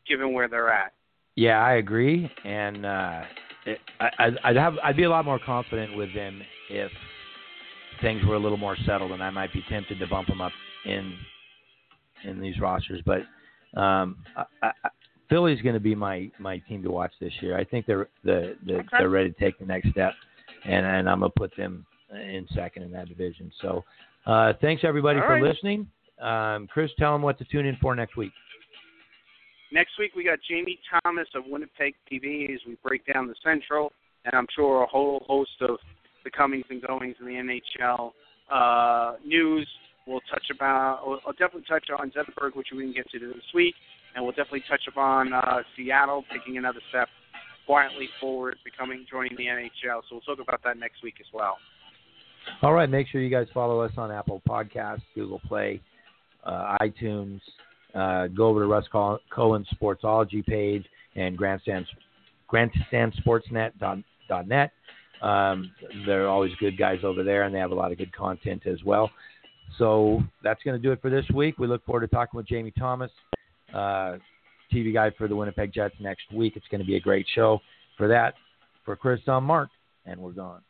given 0.08 0.32
where 0.32 0.48
they're 0.48 0.72
at. 0.72 0.92
Yeah, 1.36 1.60
I 1.60 1.74
agree, 1.74 2.30
and 2.44 2.86
uh, 2.86 3.22
it, 3.66 3.78
I, 4.00 4.28
I'd 4.44 4.56
have 4.56 4.74
I'd 4.82 4.96
be 4.96 5.04
a 5.04 5.10
lot 5.10 5.24
more 5.24 5.40
confident 5.44 5.96
with 5.96 6.14
them 6.14 6.42
if 6.70 6.90
things 8.00 8.24
were 8.24 8.34
a 8.34 8.38
little 8.38 8.58
more 8.58 8.76
settled, 8.86 9.12
and 9.12 9.22
I 9.22 9.30
might 9.30 9.52
be 9.52 9.62
tempted 9.68 9.98
to 9.98 10.06
bump 10.06 10.28
them 10.28 10.40
up 10.40 10.52
in 10.84 11.14
in 12.24 12.40
these 12.40 12.60
rosters. 12.60 13.02
But 13.04 13.20
um, 13.78 14.18
I, 14.36 14.44
I, 14.62 14.88
Philly's 15.28 15.60
going 15.62 15.74
to 15.74 15.80
be 15.80 15.94
my 15.94 16.30
my 16.38 16.58
team 16.68 16.82
to 16.82 16.90
watch 16.90 17.12
this 17.20 17.32
year. 17.40 17.56
I 17.56 17.64
think 17.64 17.86
they're 17.86 18.08
the, 18.24 18.56
the 18.66 18.76
okay. 18.76 18.88
they're 18.98 19.08
ready 19.08 19.30
to 19.30 19.40
take 19.40 19.58
the 19.58 19.66
next 19.66 19.90
step, 19.90 20.12
and 20.64 20.86
and 20.86 21.08
I'm 21.08 21.20
gonna 21.20 21.32
put 21.36 21.54
them 21.56 21.86
in 22.12 22.46
second 22.54 22.82
in 22.82 22.92
that 22.92 23.08
division. 23.08 23.50
So, 23.60 23.84
uh, 24.26 24.52
thanks 24.60 24.82
everybody 24.84 25.20
All 25.20 25.26
for 25.26 25.34
right. 25.34 25.42
listening. 25.42 25.88
Um, 26.20 26.68
Chris, 26.68 26.90
tell 26.98 27.12
them 27.12 27.22
what 27.22 27.38
to 27.38 27.44
tune 27.44 27.66
in 27.66 27.76
for 27.80 27.94
next 27.94 28.16
week. 28.16 28.32
Next 29.72 29.98
week 29.98 30.12
we 30.14 30.24
got 30.24 30.38
Jamie 30.48 30.78
Thomas 31.02 31.26
of 31.34 31.44
Winnipeg 31.46 31.94
TV 32.10 32.54
as 32.54 32.60
we 32.66 32.76
break 32.84 33.04
down 33.12 33.26
the 33.26 33.34
Central, 33.42 33.92
and 34.24 34.34
I'm 34.34 34.46
sure 34.54 34.84
a 34.84 34.86
whole 34.86 35.24
host 35.26 35.50
of 35.62 35.78
the 36.22 36.30
comings 36.30 36.64
and 36.70 36.80
goings 36.80 37.16
in 37.20 37.26
the 37.26 37.60
NHL 37.82 38.12
uh, 38.52 39.16
news. 39.24 39.68
We'll 40.06 40.20
touch 40.30 40.44
about. 40.54 41.00
I'll 41.26 41.32
definitely 41.32 41.64
touch 41.68 41.88
on 41.98 42.10
Zetterberg, 42.10 42.54
which 42.54 42.68
we 42.72 42.80
didn't 42.80 42.94
get 42.94 43.10
to 43.10 43.18
this 43.18 43.42
week, 43.54 43.74
and 44.14 44.24
we'll 44.24 44.32
definitely 44.32 44.64
touch 44.68 44.82
upon 44.88 45.32
uh, 45.32 45.62
Seattle 45.76 46.24
taking 46.32 46.58
another 46.58 46.80
step 46.90 47.08
quietly 47.66 48.08
forward, 48.20 48.56
becoming 48.64 49.04
joining 49.10 49.36
the 49.36 49.46
NHL. 49.46 50.02
So 50.08 50.12
we'll 50.12 50.20
talk 50.20 50.38
about 50.40 50.62
that 50.64 50.78
next 50.78 51.02
week 51.02 51.14
as 51.20 51.26
well. 51.32 51.56
All 52.62 52.74
right, 52.74 52.88
make 52.88 53.08
sure 53.08 53.20
you 53.22 53.30
guys 53.30 53.48
follow 53.54 53.80
us 53.80 53.90
on 53.96 54.12
Apple 54.12 54.42
Podcasts, 54.48 55.02
Google 55.14 55.40
Play, 55.46 55.80
uh, 56.44 56.76
iTunes. 56.80 57.40
Uh, 57.94 58.26
go 58.28 58.46
over 58.48 58.60
to 58.60 58.66
Russ 58.66 58.86
Cohen's 59.30 59.66
Sportsology 59.80 60.44
page 60.44 60.84
and 61.16 61.38
Grandstand, 61.38 61.86
GrandstandSportsNet.net. 62.52 64.72
Um, 65.22 65.70
they're 66.06 66.28
always 66.28 66.52
good 66.60 66.76
guys 66.76 66.98
over 67.02 67.22
there, 67.22 67.44
and 67.44 67.54
they 67.54 67.60
have 67.60 67.70
a 67.70 67.74
lot 67.74 67.92
of 67.92 67.98
good 67.98 68.14
content 68.14 68.66
as 68.66 68.84
well. 68.84 69.10
So 69.78 70.22
that's 70.42 70.62
going 70.62 70.76
to 70.76 70.82
do 70.82 70.92
it 70.92 71.00
for 71.00 71.08
this 71.08 71.24
week. 71.32 71.58
We 71.58 71.66
look 71.66 71.82
forward 71.86 72.02
to 72.02 72.08
talking 72.08 72.36
with 72.36 72.46
Jamie 72.46 72.72
Thomas, 72.72 73.10
TV 73.74 74.92
guy 74.92 75.10
for 75.16 75.28
the 75.28 75.36
Winnipeg 75.36 75.72
Jets 75.72 75.94
next 76.00 76.32
week. 76.32 76.54
It's 76.56 76.66
going 76.70 76.80
to 76.80 76.86
be 76.86 76.96
a 76.96 77.00
great 77.00 77.26
show. 77.34 77.60
For 77.96 78.08
that, 78.08 78.34
for 78.84 78.96
Chris, 78.96 79.20
I'm 79.26 79.44
Mark, 79.44 79.68
and 80.06 80.20
we're 80.20 80.32
gone. 80.32 80.62